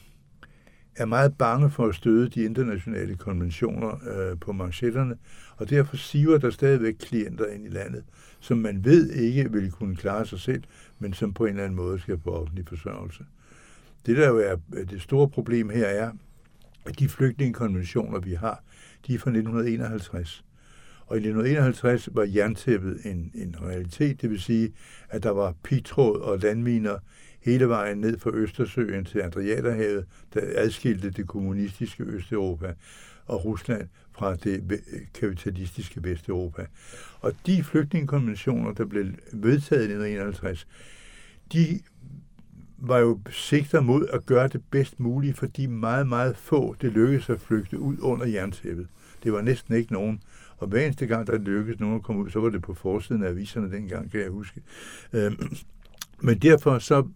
er 0.97 1.05
meget 1.05 1.39
bange 1.39 1.71
for 1.71 1.87
at 1.87 1.95
støde 1.95 2.29
de 2.29 2.43
internationale 2.43 3.17
konventioner 3.17 3.91
øh, 4.11 4.39
på 4.39 4.53
manchetterne, 4.53 5.17
og 5.57 5.71
derfor 5.71 5.97
siver 5.97 6.39
der 6.39 6.51
stadigvæk 6.51 6.95
klienter 7.01 7.47
ind 7.47 7.67
i 7.67 7.69
landet, 7.69 8.05
som 8.41 8.59
man 8.59 8.85
ved 8.85 9.11
ikke 9.11 9.53
vil 9.53 9.71
kunne 9.71 9.97
klare 9.97 10.27
sig 10.27 10.41
selv, 10.41 10.63
men 11.01 11.13
som 11.13 11.35
på 11.35 11.45
en 11.45 11.51
eller 11.51 11.65
anden 11.65 11.77
måde 11.77 11.99
skal 11.99 12.19
på 12.19 12.31
offentlig 12.31 12.67
forsørgelse. 12.69 13.25
Det, 14.07 14.17
der 14.17 14.29
jo 14.29 14.39
er 14.39 14.57
øh, 14.75 14.91
det 14.91 15.03
store 15.03 15.29
problem 15.29 15.71
her, 15.71 15.87
er, 15.87 16.13
at 16.87 16.99
de 16.99 17.09
flygtningekonventioner, 17.09 18.19
vi 18.19 18.35
har, 18.35 18.65
de 19.07 19.15
er 19.15 19.19
fra 19.19 19.31
1951. 19.31 20.45
Og 21.07 21.17
i 21.17 21.21
1951 21.21 22.09
var 22.13 22.25
jerntæppet 22.25 22.99
en, 23.05 23.33
en 23.35 23.57
realitet, 23.63 24.23
det 24.23 24.31
vil 24.31 24.41
sige, 24.41 24.73
at 25.09 25.23
der 25.23 25.31
var 25.31 25.55
pigtråd 25.63 26.21
og 26.21 26.39
landminer 26.39 26.99
hele 27.41 27.69
vejen 27.69 27.99
ned 27.99 28.19
fra 28.19 28.31
Østersøen 28.35 29.05
til 29.05 29.19
Adriaterhavet, 29.19 30.07
der 30.35 30.41
adskilte 30.55 31.11
det 31.11 31.27
kommunistiske 31.27 32.03
Østeuropa 32.03 32.75
og 33.31 33.45
Rusland 33.45 33.89
fra 34.13 34.35
det 34.35 34.81
kapitalistiske 35.15 36.05
Vesteuropa. 36.05 36.67
Og 37.21 37.33
de 37.47 37.65
flygtningekonventioner, 37.65 38.73
der 38.73 38.85
blev 38.85 39.05
vedtaget 39.33 39.81
i 39.81 39.93
1951, 39.93 40.67
de 41.53 41.81
var 42.79 42.99
jo 42.99 43.21
sigter 43.31 43.81
mod 43.81 44.07
at 44.13 44.27
gøre 44.27 44.49
det 44.49 44.63
bedst 44.71 45.01
muligt 45.01 45.39
for 45.39 45.47
de 45.47 45.69
meget, 45.69 46.09
meget 46.09 46.37
få, 46.37 46.77
det 46.81 46.93
lykkedes 46.93 47.31
at 47.31 47.41
flygte 47.41 47.79
ud 47.79 47.97
under 48.01 48.27
jerntæppet. 48.27 48.89
Det 49.25 49.33
var 49.33 49.43
næsten 49.43 49.75
ikke 49.75 49.93
nogen. 49.93 50.23
Og 50.57 50.69
hver 50.69 50.85
eneste 50.85 51.07
gang, 51.07 51.27
der 51.27 51.39
lykkedes 51.39 51.81
nogen 51.81 51.97
at 51.97 52.03
komme 52.03 52.23
ud, 52.23 52.31
så 52.31 52.41
var 52.41 52.49
det 52.49 52.63
på 52.63 52.75
forsiden 52.75 53.23
af 53.23 53.29
aviserne 53.29 53.73
dengang, 53.73 54.11
kan 54.11 54.21
jeg 54.21 54.31
huske. 54.31 54.61
Øhm, 55.13 55.57
men 56.23 56.39
derfor 56.39 56.79
så 56.79 57.09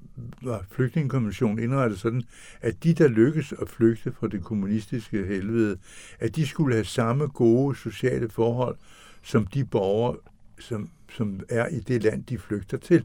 var 0.42 0.64
flygtningekonventionen 0.70 1.58
indrettet 1.58 1.98
sådan, 1.98 2.22
at 2.60 2.84
de, 2.84 2.94
der 2.94 3.08
lykkes 3.08 3.52
at 3.52 3.68
flygte 3.68 4.12
fra 4.12 4.28
det 4.28 4.44
kommunistiske 4.44 5.26
helvede, 5.26 5.78
at 6.18 6.36
de 6.36 6.46
skulle 6.46 6.74
have 6.74 6.84
samme 6.84 7.26
gode 7.26 7.76
sociale 7.76 8.28
forhold 8.28 8.76
som 9.22 9.46
de 9.46 9.64
borgere, 9.64 10.16
som, 10.58 10.90
som 11.16 11.40
er 11.48 11.68
i 11.68 11.80
det 11.80 12.02
land, 12.02 12.24
de 12.24 12.38
flygter 12.38 12.78
til. 12.78 13.04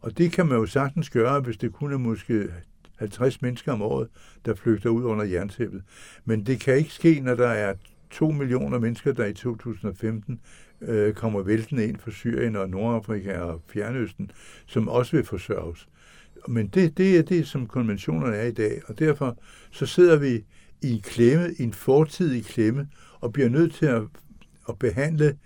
Og 0.00 0.18
det 0.18 0.32
kan 0.32 0.46
man 0.46 0.58
jo 0.58 0.66
sagtens 0.66 1.10
gøre, 1.10 1.40
hvis 1.40 1.56
det 1.56 1.72
kun 1.72 1.92
er 1.92 1.98
måske 1.98 2.48
50 2.96 3.42
mennesker 3.42 3.72
om 3.72 3.82
året, 3.82 4.08
der 4.44 4.54
flygter 4.54 4.90
ud 4.90 5.04
under 5.04 5.24
jerntæppet. 5.24 5.82
Men 6.24 6.46
det 6.46 6.60
kan 6.60 6.76
ikke 6.76 6.92
ske, 6.92 7.20
når 7.20 7.34
der 7.34 7.48
er 7.48 7.74
2 8.10 8.30
millioner 8.30 8.78
mennesker, 8.78 9.12
der 9.12 9.26
i 9.26 9.32
2015 9.32 10.40
øh, 10.80 11.14
kommer 11.14 11.42
væltende 11.42 11.84
ind 11.84 11.98
fra 11.98 12.10
Syrien 12.10 12.56
og 12.56 12.70
Nordafrika 12.70 13.38
og 13.38 13.62
Fjernøsten, 13.68 14.30
som 14.66 14.88
også 14.88 15.16
vil 15.16 15.24
forsørges. 15.24 15.88
Men 16.48 16.66
det, 16.66 16.98
det 16.98 17.18
er 17.18 17.22
det, 17.22 17.46
som 17.46 17.66
konventionerne 17.66 18.36
er 18.36 18.46
i 18.46 18.52
dag, 18.52 18.80
og 18.86 18.98
derfor 18.98 19.38
så 19.70 19.86
sidder 19.86 20.16
vi 20.16 20.44
i 20.82 20.90
en 20.90 21.00
klemme, 21.00 21.54
i 21.58 21.62
en 21.62 21.72
fortidig 21.72 22.44
klemme, 22.44 22.88
og 23.20 23.32
bliver 23.32 23.48
nødt 23.48 23.74
til 23.74 23.86
at, 23.86 24.02
at 24.68 24.78
behandle 24.78 25.36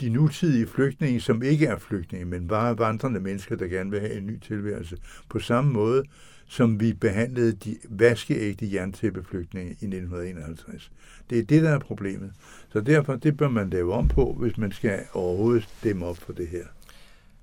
de 0.00 0.08
nutidige 0.08 0.66
flygtninge, 0.66 1.20
som 1.20 1.42
ikke 1.42 1.66
er 1.66 1.78
flygtninge, 1.78 2.26
men 2.26 2.48
bare 2.48 2.78
vandrende 2.78 3.20
mennesker, 3.20 3.56
der 3.56 3.66
gerne 3.66 3.90
vil 3.90 4.00
have 4.00 4.16
en 4.16 4.26
ny 4.26 4.38
tilværelse, 4.38 4.96
på 5.28 5.38
samme 5.38 5.72
måde, 5.72 6.02
som 6.50 6.80
vi 6.80 6.92
behandlede 6.92 7.52
de 7.52 7.76
vaskeægte 7.88 8.72
jerntæppeflygtninge 8.72 9.70
i 9.70 9.86
1951. 9.86 10.90
Det 11.30 11.38
er 11.38 11.42
det, 11.42 11.62
der 11.62 11.70
er 11.70 11.78
problemet. 11.78 12.32
Så 12.72 12.80
derfor, 12.80 13.16
det 13.16 13.36
bør 13.36 13.48
man 13.48 13.70
lave 13.70 13.92
om 13.92 14.08
på, 14.08 14.36
hvis 14.40 14.58
man 14.58 14.72
skal 14.72 15.00
overhovedet 15.12 15.68
stemme 15.78 16.06
op 16.06 16.16
for 16.16 16.32
det 16.32 16.48
her. 16.48 16.64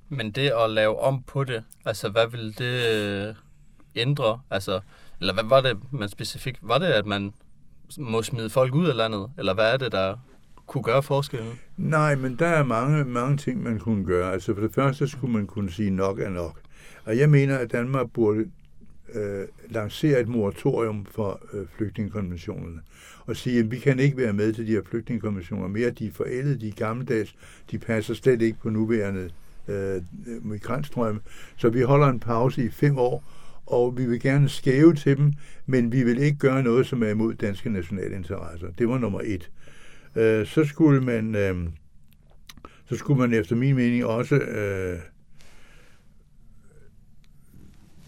Men 0.10 0.32
det 0.32 0.52
at 0.64 0.70
lave 0.70 1.00
om 1.00 1.24
på 1.24 1.44
det, 1.44 1.64
altså 1.86 2.10
hvad 2.10 2.28
vil 2.28 2.58
det 2.58 2.96
øh, 3.28 3.36
ændre? 3.96 4.40
Altså, 4.52 4.80
eller 5.20 5.34
hvad 5.34 5.44
var 5.44 5.62
det, 5.62 5.78
man 5.92 6.10
specifikt, 6.10 6.60
var 6.62 6.78
det, 6.78 6.86
at 6.86 7.06
man 7.06 7.34
må 7.98 8.24
smide 8.24 8.50
folk 8.50 8.76
ud 8.76 8.88
af 8.88 8.96
landet? 8.96 9.32
Eller 9.38 9.54
hvad 9.54 9.74
er 9.74 9.78
det, 9.78 9.92
der 9.92 10.18
kunne 10.66 10.84
gøre 10.84 11.04
forskellen? 11.04 11.60
Nej, 11.78 12.16
men 12.16 12.36
der 12.36 12.48
er 12.48 12.64
mange, 12.64 13.04
mange 13.04 13.38
ting, 13.38 13.64
man 13.64 13.80
kunne 13.80 14.06
gøre. 14.06 14.34
Altså 14.34 14.54
for 14.54 14.62
det 14.62 14.74
første 14.74 15.08
skulle 15.08 15.34
man 15.34 15.48
kunne 15.48 15.72
sige, 15.72 15.90
nok 15.90 16.20
er 16.20 16.30
nok. 16.30 16.62
Og 17.06 17.18
jeg 17.18 17.30
mener, 17.30 17.58
at 17.58 17.72
Danmark 17.72 18.12
burde 18.14 18.46
øh, 19.14 19.48
lancere 19.70 20.22
et 20.22 20.28
moratorium 20.28 21.06
for 21.12 21.42
øh, 21.54 21.66
flygtningekonventionerne 21.78 22.82
og 23.26 23.36
sige, 23.36 23.60
at 23.60 23.72
vi 23.72 23.80
kan 23.80 24.00
ikke 24.00 24.18
være 24.18 24.34
med 24.34 24.54
til 24.54 24.68
de 24.68 24.72
her 24.72 24.82
flygtningekonventioner 24.90 25.68
mere. 25.68 25.90
De 25.90 26.08
er 26.08 26.12
forældede, 26.12 26.60
de 26.60 26.68
er 26.68 26.72
gammeldags, 26.72 27.36
de 27.72 27.78
passer 27.78 28.14
slet 28.14 28.42
ikke 28.42 28.60
på 28.60 28.70
nuværende 28.70 29.30
øh, 29.68 30.02
migrantstrømme. 30.42 31.22
Så 31.58 31.70
vi 31.70 31.82
holder 31.82 32.08
en 32.08 32.20
pause 32.20 32.66
i 32.66 32.70
fem 32.70 32.98
år, 32.98 33.24
og 33.66 33.98
vi 33.98 34.06
vil 34.06 34.20
gerne 34.20 34.50
skæve 34.50 34.94
til 34.94 35.18
dem, 35.18 35.34
men 35.66 35.92
vi 35.92 36.04
vil 36.04 36.20
ikke 36.20 36.38
gøre 36.38 36.64
noget, 36.64 36.88
som 36.88 37.04
er 37.04 37.10
imod 37.10 37.34
danske 37.34 37.70
nationale 37.70 38.16
interesser. 38.16 38.68
Det 38.78 38.90
var 38.90 38.98
nummer 38.98 39.22
et. 39.24 39.52
Øh, 40.16 40.46
så 40.46 40.66
skulle 40.66 41.02
man 41.02 41.36
øh, 41.36 41.56
så 42.90 42.96
skulle 42.96 43.20
man 43.20 43.34
efter 43.34 43.56
min 43.56 43.76
mening 43.76 44.06
også 44.06 44.36
øh, 44.36 45.00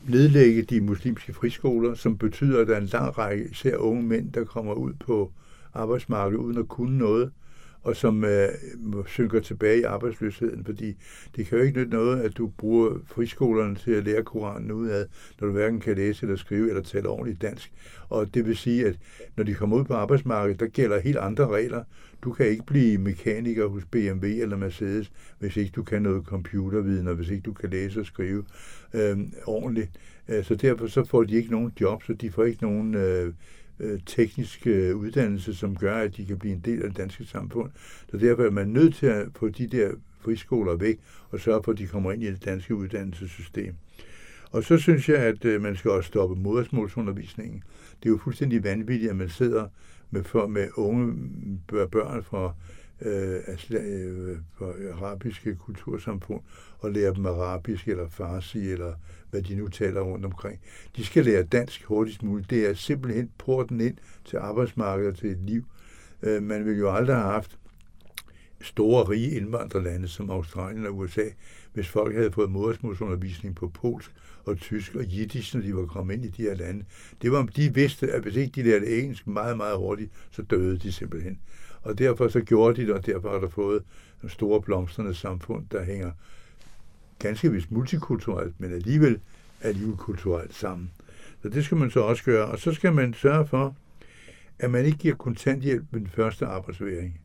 nedlægge 0.09 0.61
de 0.61 0.81
muslimske 0.81 1.33
friskoler, 1.33 1.93
som 1.93 2.17
betyder, 2.17 2.61
at 2.61 2.67
der 2.67 2.75
er 2.75 2.81
en 2.81 2.85
lang 2.85 3.17
række, 3.17 3.47
især 3.51 3.77
unge 3.77 4.03
mænd, 4.03 4.31
der 4.31 4.43
kommer 4.43 4.73
ud 4.73 4.93
på 4.93 5.31
arbejdsmarkedet 5.73 6.43
uden 6.43 6.57
at 6.57 6.67
kunne 6.67 6.97
noget, 6.97 7.31
og 7.83 7.95
som 7.95 8.23
øh, 8.23 8.49
synker 9.07 9.39
tilbage 9.39 9.79
i 9.79 9.83
arbejdsløsheden, 9.83 10.65
fordi 10.65 10.95
det 11.35 11.45
kan 11.47 11.57
jo 11.57 11.63
ikke 11.63 11.79
nytte 11.79 11.91
noget, 11.91 12.21
at 12.21 12.37
du 12.37 12.47
bruger 12.47 12.97
friskolerne 13.07 13.75
til 13.75 13.91
at 13.91 14.03
lære 14.03 14.23
Koranen 14.23 14.71
ud 14.71 14.87
af, 14.87 15.05
når 15.39 15.47
du 15.47 15.53
hverken 15.53 15.79
kan 15.79 15.95
læse 15.95 16.25
eller 16.25 16.37
skrive 16.37 16.69
eller 16.69 16.83
tale 16.83 17.09
ordentligt 17.09 17.41
dansk. 17.41 17.71
Og 18.09 18.33
det 18.33 18.45
vil 18.45 18.57
sige, 18.57 18.85
at 18.85 18.95
når 19.37 19.43
de 19.43 19.53
kommer 19.53 19.77
ud 19.77 19.83
på 19.83 19.93
arbejdsmarkedet, 19.93 20.59
der 20.59 20.67
gælder 20.67 20.99
helt 20.99 21.17
andre 21.17 21.47
regler. 21.47 21.83
Du 22.23 22.31
kan 22.31 22.47
ikke 22.47 22.65
blive 22.65 22.97
mekaniker 22.97 23.67
hos 23.67 23.85
BMW 23.85 24.27
eller 24.27 24.57
Mercedes, 24.57 25.11
hvis 25.39 25.57
ikke 25.57 25.71
du 25.75 25.83
kan 25.83 26.01
noget 26.01 26.25
computerviden, 26.25 27.07
og 27.07 27.15
hvis 27.15 27.29
ikke 27.29 27.41
du 27.41 27.53
kan 27.53 27.69
læse 27.69 27.99
og 27.99 28.05
skrive 28.05 28.43
øh, 28.93 29.17
ordentligt. 29.45 29.91
Øh, 30.27 30.43
så 30.43 30.55
derfor 30.55 30.87
så 30.87 31.03
får 31.03 31.23
de 31.23 31.35
ikke 31.35 31.51
nogen 31.51 31.71
job, 31.81 32.03
så 32.03 32.13
de 32.13 32.31
får 32.31 32.43
ikke 32.43 32.63
nogen 32.63 32.95
øh, 32.95 33.33
øh, 33.79 33.99
teknisk 34.05 34.67
øh, 34.67 34.95
uddannelse, 34.95 35.53
som 35.53 35.75
gør, 35.75 35.95
at 35.95 36.17
de 36.17 36.25
kan 36.25 36.39
blive 36.39 36.53
en 36.53 36.61
del 36.65 36.81
af 36.81 36.89
det 36.89 36.97
danske 36.97 37.25
samfund. 37.25 37.71
Så 38.11 38.17
derfor 38.17 38.43
er 38.43 38.51
man 38.51 38.67
nødt 38.67 38.95
til 38.95 39.05
at 39.05 39.27
få 39.35 39.49
de 39.49 39.67
der 39.67 39.91
friskoler 40.21 40.75
væk 40.75 40.99
og 41.29 41.39
sørge 41.39 41.63
for, 41.63 41.71
at 41.71 41.77
de 41.77 41.87
kommer 41.87 42.11
ind 42.11 42.23
i 42.23 42.31
det 42.31 42.45
danske 42.45 42.75
uddannelsessystem. 42.75 43.75
Og 44.51 44.63
så 44.63 44.77
synes 44.77 45.09
jeg, 45.09 45.17
at 45.17 45.45
øh, 45.45 45.61
man 45.61 45.75
skal 45.75 45.91
også 45.91 46.07
stoppe 46.07 46.35
modersmålsundervisningen. 46.35 47.63
Det 48.03 48.05
er 48.05 48.13
jo 48.13 48.17
fuldstændig 48.17 48.63
vanvittigt, 48.63 49.09
at 49.09 49.17
man 49.17 49.29
sidder 49.29 49.67
med, 50.11 50.23
for, 50.23 50.47
med 50.47 50.67
unge 50.75 51.13
børn 51.67 52.23
fra 52.23 52.53
øh, 53.01 53.41
øh, 53.71 54.37
for 54.57 54.75
arabiske 54.93 55.55
kultursamfund 55.55 56.41
og 56.79 56.91
lære 56.91 57.13
dem 57.13 57.25
arabisk 57.25 57.87
eller 57.87 58.09
farsi 58.09 58.71
eller 58.71 58.93
hvad 59.29 59.41
de 59.41 59.55
nu 59.55 59.67
taler 59.67 60.01
rundt 60.01 60.25
omkring. 60.25 60.59
De 60.95 61.05
skal 61.05 61.25
lære 61.25 61.43
dansk 61.43 61.83
hurtigst 61.83 62.23
muligt. 62.23 62.49
Det 62.49 62.69
er 62.69 62.73
simpelthen 62.73 63.31
porten 63.37 63.81
ind 63.81 63.97
til 64.25 64.37
arbejdsmarkedet 64.37 65.17
til 65.17 65.31
et 65.31 65.37
liv. 65.37 65.65
Øh, 66.23 66.43
man 66.43 66.65
vil 66.65 66.77
jo 66.77 66.91
aldrig 66.91 67.15
have 67.15 67.31
haft 67.31 67.59
store, 68.61 69.03
rige 69.03 69.31
indvandrerlande 69.31 70.07
som 70.07 70.29
Australien 70.29 70.85
og 70.85 70.97
USA, 70.97 71.25
hvis 71.73 71.87
folk 71.87 72.15
havde 72.15 72.31
fået 72.31 72.51
modersmålsundervisning 72.51 73.55
på 73.55 73.67
polsk 73.67 74.11
og 74.45 74.57
tysk 74.57 74.95
og 74.95 75.05
jiddisch, 75.05 75.55
når 75.55 75.61
de 75.61 75.75
var 75.75 75.85
kommet 75.85 76.13
ind 76.13 76.25
i 76.25 76.27
de 76.27 76.41
her 76.41 76.55
lande. 76.55 76.85
Det 77.21 77.31
var, 77.31 77.43
de 77.43 77.73
vidste, 77.73 78.11
at 78.11 78.21
hvis 78.21 78.35
ikke 78.35 78.61
de 78.61 78.63
lærte 78.63 78.99
engelsk 78.99 79.27
meget, 79.27 79.57
meget 79.57 79.77
hurtigt, 79.77 80.11
så 80.31 80.41
døde 80.41 80.77
de 80.77 80.91
simpelthen. 80.91 81.39
Og 81.81 81.99
derfor 81.99 82.27
så 82.27 82.41
gjorde 82.41 82.81
de 82.81 82.87
det, 82.87 82.93
og 82.93 83.05
derfor 83.05 83.31
har 83.31 83.39
der 83.39 83.49
fået 83.49 83.83
store 84.27 84.61
blomstrende 84.61 85.13
samfund, 85.13 85.65
der 85.71 85.83
hænger 85.83 86.11
ganske 87.19 87.51
vist 87.51 87.71
multikulturelt, 87.71 88.59
men 88.59 88.73
alligevel 88.73 89.19
alligevel 89.61 89.97
kulturelt 89.97 90.53
sammen. 90.53 90.91
Så 91.41 91.49
det 91.49 91.65
skal 91.65 91.77
man 91.77 91.91
så 91.91 91.99
også 91.99 92.23
gøre. 92.23 92.45
Og 92.45 92.59
så 92.59 92.73
skal 92.73 92.93
man 92.93 93.13
sørge 93.13 93.47
for, 93.47 93.75
at 94.59 94.71
man 94.71 94.85
ikke 94.85 94.97
giver 94.97 95.15
kontanthjælp 95.15 95.85
ved 95.91 95.99
den 95.99 96.09
første 96.09 96.45
arbejdsværing. 96.45 97.21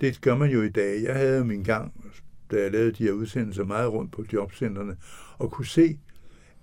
Det 0.00 0.20
gør 0.20 0.36
man 0.36 0.50
jo 0.50 0.62
i 0.62 0.68
dag. 0.68 1.02
Jeg 1.02 1.14
havde 1.14 1.44
min 1.44 1.62
gang, 1.62 1.92
da 2.50 2.62
jeg 2.62 2.72
lavede 2.72 2.92
de 2.92 3.04
her 3.04 3.12
udsendelser 3.12 3.64
meget 3.64 3.92
rundt 3.92 4.12
på 4.12 4.24
jobcentrene, 4.32 4.96
og 5.38 5.50
kunne 5.50 5.66
se, 5.66 5.98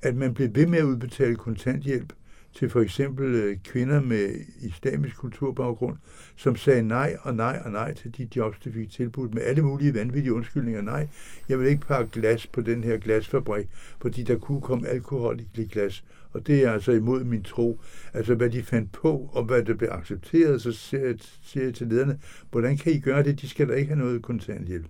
at 0.01 0.15
man 0.15 0.33
blev 0.33 0.49
ved 0.55 0.67
med 0.67 0.79
at 0.79 0.85
udbetale 0.85 1.35
kontanthjælp 1.35 2.13
til 2.55 2.69
for 2.69 2.81
eksempel 2.81 3.35
øh, 3.35 3.57
kvinder 3.63 4.01
med 4.01 4.35
islamisk 4.61 5.17
kulturbaggrund, 5.17 5.97
som 6.35 6.55
sagde 6.55 6.83
nej 6.83 7.17
og 7.21 7.35
nej 7.35 7.61
og 7.65 7.71
nej 7.71 7.93
til 7.93 8.17
de 8.17 8.27
jobs, 8.35 8.59
de 8.59 8.71
fik 8.71 8.91
tilbudt 8.91 9.33
med 9.33 9.41
alle 9.41 9.61
mulige 9.61 9.93
vanvittige 9.93 10.33
undskyldninger. 10.33 10.81
Nej, 10.81 11.07
jeg 11.49 11.59
vil 11.59 11.67
ikke 11.67 11.87
pakke 11.87 12.11
glas 12.11 12.47
på 12.47 12.61
den 12.61 12.83
her 12.83 12.97
glasfabrik, 12.97 13.67
fordi 14.01 14.23
der 14.23 14.37
kunne 14.37 14.61
komme 14.61 14.87
alkohol 14.87 15.39
i 15.55 15.65
glas. 15.65 16.03
Og 16.31 16.47
det 16.47 16.63
er 16.63 16.71
altså 16.71 16.91
imod 16.91 17.23
min 17.23 17.43
tro. 17.43 17.79
Altså, 18.13 18.35
hvad 18.35 18.49
de 18.49 18.63
fandt 18.63 18.91
på, 18.91 19.29
og 19.33 19.43
hvad 19.43 19.63
der 19.63 19.73
blev 19.73 19.89
accepteret, 19.91 20.61
så 20.61 20.71
siger 20.71 21.05
jeg, 21.05 21.15
siger 21.43 21.63
jeg 21.63 21.73
til 21.73 21.87
lederne, 21.87 22.19
hvordan 22.51 22.77
kan 22.77 22.93
I 22.93 22.99
gøre 22.99 23.23
det? 23.23 23.41
De 23.41 23.49
skal 23.49 23.67
da 23.69 23.73
ikke 23.73 23.93
have 23.93 23.99
noget 23.99 24.21
kontanthjælp. 24.21 24.87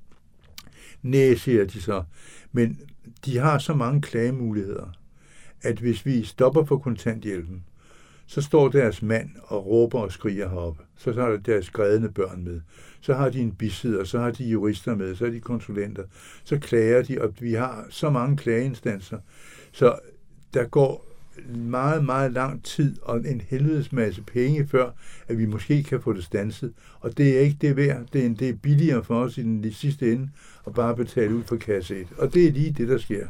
Næh, 1.05 1.37
siger 1.37 1.65
de 1.65 1.81
så. 1.81 2.03
Men 2.51 2.79
de 3.25 3.37
har 3.37 3.57
så 3.57 3.73
mange 3.73 4.01
klagemuligheder 4.01 4.91
at 5.65 5.79
hvis 5.79 6.05
vi 6.05 6.23
stopper 6.23 6.65
for 6.65 6.77
kontanthjælpen, 6.77 7.63
så 8.25 8.41
står 8.41 8.69
deres 8.69 9.01
mand 9.01 9.29
og 9.43 9.65
råber 9.65 9.99
og 9.99 10.11
skriger 10.11 10.49
heroppe. 10.49 10.83
Så 10.97 11.13
har 11.13 11.29
der 11.29 11.37
deres 11.37 11.69
grædende 11.69 12.09
børn 12.09 12.43
med. 12.43 12.61
Så 13.01 13.13
har 13.13 13.29
de 13.29 13.39
en 13.39 13.51
bisidder, 13.51 14.03
så 14.03 14.19
har 14.19 14.31
de 14.31 14.43
jurister 14.43 14.95
med, 14.95 15.15
så 15.15 15.25
har 15.25 15.31
de 15.31 15.39
konsulenter. 15.39 16.03
Så 16.43 16.59
klager 16.59 17.03
de, 17.03 17.21
og 17.21 17.33
vi 17.39 17.53
har 17.53 17.85
så 17.89 18.09
mange 18.09 18.37
klageinstanser. 18.37 19.19
Så 19.71 19.99
der 20.53 20.65
går 20.65 21.14
meget, 21.55 22.05
meget 22.05 22.31
lang 22.31 22.63
tid 22.63 22.95
og 23.01 23.17
en 23.17 23.41
helvedes 23.41 23.91
masse 23.91 24.21
penge, 24.21 24.67
før 24.67 24.89
at 25.27 25.37
vi 25.37 25.45
måske 25.45 25.83
kan 25.83 26.01
få 26.01 26.13
det 26.13 26.23
stanset. 26.23 26.73
Og 26.99 27.17
det 27.17 27.37
er 27.37 27.39
ikke 27.39 27.57
det 27.61 27.77
værd. 27.77 28.05
Det 28.13 28.25
er, 28.25 28.33
det 28.33 28.49
er 28.49 28.53
billigere 28.53 29.03
for 29.03 29.23
os 29.23 29.37
i 29.37 29.41
den 29.41 29.71
sidste 29.71 30.11
ende 30.11 30.29
at 30.67 30.73
bare 30.73 30.95
betale 30.95 31.35
ud 31.35 31.43
for 31.43 31.55
kasse 31.55 31.95
1. 32.01 32.07
Og 32.17 32.33
det 32.33 32.47
er 32.47 32.51
lige 32.51 32.71
det, 32.71 32.87
der 32.87 32.97
sker. 32.97 33.27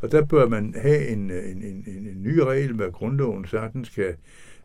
Og 0.00 0.12
der 0.12 0.24
bør 0.24 0.48
man 0.48 0.74
have 0.78 1.08
en, 1.08 1.30
en, 1.30 1.62
en, 1.62 1.84
en, 1.86 2.06
en 2.06 2.22
ny 2.22 2.38
regel, 2.38 2.72
hvad 2.72 2.92
grundloven 2.92 3.46
sagtens 3.46 3.88
skal 3.88 4.14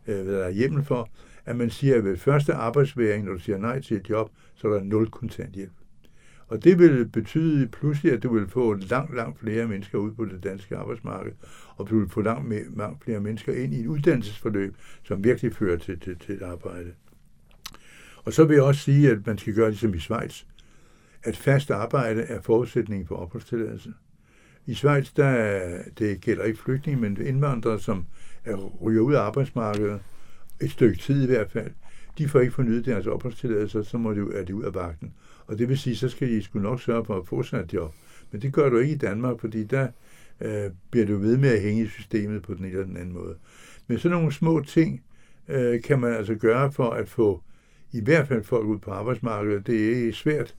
øh, 0.06 0.26
være 0.26 0.52
hjemmel 0.52 0.84
for, 0.84 1.08
at 1.46 1.56
man 1.56 1.70
siger, 1.70 1.96
at 1.96 2.04
ved 2.04 2.16
første 2.16 2.54
arbejdsværing, 2.54 3.24
når 3.24 3.32
du 3.32 3.38
siger 3.38 3.58
nej 3.58 3.80
til 3.80 3.96
et 3.96 4.10
job, 4.10 4.30
så 4.54 4.68
er 4.68 4.72
der 4.72 4.84
nul 4.84 5.10
kontanthjælp. 5.10 5.72
Og 6.52 6.64
det 6.64 6.78
ville 6.78 7.04
betyde 7.04 7.68
pludselig, 7.68 8.12
at 8.12 8.22
du 8.22 8.34
ville 8.34 8.48
få 8.48 8.74
langt, 8.74 9.16
langt 9.16 9.40
flere 9.40 9.66
mennesker 9.66 9.98
ud 9.98 10.12
på 10.12 10.24
det 10.24 10.44
danske 10.44 10.76
arbejdsmarked, 10.76 11.32
og 11.76 11.90
du 11.90 11.94
ville 11.94 12.10
få 12.10 12.20
langt, 12.20 12.76
langt 12.76 13.04
flere 13.04 13.20
mennesker 13.20 13.52
ind 13.52 13.74
i 13.74 13.80
et 13.80 13.86
uddannelsesforløb, 13.86 14.76
som 15.02 15.24
virkelig 15.24 15.54
fører 15.54 15.78
til, 15.78 16.00
til, 16.00 16.18
til 16.18 16.34
et 16.34 16.42
arbejde. 16.42 16.92
Og 18.24 18.32
så 18.32 18.44
vil 18.44 18.54
jeg 18.54 18.62
også 18.62 18.80
sige, 18.80 19.10
at 19.10 19.26
man 19.26 19.38
skal 19.38 19.54
gøre 19.54 19.70
ligesom 19.70 19.94
i 19.94 19.98
Schweiz, 19.98 20.42
at 21.22 21.36
fast 21.36 21.70
arbejde 21.70 22.22
er 22.22 22.40
forudsætningen 22.40 23.06
for 23.06 23.16
opholdstilladelse. 23.16 23.92
I 24.66 24.74
Schweiz, 24.74 25.12
der 25.12 25.82
det 25.98 26.20
gælder 26.20 26.44
ikke 26.44 26.62
flygtninge, 26.62 27.00
men 27.00 27.26
indvandrere, 27.26 27.80
som 27.80 28.06
er, 28.44 28.56
ryger 28.56 29.00
ud 29.02 29.14
af 29.14 29.20
arbejdsmarkedet, 29.20 30.00
et 30.60 30.70
stykke 30.70 30.98
tid 30.98 31.22
i 31.22 31.26
hvert 31.26 31.50
fald, 31.50 31.70
de 32.18 32.28
får 32.28 32.40
ikke 32.40 32.52
fornyet 32.52 32.84
deres 32.84 33.06
opholdstilladelse, 33.06 33.84
så 33.84 33.98
må 33.98 34.14
de, 34.14 34.26
er 34.34 34.44
de 34.44 34.54
ud 34.54 34.64
af 34.64 34.74
vagten. 34.74 35.14
Og 35.46 35.58
det 35.58 35.68
vil 35.68 35.78
sige, 35.78 35.96
så 35.96 36.08
skal 36.08 36.30
I 36.30 36.42
skulle 36.42 36.62
nok 36.62 36.82
sørge 36.82 37.04
for 37.04 37.16
at 37.16 37.26
få 37.26 37.42
sig 37.42 37.60
et 37.60 37.72
job. 37.72 37.94
Men 38.30 38.42
det 38.42 38.52
gør 38.52 38.68
du 38.68 38.78
ikke 38.78 38.94
i 38.94 38.98
Danmark, 38.98 39.40
fordi 39.40 39.64
der 39.64 39.88
øh, 40.40 40.70
bliver 40.90 41.06
du 41.06 41.16
ved 41.16 41.36
med 41.36 41.48
at 41.48 41.60
hænge 41.60 41.82
i 41.82 41.86
systemet 41.86 42.42
på 42.42 42.54
den 42.54 42.64
ene 42.64 42.72
eller 42.72 42.86
den 42.86 42.96
anden 42.96 43.14
måde. 43.14 43.34
Men 43.86 43.98
sådan 43.98 44.18
nogle 44.18 44.32
små 44.32 44.60
ting 44.60 45.02
øh, 45.48 45.82
kan 45.82 45.98
man 45.98 46.12
altså 46.12 46.34
gøre 46.34 46.72
for 46.72 46.90
at 46.90 47.08
få 47.08 47.42
i 47.92 48.00
hvert 48.00 48.28
fald 48.28 48.44
folk 48.44 48.66
ud 48.66 48.78
på 48.78 48.90
arbejdsmarkedet. 48.90 49.66
Det 49.66 50.08
er 50.08 50.12
svært 50.12 50.54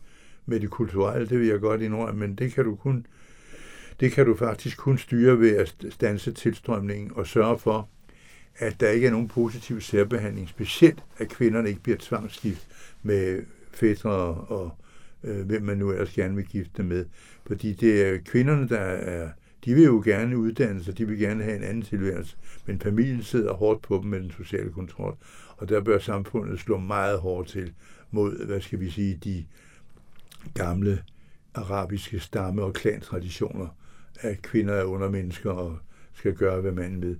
med 0.45 0.59
det 0.59 0.69
kulturelle, 0.69 1.29
det 1.29 1.39
vil 1.39 1.47
jeg 1.47 1.59
godt 1.59 1.81
indrømme, 1.81 2.19
men 2.19 2.35
det 2.35 2.53
kan 2.53 2.63
du 2.63 2.75
kun 2.75 3.05
det 3.99 4.11
kan 4.11 4.25
du 4.25 4.35
faktisk 4.35 4.77
kun 4.77 4.97
styre 4.97 5.39
ved 5.39 5.55
at 5.57 5.75
stanse 5.89 6.31
tilstrømningen 6.31 7.11
og 7.15 7.27
sørge 7.27 7.59
for, 7.59 7.89
at 8.55 8.79
der 8.79 8.89
ikke 8.89 9.07
er 9.07 9.11
nogen 9.11 9.27
positiv 9.27 9.81
særbehandling, 9.81 10.49
specielt 10.49 11.03
at 11.17 11.29
kvinderne 11.29 11.69
ikke 11.69 11.81
bliver 11.81 11.97
tvangsgift 12.01 12.67
med 13.03 13.43
fætter 13.73 14.09
og 14.09 14.77
øh, 15.23 15.45
hvem 15.45 15.61
man 15.61 15.77
nu 15.77 15.91
ellers 15.91 16.13
gerne 16.13 16.35
vil 16.35 16.45
gifte 16.45 16.83
med. 16.83 17.05
Fordi 17.47 17.73
det 17.73 18.07
er 18.07 18.17
kvinderne, 18.25 18.69
der 18.69 18.79
er, 18.79 19.29
de 19.65 19.73
vil 19.73 19.83
jo 19.83 20.01
gerne 20.05 20.37
uddanne 20.37 20.83
sig, 20.83 20.97
de 20.97 21.07
vil 21.07 21.19
gerne 21.19 21.43
have 21.43 21.55
en 21.55 21.63
anden 21.63 21.81
tilværelse, 21.81 22.37
men 22.65 22.79
familien 22.79 23.23
sidder 23.23 23.53
hårdt 23.53 23.81
på 23.81 23.99
dem 24.01 24.09
med 24.09 24.19
den 24.19 24.31
sociale 24.31 24.71
kontrol, 24.71 25.17
og 25.57 25.69
der 25.69 25.81
bør 25.81 25.99
samfundet 25.99 26.59
slå 26.59 26.77
meget 26.77 27.19
hårdt 27.19 27.49
til 27.49 27.73
mod, 28.11 28.45
hvad 28.45 28.61
skal 28.61 28.79
vi 28.79 28.89
sige, 28.89 29.19
de 29.23 29.45
gamle 30.53 31.03
arabiske 31.53 32.19
stamme- 32.19 32.63
og 32.63 32.73
klantraditioner, 32.73 33.67
at 34.19 34.41
kvinder 34.41 34.73
er 34.73 34.83
undermennesker 34.83 35.51
og 35.51 35.77
skal 36.13 36.33
gøre, 36.33 36.61
hvad 36.61 36.71
manden 36.71 37.01
ved. 37.01 37.17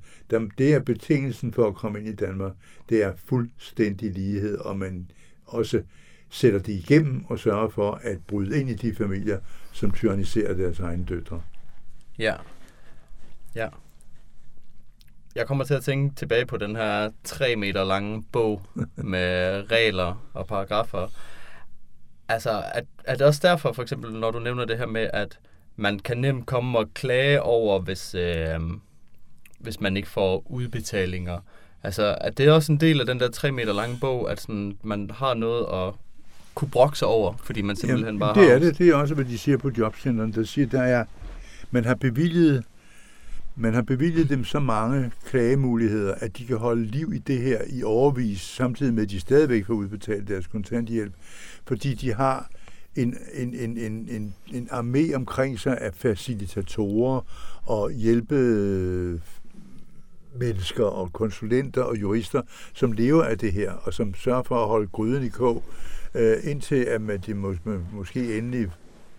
Det 0.58 0.74
er 0.74 0.80
betingelsen 0.80 1.54
for 1.54 1.68
at 1.68 1.76
komme 1.76 2.00
ind 2.00 2.08
i 2.08 2.16
Danmark. 2.16 2.54
Det 2.90 3.04
er 3.04 3.14
fuldstændig 3.16 4.12
lighed, 4.12 4.58
og 4.58 4.78
man 4.78 5.12
også 5.46 5.84
sætter 6.34 6.60
det 6.60 6.74
igennem 6.74 7.26
og 7.26 7.40
sørger 7.40 7.70
for 7.70 8.00
at 8.04 8.18
bryde 8.28 8.60
ind 8.60 8.70
i 8.70 8.74
de 8.74 8.96
familier, 8.96 9.40
som 9.72 9.92
tyranniserer 9.92 10.54
deres 10.54 10.80
egne 10.80 11.06
døtre. 11.06 11.42
Ja. 12.20 12.36
Ja. 13.56 13.68
Jeg 15.36 15.48
kommer 15.48 15.64
til 15.64 15.74
at 15.74 15.84
tænke 15.84 16.16
tilbage 16.16 16.46
på 16.46 16.58
den 16.58 16.76
her 16.76 17.10
tre 17.24 17.56
meter 17.56 17.84
lange 17.84 18.24
bog 18.32 18.62
med 18.96 19.64
regler 19.72 20.30
og 20.34 20.48
paragrafer. 20.48 21.08
Altså, 22.28 22.52
er, 22.52 22.82
er 23.04 23.16
det 23.16 23.28
også 23.28 23.40
derfor, 23.44 23.72
for 23.72 23.82
eksempel, 23.82 24.14
når 24.14 24.32
du 24.32 24.40
nævner 24.40 24.66
det 24.66 24.78
her 24.78 24.86
med, 24.86 25.10
at 25.14 25.40
man 25.76 26.00
kan 26.00 26.18
nemt 26.18 26.46
komme 26.46 26.80
og 26.80 26.94
klage 26.94 27.42
over, 27.42 27.80
hvis, 27.80 28.16
øh, 28.16 28.60
hvis 29.60 29.82
man 29.82 29.98
ikke 29.98 30.10
får 30.10 30.44
udbetalinger. 30.46 31.40
Altså, 31.84 32.18
at 32.22 32.38
det 32.38 32.48
er 32.48 32.52
også 32.52 32.72
en 32.72 32.80
del 32.80 33.00
af 33.00 33.06
den 33.06 33.20
der 33.20 33.32
tre 33.32 33.52
meter 33.52 33.74
lange 33.74 33.98
bog, 34.02 34.32
at 34.32 34.42
sådan, 34.42 34.78
man 34.84 35.10
har 35.10 35.34
noget 35.34 35.66
at 35.74 35.94
kunne 36.56 36.70
brokke 36.70 36.98
sig 36.98 37.08
over, 37.08 37.34
fordi 37.44 37.62
man 37.62 37.76
simpelthen 37.76 38.06
Jamen, 38.06 38.20
bare 38.20 38.36
det 38.36 38.44
har... 38.44 38.56
er 38.56 38.60
det. 38.60 38.78
Det 38.78 38.90
er 38.90 38.96
også, 38.96 39.16
hvad 39.16 39.26
de 39.26 39.38
siger 39.38 39.58
på 39.58 39.72
jobcenteren. 39.78 40.34
Der 40.34 40.44
siger, 40.44 40.68
der 40.68 40.82
er, 40.82 41.06
man 41.72 41.86
har 41.86 41.96
bevilget 41.96 42.64
man 43.56 43.74
har 43.74 43.82
bevilget 43.82 44.30
dem 44.30 44.44
så 44.44 44.60
mange 44.60 45.12
klagemuligheder, 45.26 46.14
at 46.18 46.38
de 46.38 46.46
kan 46.46 46.58
holde 46.58 46.86
liv 46.86 47.14
i 47.14 47.18
det 47.18 47.42
her 47.42 47.62
i 47.70 47.84
overvis, 47.84 48.42
samtidig 48.42 48.94
med, 48.94 49.04
at 49.04 49.10
de 49.10 49.20
stadigvæk 49.20 49.66
får 49.66 49.74
udbetalt 49.74 50.28
deres 50.28 50.48
kontanthjælp, 50.48 51.14
fordi 51.66 51.94
de 51.94 52.14
har 52.14 52.50
en, 52.96 53.18
en, 53.34 53.54
en, 53.54 53.78
en, 53.78 54.08
en, 54.10 54.36
en 54.54 54.70
armé 54.72 55.16
omkring 55.16 55.60
sig 55.60 55.78
af 55.78 55.94
facilitatorer 55.94 57.22
og 57.64 57.92
hjælpe 57.92 58.36
mennesker 60.36 60.86
og 60.86 61.14
konsulenter 61.14 61.82
og 61.82 62.02
jurister, 62.02 62.42
som 62.74 62.92
lever 62.92 63.24
af 63.24 63.38
det 63.38 63.54
her, 63.54 63.72
og 63.72 63.94
som 63.94 64.14
sørger 64.14 64.44
for 64.44 64.62
at 64.62 64.68
holde 64.68 64.88
gryden 64.88 65.24
i 65.24 65.30
kog, 65.30 65.64
øh, 66.16 66.38
indtil 66.44 66.84
at 66.84 67.02
man, 67.02 67.20
de 67.20 67.34
må, 67.34 67.56
måske 67.92 68.38
endelig 68.38 68.72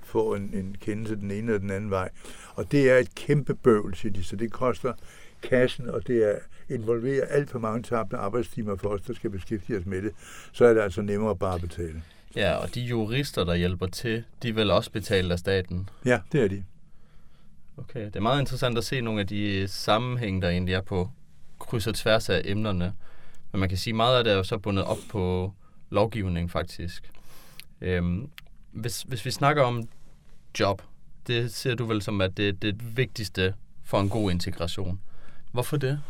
får 0.03 0.37
en, 0.37 0.51
en 0.55 0.77
kendelse 0.81 1.17
den 1.17 1.31
ene 1.31 1.39
eller 1.39 1.59
den 1.59 1.71
anden 1.71 1.91
vej. 1.91 2.09
Og 2.55 2.73
det 2.73 2.91
er 2.91 2.99
et 2.99 3.15
kæmpe 3.15 3.55
bøvl, 3.55 3.95
siger 3.95 4.13
de, 4.13 4.25
så 4.25 4.37
det 4.37 4.53
koster 4.53 4.93
kassen, 5.43 5.89
og 5.89 6.07
det 6.07 6.31
er 6.31 6.39
involverer 6.69 7.27
alt 7.27 7.51
for 7.51 7.59
mange 7.59 7.83
tabte 7.83 8.17
arbejdstimer 8.17 8.77
for 8.77 8.89
os, 8.89 9.01
der 9.01 9.15
skal 9.15 9.31
beskæftige 9.31 9.79
os 9.79 9.87
med 9.87 10.03
det, 10.03 10.13
så 10.53 10.65
er 10.65 10.75
det 10.75 10.81
altså 10.81 11.03
nemmere 11.03 11.37
bare 11.37 11.55
at 11.55 11.61
betale. 11.61 12.03
Ja, 12.37 12.55
og 12.55 12.75
de 12.75 12.81
jurister, 12.81 13.45
der 13.45 13.55
hjælper 13.55 13.87
til, 13.87 14.25
de 14.43 14.55
vil 14.55 14.71
også 14.71 14.91
betale 14.91 15.33
af 15.33 15.39
staten. 15.39 15.89
Ja, 16.05 16.21
det 16.33 16.43
er 16.43 16.49
de. 16.49 16.65
Okay, 17.77 18.07
det 18.07 18.17
er 18.17 18.21
meget 18.21 18.41
interessant 18.41 18.79
at 18.79 18.85
se 18.85 19.01
nogle 19.01 19.21
af 19.21 19.27
de 19.27 19.69
sammenhænge, 19.69 20.43
der 20.43 20.49
egentlig 20.49 20.75
er 20.75 20.81
på 20.81 21.11
kryds 21.59 21.87
og 21.87 21.95
tværs 21.95 22.29
af 22.29 22.43
emnerne. 22.45 22.93
Men 23.53 23.61
man 23.61 23.69
kan 23.69 23.79
sige, 23.79 23.95
meget 23.95 24.19
af 24.19 24.25
det 24.25 24.33
er 24.33 24.37
jo 24.37 24.43
så 24.43 24.59
bundet 24.59 24.85
op 24.85 24.99
på 25.11 25.53
lovgivning 25.95 26.51
faktisk. 26.51 27.11
Øhm, 27.81 28.29
hvis, 28.73 29.03
hvis 29.03 29.25
vi 29.25 29.31
snakker 29.31 29.63
om 29.63 29.89
job, 30.61 30.83
det 31.27 31.55
ser 31.55 31.75
du 31.75 31.87
vel 31.87 32.03
som, 32.03 32.21
at 32.21 32.37
det 32.37 32.49
er 32.49 32.53
det 32.53 32.97
vigtigste 32.97 33.55
for 33.85 34.01
en 34.01 34.09
god 34.09 34.31
integration. 34.31 35.01
Hvorfor 35.53 35.77
det? 35.77 36.01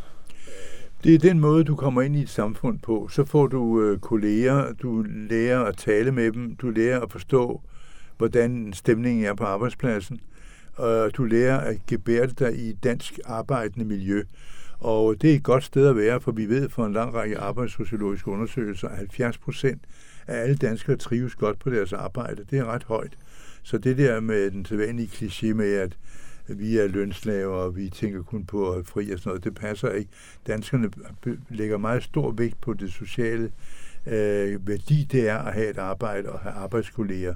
Det 1.04 1.14
er 1.14 1.18
den 1.18 1.40
måde, 1.40 1.64
du 1.64 1.76
kommer 1.76 2.02
ind 2.02 2.16
i 2.16 2.22
et 2.22 2.28
samfund 2.28 2.78
på. 2.78 3.08
Så 3.08 3.24
får 3.24 3.46
du 3.46 3.82
øh, 3.82 3.98
kolleger, 3.98 4.72
du 4.72 5.02
lærer 5.02 5.64
at 5.64 5.76
tale 5.76 6.12
med 6.12 6.32
dem, 6.32 6.56
du 6.56 6.70
lærer 6.70 7.00
at 7.00 7.12
forstå, 7.12 7.62
hvordan 8.18 8.72
stemningen 8.72 9.24
er 9.24 9.34
på 9.34 9.44
arbejdspladsen, 9.44 10.20
og 10.74 11.10
du 11.16 11.24
lærer 11.24 11.58
at 11.58 11.86
gebære 11.86 12.26
dig 12.26 12.56
i 12.58 12.68
et 12.68 12.84
dansk 12.84 13.18
arbejdende 13.24 13.84
miljø. 13.84 14.22
Og 14.84 15.22
det 15.22 15.30
er 15.30 15.34
et 15.34 15.42
godt 15.42 15.64
sted 15.64 15.88
at 15.88 15.96
være, 15.96 16.20
for 16.20 16.32
vi 16.32 16.48
ved 16.48 16.68
fra 16.68 16.86
en 16.86 16.92
lang 16.92 17.14
række 17.14 17.38
arbejdssociologiske 17.38 18.28
undersøgelser, 18.28 18.88
at 18.88 18.96
70 18.96 19.38
procent 19.38 19.82
af 20.26 20.42
alle 20.42 20.56
danskere 20.56 20.96
trives 20.96 21.34
godt 21.34 21.58
på 21.58 21.70
deres 21.70 21.92
arbejde. 21.92 22.44
Det 22.50 22.58
er 22.58 22.64
ret 22.64 22.84
højt. 22.84 23.18
Så 23.62 23.78
det 23.78 23.98
der 23.98 24.20
med 24.20 24.50
den 24.50 24.64
sædvanlige 24.64 25.08
kliché 25.12 25.54
med, 25.54 25.72
at 25.74 25.96
vi 26.48 26.78
er 26.78 26.86
lønslaver, 26.86 27.54
og 27.56 27.76
vi 27.76 27.88
tænker 27.88 28.22
kun 28.22 28.44
på 28.44 28.72
at 28.72 28.86
fri 28.86 29.10
og 29.10 29.18
sådan 29.18 29.30
noget, 29.30 29.44
det 29.44 29.54
passer 29.54 29.90
ikke. 29.90 30.10
Danskerne 30.46 30.90
lægger 31.48 31.78
meget 31.78 32.02
stor 32.02 32.32
vægt 32.32 32.60
på 32.60 32.72
det 32.72 32.92
sociale 32.92 33.52
øh, 34.06 34.68
værdi, 34.68 35.08
det 35.12 35.28
er 35.28 35.38
at 35.38 35.54
have 35.54 35.70
et 35.70 35.78
arbejde 35.78 36.28
og 36.28 36.38
have 36.38 36.54
arbejdskolleger. 36.54 37.34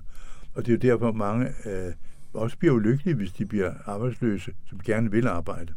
Og 0.55 0.67
det 0.67 0.73
er 0.73 0.89
jo 0.89 0.93
derfor, 0.93 1.13
mange 1.13 1.47
øh, 1.67 1.93
også 2.35 2.59
bliver 2.59 2.75
ulykkelige, 2.75 3.15
hvis 3.15 3.33
de 3.33 3.47
bliver 3.47 3.73
arbejdsløse, 3.87 4.53
som 4.69 4.81
gerne 4.85 5.11
vil 5.11 5.27
arbejde. 5.27 5.75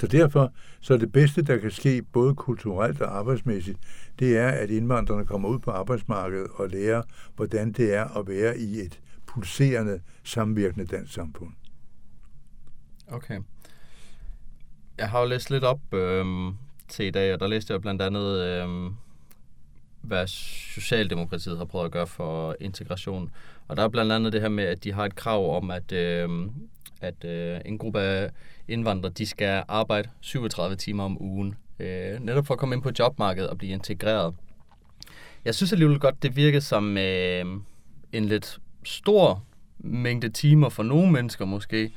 Så 0.00 0.06
derfor 0.06 0.52
så 0.80 0.94
er 0.94 0.98
det 0.98 1.12
bedste, 1.12 1.42
der 1.42 1.56
kan 1.56 1.70
ske, 1.70 2.02
både 2.02 2.34
kulturelt 2.34 3.00
og 3.00 3.18
arbejdsmæssigt, 3.18 3.78
det 4.18 4.36
er, 4.38 4.48
at 4.48 4.70
indvandrerne 4.70 5.26
kommer 5.26 5.48
ud 5.48 5.58
på 5.58 5.70
arbejdsmarkedet 5.70 6.46
og 6.54 6.68
lærer, 6.68 7.02
hvordan 7.36 7.72
det 7.72 7.94
er 7.94 8.18
at 8.18 8.28
være 8.28 8.58
i 8.58 8.80
et 8.80 9.00
pulserende, 9.26 10.00
samvirkende 10.24 10.86
dansk 10.86 11.12
samfund. 11.12 11.52
Okay. 13.08 13.40
Jeg 14.98 15.10
har 15.10 15.20
jo 15.20 15.26
læst 15.26 15.50
lidt 15.50 15.64
op 15.64 15.94
øh, 15.94 16.52
til 16.88 17.06
i 17.06 17.10
dag, 17.10 17.34
og 17.34 17.40
der 17.40 17.46
læste 17.46 17.72
jeg 17.72 17.80
blandt 17.80 18.02
andet, 18.02 18.38
øh, 18.38 18.90
hvad 20.00 20.26
Socialdemokratiet 20.26 21.58
har 21.58 21.64
prøvet 21.64 21.84
at 21.84 21.92
gøre 21.92 22.06
for 22.06 22.56
integration. 22.60 23.30
Og 23.68 23.76
der 23.76 23.82
er 23.82 23.88
blandt 23.88 24.12
andet 24.12 24.32
det 24.32 24.40
her 24.40 24.48
med, 24.48 24.64
at 24.64 24.84
de 24.84 24.92
har 24.92 25.04
et 25.04 25.14
krav 25.14 25.56
om, 25.56 25.70
at, 25.70 25.92
øh, 25.92 26.28
at 27.00 27.24
øh, 27.24 27.60
en 27.64 27.78
gruppe 27.78 28.00
af 28.00 28.30
indvandrere, 28.68 29.12
de 29.12 29.26
skal 29.26 29.64
arbejde 29.68 30.08
37 30.20 30.76
timer 30.76 31.04
om 31.04 31.22
ugen, 31.22 31.54
øh, 31.78 32.20
netop 32.20 32.46
for 32.46 32.54
at 32.54 32.60
komme 32.60 32.74
ind 32.74 32.82
på 32.82 32.90
jobmarkedet 32.98 33.50
og 33.50 33.58
blive 33.58 33.72
integreret. 33.72 34.34
Jeg 35.44 35.54
synes 35.54 35.72
alligevel 35.72 35.98
godt, 35.98 36.22
det 36.22 36.36
virker 36.36 36.60
som 36.60 36.98
øh, 36.98 37.44
en 38.12 38.24
lidt 38.24 38.58
stor 38.84 39.44
mængde 39.78 40.28
timer 40.28 40.68
for 40.68 40.82
nogle 40.82 41.12
mennesker 41.12 41.44
måske, 41.44 41.92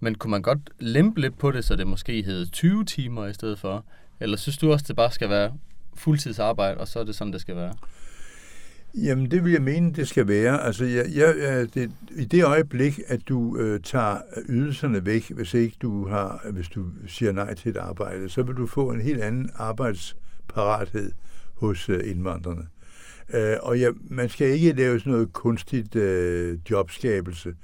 men 0.00 0.14
kunne 0.14 0.30
man 0.30 0.42
godt 0.42 0.58
lempe 0.78 1.20
lidt 1.20 1.38
på 1.38 1.50
det, 1.50 1.64
så 1.64 1.76
det 1.76 1.86
måske 1.86 2.22
hed 2.22 2.46
20 2.50 2.84
timer 2.84 3.26
i 3.26 3.34
stedet 3.34 3.58
for? 3.58 3.84
Eller 4.20 4.36
synes 4.36 4.58
du 4.58 4.72
også, 4.72 4.84
det 4.88 4.96
bare 4.96 5.10
skal 5.10 5.30
være 5.30 5.52
fuldtidsarbejde, 5.94 6.80
og 6.80 6.88
så 6.88 7.00
er 7.00 7.04
det 7.04 7.14
sådan, 7.14 7.32
det 7.32 7.40
skal 7.40 7.56
være? 7.56 7.72
Jamen, 8.94 9.30
det 9.30 9.44
vil 9.44 9.52
jeg 9.52 9.62
mene, 9.62 9.92
det 9.92 10.08
skal 10.08 10.28
være. 10.28 10.62
Altså, 10.62 10.84
jeg, 10.84 11.06
jeg, 11.14 11.34
det, 11.74 11.90
i 12.16 12.24
det 12.24 12.44
øjeblik, 12.44 13.00
at 13.06 13.20
du 13.28 13.56
øh, 13.56 13.80
tager 13.80 14.18
ydelserne 14.48 15.06
væk, 15.06 15.30
hvis 15.30 15.54
ikke 15.54 15.76
du 15.82 16.08
har, 16.08 16.46
hvis 16.52 16.68
du 16.68 16.86
siger 17.06 17.32
nej 17.32 17.54
til 17.54 17.70
et 17.70 17.76
arbejde, 17.76 18.28
så 18.28 18.42
vil 18.42 18.56
du 18.56 18.66
få 18.66 18.90
en 18.90 19.00
helt 19.00 19.20
anden 19.20 19.50
arbejdsparathed 19.54 21.12
hos 21.54 21.88
øh, 21.88 22.10
indvandrerne. 22.10 22.66
Øh, 23.34 23.56
og 23.62 23.78
ja, 23.78 23.90
man 24.10 24.28
skal 24.28 24.46
ikke 24.46 24.72
lave 24.72 24.98
sådan 24.98 25.12
noget 25.12 25.32
kunstigt 25.32 25.96
øh, 25.96 26.58
jobskabelse, 26.70 27.54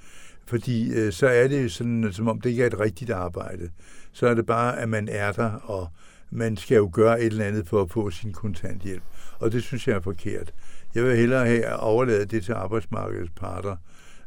fordi 0.46 0.92
øh, 0.92 1.12
så 1.12 1.26
er 1.26 1.48
det 1.48 1.72
sådan, 1.72 2.08
som 2.12 2.28
om 2.28 2.40
det 2.40 2.50
ikke 2.50 2.62
er 2.62 2.66
et 2.66 2.80
rigtigt 2.80 3.10
arbejde. 3.10 3.70
Så 4.12 4.26
er 4.26 4.34
det 4.34 4.46
bare, 4.46 4.78
at 4.78 4.88
man 4.88 5.08
er 5.08 5.32
der, 5.32 5.50
og 5.50 5.88
man 6.30 6.56
skal 6.56 6.76
jo 6.76 6.90
gøre 6.92 7.20
et 7.20 7.26
eller 7.26 7.44
andet 7.44 7.68
for 7.68 7.82
at 7.82 7.90
få 7.90 8.10
sin 8.10 8.32
kontanthjælp. 8.32 9.02
Og 9.38 9.52
det 9.52 9.62
synes 9.62 9.88
jeg 9.88 9.96
er 9.96 10.00
forkert. 10.00 10.52
Jeg 10.96 11.04
vil 11.04 11.16
hellere 11.16 11.46
have 11.46 11.76
overladet 11.76 12.30
det 12.30 12.44
til 12.44 12.52
arbejdsmarkedets 12.52 13.30
parter. 13.36 13.76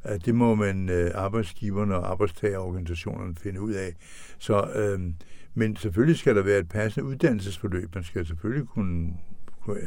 At 0.04 0.26
det 0.26 0.36
må 0.36 0.56
man 0.56 0.90
øh, 0.90 1.12
arbejdsgiverne 1.16 1.96
og 1.96 2.12
arbejdstagerorganisationerne 2.12 3.36
finde 3.36 3.62
ud 3.62 3.74
af. 3.74 3.96
Så, 4.40 4.70
øh, 4.76 5.00
men 5.54 5.76
selvfølgelig 5.76 6.18
skal 6.18 6.36
der 6.36 6.42
være 6.42 6.60
et 6.60 6.70
passende 6.70 7.06
uddannelsesforløb. 7.06 7.96
Man 7.96 8.04
skal 8.04 8.26
selvfølgelig 8.26 8.68
kunne 8.68 9.14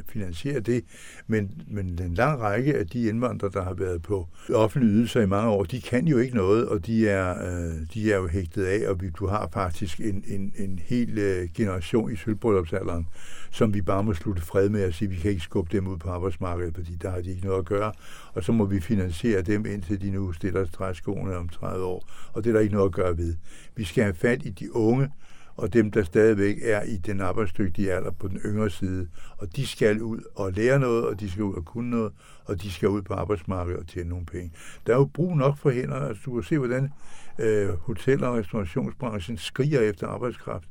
finansiere 0.09 0.61
det, 0.61 0.85
men, 1.27 1.63
men 1.67 1.99
en 2.03 2.15
lang 2.15 2.41
række 2.41 2.77
af 2.77 2.87
de 2.87 3.09
indvandrere, 3.09 3.51
der 3.55 3.63
har 3.63 3.75
været 3.75 4.03
på 4.03 4.29
offentlige 4.55 4.93
ydelser 4.93 5.21
i 5.21 5.27
mange 5.27 5.51
år, 5.51 5.65
de 5.65 5.81
kan 5.81 6.07
jo 6.07 6.19
ikke 6.19 6.37
noget, 6.37 6.69
og 6.69 6.87
de 6.87 7.09
er, 7.09 7.31
øh, 7.31 7.87
de 7.95 8.13
er 8.13 8.17
jo 8.17 8.27
hægtet 8.27 8.65
af, 8.65 8.89
og 8.89 9.01
vi, 9.01 9.11
du 9.11 9.27
har 9.27 9.49
faktisk 9.53 10.01
en, 10.01 10.25
en, 10.27 10.53
en 10.57 10.79
hel 10.85 11.19
øh, 11.19 11.49
generation 11.55 12.13
i 12.13 12.17
sølvbryllupsalderen, 12.17 13.07
som 13.51 13.75
vi 13.75 13.81
bare 13.81 14.05
må 14.05 14.15
slutte 14.15 14.43
fred 14.43 14.69
med 14.69 14.83
at 14.83 14.95
sige, 14.95 15.07
at 15.07 15.13
vi 15.13 15.21
kan 15.21 15.31
ikke 15.31 15.43
skubbe 15.43 15.77
dem 15.77 15.87
ud 15.87 15.97
på 15.97 16.11
arbejdsmarkedet, 16.11 16.75
fordi 16.75 16.97
der 17.03 17.11
har 17.11 17.21
de 17.21 17.31
ikke 17.31 17.47
noget 17.47 17.59
at 17.59 17.65
gøre, 17.65 17.93
og 18.33 18.45
så 18.45 18.53
må 18.53 18.65
vi 18.65 18.81
finansiere 18.81 19.43
dem, 19.43 19.67
indtil 19.67 20.01
de 20.01 20.11
nu 20.11 20.33
stiller 20.33 20.67
træskoene 20.67 21.37
om 21.37 21.49
30 21.49 21.85
år, 21.85 22.09
og 22.33 22.45
det 22.45 22.51
er 22.51 22.55
der 22.55 22.61
ikke 22.61 22.75
noget 22.75 22.89
at 22.89 22.95
gøre 22.95 23.19
ved. 23.19 23.35
Vi 23.77 23.85
skal 23.85 24.05
have 24.05 24.15
fat 24.15 24.43
i 24.45 24.51
de 24.51 24.77
unge, 24.77 25.09
og 25.57 25.73
dem, 25.73 25.91
der 25.91 26.03
stadigvæk 26.03 26.57
er 26.63 26.83
i 26.83 26.97
den 26.97 27.21
arbejdsdygtige 27.21 27.93
alder 27.93 28.11
på 28.11 28.29
den 28.29 28.37
yngre 28.37 28.71
side. 28.71 29.09
Og 29.39 29.57
de 29.57 29.67
skal 29.67 30.03
ud 30.03 30.21
og 30.35 30.53
lære 30.53 30.79
noget, 30.79 31.05
og 31.07 31.21
de 31.21 31.31
skal 31.31 31.45
ud 31.45 31.55
og 31.55 31.65
kunne 31.65 31.91
noget, 31.91 32.13
og 32.45 32.63
de 32.63 32.71
skal 32.71 32.89
ud 32.89 33.03
på 33.03 33.15
arbejdsmarkedet 33.15 33.81
og 33.81 33.87
tjene 33.87 34.09
nogle 34.09 34.27
penge. 34.27 34.53
Der 34.87 34.93
er 34.93 34.97
jo 34.97 35.05
brug 35.05 35.37
nok 35.37 35.59
for 35.59 35.71
hænder. 35.71 35.97
Altså, 35.97 36.23
du 36.27 36.35
kan 36.35 36.43
se, 36.43 36.59
hvordan 36.59 36.91
øh, 37.39 37.69
hotel- 37.69 38.25
og 38.25 38.35
restaurationsbranchen 38.35 39.39
skriger 39.39 39.81
efter 39.81 40.07
arbejdskraft. 40.07 40.69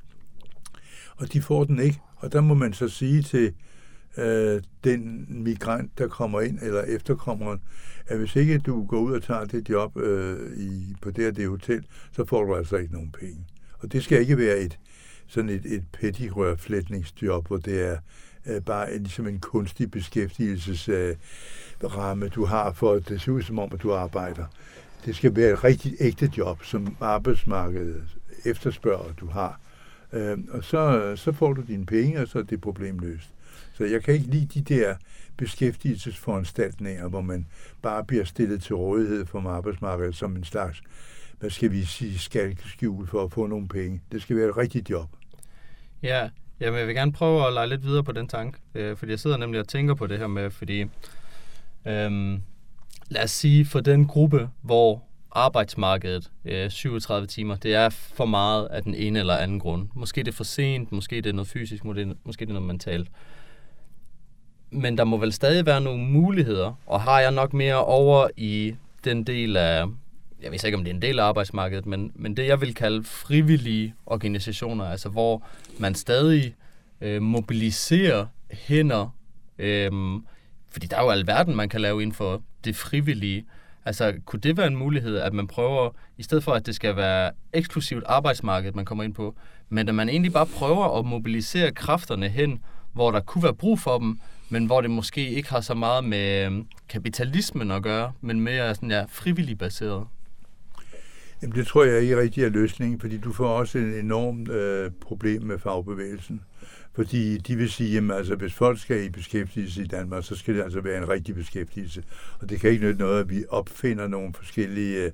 Og 1.18 1.34
de 1.34 1.42
får 1.42 1.64
den 1.64 1.80
ikke. 1.80 2.00
Og 2.16 2.34
der 2.34 2.42
må 2.42 2.54
man 2.54 2.74
så 2.74 2.90
sige 2.90 3.22
til 3.22 3.54
øh, 4.18 4.62
den 4.84 5.26
migrant, 5.44 5.98
der 5.98 6.08
kommer 6.08 6.42
ind, 6.42 6.60
eller 6.62 6.82
efterkommeren, 6.82 7.62
at 8.08 8.18
hvis 8.18 8.36
ikke 8.36 8.60
du 8.60 8.86
går 8.86 9.00
ud 9.00 9.14
og 9.14 9.24
tager 9.24 9.46
det 9.46 9.70
job 9.70 9.98
øh, 9.98 10.58
i, 10.58 10.96
på 11.02 11.12
det 11.12 11.24
her 11.24 11.32
det 11.32 11.50
hotel, 11.50 11.86
så 12.12 12.26
får 12.26 12.44
du 12.44 12.56
altså 12.56 12.76
ikke 12.76 12.94
nogen 12.94 13.12
penge. 13.20 13.46
Og 13.82 13.92
det 13.92 14.04
skal 14.04 14.22
ikke 14.22 14.38
være 14.38 14.58
et 14.58 14.80
sådan 15.28 15.50
et, 15.50 15.66
et 15.66 15.84
pettigrørflætningsjob, 15.94 17.48
hvor 17.48 17.58
det 17.58 17.82
er 17.82 17.98
øh, 18.46 18.62
bare 18.62 18.94
en, 18.94 19.04
ligesom 19.04 19.28
en 19.28 19.40
kunstig 19.40 19.92
beskæftigelsesramme, 19.92 22.26
øh, 22.26 22.36
du 22.36 22.46
har 22.46 22.72
for, 22.72 22.94
at 22.94 23.10
det 23.10 23.22
ser 23.22 23.32
ud 23.32 23.42
som 23.42 23.60
om, 23.60 23.70
at 23.74 23.82
du 23.82 23.94
arbejder. 23.94 24.46
Det 25.06 25.16
skal 25.16 25.36
være 25.36 25.54
et 25.54 25.64
rigtig 25.64 25.96
ægte 26.00 26.32
job, 26.38 26.64
som 26.64 26.96
arbejdsmarkedet 27.00 28.04
efterspørger, 28.46 29.14
du 29.14 29.28
har. 29.28 29.60
Øh, 30.14 30.38
og 30.50 30.64
så, 30.64 31.14
så 31.16 31.32
får 31.32 31.54
du 31.54 31.62
dine 31.62 31.86
penge, 31.86 32.22
og 32.22 32.28
så 32.28 32.40
er 32.40 32.44
det 32.44 32.62
problem 32.62 33.00
løst. 33.00 33.30
Så 33.74 33.86
jeg 33.86 34.04
kan 34.04 34.14
ikke 34.14 34.28
lide 34.28 34.60
de 34.60 34.76
der 34.76 34.96
beskæftigelsesforanstaltninger, 35.38 37.08
hvor 37.08 37.22
man 37.22 37.48
bare 37.82 38.06
bliver 38.06 38.24
stillet 38.24 38.64
til 38.64 38.76
rådighed 38.76 39.26
for 39.26 39.50
arbejdsmarkedet 39.50 40.16
som 40.16 40.36
en 40.36 40.44
slags, 40.44 40.82
hvad 41.42 41.50
skal 41.50 41.72
vi 41.72 41.86
sige, 41.86 42.20
skalkeskjul 42.20 43.08
for 43.08 43.24
at 43.24 43.32
få 43.32 43.48
nogle 43.48 43.68
penge. 43.68 44.02
Det 44.12 44.22
skal 44.22 44.36
være 44.36 44.50
et 44.50 44.58
rigtigt 44.58 44.90
job. 44.90 45.10
Ja, 46.04 46.30
jamen 46.60 46.80
jeg 46.80 46.88
vil 46.88 46.96
gerne 46.96 47.14
prøve 47.14 47.48
at 47.48 47.54
lege 47.54 47.68
lidt 47.68 47.84
videre 47.84 48.04
på 48.04 48.12
den 48.12 48.28
tanke, 48.28 48.60
øh, 48.76 48.98
fordi 48.98 49.12
jeg 49.12 49.20
sidder 49.20 49.38
nemlig 49.38 49.60
og 49.60 49.68
tænker 49.68 49.94
på 49.94 50.08
det 50.08 50.20
her 50.20 50.28
med, 50.28 50.52
fordi 50.52 50.82
øh, 51.86 52.40
lad 53.10 53.24
os 53.24 53.32
sige 53.32 53.66
for 53.66 53.80
den 53.80 54.08
gruppe, 54.08 54.50
hvor 54.62 55.04
arbejdsmarkedet, 55.32 56.32
øh, 56.46 56.72
37 56.72 57.28
timer, 57.28 57.56
det 57.56 57.76
er 57.76 57.90
for 57.90 58.26
meget 58.26 58.68
af 58.68 58.84
den 58.84 58.96
ene 58.96 59.20
eller 59.20 59.36
anden 59.36 59.60
grund. 59.60 59.88
Måske 59.94 60.24
det 60.24 60.32
er 60.32 60.36
for 60.36 60.44
sent, 60.44 60.92
måske 60.92 61.16
det 61.16 61.26
er 61.26 61.34
noget 61.34 61.48
fysisk, 61.48 61.86
måske 61.86 62.06
det 62.40 62.50
er 62.50 62.54
noget 62.54 62.68
mentalt. 62.68 63.08
Men 64.72 64.98
der 64.98 65.04
må 65.04 65.18
vel 65.18 65.34
stadig 65.34 65.66
være 65.66 65.82
nogle 65.82 66.04
muligheder, 66.04 66.74
og 66.86 67.02
har 67.02 67.20
jeg 67.20 67.32
nok 67.32 67.54
mere 67.54 67.86
over 67.86 68.28
i 68.38 68.76
den 69.04 69.24
del 69.24 69.58
af, 69.58 69.86
jeg 70.44 70.52
ved 70.52 70.66
ikke 70.66 70.78
om 70.78 70.84
det 70.84 70.92
er 70.92 70.96
en 70.96 71.02
del 71.02 71.20
af 71.20 71.24
arbejdsmarkedet, 71.24 71.86
men, 71.86 72.12
men 72.16 72.38
det 72.38 72.48
jeg 72.48 72.62
vil 72.62 72.74
kalde 72.74 73.04
frivillige 73.04 73.96
organisationer, 74.06 74.86
altså 74.86 75.10
hvor 75.10 75.44
man 75.80 75.96
stadig 75.96 76.56
øh, 77.02 77.22
mobiliserer 77.22 78.26
hænder, 78.52 79.16
øh, 79.60 79.92
fordi 80.72 80.88
der 80.88 80.98
er 80.98 81.04
jo 81.04 81.10
alverden, 81.10 81.56
man 81.56 81.70
kan 81.70 81.82
lave 81.82 82.02
inden 82.02 82.16
for 82.16 82.42
det 82.64 82.76
frivillige, 82.76 83.46
Altså, 83.86 84.14
kunne 84.26 84.40
det 84.40 84.58
være 84.58 84.68
en 84.68 84.76
mulighed, 84.76 85.18
at 85.18 85.34
man 85.34 85.48
prøver, 85.48 85.90
i 86.18 86.24
stedet 86.24 86.44
for 86.44 86.52
at 86.52 86.66
det 86.66 86.76
skal 86.76 86.96
være 86.96 87.32
eksklusivt 87.54 88.04
arbejdsmarked, 88.08 88.72
man 88.72 88.86
kommer 88.86 89.04
ind 89.04 89.14
på, 89.14 89.36
men 89.70 89.90
at 89.90 89.96
man 89.96 90.10
egentlig 90.10 90.34
bare 90.34 90.46
prøver 90.46 91.00
at 91.00 91.06
mobilisere 91.06 91.72
kræfterne 91.72 92.30
hen, 92.30 92.60
hvor 92.94 93.12
der 93.12 93.20
kunne 93.20 93.44
være 93.44 93.54
brug 93.54 93.80
for 93.80 93.98
dem, 93.98 94.20
men 94.50 94.66
hvor 94.66 94.82
det 94.82 94.90
måske 94.90 95.30
ikke 95.30 95.50
har 95.50 95.62
så 95.62 95.74
meget 95.74 96.04
med 96.04 96.46
øh, 96.46 96.64
kapitalismen 96.90 97.72
at 97.72 97.84
gøre, 97.84 98.12
men 98.22 98.42
mere 98.42 98.76
sådan, 98.76 98.92
ja, 98.92 99.06
frivillig 99.10 99.58
baseret? 99.58 100.08
Jamen, 101.42 101.56
det 101.56 101.68
tror 101.68 101.84
jeg 101.84 102.02
ikke 102.02 102.18
rigtig 102.18 102.44
er 102.44 102.50
løsningen, 102.50 103.00
fordi 103.00 103.18
du 103.18 103.34
får 103.34 103.48
også 103.48 103.78
et 103.78 104.00
enormt 104.00 104.50
øh, 104.50 104.92
problem 105.02 105.44
med 105.44 105.60
fagbevægelsen. 105.60 106.42
Fordi 106.94 107.38
de 107.38 107.56
vil 107.56 107.72
sige, 107.72 107.98
at 107.98 108.12
altså, 108.12 108.36
hvis 108.36 108.54
folk 108.54 108.80
skal 108.80 109.04
i 109.04 109.10
beskæftigelse 109.10 109.82
i 109.82 109.88
Danmark, 109.88 110.24
så 110.24 110.36
skal 110.36 110.56
det 110.56 110.64
altså 110.64 110.82
være 110.82 110.98
en 110.98 111.10
rigtig 111.10 111.36
beskæftigelse. 111.36 112.04
Og 112.40 112.50
det 112.50 112.60
kan 112.60 112.70
ikke 112.70 112.86
nytte 112.86 113.00
noget, 113.00 113.20
at 113.20 113.30
vi 113.30 113.44
opfinder 113.50 114.08
nogle 114.08 114.34
forskellige 114.34 115.06
øh, 115.06 115.12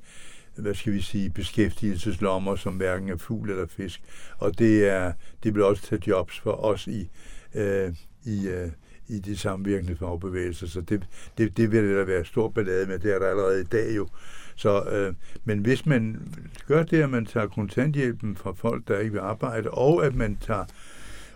hvad 0.58 0.74
skal 0.74 0.94
vi 0.94 1.02
sige, 1.02 1.30
beskæftigelseslommer, 1.30 2.56
som 2.56 2.74
hverken 2.74 3.10
er 3.10 3.18
fugl 3.18 3.49
eller 3.49 3.68
fisk. 3.68 4.02
Og 4.38 4.60
det, 4.60 4.90
er, 4.90 5.14
det 5.44 5.56
vil 5.56 5.64
også 5.64 5.84
tage 5.84 6.02
jobs 6.08 6.40
for 6.40 6.52
os 6.52 6.88
i, 6.88 7.10
øh, 7.56 7.94
i, 8.26 8.48
øh, 8.48 8.72
i 9.07 9.19
de 9.19 9.38
samvirkende 9.38 9.95
fagbevægelser. 9.95 10.67
Så 10.67 10.81
det, 10.81 11.07
det, 11.38 11.57
det 11.57 11.71
vil 11.71 11.84
der 11.84 12.05
være 12.05 12.25
stor 12.25 12.49
ballade 12.49 12.88
med. 12.88 12.99
Det 12.99 13.15
er 13.15 13.19
der 13.19 13.27
allerede 13.27 13.61
i 13.61 13.63
dag 13.63 13.95
jo. 13.95 14.07
Så, 14.55 14.84
øh, 14.84 15.13
men 15.45 15.59
hvis 15.59 15.85
man 15.85 16.21
gør 16.67 16.84
det, 16.84 17.01
at 17.01 17.09
man 17.09 17.25
tager 17.25 17.47
kontanthjælpen 17.47 18.35
fra 18.35 18.51
folk, 18.51 18.88
der 18.88 18.99
ikke 18.99 19.11
vil 19.11 19.19
arbejde, 19.19 19.71
og 19.71 20.05
at 20.05 20.15
man 20.15 20.38
tager 20.41 20.65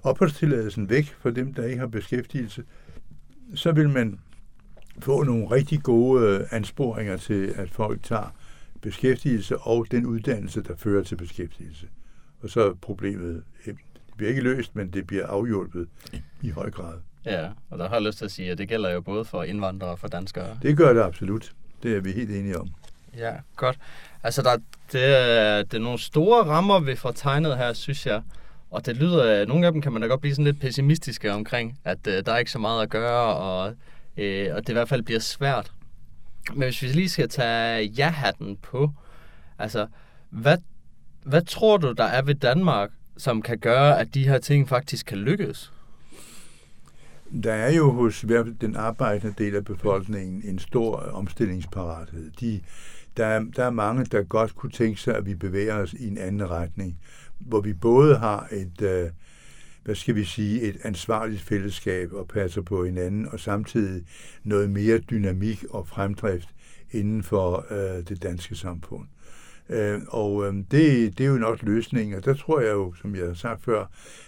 opholdstilladelsen 0.04 0.90
væk 0.90 1.16
for 1.20 1.30
dem, 1.30 1.54
der 1.54 1.64
ikke 1.64 1.80
har 1.80 1.88
beskæftigelse, 1.88 2.64
så 3.56 3.72
vil 3.72 3.90
man 3.90 4.20
få 5.00 5.24
nogle 5.24 5.46
rigtig 5.52 5.84
gode 5.84 6.28
øh, 6.28 6.48
ansporinger 6.52 7.18
til, 7.18 7.54
at 7.56 7.70
folk 7.70 8.04
tager 8.04 8.36
beskæftigelse 8.82 9.58
og 9.58 9.86
den 9.92 10.06
uddannelse, 10.06 10.62
der 10.62 10.76
fører 10.76 11.04
til 11.04 11.16
beskæftigelse. 11.16 11.88
Og 12.42 12.50
så 12.50 12.70
er 12.70 12.74
problemet, 12.74 13.44
det 13.66 13.76
bliver 14.18 14.30
ikke 14.30 14.42
løst, 14.42 14.76
men 14.76 14.90
det 14.90 15.08
bliver 15.08 15.28
afhjulpet 15.28 15.88
i 16.42 16.50
høj 16.50 16.72
grad. 16.72 16.94
Ja, 17.26 17.50
og 17.70 17.80
der 17.80 17.88
har 17.88 17.96
jeg 17.96 18.04
lyst 18.04 18.18
til 18.18 18.26
at 18.26 18.32
sige, 18.32 18.52
at 18.52 18.58
det 18.58 18.70
gælder 18.70 18.90
jo 18.90 19.02
både 19.02 19.26
for 19.26 19.44
indvandrere 19.44 19.92
og 19.92 20.00
for 20.00 20.08
danskere. 20.08 20.58
Det 20.62 20.78
gør 20.78 20.94
det 20.94 21.02
absolut. 21.02 21.52
Det 21.84 21.96
er 21.96 22.02
vi 22.02 22.12
helt 22.12 22.32
enige 22.32 22.60
om. 22.60 22.70
Ja, 23.18 23.34
godt. 23.56 23.78
Altså, 24.24 24.42
der, 24.42 24.58
det, 24.92 25.06
er, 25.06 25.64
det 25.64 25.74
er 25.74 25.80
nogle 25.80 26.00
store 26.00 26.44
rammer, 26.44 26.80
vi 26.80 26.96
får 26.96 27.12
tegnet 27.12 27.58
her, 27.58 27.74
synes 27.74 28.06
jeg. 28.06 28.22
Og 28.72 28.86
det 28.86 28.98
lyder, 28.98 29.46
nogle 29.46 29.66
af 29.66 29.72
dem 29.72 29.82
kan 29.82 29.92
man 29.92 30.02
da 30.02 30.08
godt 30.08 30.22
blive 30.22 30.36
sådan 30.36 30.46
lidt 30.46 30.60
pessimistiske 30.60 31.34
omkring, 31.34 31.80
at 31.84 31.98
uh, 32.08 32.14
der 32.14 32.32
er 32.34 32.38
ikke 32.38 32.52
så 32.52 32.60
meget 32.60 32.82
at 32.82 32.90
gøre, 32.90 33.36
og, 33.36 33.68
uh, 34.18 34.56
og 34.56 34.62
det 34.62 34.70
i 34.70 34.74
hvert 34.74 34.90
fald 34.90 35.04
bliver 35.04 35.20
svært. 35.20 35.72
Men 36.54 36.64
hvis 36.64 36.82
vi 36.82 36.88
lige 36.88 37.10
skal 37.10 37.30
tage 37.30 37.86
ja-hatten 37.86 38.58
på, 38.58 38.92
altså, 39.60 39.88
hvad, 40.30 40.58
hvad 41.24 41.42
tror 41.42 41.78
du, 41.78 41.92
der 41.92 42.04
er 42.04 42.22
ved 42.22 42.36
Danmark, 42.36 42.90
som 43.18 43.42
kan 43.42 43.58
gøre, 43.58 44.00
at 44.00 44.14
de 44.14 44.28
her 44.28 44.38
ting 44.38 44.70
faktisk 44.70 45.06
kan 45.06 45.18
lykkes? 45.18 45.74
Der 47.44 47.54
er 47.54 47.74
jo 47.74 47.92
hos 47.92 48.26
den 48.62 48.76
arbejdende 48.76 49.34
del 49.38 49.56
af 49.56 49.66
befolkningen 49.66 50.42
en 50.46 50.60
stor 50.60 50.96
omstillingsparathed. 50.96 52.32
De, 52.40 52.62
der, 53.18 53.26
er, 53.26 53.46
der 53.56 53.64
er 53.64 53.70
mange, 53.70 54.06
der 54.06 54.24
godt 54.24 54.56
kunne 54.56 54.72
tænke 54.72 55.02
sig, 55.02 55.16
at 55.16 55.26
vi 55.26 55.36
bevæger 55.36 55.76
os 55.76 55.94
i 55.94 56.08
en 56.08 56.18
anden 56.18 56.50
retning, 56.50 56.98
hvor 57.40 57.62
vi 57.62 57.74
både 57.74 58.18
har 58.18 58.48
et, 58.52 58.82
øh, 58.82 59.10
hvad 59.84 59.96
skal 59.96 60.16
vi 60.16 60.24
sige, 60.24 60.62
et 60.62 60.78
ansvarligt 60.84 61.42
fællesskab 61.42 62.14
og 62.14 62.28
passer 62.28 62.62
på 62.62 62.86
hinanden, 62.86 63.28
og 63.32 63.40
samtidig 63.40 64.06
noget 64.44 64.70
mere 64.70 64.98
dynamik 64.98 65.64
og 65.70 65.88
fremdrift 65.88 66.50
inden 66.92 67.24
for 67.24 67.66
øh, 67.70 68.04
det 68.08 68.24
danske 68.24 68.56
samfund. 68.56 69.08
Øh, 69.72 70.02
og 70.08 70.48
øh, 70.48 70.54
det, 70.72 71.18
det 71.18 71.20
er 71.20 71.30
jo 71.30 71.38
nok 71.38 71.64
løsningen, 71.64 72.18
og 72.18 72.26
der 72.26 72.34
tror 72.34 72.60
jeg 72.60 72.72
jo, 72.72 72.94
som 73.02 73.16
jeg 73.16 73.26
har 73.26 73.34
sagt 73.34 73.64
før, 73.64 73.86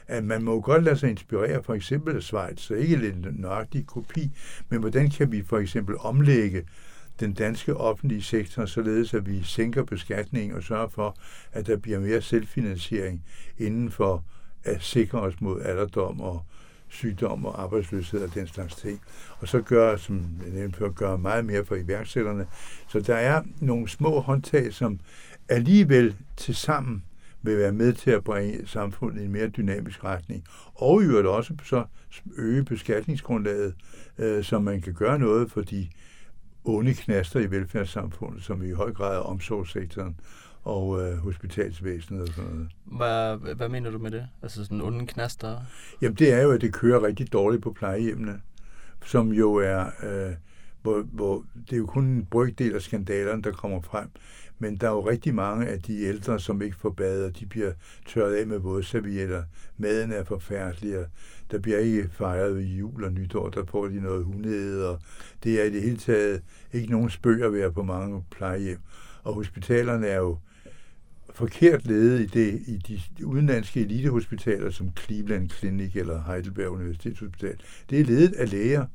at 0.08 0.24
man 0.24 0.44
må 0.44 0.62
godt 0.62 0.84
lade 0.84 0.98
sig 0.98 1.10
inspirere 1.10 1.64
for 1.64 1.74
eksempel 1.74 2.16
af 2.16 2.24
Schweiz, 2.24 2.60
så 2.60 2.74
ikke 2.74 2.96
lidt 2.96 3.40
nøjagtig 3.40 3.86
kopi, 3.88 4.32
men 4.70 4.80
hvordan 4.80 5.10
kan 5.10 5.32
vi 5.32 5.44
for 5.44 5.58
eksempel 5.58 5.96
omlægge 6.00 6.64
den 7.20 7.34
danske 7.34 7.78
offentlige 7.78 8.22
sektor, 8.22 8.66
således 8.66 9.14
at 9.14 9.30
vi 9.30 9.44
sænker 9.44 9.84
beskatningen 9.84 10.58
og 10.58 10.64
sørger 10.64 10.88
for, 10.88 11.16
at 11.52 11.68
der 11.68 11.78
bliver 11.78 12.00
mere 12.00 12.22
selvfinansiering 12.22 13.24
inden 13.58 13.92
for 13.92 14.24
at 14.64 14.84
sikre 14.84 15.20
os 15.20 15.42
mod 15.42 15.62
alderdom 15.62 16.22
og 16.22 16.44
sygdom 16.94 17.46
og 17.46 17.64
arbejdsløshed 17.64 18.24
og 18.24 18.34
den 18.34 18.48
slags 18.48 18.76
ting. 18.76 19.02
Og 19.40 19.48
så 19.48 19.62
gør, 19.62 19.98
som 19.98 20.26
jeg 20.46 20.54
nævnte 20.54 20.78
før, 20.78 20.90
gør 20.90 21.18
meget 21.18 21.46
mere 21.46 21.66
for 21.66 21.76
iværksætterne. 21.76 22.46
Så 22.88 23.00
der 23.00 23.16
er 23.16 23.44
nogle 23.60 23.90
små 23.90 24.20
håndtag, 24.20 24.74
som 24.74 25.00
alligevel 25.50 26.16
til 26.38 26.56
sammen 26.56 27.04
vil 27.42 27.58
være 27.58 27.72
med 27.72 27.94
til 27.94 28.12
at 28.12 28.24
bringe 28.24 28.68
samfundet 28.68 29.22
i 29.22 29.26
en 29.26 29.32
mere 29.32 29.48
dynamisk 29.48 30.04
retning. 30.04 30.44
Og 30.74 31.02
i 31.02 31.06
øvrigt 31.06 31.28
også 31.28 31.54
så 31.64 31.86
øge 32.38 32.66
beskatningsgrundlaget, 32.66 33.76
øh, 34.18 34.44
så 34.44 34.60
man 34.60 34.82
kan 34.82 34.94
gøre 34.94 35.20
noget 35.20 35.52
for 35.52 35.62
de 35.62 35.88
onde 36.66 36.94
knaster 36.94 37.40
i 37.40 37.52
velfærdssamfundet, 37.52 38.44
som 38.44 38.64
i 38.64 38.72
høj 38.72 38.94
grad 38.94 39.16
er 39.16 39.20
omsorgssektoren 39.20 40.20
og 40.64 41.02
øh, 41.02 41.18
hospitalsvæsenet 41.18 42.22
og 42.22 42.28
sådan 42.28 42.52
noget. 42.52 42.70
Hvad, 42.86 43.56
hvad 43.56 43.70
mener 43.70 43.92
du 43.92 43.98
med 43.98 44.12
det? 44.12 44.28
Altså 44.42 44.64
sådan 44.64 44.82
onde 44.82 45.08
knaster? 45.08 45.60
Jamen 46.02 46.16
det 46.16 46.34
er 46.34 46.42
jo, 46.42 46.52
at 46.52 46.62
det 46.62 46.74
kører 46.74 47.04
rigtig 47.04 47.34
dårligt 47.34 47.64
på 47.64 47.72
plejehjemmene, 47.72 48.42
som 49.06 49.34
jo 49.34 49.56
er, 49.56 49.86
øh, 50.04 50.36
hvor, 50.82 51.02
hvor 51.02 51.46
det 51.70 51.74
er 51.74 51.78
jo 51.78 51.86
kun 51.86 52.06
en 52.06 52.26
brygdel 52.26 52.76
af 52.76 52.82
skandalerne, 52.82 53.42
der 53.42 53.52
kommer 53.52 53.82
frem. 53.82 54.10
Men 54.64 54.76
der 54.76 54.88
er 54.88 54.92
jo 54.92 55.10
rigtig 55.10 55.36
mange 55.36 55.68
af 55.68 55.82
de 55.82 56.02
ældre, 56.02 56.40
som 56.40 56.62
ikke 56.62 56.76
får 56.76 56.90
bad, 56.90 57.26
og 57.26 57.40
de 57.40 57.46
bliver 57.46 57.72
tørret 58.08 58.36
af 58.36 58.48
med 58.48 58.58
vådservietter. 58.58 59.44
Maden 59.78 60.12
er 60.12 60.24
forfærdelig, 60.24 61.00
og 61.00 61.06
der 61.52 61.60
bliver 61.60 61.78
ikke 61.78 62.10
fejret 62.12 62.56
ved 62.56 62.64
jul 62.64 63.04
og 63.04 63.12
nytår, 63.12 63.50
der 63.50 63.66
får 63.66 63.88
de 63.88 64.02
noget 64.02 64.26
hundede, 64.26 64.90
og 64.90 65.00
det 65.44 65.62
er 65.62 65.64
i 65.64 65.70
det 65.70 65.82
hele 65.82 65.98
taget 65.98 66.42
ikke 66.74 66.92
nogen 66.92 67.10
spøg 67.10 67.44
at 67.44 67.54
være 67.54 67.72
på 67.72 67.84
mange 67.84 68.24
plejehjem. 68.32 68.80
Og 69.24 69.34
hospitalerne 69.34 70.08
er 70.08 70.18
jo 70.18 70.38
forkert 71.34 71.88
ledet 71.88 72.20
i, 72.20 72.26
det, 72.26 72.62
i 72.68 72.78
de 73.18 73.26
udenlandske 73.26 73.80
elitehospitaler, 73.82 74.70
som 74.70 74.90
Cleveland 74.98 75.50
Clinic 75.50 75.96
eller 75.96 76.24
Heidelberg 76.24 76.70
Universitetshospital. 76.70 77.56
Det 77.90 78.00
er 78.00 78.06
ledet 78.06 78.34
af 78.34 78.52
læger. 78.52 78.86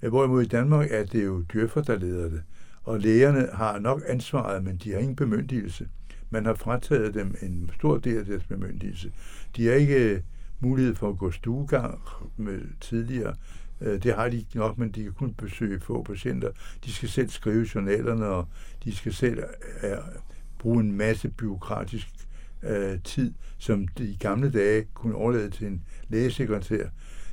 Hvorimod 0.00 0.42
i 0.42 0.46
Danmark 0.46 0.88
er 0.90 1.04
det 1.04 1.24
jo 1.24 1.44
dyrfer, 1.52 1.82
der 1.82 1.98
leder 1.98 2.28
det. 2.28 2.42
Og 2.84 3.00
lægerne 3.00 3.48
har 3.52 3.78
nok 3.78 4.02
ansvaret, 4.06 4.64
men 4.64 4.76
de 4.76 4.92
har 4.92 4.98
ingen 4.98 5.16
bemyndigelse. 5.16 5.88
Man 6.30 6.46
har 6.46 6.54
frataget 6.54 7.14
dem 7.14 7.34
en 7.42 7.70
stor 7.74 7.98
del 7.98 8.18
af 8.18 8.24
deres 8.24 8.44
bemyndigelse. 8.44 9.12
De 9.56 9.66
har 9.66 9.74
ikke 9.74 10.14
øh, 10.14 10.20
mulighed 10.60 10.94
for 10.94 11.08
at 11.08 11.18
gå 11.18 11.30
stuegang 11.30 12.00
med 12.36 12.60
tidligere. 12.80 13.34
Øh, 13.80 14.02
det 14.02 14.14
har 14.14 14.28
de 14.28 14.36
ikke 14.36 14.56
nok, 14.56 14.78
men 14.78 14.90
de 14.90 15.02
kan 15.02 15.12
kun 15.12 15.34
besøge 15.34 15.80
få 15.80 16.02
patienter. 16.02 16.50
De 16.84 16.92
skal 16.92 17.08
selv 17.08 17.28
skrive 17.28 17.66
journalerne, 17.74 18.26
og 18.26 18.48
de 18.84 18.96
skal 18.96 19.12
selv 19.12 19.38
øh, 19.82 19.90
bruge 20.58 20.80
en 20.80 20.92
masse 20.92 21.28
byråkratisk 21.28 22.08
tid, 23.04 23.34
som 23.58 23.88
de 23.88 24.04
i 24.04 24.16
gamle 24.20 24.50
dage 24.50 24.86
kunne 24.94 25.14
overlade 25.14 25.50
til 25.50 25.66
en 25.66 25.82
lægesekretær. 26.08 26.88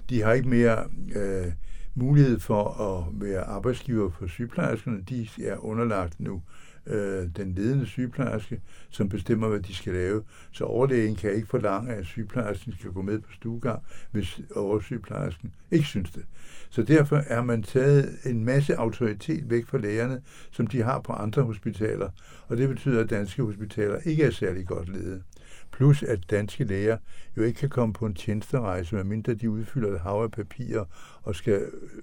De 0.10 0.22
har 0.22 0.34
ikke 0.34 0.50
mere 0.50 0.84
øh, 1.16 1.52
mulighed 1.96 2.40
for 2.40 2.64
at 2.82 3.22
være 3.22 3.44
arbejdsgiver 3.44 4.10
for 4.10 4.28
sygeplejerskerne. 4.28 5.02
De 5.10 5.28
er 5.44 5.66
underlagt 5.66 6.20
nu 6.20 6.42
øh, 6.86 7.30
den 7.36 7.54
ledende 7.54 7.86
sygeplejerske, 7.86 8.62
som 8.90 9.10
bestemmer, 9.10 9.48
hvad 9.48 9.60
de 9.60 9.76
skal 9.76 9.94
lave. 9.94 10.24
Så 10.52 10.64
overlægen 10.64 11.16
kan 11.16 11.34
ikke 11.34 11.48
forlange, 11.48 11.94
at 11.94 12.06
sygeplejersken 12.06 12.74
skal 12.80 12.92
gå 12.92 13.02
med 13.02 13.20
på 13.20 13.32
stuegang, 13.32 13.82
hvis 14.12 14.42
oversygeplejersken 14.56 15.54
ikke 15.72 15.86
synes 15.86 16.12
det. 16.12 16.24
Så 16.70 16.84
derfor 16.84 17.16
er 17.28 17.44
man 17.44 17.64
taget 17.64 18.18
en 18.26 18.46
masse 18.46 18.76
autoritet 18.76 19.50
væk 19.50 19.66
fra 19.66 19.78
lægerne, 19.78 20.22
som 20.52 20.68
de 20.68 20.84
har 20.84 21.00
på 21.00 21.14
andre 21.14 21.42
hospitaler, 21.42 22.10
og 22.48 22.58
det 22.58 22.70
betyder, 22.70 23.04
at 23.04 23.10
danske 23.10 23.44
hospitaler 23.44 23.98
ikke 24.06 24.24
er 24.24 24.32
særlig 24.32 24.68
godt 24.68 24.90
ledet. 24.90 25.24
Plus 25.72 26.04
at 26.04 26.20
danske 26.30 26.64
læger 26.64 26.98
jo 27.38 27.44
ikke 27.44 27.60
kan 27.60 27.70
komme 27.70 27.94
på 27.94 28.06
en 28.06 28.14
tjenesterejse, 28.14 28.96
medmindre 28.96 29.34
de 29.34 29.50
udfylder 29.50 29.94
et 29.94 30.00
hav 30.00 30.24
af 30.24 30.32
papirer 30.32 30.86
og 31.24 31.36
skal 31.36 31.62
øh, 31.62 32.02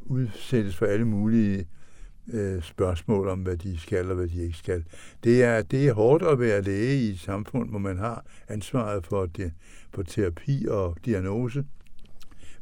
udsættes 0.00 0.76
for 0.76 0.86
alle 0.86 1.04
mulige 1.04 1.66
øh, 2.32 2.62
spørgsmål 2.62 3.28
om, 3.28 3.38
hvad 3.38 3.56
de 3.56 3.78
skal 3.78 4.10
og 4.10 4.16
hvad 4.16 4.26
de 4.26 4.42
ikke 4.42 4.58
skal. 4.58 4.84
Det 5.24 5.42
er, 5.44 5.62
det 5.62 5.88
er 5.88 5.92
hårdt 5.92 6.22
at 6.22 6.40
være 6.40 6.62
læge 6.62 7.02
i 7.02 7.10
et 7.10 7.20
samfund, 7.20 7.70
hvor 7.70 7.78
man 7.78 7.98
har 7.98 8.24
ansvaret 8.48 9.06
for, 9.06 9.26
det, 9.26 9.52
for 9.94 10.02
terapi 10.02 10.66
og 10.70 10.96
diagnose, 11.04 11.64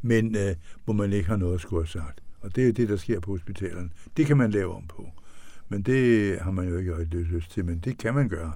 men 0.02 0.36
øh, 0.36 0.54
hvor 0.84 0.92
man 0.92 1.12
ikke 1.12 1.28
har 1.28 1.36
noget 1.36 1.54
at 1.54 1.60
skulle 1.60 1.82
have 1.82 2.04
sagt. 2.04 2.20
Og 2.40 2.56
det 2.56 2.68
er 2.68 2.72
det, 2.72 2.88
der 2.88 2.96
sker 2.96 3.20
på 3.20 3.30
hospitalerne. 3.30 3.90
Det 4.16 4.26
kan 4.26 4.36
man 4.36 4.50
lave 4.50 4.74
om 4.74 4.86
på. 4.86 5.08
Men 5.68 5.82
det 5.82 6.38
har 6.40 6.50
man 6.50 6.68
jo 6.68 6.78
ikke 6.78 6.96
rigtig 6.96 7.20
lyst 7.20 7.50
til, 7.50 7.64
men 7.64 7.78
det 7.78 7.98
kan 7.98 8.14
man 8.14 8.28
gøre. 8.28 8.52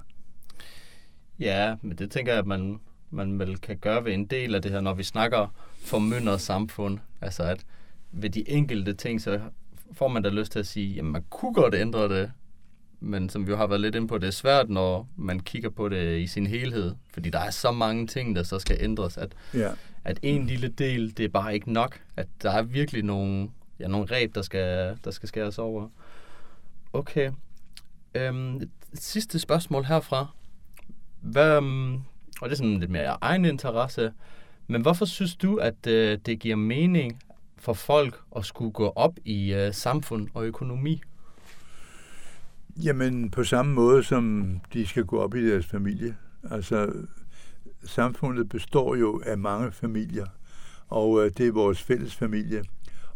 Ja, 1.39 1.75
men 1.81 1.97
det 1.97 2.11
tænker 2.11 2.31
jeg, 2.31 2.39
at 2.39 2.47
man, 2.47 2.79
man 3.09 3.39
vel 3.39 3.57
kan 3.57 3.77
gøre 3.77 4.05
ved 4.05 4.13
en 4.13 4.25
del 4.25 4.55
af 4.55 4.61
det 4.61 4.71
her, 4.71 4.81
når 4.81 4.93
vi 4.93 5.03
snakker 5.03 5.53
formyndet 5.83 6.41
samfund. 6.41 6.99
Altså 7.21 7.43
at 7.43 7.65
ved 8.11 8.29
de 8.29 8.49
enkelte 8.49 8.93
ting, 8.93 9.21
så 9.21 9.39
får 9.93 10.07
man 10.07 10.23
da 10.23 10.29
lyst 10.29 10.51
til 10.51 10.59
at 10.59 10.67
sige, 10.67 10.99
at 10.99 11.05
man 11.05 11.23
kunne 11.29 11.53
godt 11.53 11.75
ændre 11.75 12.19
det, 12.19 12.31
men 12.99 13.29
som 13.29 13.47
vi 13.47 13.51
jo 13.51 13.57
har 13.57 13.67
været 13.67 13.81
lidt 13.81 13.95
inde 13.95 14.07
på, 14.07 14.17
det 14.17 14.27
er 14.27 14.31
svært, 14.31 14.69
når 14.69 15.07
man 15.15 15.39
kigger 15.39 15.69
på 15.69 15.89
det 15.89 16.19
i 16.19 16.27
sin 16.27 16.47
helhed, 16.47 16.95
fordi 17.13 17.29
der 17.29 17.39
er 17.39 17.49
så 17.49 17.71
mange 17.71 18.07
ting, 18.07 18.35
der 18.35 18.43
så 18.43 18.59
skal 18.59 18.77
ændres, 18.79 19.17
at, 19.17 19.35
ja. 19.53 19.69
at 20.03 20.19
en 20.21 20.45
lille 20.45 20.67
del, 20.67 21.17
det 21.17 21.25
er 21.25 21.29
bare 21.29 21.53
ikke 21.53 21.71
nok, 21.71 22.01
at 22.17 22.27
der 22.41 22.51
er 22.51 22.61
virkelig 22.61 23.03
nogle, 23.03 23.49
ja, 23.79 23.87
nogle 23.87 24.05
ræb, 24.05 24.35
der 24.35 24.41
skal, 24.41 24.97
der 25.03 25.11
skal 25.11 25.29
skæres 25.29 25.59
over. 25.59 25.89
Okay. 26.93 27.31
Øhm, 28.15 28.69
sidste 28.93 29.39
spørgsmål 29.39 29.83
herfra. 29.83 30.27
Hvad, 31.21 31.61
mm, 31.61 31.93
og 32.41 32.49
det 32.49 32.51
er 32.51 32.55
sådan 32.55 32.79
lidt 32.79 32.91
mere 32.91 33.17
egen 33.21 33.45
interesse, 33.45 34.13
men 34.67 34.81
hvorfor 34.81 35.05
synes 35.05 35.35
du, 35.35 35.55
at 35.55 35.87
øh, 35.87 36.17
det 36.25 36.39
giver 36.39 36.55
mening 36.55 37.23
for 37.57 37.73
folk 37.73 38.21
at 38.35 38.45
skulle 38.45 38.71
gå 38.71 38.93
op 38.95 39.13
i 39.25 39.53
øh, 39.53 39.73
samfund 39.73 40.27
og 40.33 40.45
økonomi? 40.45 41.01
Jamen 42.83 43.31
på 43.31 43.43
samme 43.43 43.73
måde 43.73 44.03
som 44.03 44.53
de 44.73 44.87
skal 44.87 45.05
gå 45.05 45.19
op 45.19 45.35
i 45.35 45.49
deres 45.49 45.65
familie. 45.65 46.15
Altså 46.51 46.93
samfundet 47.83 48.49
består 48.49 48.95
jo 48.95 49.21
af 49.25 49.37
mange 49.37 49.71
familier, 49.71 50.25
og 50.87 51.25
øh, 51.25 51.31
det 51.37 51.47
er 51.47 51.51
vores 51.51 51.83
fælles 51.83 52.15
familie. 52.15 52.63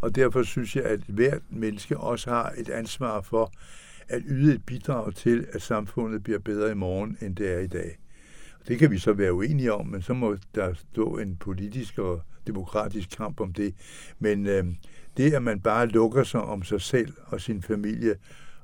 Og 0.01 0.15
derfor 0.15 0.43
synes 0.43 0.75
jeg, 0.75 0.83
at 0.83 0.99
hvert 1.07 1.41
menneske 1.49 1.97
også 1.97 2.29
har 2.29 2.53
et 2.57 2.69
ansvar 2.69 3.21
for 3.21 3.51
at 4.09 4.21
yde 4.25 4.53
et 4.53 4.65
bidrag 4.65 5.15
til, 5.15 5.47
at 5.51 5.61
samfundet 5.61 6.23
bliver 6.23 6.39
bedre 6.39 6.71
i 6.71 6.75
morgen, 6.75 7.17
end 7.21 7.35
det 7.35 7.53
er 7.53 7.59
i 7.59 7.67
dag. 7.67 7.97
Det 8.67 8.79
kan 8.79 8.91
vi 8.91 8.97
så 8.97 9.13
være 9.13 9.33
uenige 9.33 9.73
om, 9.73 9.87
men 9.87 10.01
så 10.01 10.13
må 10.13 10.37
der 10.55 10.73
stå 10.73 11.17
en 11.17 11.35
politisk 11.35 11.99
og 11.99 12.21
demokratisk 12.47 13.09
kamp 13.17 13.39
om 13.39 13.53
det. 13.53 13.75
Men 14.19 14.47
øh, 14.47 14.65
det, 15.17 15.33
at 15.33 15.43
man 15.43 15.59
bare 15.59 15.87
lukker 15.87 16.23
sig 16.23 16.41
om 16.41 16.63
sig 16.63 16.81
selv 16.81 17.13
og 17.25 17.41
sin 17.41 17.61
familie, 17.61 18.15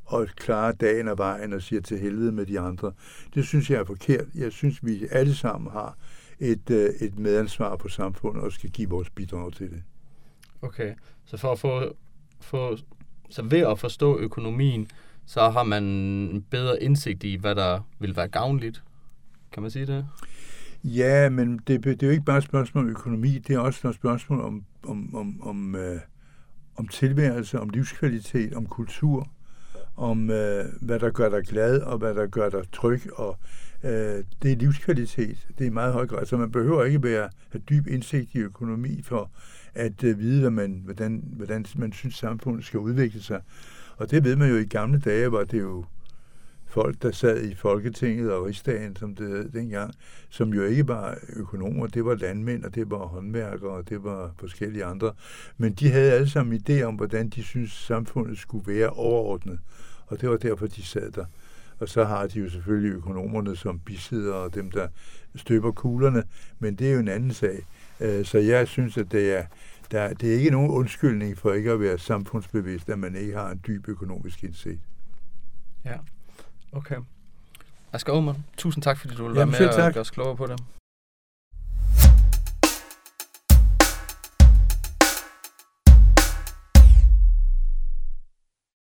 og 0.06 0.28
klarer 0.36 0.72
dagen 0.72 1.08
og 1.08 1.18
vejen 1.18 1.54
og 1.54 1.62
siger 1.62 1.82
til 1.82 2.00
helvede 2.00 2.32
med 2.32 2.46
de 2.46 2.60
andre, 2.60 2.92
det 3.34 3.46
synes 3.46 3.70
jeg 3.70 3.80
er 3.80 3.84
forkert. 3.84 4.26
Jeg 4.36 4.52
synes, 4.52 4.86
vi 4.86 5.08
alle 5.12 5.36
sammen 5.36 5.72
har 5.72 5.98
et, 6.40 6.70
øh, 6.70 6.90
et 7.02 7.20
medansvar 7.20 7.76
på 7.76 7.88
samfundet 7.88 8.44
og 8.44 8.52
skal 8.52 8.70
give 8.70 8.90
vores 8.90 9.10
bidrag 9.10 9.54
til 9.54 9.70
det. 9.70 9.84
Okay, 10.62 10.94
så 11.26 11.38
for 11.38 11.52
at 11.52 11.60
få, 11.60 11.96
få 12.42 12.78
så 13.30 13.42
ved 13.42 13.60
at 13.60 13.80
forstå 13.80 14.20
økonomien, 14.20 14.88
så 15.30 15.50
har 15.50 15.64
man 15.64 16.46
bedre 16.50 16.84
indsigt 16.84 17.24
i, 17.24 17.36
hvad 17.36 17.56
der 17.56 17.88
vil 18.00 18.16
være 18.16 18.28
gavnligt 18.28 18.84
kan 19.52 19.62
man 19.62 19.72
sige 19.72 19.86
det? 19.86 20.06
Ja, 20.84 21.30
men 21.30 21.60
det, 21.68 21.84
det 21.84 22.04
er 22.04 22.08
jo 22.08 22.12
ikke 22.12 22.26
bare 22.26 22.38
et 22.38 22.44
spørgsmål 22.44 22.84
om 22.84 22.90
økonomi, 22.90 23.38
det 23.38 23.56
er 23.56 23.60
også 23.60 23.88
et 23.88 23.96
spørgsmål 23.96 24.42
om, 24.42 24.64
om, 24.84 25.16
om, 25.16 25.42
om, 25.42 25.76
øh, 25.76 26.00
om 26.76 26.88
tilværelse, 26.88 27.60
om 27.60 27.70
livskvalitet, 27.70 28.54
om 28.54 28.66
kultur, 28.66 29.30
om 29.98 30.30
øh, 30.30 30.66
hvad 30.82 31.00
der 31.00 31.10
gør 31.10 31.30
dig 31.30 31.44
glad, 31.44 31.82
og 31.82 31.98
hvad 31.98 32.16
der 32.16 32.28
gør 32.28 32.50
dig 32.50 32.72
tryg, 32.72 33.02
og 33.14 33.40
øh, 33.84 34.24
det 34.42 34.52
er 34.52 34.56
livskvalitet. 34.56 35.48
Det 35.58 35.68
er 35.68 35.72
meget 35.72 35.94
høj 35.94 36.08
grad. 36.08 36.26
Så 36.26 36.38
man 36.38 36.52
behøver 36.52 36.84
ikke 36.84 37.04
være 37.04 37.30
have 37.52 37.62
dyb 37.70 37.88
indsigt 37.88 38.36
i 38.36 38.38
økonomi 38.38 39.02
for 39.02 39.32
at 39.74 40.04
øh, 40.04 40.20
vide, 40.20 40.42
hvad 40.42 40.52
man, 40.52 40.82
hvordan, 40.86 41.24
hvordan 41.36 41.66
man 41.76 41.94
synes, 41.94 42.16
samfundet 42.16 42.66
skal 42.66 42.80
udvikle 42.80 43.22
sig. 43.22 43.42
Og 44.00 44.12
det 44.12 44.24
ved 44.24 44.36
man 44.36 44.50
jo 44.50 44.58
i 44.58 44.66
gamle 44.66 45.00
dage, 45.00 45.32
var 45.32 45.44
det 45.44 45.60
jo 45.60 45.86
folk, 46.66 47.02
der 47.02 47.12
sad 47.12 47.44
i 47.44 47.56
Folketinget 47.56 48.32
og 48.32 48.46
Rigsdagen, 48.46 48.96
som 48.96 49.16
det 49.16 49.28
hed 49.28 49.50
dengang, 49.50 49.94
som 50.30 50.54
jo 50.54 50.64
ikke 50.64 50.88
var 50.88 51.18
økonomer, 51.36 51.88
det 51.88 52.06
var 52.06 52.16
landmænd, 52.16 52.64
og 52.64 52.76
det 52.76 52.92
var 52.92 52.98
håndværkere, 52.98 53.72
og 53.72 53.90
det 53.90 54.04
var 54.04 54.32
forskellige 54.40 54.86
andre. 54.86 55.12
Men 55.58 55.74
de 55.74 55.90
havde 55.90 56.12
alle 56.12 56.30
sammen 56.30 56.62
idé 56.70 56.82
om, 56.82 56.96
hvordan 56.96 57.30
de 57.30 57.44
synes 57.44 57.72
samfundet 57.72 58.38
skulle 58.38 58.80
være 58.80 58.90
overordnet. 58.90 59.60
Og 60.08 60.22
det 60.22 60.30
var 60.30 60.38
derfor, 60.38 60.68
de 60.68 60.84
sad 60.84 61.12
der. 61.12 61.26
Og 61.80 61.90
så 61.90 62.04
har 62.04 62.28
de 62.28 62.40
jo 62.40 62.50
selvfølgelig 62.50 62.92
økonomerne 62.92 63.56
som 63.56 63.80
bisidder 63.80 64.34
og 64.34 64.56
dem, 64.56 64.72
der 64.72 64.88
støber 65.36 65.72
kuglerne, 65.72 66.24
men 66.60 66.76
det 66.76 66.90
er 66.90 66.94
jo 66.94 67.00
en 67.00 67.08
anden 67.08 67.34
sag. 67.34 67.66
Øh, 68.00 68.26
så 68.26 68.38
jeg 68.38 68.68
synes, 68.68 68.98
at 68.98 69.12
det 69.12 69.38
er, 69.38 69.44
der, 69.92 70.14
det 70.14 70.30
er 70.30 70.38
ikke 70.38 70.50
nogen 70.50 70.72
undskyldning 70.72 71.38
for 71.38 71.54
ikke 71.54 71.72
at 71.72 71.80
være 71.80 71.98
samfundsbevidst, 71.98 72.90
at 72.90 73.00
man 73.00 73.16
ikke 73.16 73.34
har 73.34 73.50
en 73.50 73.62
dyb 73.68 73.88
økonomisk 73.88 74.44
indsigt. 74.44 74.82
Ja. 75.86 75.98
Okay. 76.72 76.96
Asger 77.94 78.14
Aumann, 78.14 78.46
tusind 78.58 78.84
tak, 78.84 78.98
fordi 78.98 79.16
du 79.16 79.24
ville 79.24 79.38
være 79.38 79.46
med 79.46 79.70
og 79.70 79.94
gøre 79.94 80.02
os 80.02 80.12
klogere 80.12 80.36
på 80.36 80.48
det. 80.48 80.60